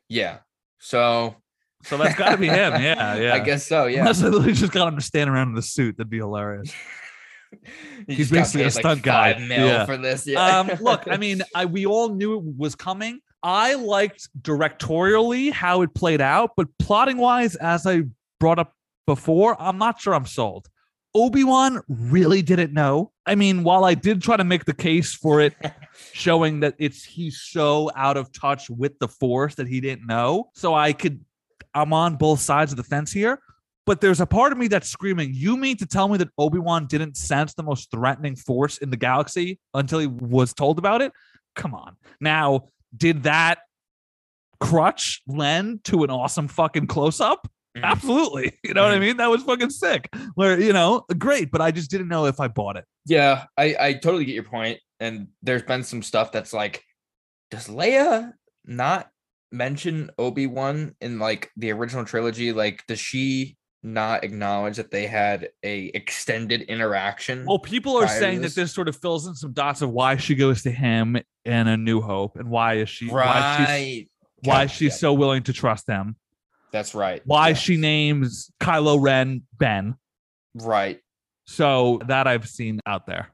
Yeah. 0.09 0.39
So 0.79 1.37
So 1.85 1.97
that's 1.97 2.17
got 2.17 2.31
to 2.31 2.37
be 2.37 2.49
him. 2.49 2.81
Yeah. 2.81 3.17
Yeah. 3.23 3.35
I 3.35 3.39
guess 3.41 3.67
so. 3.67 3.87
Yeah. 3.87 4.01
Unless 4.01 4.23
I 4.23 4.29
literally 4.29 4.53
just 4.55 4.73
got 4.73 4.89
him 4.89 4.97
to 4.97 5.03
stand 5.05 5.29
around 5.31 5.49
in 5.49 5.55
the 5.55 5.63
suit. 5.63 5.97
That'd 5.97 6.11
be 6.11 6.19
hilarious. 6.19 6.73
He 8.09 8.15
He's 8.15 8.31
basically 8.31 8.65
a 8.65 8.71
stunt 8.71 9.03
guy. 9.03 9.35
Five 9.35 9.43
mil 9.43 9.67
Yeah. 9.67 9.85
for 9.85 9.99
this. 9.99 10.27
Yeah. 10.27 10.61
um, 10.61 10.71
look, 10.81 11.03
I 11.07 11.17
mean, 11.19 11.43
I, 11.55 11.67
we 11.67 11.85
all 11.85 12.09
knew 12.09 12.39
it 12.39 12.45
was 12.57 12.75
coming. 12.75 13.21
I 13.43 13.75
liked 13.75 14.29
directorially 14.41 15.53
how 15.53 15.83
it 15.83 15.95
played 15.95 16.23
out, 16.23 16.53
but 16.57 16.69
plotting 16.79 17.19
wise, 17.19 17.55
as 17.57 17.87
I 17.87 18.05
brought 18.41 18.59
up 18.59 18.73
before, 19.07 19.61
I'm 19.61 19.77
not 19.77 20.01
sure 20.01 20.15
I'm 20.15 20.25
sold. 20.27 20.67
Obi 21.15 21.45
Wan 21.45 21.83
really 21.89 22.41
didn't 22.41 22.73
know. 22.73 23.13
I 23.27 23.35
mean, 23.35 23.65
while 23.65 23.85
I 23.85 23.95
did 23.95 24.23
try 24.23 24.39
to 24.39 24.45
make 24.45 24.65
the 24.65 24.73
case 24.75 25.13
for 25.13 25.41
it, 25.43 25.55
showing 26.15 26.61
that 26.61 26.75
it's 26.79 27.05
he's 27.05 27.43
so 27.43 27.91
out 27.95 28.17
of 28.17 28.33
touch 28.33 28.71
with 28.71 28.99
the 28.99 29.09
Force 29.09 29.57
that 29.57 29.69
he 29.69 29.81
didn't 29.83 30.07
know, 30.07 30.49
so 30.55 30.73
I 30.75 30.95
could, 30.95 31.21
I'm 31.75 31.93
on 31.93 32.17
both 32.17 32.41
sides 32.41 32.73
of 32.73 32.77
the 32.77 32.85
fence 32.85 33.13
here. 33.13 33.41
But 33.85 34.01
there's 34.01 34.21
a 34.21 34.27
part 34.27 34.53
of 34.53 34.59
me 34.59 34.69
that's 34.69 34.89
screaming, 34.89 35.31
You 35.35 35.57
mean 35.57 35.77
to 35.79 35.87
tell 35.87 36.07
me 36.09 36.17
that 36.19 36.29
Obi 36.39 36.59
Wan 36.61 36.87
didn't 36.87 37.17
sense 37.17 37.53
the 37.55 37.65
most 37.65 37.91
threatening 37.91 38.37
force 38.37 38.79
in 38.79 38.91
the 38.91 38.97
galaxy 38.97 39.59
until 39.75 39.99
he 39.99 40.07
was 40.07 40.55
told 40.55 40.79
about 40.79 41.03
it? 41.03 41.11
Come 41.57 41.75
on. 41.75 41.97
Now, 42.21 42.69
did 42.97 43.25
that 43.25 43.59
crutch 44.61 45.23
lend 45.27 45.83
to 45.85 46.05
an 46.05 46.11
awesome 46.11 46.49
fucking 46.49 46.87
close 46.87 47.21
up? 47.21 47.49
Mhm. 47.77 47.83
Absolutely. 47.85 48.53
You 48.65 48.75
know 48.75 48.85
what 48.85 48.93
I 48.93 48.99
Mhm. 48.99 49.01
mean? 49.01 49.17
That 49.17 49.31
was 49.31 49.43
fucking 49.43 49.71
sick. 49.71 50.09
Where, 50.35 50.61
you 50.61 50.73
know, 50.73 51.05
great, 51.19 51.51
but 51.51 51.61
I 51.61 51.71
just 51.73 51.91
didn't 51.91 52.09
know 52.09 52.27
if 52.27 52.39
I 52.39 52.49
bought 52.49 52.77
it. 52.77 52.85
yeah, 53.07 53.47
I, 53.57 53.75
I 53.81 53.93
totally 53.95 54.25
get 54.25 54.35
your 54.35 54.45
point. 54.45 54.79
And 55.01 55.29
there's 55.43 55.65
been 55.65 55.83
some 55.83 56.03
stuff 56.03 56.31
that's 56.31 56.53
like, 56.53 56.85
does 57.51 57.67
Leia 57.67 58.33
not 58.65 59.11
mention 59.53 60.11
Obi-Wan 60.19 60.95
in 61.01 61.19
like 61.19 61.51
the 61.57 61.71
original 61.71 62.05
trilogy? 62.05 62.53
Like, 62.53 62.85
does 62.87 62.99
she 62.99 63.57
not 63.83 64.25
acknowledge 64.25 64.77
that 64.77 64.91
they 64.91 65.07
had 65.07 65.51
a 65.63 65.87
extended 65.95 66.63
interaction? 66.63 67.45
Well, 67.47 67.59
people 67.59 67.97
are 67.97 68.09
saying 68.09 68.41
this? 68.41 68.55
that 68.55 68.63
this 68.63 68.73
sort 68.73 68.89
of 68.89 68.97
fills 68.97 69.27
in 69.27 69.35
some 69.35 69.53
dots 69.53 69.83
of 69.83 69.91
why 69.91 70.17
she 70.17 70.35
goes 70.35 70.63
to 70.63 70.71
him 70.71 71.17
in 71.45 71.69
A 71.69 71.77
New 71.77 72.01
Hope 72.01 72.37
and 72.37 72.49
why 72.49 72.75
is 72.75 72.89
she 72.89 73.09
why 73.09 73.57
she's 73.59 73.69
right. 73.69 74.09
why 74.43 74.67
she's 74.67 74.93
yeah, 74.93 74.97
so 74.97 75.13
willing 75.13 75.43
to 75.45 75.53
trust 75.53 75.87
them. 75.87 76.17
That's 76.71 76.95
right. 76.95 77.23
Why 77.25 77.49
yeah, 77.49 77.55
she 77.55 77.77
names 77.77 78.51
Kylo 78.61 79.01
Ren 79.01 79.43
Ben. 79.59 79.97
Right. 80.55 81.01
So 81.47 82.01
that 82.07 82.27
I've 82.27 82.49
seen 82.49 82.81
out 82.87 83.07
there. 83.07 83.29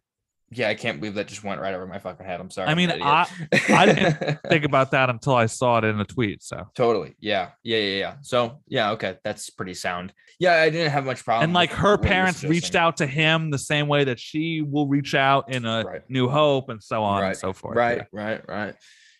Yeah, 0.51 0.69
I 0.69 0.75
can't 0.75 0.99
believe 0.99 1.15
that 1.15 1.27
just 1.27 1.45
went 1.45 1.61
right 1.61 1.75
over 1.75 1.87
my 1.87 1.99
fucking 1.99 2.25
head. 2.25 2.41
I'm 2.41 2.51
sorry. 2.51 2.69
I 2.69 2.75
mean, 2.75 2.91
I. 2.91 3.27
I 3.69 3.87
didn't 3.87 4.39
think 4.49 4.65
about 4.65 4.93
that 4.93 5.11
until 5.11 5.35
I 5.35 5.47
saw 5.47 5.79
it 5.79 5.85
in 5.85 6.01
a 6.01 6.05
tweet. 6.05 6.43
So 6.43 6.67
totally. 6.75 7.17
Yeah. 7.21 7.51
Yeah. 7.63 7.79
Yeah. 7.79 7.99
Yeah. 7.99 8.15
So 8.23 8.61
yeah. 8.67 8.93
Okay. 8.93 9.17
That's 9.25 9.51
pretty 9.51 9.75
sound. 9.75 10.13
Yeah. 10.39 10.55
I 10.55 10.71
didn't 10.71 10.91
have 10.93 11.05
much 11.05 11.25
problem. 11.25 11.45
and 11.45 11.53
like 11.53 11.71
her 11.73 11.93
what 11.93 12.01
you 12.01 12.03
were 12.03 12.09
parents 12.09 12.45
reached 12.45 12.75
out 12.75 12.97
to 12.99 13.07
him 13.07 13.51
the 13.51 13.59
same 13.59 13.89
way 13.89 14.05
that 14.05 14.19
she 14.19 14.63
will 14.63 14.87
reach 14.89 15.15
out 15.15 15.53
in 15.53 15.67
a 15.67 15.85
Right. 15.85 16.03
New 16.09 16.29
Hope 16.29 16.71
and 16.71 16.83
so 16.83 17.03
on 17.03 17.21
right. 17.21 17.29
and 17.29 17.37
so 17.37 17.53
forth. 17.53 17.77
Right. 17.77 17.99
Yeah. 17.99 18.05
Right. 18.13 18.49
Right. 18.49 18.75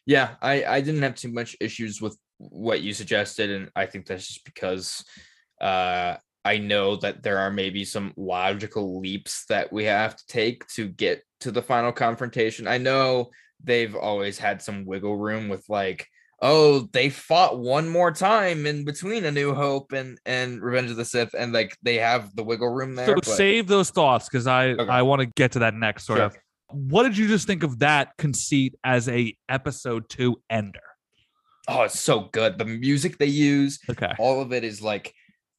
Yeah. 0.07 0.37
I 0.41 0.65
I 0.65 0.81
didn't 0.81 1.03
have 1.03 1.15
too 1.15 1.31
much 1.33 1.57
issues 1.61 2.01
with 2.01 2.17
what 2.39 2.81
you 2.81 2.95
suggested, 2.95 3.51
and 3.51 3.71
I 3.77 3.87
think 3.87 4.07
that's 4.07 4.27
just 4.27 4.45
because 4.45 5.05
uh 5.61 6.17
I 6.49 6.57
know 6.59 6.97
that 6.97 7.23
there 7.23 7.39
are 7.39 7.51
maybe 7.51 7.85
some 7.85 8.13
logical 8.17 9.01
leaps 9.01 9.45
that 9.51 9.71
we 9.73 9.85
have 9.85 10.17
to 10.17 10.27
take 10.27 10.67
to 10.69 10.89
get 10.89 11.23
to 11.41 11.51
the 11.51 11.61
final 11.63 11.93
confrontation. 11.93 12.67
I 12.67 12.79
know 12.79 13.31
they've 13.63 13.95
always 13.95 14.39
had 14.39 14.63
some 14.63 14.87
wiggle 14.87 15.17
room 15.17 15.49
with 15.51 15.65
like, 15.69 16.07
oh, 16.41 16.89
they 16.93 17.11
fought 17.11 17.59
one 17.59 17.87
more 17.89 18.13
time 18.13 18.65
in 18.65 18.85
between 18.85 19.25
A 19.27 19.31
New 19.31 19.53
Hope 19.55 19.93
and 19.93 20.19
and 20.25 20.63
Revenge 20.63 20.91
of 20.91 20.97
the 20.97 21.05
Sith, 21.05 21.35
and 21.35 21.53
like 21.53 21.77
they 21.83 21.97
have 21.97 22.35
the 22.35 22.45
wiggle 22.45 22.71
room 22.71 22.95
there. 22.95 23.07
So 23.07 23.15
but- 23.17 23.27
save 23.27 23.67
those 23.67 23.91
thoughts 23.91 24.29
because 24.29 24.47
I 24.47 24.69
Okay. 24.71 24.91
I 24.91 25.03
want 25.03 25.21
to 25.21 25.27
get 25.27 25.53
to 25.53 25.59
that 25.61 25.75
next 25.75 26.07
sort 26.07 26.19
Sure. 26.19 26.27
of. 26.27 26.37
What 26.71 27.03
did 27.03 27.17
you 27.19 27.29
just 27.29 27.47
think 27.47 27.63
of 27.63 27.79
that 27.81 28.17
conceit 28.19 28.75
as 28.85 29.09
a 29.09 29.37
episode 29.49 30.09
two 30.09 30.41
ender? 30.49 30.81
Oh, 31.67 31.83
it's 31.83 32.01
so 32.01 32.29
good. 32.33 32.57
The 32.59 32.65
music 32.65 33.19
they 33.19 33.27
use, 33.27 33.79
Okay. 33.91 34.13
all 34.19 34.41
of 34.41 34.53
it 34.55 34.65
is 34.65 34.81
like 34.81 35.13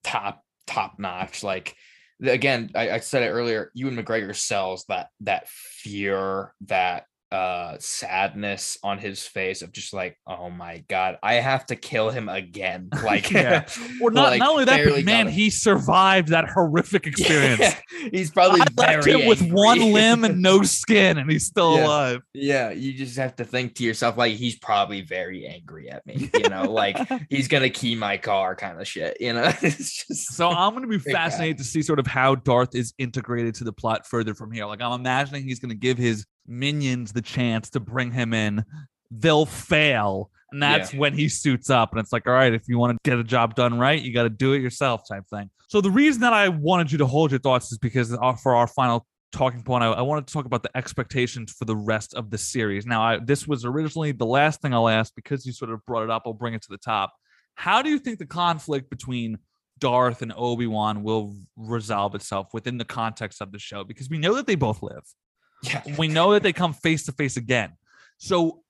top 0.04 0.42
top 0.70 1.00
notch 1.00 1.44
like 1.44 1.76
again 2.22 2.70
I, 2.76 2.92
I 2.92 3.00
said 3.00 3.24
it 3.24 3.32
earlier 3.32 3.72
ewan 3.74 3.96
mcgregor 3.96 4.36
sells 4.36 4.86
that 4.86 5.10
that 5.22 5.48
fear 5.50 6.54
that 6.68 7.06
uh 7.32 7.76
sadness 7.80 8.78
on 8.84 8.98
his 8.98 9.22
face 9.26 9.62
of 9.62 9.72
just 9.72 9.94
like 9.94 10.18
oh 10.26 10.50
my 10.50 10.84
god 10.88 11.18
i 11.22 11.36
have 11.36 11.64
to 11.66 11.76
kill 11.76 12.10
him 12.10 12.28
again 12.28 12.90
like 13.04 13.30
Yeah. 13.30 13.66
Or 14.02 14.12
not, 14.12 14.30
like, 14.32 14.40
not 14.40 14.50
only 14.52 14.66
that, 14.66 14.86
but 14.88 15.04
man, 15.04 15.28
he 15.28 15.50
survived 15.50 16.30
that 16.30 16.48
horrific 16.50 17.06
experience. 17.08 17.60
Yeah, 17.60 17.76
he's 18.14 18.32
probably 18.32 18.62
I 18.62 18.66
left 18.78 19.04
very 19.04 19.22
him 19.22 19.28
with 19.28 19.42
one 19.52 19.92
limb 19.92 20.24
and 20.24 20.42
no 20.42 20.64
skin, 20.64 21.18
and 21.18 21.30
he's 21.30 21.46
still 21.46 21.76
Yeah. 21.76 21.86
alive. 21.86 22.22
yeah 22.34 22.70
you 22.72 22.94
just 22.94 23.18
have 23.18 23.36
to 23.38 23.44
think 23.46 23.76
to 23.76 23.84
yourself 23.84 24.18
like 24.18 24.36
he's 24.36 24.58
probably 24.58 25.02
very 25.02 25.46
angry 25.46 25.90
at 25.90 26.06
me 26.08 26.30
you 26.34 26.48
know 26.50 26.72
like 26.72 26.98
he's 27.30 27.48
gonna 27.50 27.70
key 27.70 27.94
my 27.96 28.16
car 28.18 28.56
kind 28.56 28.80
of 28.80 28.88
shit 28.88 29.18
you 29.20 29.34
know 29.34 29.52
it's 29.62 30.06
just 30.08 30.34
So 30.34 30.50
I'm 30.50 30.74
to 30.82 30.88
be 30.88 30.98
fascinated 30.98 31.58
to 31.58 31.64
see 31.66 31.82
sort 31.82 32.00
of 32.00 32.08
how 32.08 32.36
Darth 32.36 32.74
is 32.74 32.94
integrated 32.98 33.54
to 33.56 33.64
the 33.66 33.74
plot 33.74 34.08
further 34.08 34.34
from 34.34 34.52
here. 34.52 34.66
Like 34.66 34.82
I'm 34.82 34.94
imagining 35.00 35.44
he's 35.44 35.60
to 35.60 35.76
give 35.76 35.98
his 35.98 36.26
minions 36.50 37.14
the 37.14 37.22
chance 37.22 37.70
to 37.72 37.80
bring 37.80 38.12
him 38.12 38.34
in. 38.34 38.66
They'll 39.12 39.46
fail, 39.46 40.30
and 40.52 40.62
that's 40.62 40.94
when 40.94 41.14
he 41.14 41.30
suits 41.30 41.70
up. 41.70 41.92
And 41.92 42.00
it's 42.00 42.12
like, 42.12 42.28
all 42.28 42.34
right, 42.34 42.54
if 42.54 42.68
you 42.68 42.78
want 42.78 42.98
to 43.02 43.10
get 43.10 43.20
a 43.20 43.24
job 43.24 43.56
done 43.56 43.80
right, 43.80 44.02
you 44.02 44.14
got 44.14 44.24
to 44.24 44.30
do 44.30 44.54
it 44.54 44.62
yourself, 44.62 45.02
type 45.08 45.24
thing. 45.30 45.50
So 45.68 45.82
the 45.82 45.92
reason 45.92 46.22
that 46.22 46.34
I 46.34 46.50
wanted 46.50 46.92
you 46.92 46.98
to 47.00 47.06
hold 47.06 47.32
your 47.32 47.40
thoughts 47.40 47.72
is 47.72 47.78
because 47.78 48.14
uh, 48.14 48.34
for 48.34 48.56
our 48.56 48.68
final 48.68 49.06
talking 49.32 49.62
point, 49.62 49.84
I, 49.84 49.88
I 49.88 50.02
wanted 50.02 50.28
to 50.28 50.34
talk 50.34 50.46
about 50.46 50.64
the 50.64 50.76
expectations 50.76 51.52
for 51.52 51.66
the 51.66 51.76
rest 51.76 52.14
of 52.16 52.32
the 52.32 52.38
series. 52.38 52.86
Now, 52.86 53.02
I, 53.02 53.20
this 53.20 53.48
was 53.48 53.66
originally 53.66 54.12
the 54.12 54.26
last 54.26 54.62
thing 54.62 54.74
I'll 54.74 54.90
ask 54.90 55.14
because 55.16 55.46
you 55.46 55.54
sort 55.54 55.72
of 55.72 55.86
brought 55.86 56.04
it 56.04 56.10
up. 56.10 56.24
I'll 56.26 56.34
bring 56.34 56.54
it 56.54 56.62
to 56.64 56.70
the 56.70 56.78
top. 56.78 57.14
How 57.56 57.82
do 57.82 57.90
you 57.90 58.00
think 58.00 58.20
the 58.20 58.26
conflict 58.26 58.90
between 58.90 59.38
Darth 59.80 60.22
and 60.22 60.34
Obi 60.36 60.68
Wan 60.68 61.04
will 61.04 61.36
resolve 61.56 62.16
itself 62.16 62.48
within 62.54 62.78
the 62.78 62.86
context 62.86 63.42
of 63.42 63.52
the 63.52 63.60
show? 63.60 63.84
Because 63.84 64.10
we 64.10 64.18
know 64.18 64.34
that 64.36 64.48
they 64.48 64.56
both 64.56 64.82
live. 64.82 65.04
Yeah 65.64 65.82
We 65.98 66.08
know 66.08 66.34
that 66.34 66.44
they 66.44 66.54
come 66.54 66.74
face 66.74 67.06
to 67.06 67.12
face 67.12 67.38
again. 67.38 67.74
So, 68.18 68.64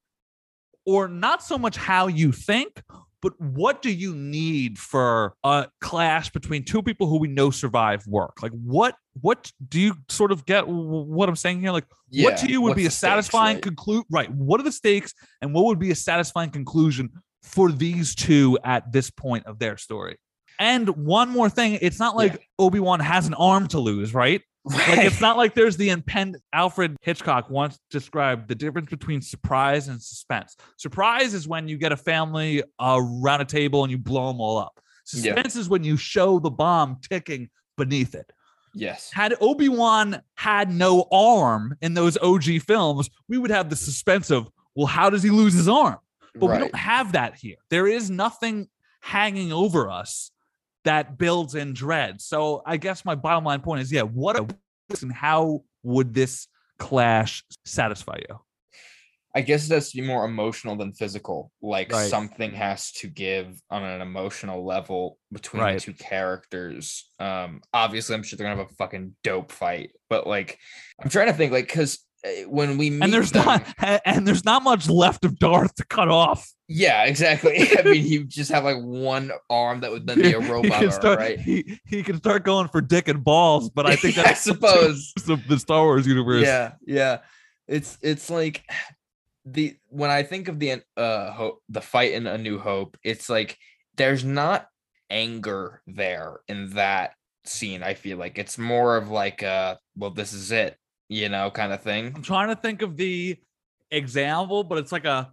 or 0.86 1.08
not 1.08 1.44
so 1.44 1.58
much 1.58 1.78
how 1.78 2.08
you 2.08 2.32
think, 2.32 2.82
but 3.22 3.40
what 3.40 3.82
do 3.82 3.92
you 3.92 4.16
need 4.16 4.80
for 4.80 5.34
a 5.44 5.68
clash 5.82 6.30
between 6.30 6.64
two 6.64 6.82
people 6.82 7.08
who 7.08 7.20
we 7.20 7.28
know 7.28 7.50
survive 7.50 8.08
work? 8.08 8.42
Like, 8.42 8.54
what 8.54 8.96
what 9.22 9.52
do 9.68 9.80
you 9.80 9.96
sort 10.08 10.32
of 10.32 10.46
get 10.46 10.68
what 10.68 11.28
I'm 11.28 11.36
saying 11.36 11.60
here? 11.60 11.72
Like, 11.72 11.86
what 12.14 12.38
to 12.38 12.50
you 12.50 12.62
would 12.62 12.76
be 12.76 12.86
a 12.86 12.92
satisfying 12.92 13.58
right? 13.58 13.64
conclude? 13.64 14.06
Right. 14.10 14.32
What 14.32 14.60
are 14.60 14.64
the 14.64 14.72
stakes, 14.72 15.14
and 15.42 15.54
what 15.54 15.66
would 15.66 15.80
be 15.80 15.92
a 15.92 15.96
satisfying 15.96 16.52
conclusion 16.52 17.10
for 17.44 17.72
these 17.72 18.16
two 18.16 18.58
at 18.64 18.92
this 18.92 19.10
point 19.10 19.46
of 19.46 19.60
their 19.60 19.78
story? 19.78 20.18
And 20.58 20.90
one 20.90 21.30
more 21.30 21.50
thing, 21.50 21.80
it's 21.82 22.00
not 22.00 22.16
like 22.16 22.34
Yeah. 22.34 22.40
Obi 22.60 22.80
Wan 22.80 23.00
has 23.00 23.28
an 23.28 23.34
arm 23.34 23.68
to 23.70 23.80
lose, 23.80 24.14
right? 24.14 24.42
Like 24.70 25.00
it's 25.00 25.22
not 25.22 25.38
like 25.38 25.56
there's 25.56 25.78
the 25.78 25.90
impend. 25.90 26.38
Alfred 26.54 26.96
Hitchcock 27.02 27.50
once 27.50 27.80
described 27.90 28.48
the 28.48 28.56
difference 28.56 28.90
between 28.90 29.22
surprise 29.22 29.88
and 29.88 30.02
suspense. 30.02 30.56
Surprise 30.78 31.34
is 31.34 31.48
when 31.48 31.68
you 31.68 31.78
get 31.78 31.92
a 31.92 31.98
family 31.98 32.64
uh, 32.80 33.00
around 33.02 33.42
a 33.42 33.46
table 33.46 33.84
and 33.84 33.92
you 33.92 33.98
blow 33.98 34.28
them 34.28 34.40
all 34.40 34.58
up. 34.58 34.80
Yeah. 35.14 35.34
Suspense 35.34 35.56
is 35.56 35.70
when 35.70 35.84
you 35.84 35.98
show 35.98 36.40
the 36.40 36.52
bomb 36.52 36.98
ticking 37.10 37.50
beneath 37.78 38.14
it. 38.14 38.32
yes 38.76 39.10
Had 39.12 39.34
Obi 39.42 39.70
Wan 39.70 40.22
had 40.36 40.72
no 40.72 41.08
arm 41.12 41.76
in 41.82 41.96
those 41.96 42.18
OG 42.18 42.62
films, 42.68 43.10
we 43.28 43.38
would 43.38 43.50
have 43.50 43.70
the 43.70 43.76
suspense 43.76 44.30
of, 44.30 44.50
well, 44.76 44.88
how 44.88 45.10
does 45.10 45.24
he 45.24 45.30
lose 45.32 45.54
his 45.54 45.68
arm? 45.68 45.98
But 46.36 46.52
we 46.52 46.58
don't 46.60 46.76
have 46.76 47.14
that 47.14 47.36
here. 47.36 47.58
There 47.70 47.88
is 47.88 48.12
nothing 48.12 48.70
hanging 49.02 49.52
over 49.52 49.90
us 49.90 50.32
that 50.86 51.18
builds 51.18 51.56
in 51.56 51.74
dread. 51.74 52.22
So 52.22 52.62
I 52.66 52.78
guess 52.78 53.06
my 53.06 53.16
bottom 53.16 53.44
line 53.44 53.62
point 53.62 53.82
is, 53.82 53.92
yeah, 53.92 54.04
what 54.04 54.38
a 54.38 54.48
and 55.02 55.14
how 55.14 55.64
would 55.84 56.14
this 56.14 56.48
clash 56.78 57.44
satisfy 57.66 58.18
you? 58.30 58.40
I 59.36 59.42
guess 59.42 59.70
it 59.70 59.74
has 59.76 59.92
to 59.92 60.02
be 60.02 60.08
more 60.08 60.26
emotional 60.26 60.76
than 60.76 60.92
physical. 60.94 61.52
Like 61.62 61.92
Right. 61.92 62.10
something 62.10 62.52
has 62.54 62.92
to 62.94 63.08
give 63.08 63.62
on 63.70 63.84
an 63.84 64.02
emotional 64.02 64.66
level 64.66 65.20
between 65.32 65.62
Right. 65.62 65.74
the 65.76 65.82
two 65.82 65.94
characters. 65.94 67.12
Um, 67.20 67.62
obviously, 67.72 68.16
I'm 68.16 68.24
sure 68.24 68.38
they're 68.38 68.48
gonna 68.48 68.60
have 68.60 68.72
a 68.72 68.76
fucking 68.76 69.16
dope 69.24 69.52
fight, 69.52 69.92
but 70.10 70.26
like, 70.26 70.58
I'm 71.00 71.10
trying 71.10 71.28
to 71.28 71.34
think, 71.34 71.52
like, 71.52 71.68
because 71.68 72.00
when 72.48 72.78
we 72.78 72.90
meet 72.90 73.04
And 73.04 73.14
there's 73.14 73.32
them, 73.32 73.46
not 73.46 73.64
and 74.06 74.28
there's 74.28 74.44
not 74.46 74.64
much 74.64 74.90
left 74.90 75.24
of 75.26 75.40
Darth 75.40 75.76
to 75.76 75.86
cut 75.86 76.10
off. 76.10 76.52
yeah, 76.68 77.06
exactly. 77.06 77.58
I 77.78 77.84
mean, 77.84 78.04
he 78.04 78.24
just 78.26 78.52
have 78.52 78.64
like 78.64 78.78
one 78.82 79.32
arm 79.50 79.80
that 79.82 79.92
would 79.92 80.06
then 80.06 80.22
be 80.22 80.34
a 80.34 80.42
He 80.42 80.48
robot 80.52 80.72
can 80.80 80.90
arm, 80.90 80.92
start, 80.92 81.20
right? 81.20 81.40
he, 81.40 81.80
he 81.86 82.04
can 82.04 82.18
start 82.18 82.44
going 82.44 82.68
for 82.68 82.82
dick 82.82 83.08
and 83.08 83.24
balls, 83.24 83.70
but 83.70 83.86
I 83.86 83.96
think 83.96 84.18
I 84.18 84.34
suppose. 84.34 85.14
of 85.30 85.48
the 85.48 85.58
Star 85.60 85.84
Wars 85.84 86.06
universe. 86.06 86.44
Yeah, 86.44 86.74
yeah. 86.86 87.20
It's 87.68 87.98
it's 88.02 88.30
like 88.30 88.64
the 89.46 89.76
when 89.88 90.10
I 90.10 90.24
think 90.24 90.48
of 90.48 90.60
the 90.60 90.82
uh 90.98 91.32
hope 91.32 91.62
the 91.70 91.82
fight 91.82 92.14
in 92.14 92.28
A 92.28 92.38
New 92.38 92.60
Hope, 92.60 92.98
it's 93.04 93.30
like 93.30 93.58
there's 93.96 94.24
not 94.24 94.68
anger 95.10 95.82
there 95.88 96.40
in 96.48 96.72
that 96.72 97.14
scene. 97.46 97.82
I 97.84 97.94
feel 97.96 98.18
like 98.18 98.38
it's 98.38 98.58
more 98.58 98.98
of 98.98 99.10
like 99.10 99.42
uh 99.44 99.76
well, 99.96 100.12
this 100.12 100.34
is 100.34 100.52
it, 100.52 100.78
you 101.10 101.28
know, 101.28 101.52
kind 101.52 101.74
of 101.74 101.82
thing. 101.82 102.14
I'm 102.16 102.22
trying 102.22 102.50
to 102.50 102.56
think 102.56 102.82
of 102.82 102.96
the 102.96 103.38
example, 103.92 104.64
but 104.64 104.78
it's 104.78 104.92
like 104.92 105.06
a 105.06 105.32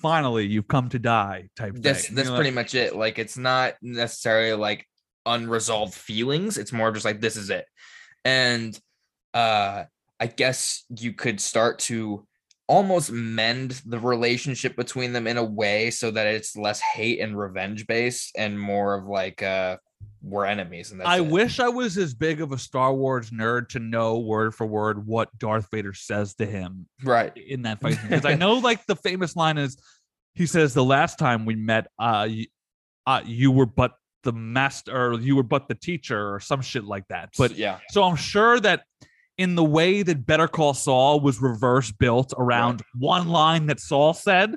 finally 0.00 0.46
you've 0.46 0.68
come 0.68 0.88
to 0.88 0.98
die 0.98 1.48
type 1.56 1.74
That's 1.76 2.06
thing. 2.06 2.16
that's 2.16 2.28
You 2.28 2.32
know, 2.32 2.38
pretty 2.38 2.54
much 2.54 2.74
it. 2.74 2.96
Like 2.96 3.18
it's 3.18 3.36
not 3.36 3.74
necessarily 3.82 4.54
like 4.54 4.86
unresolved 5.26 5.94
feelings. 5.94 6.56
It's 6.56 6.72
more 6.72 6.90
just 6.90 7.04
like 7.04 7.20
this 7.20 7.36
is 7.36 7.50
it. 7.50 7.66
And 8.24 8.78
uh 9.34 9.84
I 10.20 10.26
guess 10.26 10.84
you 10.96 11.12
could 11.12 11.40
start 11.40 11.78
to 11.80 12.26
almost 12.66 13.10
mend 13.10 13.82
the 13.86 13.98
relationship 13.98 14.76
between 14.76 15.12
them 15.12 15.26
in 15.26 15.36
a 15.36 15.44
way 15.44 15.90
so 15.90 16.10
that 16.10 16.26
it's 16.26 16.56
less 16.56 16.80
hate 16.80 17.20
and 17.20 17.38
revenge 17.38 17.86
based 17.86 18.32
and 18.36 18.58
more 18.58 18.94
of 18.94 19.06
like 19.06 19.42
uh 19.42 19.76
we're 20.22 20.44
enemies 20.44 20.90
and 20.90 21.00
that's 21.00 21.08
I 21.08 21.18
it. 21.18 21.26
wish 21.26 21.60
I 21.60 21.68
was 21.68 21.96
as 21.96 22.12
big 22.12 22.40
of 22.40 22.52
a 22.52 22.58
Star 22.58 22.92
Wars 22.92 23.30
nerd 23.30 23.68
to 23.70 23.78
know 23.78 24.18
word 24.18 24.54
for 24.54 24.66
word 24.66 25.06
what 25.06 25.36
Darth 25.38 25.68
Vader 25.70 25.94
says 25.94 26.34
to 26.36 26.46
him 26.46 26.86
right. 27.04 27.32
in 27.36 27.62
that 27.62 27.80
fight 27.80 27.98
because 28.02 28.24
I 28.24 28.34
know 28.34 28.54
like 28.58 28.84
the 28.86 28.96
famous 28.96 29.36
line 29.36 29.58
is 29.58 29.76
he 30.34 30.46
says 30.46 30.74
the 30.74 30.84
last 30.84 31.18
time 31.18 31.44
we 31.44 31.54
met 31.54 31.86
uh 31.98 32.26
you, 32.28 32.46
uh, 33.06 33.22
you 33.24 33.50
were 33.50 33.66
but 33.66 33.92
the 34.24 34.32
master 34.32 34.94
or 34.94 35.14
you 35.20 35.36
were 35.36 35.42
but 35.42 35.68
the 35.68 35.74
teacher 35.74 36.34
or 36.34 36.40
some 36.40 36.60
shit 36.60 36.84
like 36.84 37.06
that. 37.08 37.30
But 37.38 37.56
yeah. 37.56 37.78
so 37.90 38.02
I'm 38.02 38.16
sure 38.16 38.60
that 38.60 38.82
in 39.38 39.54
the 39.54 39.64
way 39.64 40.02
that 40.02 40.26
Better 40.26 40.48
Call 40.48 40.74
Saul 40.74 41.20
was 41.20 41.40
reverse 41.40 41.92
built 41.92 42.34
around 42.36 42.82
one 42.94 43.28
line 43.28 43.66
that 43.66 43.80
Saul 43.80 44.12
said 44.12 44.56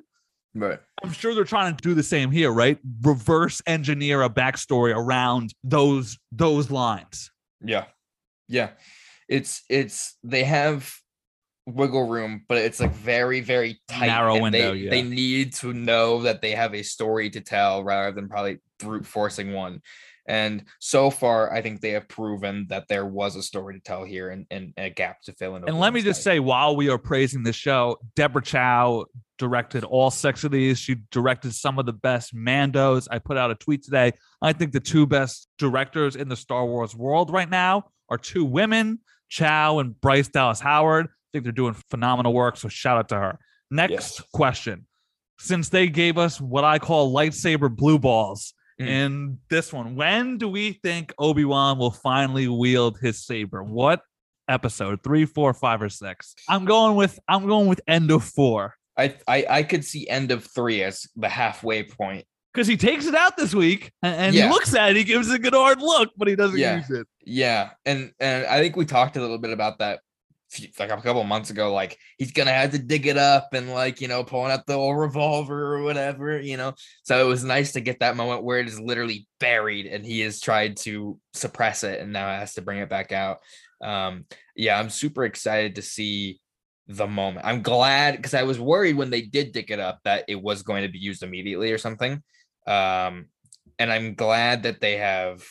right 0.53 0.79
I'm 1.03 1.11
sure 1.11 1.33
they're 1.33 1.43
trying 1.43 1.75
to 1.75 1.81
do 1.81 1.93
the 1.93 2.03
same 2.03 2.31
here, 2.31 2.51
right? 2.51 2.77
Reverse 3.01 3.61
engineer 3.65 4.21
a 4.21 4.29
backstory 4.29 4.95
around 4.95 5.53
those 5.63 6.17
those 6.31 6.69
lines. 6.69 7.31
Yeah. 7.63 7.85
Yeah. 8.47 8.71
It's 9.27 9.63
it's 9.69 10.17
they 10.23 10.43
have 10.43 10.93
wiggle 11.65 12.07
room, 12.07 12.43
but 12.47 12.57
it's 12.57 12.79
like 12.79 12.93
very, 12.93 13.41
very 13.41 13.79
tight. 13.87 14.07
Narrow 14.07 14.39
window, 14.39 14.73
They, 14.73 14.79
yeah. 14.79 14.89
they 14.89 15.01
need 15.01 15.53
to 15.55 15.73
know 15.73 16.21
that 16.23 16.41
they 16.41 16.51
have 16.51 16.75
a 16.75 16.83
story 16.83 17.29
to 17.31 17.41
tell 17.41 17.83
rather 17.83 18.11
than 18.11 18.29
probably 18.29 18.59
brute 18.79 19.05
forcing 19.05 19.53
one. 19.53 19.81
And 20.27 20.65
so 20.79 21.09
far, 21.09 21.51
I 21.51 21.61
think 21.61 21.81
they 21.81 21.91
have 21.91 22.07
proven 22.07 22.67
that 22.69 22.87
there 22.87 23.05
was 23.05 23.35
a 23.35 23.41
story 23.41 23.73
to 23.73 23.79
tell 23.79 24.03
here 24.03 24.29
and, 24.29 24.45
and 24.51 24.73
a 24.77 24.89
gap 24.89 25.21
to 25.23 25.33
fill 25.33 25.55
in. 25.55 25.67
And 25.67 25.79
let 25.79 25.93
me 25.93 26.01
just 26.01 26.23
say, 26.23 26.39
while 26.39 26.75
we 26.75 26.89
are 26.89 26.99
praising 26.99 27.41
the 27.43 27.53
show, 27.53 27.97
Deborah 28.15 28.43
Chow 28.43 29.05
directed 29.41 29.83
all 29.83 30.11
six 30.11 30.43
of 30.43 30.51
these. 30.51 30.77
She 30.79 30.97
directed 31.11 31.53
some 31.53 31.79
of 31.79 31.85
the 31.87 31.93
best 31.93 32.33
Mandos. 32.35 33.07
I 33.09 33.17
put 33.17 33.35
out 33.37 33.49
a 33.49 33.55
tweet 33.55 33.83
today. 33.83 34.13
I 34.41 34.53
think 34.53 34.71
the 34.71 34.79
two 34.79 35.07
best 35.07 35.47
directors 35.57 36.15
in 36.15 36.29
the 36.29 36.35
Star 36.35 36.63
Wars 36.65 36.95
world 36.95 37.31
right 37.31 37.49
now 37.49 37.85
are 38.09 38.19
two 38.19 38.45
women, 38.45 38.99
Chow 39.29 39.79
and 39.79 39.99
Bryce 39.99 40.27
Dallas 40.27 40.59
Howard. 40.59 41.07
I 41.07 41.09
think 41.33 41.43
they're 41.43 41.51
doing 41.51 41.73
phenomenal 41.89 42.33
work. 42.33 42.55
So 42.55 42.69
shout 42.69 42.97
out 42.99 43.09
to 43.09 43.15
her. 43.15 43.39
Next 43.71 43.91
Yes. 43.91 44.21
question. 44.31 44.85
Since 45.39 45.69
they 45.69 45.87
gave 45.87 46.19
us 46.19 46.39
what 46.39 46.63
I 46.63 46.77
call 46.77 47.11
lightsaber 47.13 47.75
blue 47.75 47.97
balls 47.97 48.53
Mm. 48.79 48.87
in 48.87 49.39
this 49.49 49.73
one, 49.73 49.95
when 49.95 50.37
do 50.37 50.47
we 50.47 50.73
think 50.73 51.13
Obi 51.17 51.45
Wan 51.45 51.77
will 51.79 51.91
finally 51.91 52.47
wield 52.47 52.99
his 52.99 53.25
saber? 53.25 53.63
What 53.63 54.01
episode? 54.47 55.01
Three, 55.03 55.25
four, 55.25 55.53
five, 55.53 55.81
or 55.81 55.89
six? 55.89 56.35
I'm 56.49 56.65
going 56.65 56.95
with 56.95 57.17
I'm 57.27 57.47
going 57.47 57.67
with 57.67 57.79
end 57.87 58.11
of 58.11 58.23
four 58.23 58.75
I, 58.97 59.15
I 59.27 59.45
I 59.49 59.63
could 59.63 59.85
see 59.85 60.07
end 60.07 60.31
of 60.31 60.43
three 60.45 60.83
as 60.83 61.07
the 61.15 61.29
halfway 61.29 61.83
point. 61.83 62.25
because 62.53 62.67
he 62.67 62.75
takes 62.75 63.05
it 63.05 63.15
out 63.15 63.37
this 63.37 63.55
week 63.55 63.91
and, 64.03 64.35
Yeah. 64.35 64.47
he 64.47 64.49
looks 64.49 64.75
at 64.75 64.89
it. 64.91 64.97
He 64.97 65.03
gives 65.05 65.29
it 65.29 65.35
a 65.35 65.39
good 65.39 65.53
hard 65.53 65.81
look, 65.81 66.09
but 66.17 66.27
he 66.27 66.35
doesn't 66.35 66.59
Yeah. 66.59 66.77
use 66.77 66.89
it. 66.91 67.07
Yeah, 67.25 67.69
and 67.85 68.11
and 68.19 68.45
I 68.45 68.59
think 68.59 68.75
we 68.75 68.85
talked 68.85 69.15
a 69.17 69.21
little 69.21 69.37
bit 69.37 69.51
about 69.51 69.79
that 69.79 70.01
like 70.77 70.91
a 70.91 70.97
couple 71.01 71.23
months 71.23 71.49
ago. 71.49 71.71
Like 71.73 71.97
he's 72.17 72.33
gonna 72.33 72.51
have 72.51 72.71
to 72.71 72.77
dig 72.79 73.07
it 73.07 73.17
up 73.17 73.53
and 73.53 73.69
like 73.69 74.01
you 74.01 74.09
know 74.09 74.25
pulling 74.25 74.51
out 74.51 74.65
the 74.67 74.73
old 74.73 74.97
revolver 74.97 75.75
or 75.75 75.83
whatever, 75.83 76.41
you 76.41 76.57
know. 76.57 76.73
So 77.03 77.23
it 77.25 77.29
was 77.29 77.45
nice 77.45 77.71
to 77.71 77.79
get 77.79 77.99
that 78.01 78.17
moment 78.17 78.43
where 78.43 78.59
it 78.59 78.67
is 78.67 78.77
literally 78.79 79.27
buried 79.39 79.85
and 79.85 80.05
he 80.05 80.19
has 80.21 80.41
tried 80.41 80.75
to 80.77 81.17
suppress 81.33 81.85
it 81.85 82.01
and 82.01 82.11
now 82.11 82.27
has 82.27 82.55
to 82.55 82.61
bring 82.61 82.79
it 82.79 82.89
back 82.89 83.13
out. 83.13 83.37
Um, 83.81 84.25
yeah, 84.55 84.77
I'm 84.77 84.89
super 84.89 85.23
excited 85.23 85.75
to 85.75 85.81
see 85.81 86.41
the 86.87 87.07
moment. 87.07 87.45
I'm 87.45 87.61
glad 87.61 88.17
because 88.17 88.33
I 88.33 88.43
was 88.43 88.59
worried 88.59 88.95
when 88.95 89.09
they 89.09 89.21
did 89.21 89.51
dig 89.51 89.71
it 89.71 89.79
up 89.79 89.99
that 90.03 90.25
it 90.27 90.41
was 90.41 90.63
going 90.63 90.83
to 90.83 90.89
be 90.91 90.99
used 90.99 91.23
immediately 91.23 91.71
or 91.71 91.77
something. 91.77 92.21
Um, 92.67 93.27
and 93.79 93.91
I'm 93.91 94.13
glad 94.15 94.63
that 94.63 94.81
they 94.81 94.97
have 94.97 95.43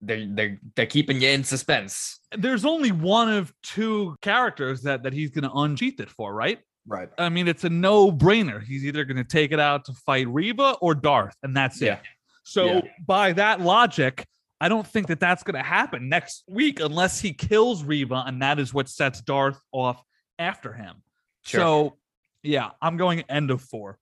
they're 0.00 0.26
they're 0.28 0.58
they're 0.74 0.86
keeping 0.86 1.20
you 1.20 1.28
in 1.28 1.44
suspense. 1.44 2.20
There's 2.36 2.64
only 2.64 2.92
one 2.92 3.30
of 3.30 3.52
two 3.62 4.16
characters 4.22 4.82
that 4.82 5.02
that 5.04 5.12
he's 5.12 5.30
going 5.30 5.44
to 5.44 5.52
unsheath 5.52 6.00
it 6.00 6.10
for, 6.10 6.34
right? 6.34 6.58
Right. 6.86 7.08
I 7.18 7.28
mean, 7.28 7.48
it's 7.48 7.64
a 7.64 7.70
no 7.70 8.12
brainer. 8.12 8.62
He's 8.62 8.84
either 8.84 9.04
going 9.04 9.16
to 9.16 9.24
take 9.24 9.52
it 9.52 9.58
out 9.58 9.84
to 9.86 9.92
fight 9.92 10.28
Reva 10.28 10.76
or 10.80 10.94
Darth, 10.94 11.34
and 11.42 11.56
that's 11.56 11.80
Yeah. 11.80 11.94
it. 11.94 12.00
So, 12.44 12.66
Yeah. 12.66 12.80
by 13.04 13.32
that 13.32 13.60
logic, 13.60 14.24
I 14.60 14.68
don't 14.68 14.86
think 14.86 15.08
that 15.08 15.18
that's 15.18 15.42
going 15.42 15.56
to 15.56 15.68
happen 15.68 16.08
next 16.08 16.44
week 16.48 16.78
unless 16.78 17.20
he 17.20 17.32
kills 17.32 17.82
Reva, 17.82 18.22
and 18.26 18.40
that 18.40 18.58
is 18.60 18.72
what 18.72 18.88
sets 18.88 19.20
Darth 19.20 19.58
off 19.72 20.00
after 20.38 20.72
him. 20.72 21.02
Sure. 21.42 21.60
So, 21.60 21.96
yeah, 22.42 22.70
I'm 22.80 22.96
going 22.96 23.20
end 23.28 23.50
of 23.50 23.60
four. 23.62 23.98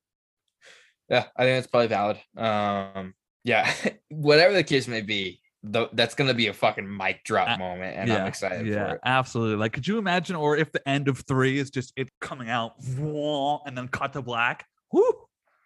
Yeah, 1.09 1.25
I 1.37 1.45
think 1.45 1.57
that's 1.59 1.67
probably 1.67 1.89
valid. 1.89 2.19
Um, 2.37 3.15
yeah, 3.45 3.73
whatever 4.11 4.55
the 4.55 4.65
case 4.65 4.89
may 4.89 5.03
be, 5.03 5.41
though, 5.63 5.89
that's 5.93 6.15
gonna 6.15 6.35
be 6.35 6.47
a 6.49 6.53
fucking 6.55 6.97
mic 6.97 7.25
drop 7.25 7.59
moment, 7.59 7.97
and 7.97 8.11
I'm 8.13 8.27
excited 8.27 8.67
yeah, 8.67 8.89
for 8.89 8.95
it. 8.97 9.01
absolutely. 9.05 9.57
Like, 9.57 9.73
could 9.73 9.87
you 9.87 9.99
imagine, 9.99 10.37
or 10.37 10.57
if 10.57 10.73
the 10.73 10.87
end 10.89 11.09
of 11.09 11.19
three 11.21 11.59
is 11.59 11.71
just 11.71 11.93
it 11.97 12.09
coming 12.21 12.49
out 12.49 12.75
and 12.79 13.77
then 13.77 13.89
cut 13.89 14.13
to 14.15 14.23
black? 14.23 14.67
Whoo! 14.93 15.13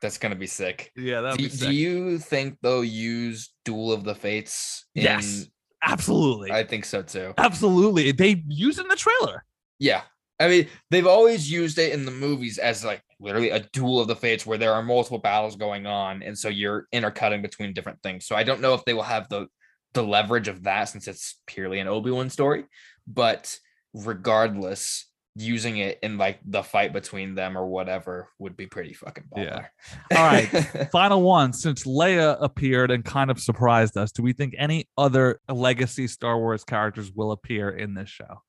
That's 0.02 0.18
gonna 0.18 0.36
be 0.36 0.46
sick. 0.46 0.90
Yeah, 0.96 1.20
that'd 1.20 1.38
Do, 1.38 1.48
be 1.48 1.56
do 1.56 1.72
you 1.72 2.18
think 2.18 2.58
they'll 2.62 2.84
use 2.84 3.52
Duel 3.64 3.92
of 3.92 4.04
the 4.04 4.14
Fates? 4.14 4.86
in- 4.94 5.02
Yes. 5.04 5.46
absolutely, 5.82 6.50
I 6.50 6.64
think 6.64 6.84
so 6.84 7.02
too. 7.02 7.32
absolutely. 7.38 8.10
They 8.12 8.42
use 8.48 8.78
it 8.78 8.82
in 8.82 8.88
the 8.88 8.96
trailer. 8.96 9.44
Yeah. 9.78 10.02
I 10.40 10.48
mean, 10.48 10.68
they've 10.90 11.06
always 11.06 11.50
used 11.50 11.78
it 11.78 11.92
in 11.92 12.04
the 12.04 12.12
movies 12.12 12.58
as 12.58 12.84
like 12.84 13.02
literally 13.18 13.50
a 13.50 13.60
duel 13.72 14.00
of 14.00 14.08
the 14.08 14.16
fates 14.16 14.46
where 14.46 14.58
there 14.58 14.72
are 14.72 14.82
multiple 14.82 15.18
battles 15.18 15.56
going 15.56 15.86
on. 15.86 16.22
And 16.22 16.38
so 16.38 16.48
you're 16.48 16.86
intercutting 16.92 17.42
between 17.42 17.72
different 17.72 18.02
things. 18.02 18.26
So 18.26 18.36
I 18.36 18.44
don't 18.44 18.60
know 18.60 18.74
if 18.74 18.84
they 18.84 18.94
will 18.94 19.02
have 19.02 19.28
the 19.28 19.48
the 19.94 20.02
leverage 20.02 20.48
of 20.48 20.64
that 20.64 20.84
since 20.84 21.08
it's 21.08 21.40
purely 21.46 21.80
an 21.80 21.88
Obi-Wan 21.88 22.30
story. 22.30 22.64
But 23.06 23.58
regardless, 23.94 25.06
using 25.34 25.78
it 25.78 25.98
in 26.02 26.18
like 26.18 26.40
the 26.44 26.62
fight 26.62 26.92
between 26.92 27.34
them 27.34 27.56
or 27.56 27.66
whatever 27.66 28.28
would 28.38 28.56
be 28.56 28.66
pretty 28.66 28.92
fucking 28.92 29.24
baller. 29.34 29.68
Yeah. 30.12 30.18
All 30.18 30.24
right. 30.24 30.88
Final 30.92 31.22
one. 31.22 31.52
Since 31.52 31.84
Leia 31.84 32.36
appeared 32.40 32.90
and 32.90 33.04
kind 33.04 33.30
of 33.30 33.40
surprised 33.40 33.96
us, 33.96 34.12
do 34.12 34.22
we 34.22 34.32
think 34.32 34.54
any 34.58 34.88
other 34.96 35.40
legacy 35.48 36.06
Star 36.06 36.38
Wars 36.38 36.64
characters 36.64 37.12
will 37.12 37.32
appear 37.32 37.70
in 37.70 37.94
this 37.94 38.08
show? 38.08 38.42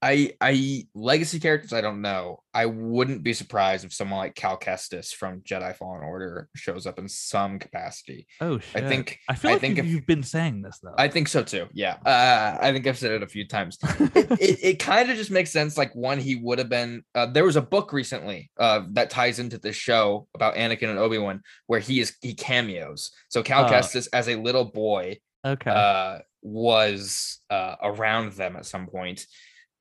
I 0.00 0.32
I 0.40 0.86
legacy 0.94 1.40
characters 1.40 1.72
I 1.72 1.80
don't 1.80 2.02
know. 2.02 2.40
I 2.54 2.66
wouldn't 2.66 3.22
be 3.24 3.32
surprised 3.32 3.84
if 3.84 3.92
someone 3.92 4.18
like 4.18 4.34
Cal 4.36 4.56
Kestis 4.58 5.12
from 5.12 5.40
Jedi 5.40 5.74
Fallen 5.76 6.02
Order 6.02 6.48
shows 6.54 6.86
up 6.86 6.98
in 7.00 7.08
some 7.08 7.58
capacity. 7.58 8.26
Oh 8.40 8.60
I 8.74 8.80
think 8.82 9.18
I 9.28 9.34
feel 9.34 9.50
I 9.50 9.54
like 9.54 9.60
think 9.60 9.76
you've, 9.76 9.86
if- 9.86 9.92
you've 9.92 10.06
been 10.06 10.22
saying 10.22 10.62
this 10.62 10.78
though. 10.82 10.94
I 10.96 11.08
think 11.08 11.26
so 11.28 11.42
too. 11.42 11.66
Yeah. 11.72 11.96
Uh, 12.06 12.58
I 12.60 12.72
think 12.72 12.86
I've 12.86 12.96
said 12.98 13.10
it 13.10 13.22
a 13.24 13.28
few 13.28 13.46
times. 13.48 13.76
it, 13.82 14.14
it, 14.40 14.58
it 14.62 14.78
kind 14.78 15.10
of 15.10 15.16
just 15.16 15.30
makes 15.32 15.50
sense. 15.50 15.76
Like 15.76 15.94
one, 15.96 16.18
he 16.20 16.36
would 16.36 16.58
have 16.60 16.68
been. 16.68 17.02
Uh, 17.14 17.26
there 17.26 17.44
was 17.44 17.56
a 17.56 17.62
book 17.62 17.92
recently 17.92 18.50
uh, 18.58 18.82
that 18.92 19.10
ties 19.10 19.38
into 19.40 19.58
this 19.58 19.76
show 19.76 20.28
about 20.34 20.54
Anakin 20.54 20.90
and 20.90 20.98
Obi 20.98 21.18
Wan, 21.18 21.42
where 21.66 21.80
he 21.80 21.98
is 22.00 22.14
he 22.22 22.34
cameos. 22.34 23.10
So 23.30 23.42
Cal 23.42 23.64
Oh. 23.64 23.68
Kestis, 23.68 24.06
as 24.12 24.28
a 24.28 24.36
little 24.36 24.64
boy, 24.64 25.18
okay. 25.44 25.70
uh, 25.70 26.18
was 26.42 27.40
uh, 27.50 27.74
around 27.82 28.32
them 28.32 28.56
at 28.56 28.64
some 28.66 28.86
point, 28.86 29.26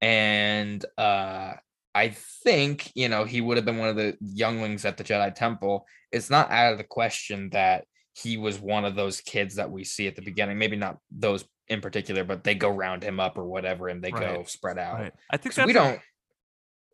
and 0.01 0.83
uh, 0.97 1.53
I 1.93 2.09
think 2.43 2.91
you 2.95 3.09
know 3.09 3.23
he 3.23 3.41
would 3.41 3.57
have 3.57 3.65
been 3.65 3.77
one 3.77 3.89
of 3.89 3.95
the 3.95 4.17
younglings 4.21 4.85
at 4.85 4.97
the 4.97 5.03
Jedi 5.03 5.33
Temple. 5.33 5.85
It's 6.11 6.29
not 6.29 6.51
out 6.51 6.71
of 6.71 6.77
the 6.77 6.83
question 6.83 7.49
that 7.51 7.85
he 8.13 8.37
was 8.37 8.59
one 8.59 8.85
of 8.85 8.95
those 8.95 9.21
kids 9.21 9.55
that 9.55 9.69
we 9.69 9.83
see 9.83 10.07
at 10.07 10.15
the 10.15 10.21
beginning. 10.21 10.57
Maybe 10.57 10.75
not 10.75 10.97
those 11.11 11.45
in 11.67 11.81
particular, 11.81 12.23
but 12.23 12.43
they 12.43 12.55
go 12.55 12.69
round 12.69 13.03
him 13.03 13.19
up 13.19 13.37
or 13.37 13.45
whatever, 13.45 13.89
and 13.89 14.03
they 14.03 14.11
go 14.11 14.43
spread 14.47 14.77
out. 14.77 14.99
right. 14.99 15.13
I 15.29 15.37
think 15.37 15.55
we 15.65 15.73
don't 15.73 15.99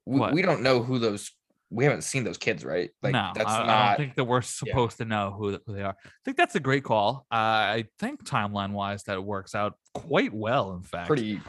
we, 0.05 0.19
we 0.31 0.41
don't 0.41 0.61
know 0.61 0.81
who 0.81 0.99
those. 0.99 1.31
We 1.69 1.85
haven't 1.85 2.03
seen 2.03 2.23
those 2.23 2.37
kids, 2.37 2.63
right? 2.63 2.91
Like 3.01 3.13
no, 3.13 3.31
that's 3.33 3.49
I, 3.49 3.65
not. 3.65 3.69
I 3.69 3.87
don't 3.87 3.97
think 3.97 4.15
that 4.15 4.25
we're 4.25 4.41
supposed 4.41 4.97
to 4.97 5.05
know 5.05 5.35
who, 5.35 5.57
who 5.65 5.73
they 5.73 5.81
are. 5.81 5.95
I 6.05 6.09
think 6.23 6.37
that's 6.37 6.53
a 6.53 6.59
great 6.59 6.83
call. 6.83 7.25
Uh, 7.31 7.35
I 7.35 7.85
think 7.97 8.23
timeline 8.23 8.73
wise 8.73 9.03
that 9.03 9.15
it 9.15 9.23
works 9.23 9.55
out 9.55 9.73
quite 9.93 10.33
well. 10.33 10.73
In 10.73 10.83
fact, 10.83 11.07
pretty 11.07 11.41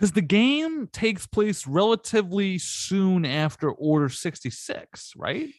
because 0.00 0.12
the 0.12 0.22
game 0.22 0.86
takes 0.88 1.26
place 1.26 1.66
relatively 1.66 2.56
soon 2.58 3.26
after 3.26 3.70
Order 3.70 4.08
sixty 4.08 4.48
six, 4.50 5.12
right? 5.16 5.50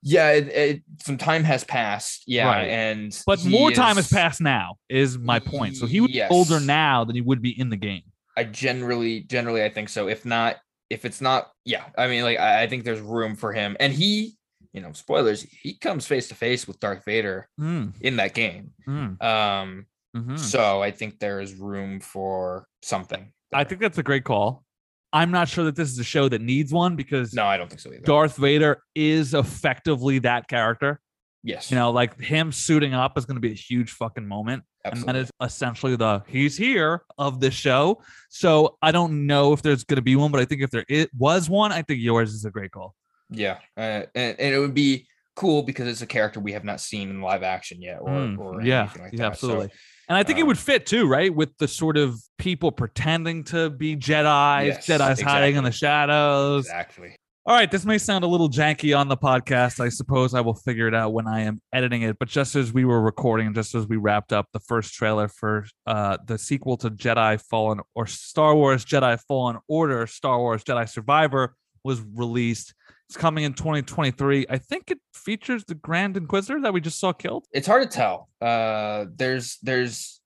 yeah 0.00 0.30
it, 0.30 0.46
it, 0.48 0.82
some 1.02 1.18
time 1.18 1.42
has 1.42 1.64
passed 1.64 2.22
yeah 2.28 2.46
Right. 2.46 2.68
and 2.68 3.20
But 3.26 3.44
more 3.44 3.72
time 3.72 3.96
has 3.96 4.08
passed 4.08 4.40
now. 4.40 4.76
Is 4.88 5.18
my 5.18 5.40
point. 5.40 5.76
So 5.76 5.86
he 5.86 6.00
would 6.00 6.12
be 6.12 6.22
older 6.30 6.60
now 6.60 7.04
than 7.04 7.16
he 7.16 7.20
would 7.20 7.42
be 7.42 7.58
in 7.58 7.68
the 7.68 7.76
game. 7.76 8.04
I 8.36 8.44
generally 8.44 9.20
generally 9.22 9.62
I 9.64 9.68
think 9.68 9.88
so. 9.88 10.08
If 10.08 10.24
not, 10.24 10.56
if 10.88 11.04
it's 11.04 11.20
not, 11.20 11.50
yeah. 11.64 11.84
I 11.98 12.06
mean, 12.06 12.22
like 12.22 12.38
I, 12.38 12.62
I 12.62 12.66
think 12.68 12.84
there's 12.84 13.00
room 13.00 13.34
for 13.34 13.52
him. 13.52 13.76
And 13.80 13.92
he, 13.92 14.36
you 14.72 14.80
know, 14.80 14.92
spoilers, 14.92 15.42
he 15.42 15.74
comes 15.74 16.06
face 16.06 16.28
to 16.28 16.36
face 16.36 16.68
with 16.68 16.78
Darth 16.78 17.04
Vader 17.04 17.48
Mm, 17.60 17.92
in 18.00 18.16
that 18.16 18.34
game. 18.34 18.70
mm, 18.86 19.20
Um, 19.20 19.86
mhm. 20.16 20.38
so 20.38 20.80
I 20.80 20.92
think 20.92 21.18
there 21.18 21.40
is 21.40 21.54
room 21.56 21.98
for 21.98 22.68
something. 22.82 23.32
I 23.52 23.64
think 23.64 23.80
that's 23.80 23.98
a 23.98 24.02
great 24.02 24.24
call. 24.24 24.64
I'm 25.12 25.30
not 25.30 25.48
sure 25.48 25.64
that 25.64 25.74
this 25.76 25.90
is 25.90 25.98
a 25.98 26.04
show 26.04 26.28
that 26.28 26.42
needs 26.42 26.72
one 26.72 26.94
because 26.96 27.32
no, 27.32 27.46
I 27.46 27.56
don't 27.56 27.68
think 27.68 27.80
so 27.80 27.90
either. 27.90 28.00
Darth 28.02 28.36
Vader 28.36 28.82
is 28.94 29.32
effectively 29.32 30.18
that 30.20 30.48
character. 30.48 31.00
yes, 31.42 31.70
You 31.70 31.76
know, 31.78 31.90
like 31.90 32.20
him 32.20 32.52
suiting 32.52 32.92
up 32.92 33.16
is 33.16 33.24
going 33.24 33.36
to 33.36 33.40
be 33.40 33.50
a 33.50 33.54
huge 33.54 33.92
fucking 33.92 34.26
moment. 34.26 34.64
And 34.84 35.02
that 35.04 35.16
is 35.16 35.30
essentially 35.42 35.96
the 35.96 36.22
he's 36.26 36.56
here 36.56 37.02
of 37.18 37.40
the 37.40 37.50
show. 37.50 38.02
So 38.28 38.76
I 38.82 38.90
don't 38.92 39.26
know 39.26 39.52
if 39.52 39.62
there's 39.62 39.84
going 39.84 39.96
to 39.96 40.02
be 40.02 40.14
one, 40.16 40.30
but 40.30 40.40
I 40.40 40.44
think 40.44 40.62
if 40.62 40.70
there 40.70 40.84
it 40.88 41.10
was 41.16 41.48
one, 41.48 41.72
I 41.72 41.82
think 41.82 42.00
yours 42.00 42.32
is 42.34 42.44
a 42.44 42.50
great 42.50 42.70
call. 42.70 42.94
yeah, 43.30 43.58
uh, 43.76 44.04
and, 44.14 44.38
and 44.38 44.54
it 44.54 44.58
would 44.58 44.74
be 44.74 45.06
cool 45.36 45.62
because 45.62 45.86
it's 45.88 46.00
a 46.02 46.06
character 46.06 46.40
we 46.40 46.52
have 46.52 46.64
not 46.64 46.80
seen 46.80 47.10
in 47.10 47.20
live 47.20 47.42
action 47.42 47.80
yet, 47.82 47.98
or, 48.00 48.08
Mm, 48.10 48.38
or 48.38 48.62
yeah, 48.62 48.82
anything 48.82 49.02
like 49.02 49.12
yeah, 49.12 49.26
absolutely. 49.26 49.68
So, 49.68 49.72
And 50.08 50.16
I 50.16 50.22
think 50.22 50.38
it 50.38 50.42
um, 50.42 50.48
would 50.48 50.58
fit 50.58 50.86
too, 50.86 51.06
right? 51.06 51.34
With 51.34 51.56
the 51.58 51.68
sort 51.68 51.96
of 51.96 52.18
people 52.38 52.72
pretending 52.72 53.44
to 53.44 53.68
be 53.70 53.94
Jedi, 53.96 54.66
Yes, 54.66 54.86
Jedi's 54.86 55.20
hiding 55.20 55.56
in 55.56 55.64
the 55.64 55.72
shadows. 55.72 56.64
exactly. 56.64 57.14
All 57.48 57.54
right, 57.54 57.70
this 57.70 57.86
may 57.86 57.96
sound 57.96 58.24
a 58.24 58.26
little 58.26 58.50
janky 58.50 58.94
on 58.94 59.08
the 59.08 59.16
podcast. 59.16 59.80
I 59.80 59.88
suppose 59.88 60.34
I 60.34 60.42
will 60.42 60.54
figure 60.54 60.86
it 60.86 60.94
out 60.94 61.14
when 61.14 61.26
I 61.26 61.40
am 61.40 61.62
editing 61.72 62.02
it. 62.02 62.18
But 62.18 62.28
just 62.28 62.54
as 62.54 62.74
we 62.74 62.84
were 62.84 63.00
recording, 63.00 63.54
just 63.54 63.74
as 63.74 63.86
we 63.86 63.96
wrapped 63.96 64.34
up 64.34 64.48
the 64.52 64.60
first 64.60 64.92
trailer 64.92 65.28
for 65.28 65.64
uh, 65.86 66.18
the 66.26 66.36
sequel 66.36 66.76
to 66.76 66.90
Jedi 66.90 67.40
Fallen 67.40 67.80
or 67.94 68.06
Star 68.06 68.54
Wars 68.54 68.84
Jedi 68.84 69.18
Fallen 69.26 69.56
Order, 69.66 70.06
Star 70.06 70.38
Wars 70.38 70.62
Jedi 70.62 70.86
Survivor, 70.86 71.54
was 71.82 72.02
released. 72.02 72.74
It's 73.08 73.16
coming 73.16 73.44
in 73.44 73.54
2023. 73.54 74.46
I 74.50 74.58
think 74.58 74.90
it 74.90 74.98
features 75.14 75.64
the 75.64 75.74
Grand 75.74 76.18
Inquisitor 76.18 76.60
that 76.60 76.74
we 76.74 76.80
just 76.82 77.00
saw 77.00 77.12
killed. 77.12 77.46
It's 77.52 77.66
hard 77.66 77.82
to 77.82 77.88
tell. 77.88 78.28
Uh, 78.40 79.06
there's 79.16 79.56
there's 79.62 80.20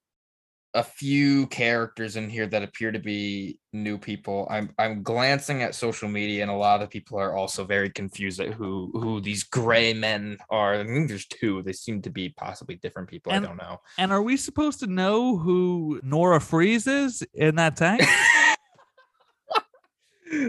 a 0.74 0.82
few 0.82 1.46
characters 1.48 2.16
in 2.16 2.28
here 2.28 2.46
that 2.46 2.62
appear 2.62 2.90
to 2.90 2.98
be 2.98 3.60
new 3.72 3.98
people. 3.98 4.48
I'm 4.50 4.74
I'm 4.80 5.04
glancing 5.04 5.62
at 5.62 5.76
social 5.76 6.09
media, 6.09 6.42
and 6.42 6.50
a 6.50 6.54
lot 6.56 6.82
of 6.82 6.90
people 6.90 7.20
are 7.20 7.36
also 7.36 7.64
very 7.64 7.88
confused 7.88 8.40
at 8.40 8.52
who 8.52 8.90
who 8.94 9.20
these 9.20 9.44
gray 9.44 9.94
men 9.94 10.38
are. 10.50 10.74
I 10.74 10.84
think 10.84 11.09
there's 11.09 11.26
two. 11.26 11.62
They 11.62 11.74
seem 11.74 12.02
to 12.02 12.10
be 12.10 12.30
possibly 12.30 12.74
different 12.76 13.09
people. 13.09 13.32
And- 13.32 13.44
I 13.44 13.48
don't 13.48 13.59
know. 13.59 13.80
And 13.96 14.10
are 14.10 14.22
we 14.22 14.36
supposed 14.36 14.80
to 14.80 14.88
know 14.88 15.36
who 15.36 16.00
Nora 16.02 16.40
Fries 16.40 16.88
is 16.88 17.22
in 17.32 17.54
that 17.56 17.76
tank? 17.76 18.02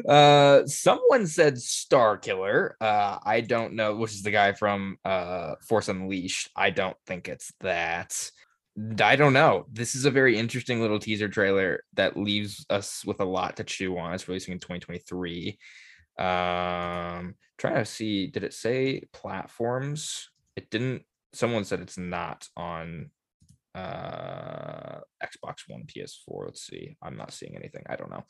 uh 0.07 0.65
someone 0.65 1.27
said 1.27 1.55
Starkiller. 1.55 2.71
Uh 2.79 3.17
i 3.23 3.41
don't 3.41 3.73
know 3.73 3.95
which 3.95 4.11
is 4.11 4.23
the 4.23 4.31
guy 4.31 4.53
from 4.53 4.97
uh 5.05 5.55
force 5.67 5.89
unleashed. 5.89 6.49
I 6.55 6.69
don't 6.69 6.97
think 7.05 7.27
it's 7.27 7.53
that. 7.61 8.31
I 8.99 9.15
don't 9.15 9.33
know. 9.33 9.65
This 9.71 9.93
is 9.93 10.05
a 10.05 10.11
very 10.11 10.37
interesting 10.37 10.81
little 10.81 10.97
teaser 10.99 11.29
trailer 11.29 11.83
that 11.93 12.17
leaves 12.17 12.65
us 12.69 13.05
with 13.05 13.19
a 13.19 13.25
lot 13.25 13.57
to 13.57 13.63
chew 13.63 13.97
on. 13.97 14.13
It's 14.13 14.27
releasing 14.27 14.53
in 14.53 14.59
2023 14.59 15.57
um 16.19 17.33
trying 17.57 17.75
to 17.75 17.85
see 17.85 18.27
did 18.27 18.43
it 18.43 18.53
say 18.53 19.03
platforms? 19.13 20.29
It 20.55 20.69
didn't. 20.69 21.03
Someone 21.33 21.63
said 21.63 21.79
it's 21.81 21.97
not 21.97 22.47
on 22.55 23.09
uh 23.75 24.99
xbox 25.23 25.63
one 25.67 25.83
ps4 25.85 26.45
let's 26.45 26.67
see 26.67 26.95
i'm 27.01 27.17
not 27.17 27.33
seeing 27.33 27.55
anything 27.55 27.83
i 27.89 27.95
don't 27.95 28.11
know. 28.11 28.23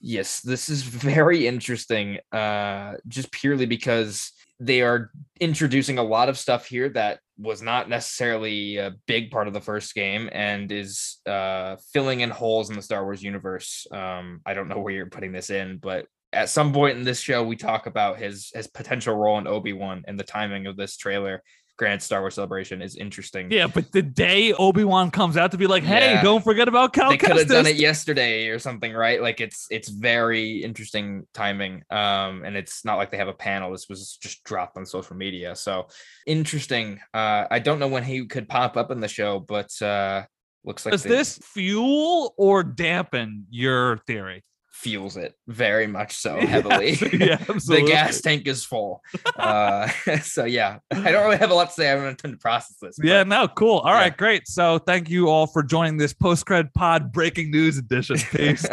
Yes 0.00 0.40
this 0.40 0.68
is 0.68 0.82
very 1.14 1.46
interesting 1.46 2.18
uh 2.32 2.94
just 3.06 3.30
purely 3.30 3.66
because 3.66 4.32
they 4.58 4.82
are 4.82 5.12
introducing 5.40 5.98
a 5.98 6.02
lot 6.02 6.28
of 6.28 6.36
stuff 6.36 6.66
here 6.66 6.88
that 6.88 7.20
was 7.38 7.62
not 7.62 7.88
necessarily 7.88 8.78
a 8.78 8.94
big 9.06 9.30
part 9.30 9.46
of 9.46 9.54
the 9.54 9.60
first 9.60 9.94
game 9.94 10.28
and 10.32 10.72
is 10.72 11.18
uh 11.26 11.76
filling 11.92 12.20
in 12.20 12.30
holes 12.30 12.68
in 12.68 12.74
the 12.74 12.82
star 12.82 13.04
wars 13.04 13.22
universe. 13.22 13.86
Um 13.92 14.40
i 14.44 14.54
don't 14.54 14.68
know 14.68 14.80
where 14.80 14.92
you're 14.92 15.06
putting 15.06 15.32
this 15.32 15.50
in 15.50 15.78
but 15.78 16.06
at 16.32 16.48
some 16.48 16.72
point 16.72 16.98
in 16.98 17.04
this 17.04 17.20
show 17.20 17.42
we 17.44 17.56
talk 17.56 17.86
about 17.86 18.18
his 18.18 18.50
his 18.54 18.66
potential 18.66 19.14
role 19.14 19.38
in 19.38 19.46
obi-wan 19.46 20.02
and 20.06 20.18
the 20.18 20.24
timing 20.24 20.66
of 20.66 20.76
this 20.76 20.96
trailer 20.96 21.42
grand 21.78 22.02
star 22.02 22.20
wars 22.20 22.34
celebration 22.34 22.82
is 22.82 22.96
interesting 22.96 23.50
yeah, 23.52 23.66
but 23.68 23.92
the 23.92 24.02
day 24.02 24.52
Obi 24.52 24.82
Wan 24.84 25.10
comes 25.12 25.36
out 25.36 25.52
to 25.52 25.56
be 25.56 25.66
like, 25.68 25.84
"Hey, 25.84 26.14
Yeah. 26.14 26.22
don't 26.22 26.42
forget 26.42 26.66
about 26.66 26.92
Cal 26.92 27.10
they 27.10 27.16
could 27.16 27.30
have 27.36 27.46
done 27.48 27.66
it 27.66 27.76
yesterday 27.76 28.48
or 28.48 28.58
something, 28.58 28.92
right? 28.92 29.22
Like 29.22 29.40
it's 29.40 29.66
it's 29.70 29.88
very 29.88 30.62
interesting 30.64 31.26
timing. 31.34 31.82
Um, 31.90 32.42
and 32.44 32.56
it's 32.56 32.84
not 32.84 32.96
like 32.96 33.10
they 33.10 33.16
have 33.16 33.28
a 33.28 33.32
panel. 33.32 33.70
This 33.70 33.86
was 33.88 34.18
just 34.20 34.42
dropped 34.44 34.76
on 34.76 34.84
social 34.86 35.16
media. 35.16 35.54
So 35.54 35.86
interesting. 36.26 37.00
Uh, 37.14 37.44
I 37.50 37.58
don't 37.60 37.78
know 37.78 37.88
when 37.88 38.04
he 38.04 38.26
could 38.26 38.48
pop 38.48 38.76
up 38.76 38.90
in 38.90 39.00
the 39.00 39.08
show, 39.08 39.38
but 39.40 39.70
uh 39.80 40.24
looks 40.64 40.84
like 40.84 40.92
Does 40.92 41.04
they- 41.04 41.10
this 41.10 41.38
fuel 41.38 42.34
or 42.36 42.62
dampen 42.64 43.46
your 43.50 43.98
theory? 44.06 44.42
Fuels 44.80 45.16
it 45.16 45.34
very 45.48 45.86
much 45.88 46.14
so 46.16 46.36
heavily. 46.40 46.90
Yes, 46.92 47.02
yeah, 47.12 47.36
the 47.46 47.84
gas 47.86 48.20
tank 48.20 48.46
is 48.46 48.64
full. 48.64 49.02
Uh, 49.36 49.88
so 50.22 50.44
yeah, 50.44 50.78
I 50.92 51.10
don't 51.10 51.24
really 51.24 51.36
have 51.36 51.50
a 51.50 51.54
lot 51.54 51.68
to 51.68 51.72
say. 51.74 51.86
I 51.86 51.90
haven't 51.90 52.04
had 52.06 52.18
time 52.18 52.30
to 52.32 52.38
process 52.38 52.76
this. 52.80 52.96
Yeah, 53.02 53.24
no, 53.24 53.48
cool. 53.48 53.78
All 53.78 53.92
right, 53.92 54.12
Yeah. 54.12 54.16
great. 54.16 54.48
So 54.48 54.78
thank 54.78 55.10
you 55.10 55.28
all 55.28 55.46
for 55.46 55.62
joining 55.62 55.96
this 55.96 56.12
post 56.14 56.46
cred 56.46 56.72
pod 56.74 57.12
breaking 57.12 57.50
news 57.50 57.76
edition. 57.78 58.18
Peace. 58.30 58.64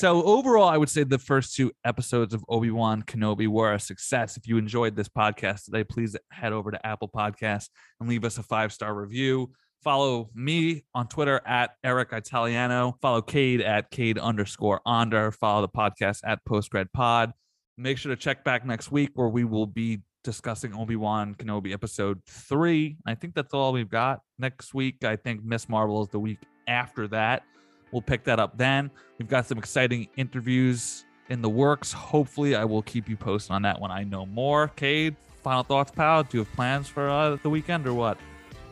so 0.00 0.22
overall, 0.24 0.68
I 0.68 0.76
would 0.78 0.88
say 0.88 1.04
the 1.04 1.18
first 1.18 1.54
two 1.54 1.70
episodes 1.84 2.32
of 2.34 2.44
Obi 2.48 2.70
Wan 2.70 3.02
Kenobi 3.02 3.46
were 3.46 3.74
a 3.74 3.78
success. 3.78 4.36
If 4.36 4.48
you 4.48 4.56
enjoyed 4.56 4.96
this 4.96 5.08
podcast 5.08 5.64
today, 5.66 5.84
please 5.84 6.16
head 6.30 6.52
over 6.52 6.70
to 6.70 6.86
Apple 6.86 7.08
Podcasts 7.14 7.68
and 8.00 8.08
leave 8.08 8.24
us 8.24 8.38
a 8.38 8.42
five 8.42 8.72
star 8.72 8.94
review. 8.94 9.52
Follow 9.82 10.30
me 10.32 10.84
on 10.94 11.08
Twitter 11.08 11.40
at 11.44 11.70
Eric 11.82 12.10
Italiano. 12.12 12.96
Follow 13.02 13.20
Cade 13.20 13.60
at 13.60 13.90
Cade 13.90 14.16
underscore 14.16 14.80
Onder. 14.86 15.32
Follow 15.32 15.62
the 15.62 15.68
podcast 15.68 16.20
at 16.24 16.44
Post 16.44 16.70
Cred 16.72 16.86
Pod. 16.92 17.32
Make 17.76 17.98
sure 17.98 18.14
to 18.14 18.20
check 18.20 18.44
back 18.44 18.64
next 18.64 18.92
week 18.92 19.10
where 19.14 19.28
we 19.28 19.42
will 19.42 19.66
be 19.66 20.02
discussing 20.22 20.72
Obi 20.72 20.94
Wan 20.94 21.34
Kenobi 21.34 21.72
episode 21.72 22.20
three. 22.28 22.96
I 23.06 23.16
think 23.16 23.34
that's 23.34 23.52
all 23.52 23.72
we've 23.72 23.88
got 23.88 24.20
next 24.38 24.72
week. 24.72 25.02
I 25.04 25.16
think 25.16 25.42
Ms. 25.42 25.68
Marvel 25.68 26.00
is 26.00 26.08
the 26.10 26.20
week 26.20 26.38
after 26.68 27.08
that. 27.08 27.42
We'll 27.90 28.02
pick 28.02 28.22
that 28.24 28.38
up 28.38 28.56
then. 28.56 28.88
We've 29.18 29.28
got 29.28 29.46
some 29.46 29.58
exciting 29.58 30.06
interviews 30.16 31.04
in 31.28 31.42
the 31.42 31.50
works. 31.50 31.92
Hopefully, 31.92 32.54
I 32.54 32.64
will 32.64 32.82
keep 32.82 33.08
you 33.08 33.16
posted 33.16 33.50
on 33.50 33.62
that 33.62 33.80
when 33.80 33.90
I 33.90 34.04
know 34.04 34.26
more. 34.26 34.68
Cade, 34.68 35.16
final 35.42 35.64
thoughts, 35.64 35.90
pal? 35.90 36.22
Do 36.22 36.38
you 36.38 36.44
have 36.44 36.52
plans 36.52 36.86
for 36.86 37.10
uh, 37.10 37.36
the 37.42 37.50
weekend 37.50 37.84
or 37.88 37.94
what? 37.94 38.16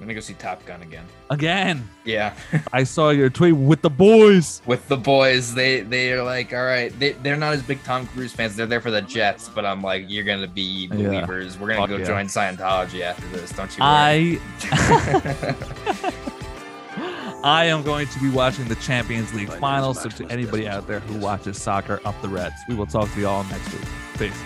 I'm 0.00 0.06
gonna 0.06 0.14
go 0.14 0.20
see 0.20 0.32
Top 0.34 0.64
Gun 0.64 0.80
again. 0.80 1.04
Again, 1.28 1.86
Yeah. 2.06 2.34
I 2.72 2.84
saw 2.84 3.10
your 3.10 3.28
tweet 3.28 3.54
with 3.54 3.82
the 3.82 3.90
boys. 3.90 4.62
with 4.64 4.88
the 4.88 4.96
boys. 4.96 5.54
They 5.54 5.82
they 5.82 6.12
are 6.14 6.22
like, 6.22 6.54
all 6.54 6.64
right, 6.64 6.90
they 6.98 7.12
they're 7.12 7.36
not 7.36 7.52
as 7.52 7.62
big 7.62 7.82
Tom 7.84 8.06
Cruise 8.06 8.32
fans. 8.32 8.56
They're 8.56 8.64
there 8.66 8.80
for 8.80 8.90
the 8.90 9.02
Jets, 9.02 9.50
but 9.50 9.66
I'm 9.66 9.82
like, 9.82 10.06
you're 10.08 10.24
gonna 10.24 10.46
be 10.48 10.88
Yeah. 10.90 10.96
believers. 10.96 11.58
We're 11.58 11.68
gonna 11.68 11.80
Fuck 11.82 11.90
go 11.90 11.96
yeah. 11.98 12.04
join 12.06 12.26
Scientology 12.28 13.02
after 13.02 13.26
this. 13.28 13.50
Don't 13.52 13.70
you? 13.76 13.82
Worry. 13.84 14.40
I 14.72 16.14
I 17.42 17.64
am 17.66 17.82
going 17.82 18.06
to 18.08 18.18
be 18.20 18.28
watching 18.30 18.68
the 18.68 18.74
Champions 18.76 19.32
League 19.34 19.50
finals. 19.54 20.02
So 20.02 20.08
to 20.10 20.26
anybody 20.30 20.68
out 20.68 20.86
there 20.86 21.00
who 21.00 21.18
watches 21.18 21.60
soccer, 21.60 22.00
up 22.04 22.20
the 22.22 22.28
Reds. 22.28 22.54
We 22.68 22.74
will 22.74 22.86
talk 22.86 23.10
to 23.12 23.20
you 23.20 23.28
all 23.28 23.44
next 23.44 23.72
week. 23.72 23.82
Peace. 24.18 24.42